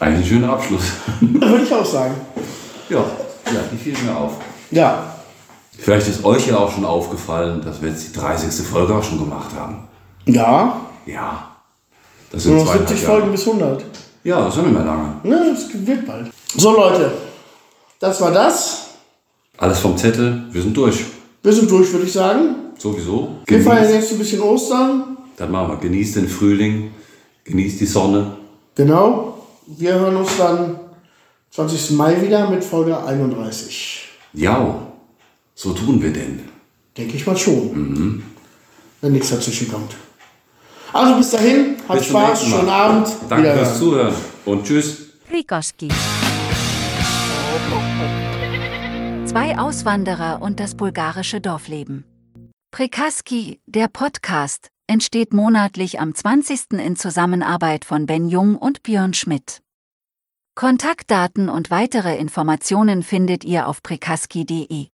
Eigentlich 0.00 0.24
ein 0.24 0.28
schöner 0.28 0.50
Abschluss. 0.50 0.92
Würde 1.20 1.62
ich 1.62 1.72
auch 1.72 1.86
sagen. 1.86 2.14
Ja, 2.88 3.04
ja, 3.46 3.60
die 3.72 3.76
fiel 3.76 3.94
mir 4.04 4.16
auf. 4.16 4.32
Ja. 4.72 5.13
Vielleicht 5.78 6.08
ist 6.08 6.24
euch 6.24 6.46
ja 6.46 6.56
auch 6.56 6.72
schon 6.72 6.84
aufgefallen, 6.84 7.60
dass 7.62 7.82
wir 7.82 7.90
jetzt 7.90 8.08
die 8.08 8.18
30. 8.18 8.66
Folge 8.66 8.94
auch 8.94 9.02
schon 9.02 9.18
gemacht 9.18 9.50
haben. 9.54 9.88
Ja. 10.26 10.80
Ja. 11.06 11.50
Das 12.30 12.44
sind 12.44 12.56
Nur 12.56 12.64
noch 12.64 12.72
70 12.72 13.02
Jahre. 13.02 13.12
Folgen 13.12 13.32
bis 13.32 13.46
100. 13.46 13.84
Ja, 14.24 14.44
das 14.44 14.56
ist 14.56 14.62
nicht 14.62 14.72
mehr 14.72 14.84
lange. 14.84 15.16
Ne, 15.22 15.52
das 15.52 15.68
wird 15.86 16.06
bald. 16.06 16.30
So, 16.56 16.72
Leute. 16.72 17.12
Das 18.00 18.20
war 18.20 18.30
das. 18.30 18.88
Alles 19.58 19.78
vom 19.78 19.96
Zettel, 19.96 20.44
wir 20.50 20.62
sind 20.62 20.76
durch. 20.76 21.04
Wir 21.42 21.52
sind 21.52 21.70
durch, 21.70 21.92
würde 21.92 22.06
ich 22.06 22.12
sagen. 22.12 22.56
Sowieso. 22.78 23.36
Wir 23.46 23.60
feiern 23.62 23.92
jetzt 23.92 24.12
ein 24.12 24.18
bisschen 24.18 24.40
Ostern. 24.40 25.16
Dann 25.36 25.50
machen 25.50 25.72
wir. 25.72 25.76
Genießt 25.76 26.16
den 26.16 26.28
Frühling, 26.28 26.92
genießt 27.44 27.80
die 27.80 27.86
Sonne. 27.86 28.36
Genau. 28.74 29.46
Wir 29.66 29.94
hören 29.94 30.16
uns 30.16 30.36
dann 30.36 30.80
20. 31.50 31.92
Mai 31.92 32.20
wieder 32.20 32.48
mit 32.50 32.64
Folge 32.64 32.98
31. 33.04 34.08
Ja, 34.32 34.76
so 35.54 35.72
tun 35.72 36.02
wir 36.02 36.12
denn. 36.12 36.40
Denke 36.96 37.16
ich 37.16 37.26
mal 37.26 37.36
schon. 37.36 37.72
Mhm. 37.72 38.22
Wenn 39.00 39.12
nichts 39.12 39.30
dazwischen 39.30 39.70
kommt. 39.70 39.94
Also 40.92 41.16
bis 41.16 41.30
dahin, 41.30 41.76
habt 41.88 41.98
bis 41.98 42.08
Spaß, 42.08 42.44
schönen 42.46 42.68
Abend. 42.68 43.08
Danke 43.28 43.52
fürs 43.52 43.78
Zuhören 43.78 44.14
und 44.44 44.64
tschüss. 44.64 45.08
Rikoski. 45.32 45.88
Zwei 49.26 49.58
Auswanderer 49.58 50.40
und 50.40 50.60
das 50.60 50.76
bulgarische 50.76 51.40
Dorfleben. 51.40 52.04
Prekaski, 52.70 53.60
der 53.66 53.88
Podcast, 53.88 54.68
entsteht 54.86 55.32
monatlich 55.32 56.00
am 56.00 56.14
20. 56.14 56.72
in 56.72 56.96
Zusammenarbeit 56.96 57.84
von 57.84 58.06
Ben 58.06 58.28
Jung 58.28 58.56
und 58.56 58.82
Björn 58.82 59.14
Schmidt. 59.14 59.60
Kontaktdaten 60.54 61.48
und 61.48 61.70
weitere 61.70 62.16
Informationen 62.16 63.02
findet 63.02 63.44
ihr 63.44 63.66
auf 63.66 63.82
prekaski.de. 63.82 64.93